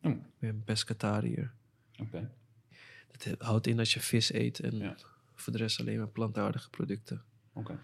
Hmm. 0.00 0.12
Ik 0.18 0.20
ben 0.38 0.62
pescatariër. 0.64 1.52
Oké. 2.00 2.30
Dat 3.10 3.24
he- 3.24 3.34
houdt 3.46 3.66
in 3.66 3.76
dat 3.76 3.90
je 3.90 4.00
vis 4.00 4.32
eet 4.32 4.60
en 4.60 4.76
Ja. 4.76 4.96
voor 5.34 5.52
de 5.52 5.58
rest 5.58 5.80
alleen 5.80 5.98
maar 5.98 6.08
plantaardige 6.08 6.70
producten. 6.70 7.22
Oké. 7.52 7.78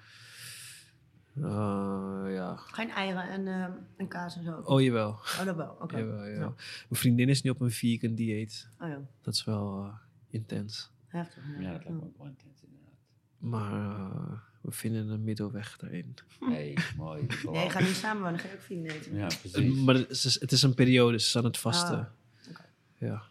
Eh, 1.34 2.24
ja. 2.28 2.56
Geen 2.56 2.90
eieren 2.90 3.28
en, 3.28 3.74
en 3.96 4.08
kaas 4.08 4.36
en 4.36 4.44
zo. 4.44 4.60
Oh, 4.64 4.80
jawel. 4.82 5.08
Oh, 5.10 5.44
dat 5.44 5.56
wel. 5.56 5.76
Oké. 5.80 5.98
Jawel, 5.98 6.24
ja. 6.24 6.32
Ja. 6.40 6.48
Mijn 6.48 6.54
vriendin 7.00 7.28
is 7.28 7.42
nu 7.42 7.50
op 7.50 7.60
een 7.60 7.70
vegan 7.70 8.14
dieet. 8.14 8.68
Oh 8.78 8.88
ja, 8.88 9.00
Dat 9.22 9.34
is 9.34 9.44
wel 9.44 9.84
eh, 9.84 9.94
intens. 10.28 10.90
heftig. 11.06 11.44
Ja, 11.46 11.52
dat 11.52 11.60
lijkt 11.60 11.88
me 11.88 12.02
ook 12.02 12.16
wel 12.18 12.26
intens 12.26 12.62
inderdaad. 12.62 12.94
Maar 13.38 14.00
eh, 14.00 14.38
we 14.62 14.70
vinden 14.72 15.08
een 15.08 15.24
middelweg 15.24 15.76
daarin. 15.76 16.14
Hey, 16.40 16.76
mooi. 16.96 17.26
Nee, 17.50 17.70
ga 17.70 17.80
niet 17.80 17.94
samen 17.94 18.22
wonen, 18.22 18.38
ga 18.38 18.48
je 18.48 18.54
ook 18.54 18.60
vrienden 18.60 18.92
eten. 18.92 19.14
Ja, 19.16 19.26
precies. 19.26 19.76
Maar 19.80 19.94
het 19.94 20.10
is, 20.10 20.40
het 20.40 20.52
is 20.52 20.62
een 20.62 20.74
periode, 20.74 21.18
ze 21.18 21.26
is 21.26 21.36
aan 21.36 21.44
het 21.44 21.58
vasten. 21.58 21.98
Ah, 21.98 22.50
oké. 22.50 22.64
Ja. 22.98 23.22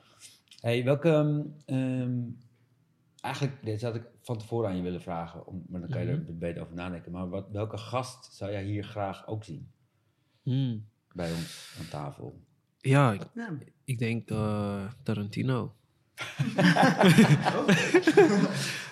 Hey, 0.60 0.84
welke... 0.84 1.10
ehm, 1.10 1.42
ehm, 1.66 2.20
eigenlijk, 3.22 3.66
dit 3.66 3.82
had 3.82 3.96
ik 3.96 4.04
van 4.22 4.38
tevoren 4.38 4.70
aan 4.70 4.76
je 4.76 4.82
willen 4.82 5.02
vragen, 5.02 5.48
om, 5.48 5.64
maar 5.70 5.80
dan 5.82 5.90
kan 5.90 6.06
je 6.06 6.12
Mhm. 6.12 6.28
er 6.28 6.38
beter 6.38 6.62
over 6.62 6.76
nadenken. 6.76 7.12
Maar 7.12 7.30
wat, 7.30 7.48
welke 7.52 7.78
gast 7.78 8.34
zou 8.34 8.52
jij 8.52 8.64
hier 8.64 8.84
graag 8.84 9.28
ook 9.28 9.44
zien 9.44 9.72
Hmm. 10.44 10.86
bij 11.14 11.32
ons 11.32 11.76
aan 11.80 11.88
tafel? 11.88 12.42
Ja, 12.78 13.12
ik, 13.14 13.22
Ja. 13.36 13.58
ik 13.84 14.00
denk 14.00 14.30
eh, 14.30 14.86
Tarantino. 15.04 15.76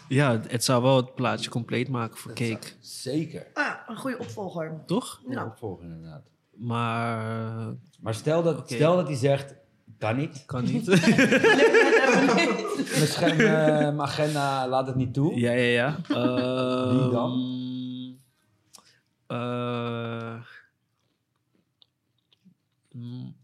ja, 0.07 0.39
het 0.47 0.63
zou 0.63 0.83
wel 0.83 0.95
het 0.95 1.15
plaatje 1.15 1.49
compleet 1.49 1.89
maken 1.89 2.17
voor 2.17 2.33
cake. 2.33 2.67
Zeker. 2.79 3.47
Ah, 3.53 3.73
een 3.87 3.97
goede 3.97 4.17
opvolger. 4.17 4.81
Toch? 4.85 5.21
Ja. 5.27 5.33
Ja. 5.33 5.45
Opvolger 5.45 5.83
inderdaad. 5.85 6.23
Maar 6.53 7.73
Maar 7.99 8.13
stel 8.13 8.43
dat, 8.43 8.71
stel 8.71 8.95
dat 8.95 9.07
hij 9.07 9.15
zegt, 9.15 9.55
kan 9.97 10.15
niet. 10.15 10.43
kan 10.45 10.63
niet. 10.63 10.85
Mijn, 12.89 13.07
scherm, 13.07 13.39
eh, 13.39 13.45
mijn 13.79 14.01
agenda 14.01 14.67
laat 14.67 14.87
het 14.87 14.95
niet 14.95 15.13
toe. 15.13 15.39
Ja, 15.39 15.51
ja, 15.51 15.97
ja. 16.07 16.89
Wie 16.89 17.09
dan? 17.09 17.57
Mm, 22.91 23.35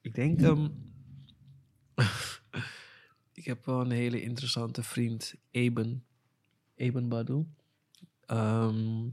ik 0.00 0.14
denk... 0.14 0.40
ehm, 0.40 0.68
ik 3.40 3.44
heb 3.44 3.64
wel 3.64 3.80
een 3.80 3.90
hele 3.90 4.22
interessante 4.22 4.82
vriend, 4.82 5.34
Eben. 5.50 6.04
Eben 6.74 7.08
Badu. 7.08 7.46
Ehm 8.26 9.08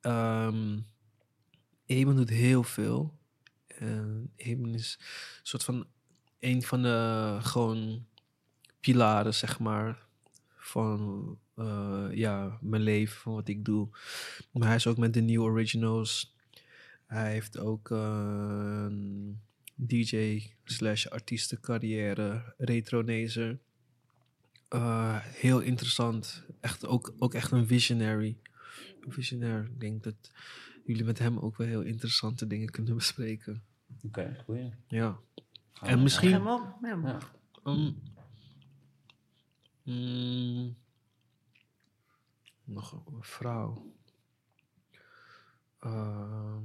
ehm, 0.00 0.78
Eben 1.86 2.16
doet 2.16 2.28
heel 2.28 2.62
veel. 2.62 3.18
En 3.66 4.32
Eben 4.36 4.74
is 4.74 4.98
een 5.00 5.06
soort 5.42 5.64
van 5.64 5.86
een 6.38 6.62
van 6.62 6.82
de 6.82 7.38
gewoon 7.40 8.06
pilaren, 8.80 9.34
zeg 9.34 9.58
maar, 9.58 10.06
van 10.56 11.38
eh, 11.54 12.08
ja, 12.10 12.58
mijn 12.60 12.82
leven, 12.82 13.20
van 13.20 13.32
wat 13.32 13.48
ik 13.48 13.64
doe. 13.64 13.88
Maar 14.52 14.66
hij 14.66 14.76
is 14.76 14.86
ook 14.86 14.96
met 14.96 15.14
de 15.14 15.20
nieuwe 15.20 15.50
originals. 15.50 16.36
Hij 17.06 17.32
heeft 17.32 17.58
ook 17.58 17.90
eh, 17.90 18.86
DJ 19.74 20.40
slash 20.64 21.06
artiestencarrière, 21.06 22.54
retronezer. 22.58 23.58
Eh, 24.68 25.18
heel 25.22 25.60
interessant. 25.60 26.44
Echt, 26.60 26.86
ook, 26.86 27.14
ook 27.18 27.34
echt 27.34 27.50
een 27.50 27.66
visionary. 27.66 28.38
Een 29.00 29.12
visionair. 29.12 29.64
Ik 29.64 29.80
denk 29.80 30.02
dat 30.02 30.30
jullie 30.84 31.04
met 31.04 31.18
hem 31.18 31.38
ook 31.38 31.56
wel 31.56 31.66
heel 31.66 31.82
interessante 31.82 32.46
dingen 32.46 32.70
kunnen 32.70 32.94
bespreken. 32.94 33.62
Oké, 34.02 34.42
goeie. 34.44 34.72
Ja. 34.88 35.18
Gaan 35.72 35.88
En 35.88 35.96
we- 35.96 36.02
misschien- 36.02 36.32
hem 36.32 36.46
op. 36.46 36.78
Ja. 36.82 37.00
Ja. 37.04 37.18
Um, 37.72 38.02
mm, 39.82 40.76
nog 42.64 42.92
een 42.92 43.22
vrouw. 43.22 43.92
Ehm, 45.78 46.62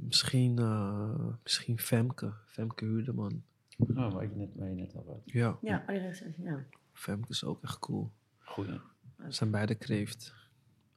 misschien, 0.00 0.58
eh, 0.58 1.26
misschien 1.42 1.78
Femke. 1.78 2.32
Femke 2.46 2.84
Huurdeman. 2.84 3.42
Oh, 3.78 4.12
waar 4.12 4.22
je 4.22 4.30
net, 4.34 4.48
waar 4.54 4.68
je 4.68 4.74
net 4.74 4.94
al 4.94 5.04
had. 5.06 5.20
Ja, 5.24 5.58
Ja, 5.60 5.84
oh, 5.88 5.94
ja. 6.44 6.64
Femke 6.92 7.28
is 7.28 7.44
ook 7.44 7.62
echt 7.62 7.78
cool. 7.78 8.10
Goeie. 8.38 8.80
We 9.16 9.32
zijn 9.32 9.50
beide 9.50 9.74
kreeft. 9.74 10.34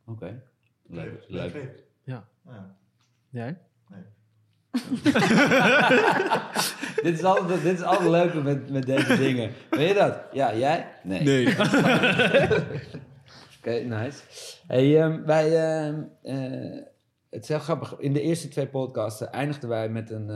Oké. 0.05 0.43
Leuk. 0.87 1.25
Leuk. 1.27 1.85
Ja. 2.03 2.27
Ja. 2.45 2.75
Jij? 3.29 3.57
Nee. 3.89 4.03
dit, 7.03 7.17
is 7.17 7.23
altijd, 7.23 7.61
dit 7.63 7.73
is 7.73 7.81
altijd 7.81 8.09
leuk 8.09 8.43
met, 8.43 8.69
met 8.69 8.85
deze 8.85 9.17
dingen. 9.17 9.51
Weet 9.69 9.87
je 9.87 9.93
dat? 9.93 10.21
Ja, 10.31 10.55
jij? 10.55 10.95
Nee. 11.03 11.47
Oké, 13.57 13.71
nice. 13.71 14.23
Hey, 14.67 15.01
ehm, 15.01 15.23
wij, 15.25 15.57
ehm, 15.57 16.03
eh, 16.21 16.81
het 17.31 17.43
is 17.43 17.47
heel 17.47 17.59
grappig. 17.59 17.97
In 17.97 18.13
de 18.13 18.21
eerste 18.21 18.47
twee 18.47 18.67
podcasts 18.67 19.21
eindigden 19.21 19.69
wij 19.69 19.89
met, 19.89 20.09
een, 20.09 20.29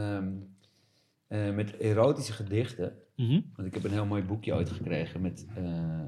eh, 1.27 1.53
met 1.53 1.77
erotische 1.77 2.33
gedichten. 2.33 2.97
Mhm. 3.15 3.41
Want 3.55 3.67
ik 3.67 3.73
heb 3.73 3.83
een 3.83 3.91
heel 3.91 4.05
mooi 4.05 4.23
boekje 4.23 4.53
ooit 4.53 4.69
gekregen 4.69 5.21
met 5.21 5.45
eh, 5.55 6.01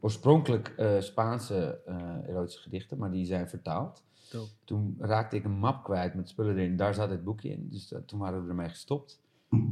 oorspronkelijk 0.00 0.68
eh, 0.68 1.00
Spaanse 1.00 1.80
erotische 2.26 2.60
gedichten, 2.62 2.98
maar 2.98 3.10
die 3.10 3.26
zijn 3.26 3.48
vertaald. 3.48 4.02
Dope. 4.30 4.50
Toen 4.64 4.96
raakte 4.98 5.36
ik 5.36 5.44
een 5.44 5.58
map 5.58 5.84
kwijt 5.84 6.14
met 6.14 6.28
spullen 6.28 6.56
erin. 6.56 6.76
Daar 6.76 6.94
zat 6.94 7.10
het 7.10 7.24
boekje 7.24 7.48
in, 7.48 7.68
dus 7.70 7.94
toen 8.06 8.18
waren 8.18 8.42
we 8.42 8.48
ermee 8.48 8.68
gestopt. 8.68 9.20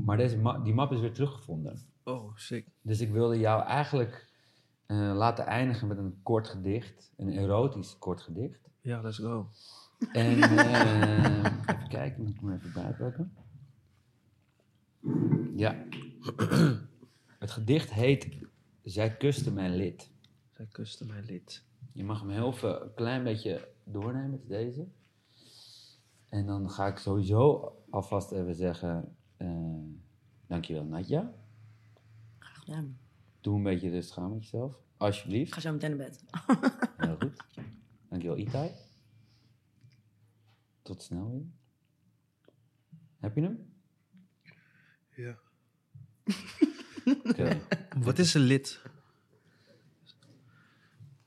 Maar 0.05 0.17
deze 0.17 0.39
ma- 0.39 0.59
die 0.59 0.75
map 0.75 0.93
is 0.93 1.01
weer 1.01 1.13
teruggevonden. 1.13 1.79
Oh, 2.05 2.37
sick. 2.37 2.67
Dus 2.83 3.01
ik 3.01 3.11
wilde 3.11 3.39
jou 3.39 3.63
eigenlijk 3.63 4.29
laten 5.15 5.47
eindigen 5.47 5.89
met 5.89 5.99
een 5.99 6.21
kort 6.23 6.49
gedicht. 6.49 7.13
Een 7.17 7.29
erotisch 7.29 7.99
kort 7.99 8.21
gedicht. 8.21 8.69
Ja, 8.81 9.01
let's 9.01 9.19
go. 9.19 9.49
En 10.13 10.43
eh, 10.43 11.45
even 11.67 11.89
kijken, 11.89 12.23
moet 12.23 12.35
ik 12.35 12.41
hem 12.41 12.53
even 12.53 12.73
bijpakken. 12.73 13.33
Ja. 15.57 15.85
Het 17.39 17.51
gedicht 17.51 17.91
heet 17.93 18.29
Zij 18.83 19.17
kuste 19.17 19.53
mijn 19.53 19.77
lid. 19.77 20.11
Zij 20.51 20.67
kuste 20.67 21.07
mijn 21.07 21.25
lid. 21.25 21.65
Je 21.93 22.05
mag 22.05 22.21
hem 22.21 22.31
heel 22.31 22.53
veel, 22.53 22.83
een 22.83 22.95
klein 22.95 23.25
beetje 23.25 23.69
doornemen 23.85 24.31
met 24.31 24.49
deze. 24.49 24.87
En 26.29 26.47
dan 26.47 26.71
ga 26.71 26.87
ik 26.87 26.97
sowieso 26.99 27.73
alvast 27.91 28.33
even 28.33 28.55
zeggen, 28.55 29.17
eh 29.37 29.49
dankjewel 30.47 30.85
Nadja. 30.85 31.33
Graag 32.39 32.59
gedaan. 32.59 32.99
Doe 33.41 33.57
een 33.57 33.63
beetje 33.63 33.91
rustig 33.91 34.19
aan 34.19 34.31
met 34.33 34.43
jezelf, 34.43 34.73
Ik 34.73 34.79
alsjeblieft. 34.97 35.53
ga 35.55 35.61
zo 35.61 35.73
meteen 35.73 35.97
naar 35.97 36.07
bed. 36.07 36.25
Heel 36.97 37.17
goed. 37.19 37.45
Dankjewel 38.09 38.37
Itai. 38.39 38.71
Tot 40.87 41.03
snel 41.03 41.31
weer. 41.31 41.47
Heb 43.19 43.35
je 43.35 43.43
hem? 43.43 43.73
Ja. 45.17 45.39
Oké. 47.25 47.61
Wat 48.07 48.19
is 48.19 48.35
een 48.35 48.41
lid? 48.41 48.81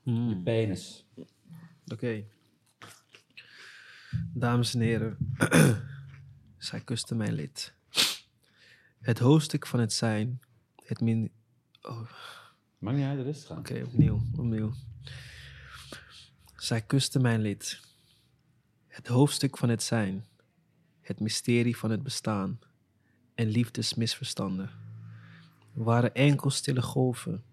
Je 0.02 0.10
Hmm, 0.10 0.42
penis. 0.42 1.06
Oké. 1.86 2.24
Dames 4.32 4.74
en 4.74 4.80
heren, 4.80 5.34
zij 6.58 6.80
kuste 6.80 7.14
mijn 7.14 7.32
lid. 7.32 7.74
Het 9.00 9.18
hoofdstuk 9.18 9.66
van 9.66 9.80
het 9.80 9.92
zijn, 9.92 10.40
het 10.84 11.00
min... 11.00 11.32
Oh, 11.82 12.00
oké, 12.00 12.10
Maakt 12.78 12.96
niet 12.96 13.06
uit, 13.06 13.20
rustig 13.20 13.50
aan. 13.50 13.58
opnieuw, 13.58 14.22
opnieuw. 14.36 14.72
Zij 16.56 16.82
kuste 16.82 17.18
mijn 17.18 17.40
lid. 17.40 17.88
Het 19.00 19.08
hoofdstuk 19.08 19.56
van 19.56 19.68
het 19.68 19.82
zijn, 19.82 20.26
het 21.00 21.20
mysterie 21.20 21.76
van 21.76 21.90
het 21.90 22.02
bestaan 22.02 22.58
en 23.34 23.46
liefdesmisverstanden 23.46 24.70
waren 25.72 26.14
enkel 26.14 26.50
stille 26.50 26.82
golven, 26.82 27.44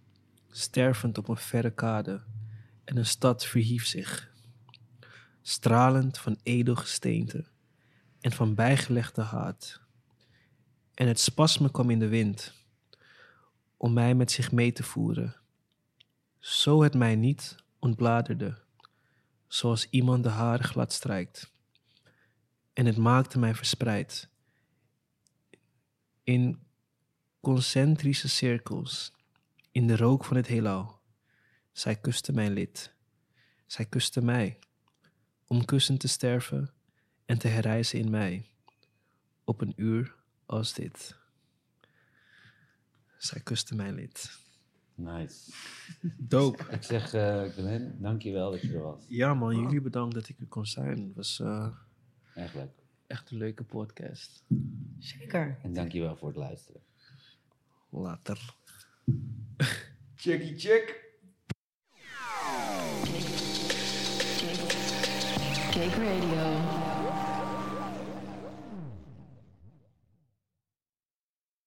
stervend 0.50 1.18
op 1.18 1.28
een 1.28 1.38
verre 1.38 1.72
kade 1.72 2.24
en 2.84 2.98
een 2.98 3.06
stad 3.06 3.46
verhief 3.46 3.86
zich, 3.86 4.32
stralend 5.42 6.18
van 6.18 6.40
edelgesteente 6.44 7.46
en 8.20 8.32
van 8.32 8.56
bijgelegde 8.56 9.22
haat. 9.22 9.82
En 10.94 11.08
het 11.08 11.20
spasme 11.20 11.72
kwam 11.72 11.90
in 11.90 12.00
de 12.00 12.08
wind, 12.08 12.54
om 13.78 13.94
mij 13.94 14.16
met 14.16 14.32
zich 14.32 14.52
mee 14.52 14.72
te 14.72 14.84
voeren, 14.84 15.36
zo 16.40 16.84
het 16.84 16.94
mij 16.94 17.16
niet 17.16 17.56
ontbladerde, 17.80 18.66
zoals 19.48 19.90
iemand 19.90 20.24
de 20.24 20.30
haren 20.30 20.66
glad 20.66 20.94
strijkt. 20.94 21.52
En 22.74 22.86
het 22.86 22.98
maakte 22.98 23.40
mij 23.40 23.56
verspreid 23.56 24.30
in 26.24 26.60
concentrische 27.40 28.30
cirkels, 28.30 29.12
in 29.72 29.88
de 29.88 29.96
rook 29.96 30.26
van 30.26 30.38
het 30.38 30.48
heelal. 30.48 31.02
Zij 31.72 31.96
kuste 31.96 32.34
mijn 32.34 32.54
lid. 32.54 32.94
Zij 33.66 33.86
kuste 33.86 34.22
mij, 34.22 34.60
om 35.48 35.66
kussen 35.66 35.98
te 35.98 36.08
sterven 36.08 36.74
en 37.26 37.38
te 37.38 37.48
herrijzen 37.48 38.00
in 38.00 38.10
mij, 38.10 38.46
op 39.44 39.62
een 39.62 39.74
uur 39.76 40.16
als 40.46 40.74
dit. 40.74 41.16
Zij 43.18 43.42
kuste 43.42 43.76
mijn 43.76 43.94
lid. 43.94 44.40
Nice. 44.98 45.52
Dope. 46.18 46.64
Ik 46.72 46.84
zeg, 46.84 47.14
eh 47.14 47.44
Glenn, 47.44 47.96
dankjewel 48.00 48.52
dat 48.52 48.62
je 48.62 48.74
er 48.74 48.82
was. 48.82 49.06
Ja 49.08 49.34
man, 49.34 49.60
jullie 49.62 49.82
bedankt 49.82 50.14
dat 50.16 50.30
ik 50.30 50.40
er 50.40 50.46
kon 50.46 50.66
zijn. 50.66 51.04
Het 51.04 51.16
was 51.16 51.40
eh, 51.40 51.68
Echt 52.36 52.54
leuk. 52.54 52.70
echt 53.08 53.32
een 53.32 53.38
leuke 53.38 53.64
podcast. 53.64 54.44
Zeker. 55.00 55.58
En 55.64 55.74
dankjewel 55.74 56.16
voor 56.16 56.28
het 56.28 56.38
luisteren. 56.38 56.82
Later. 57.90 58.56
Checkie 60.16 60.58
check. 60.60 61.06
Cake 65.72 66.04
Radio. 66.04 66.77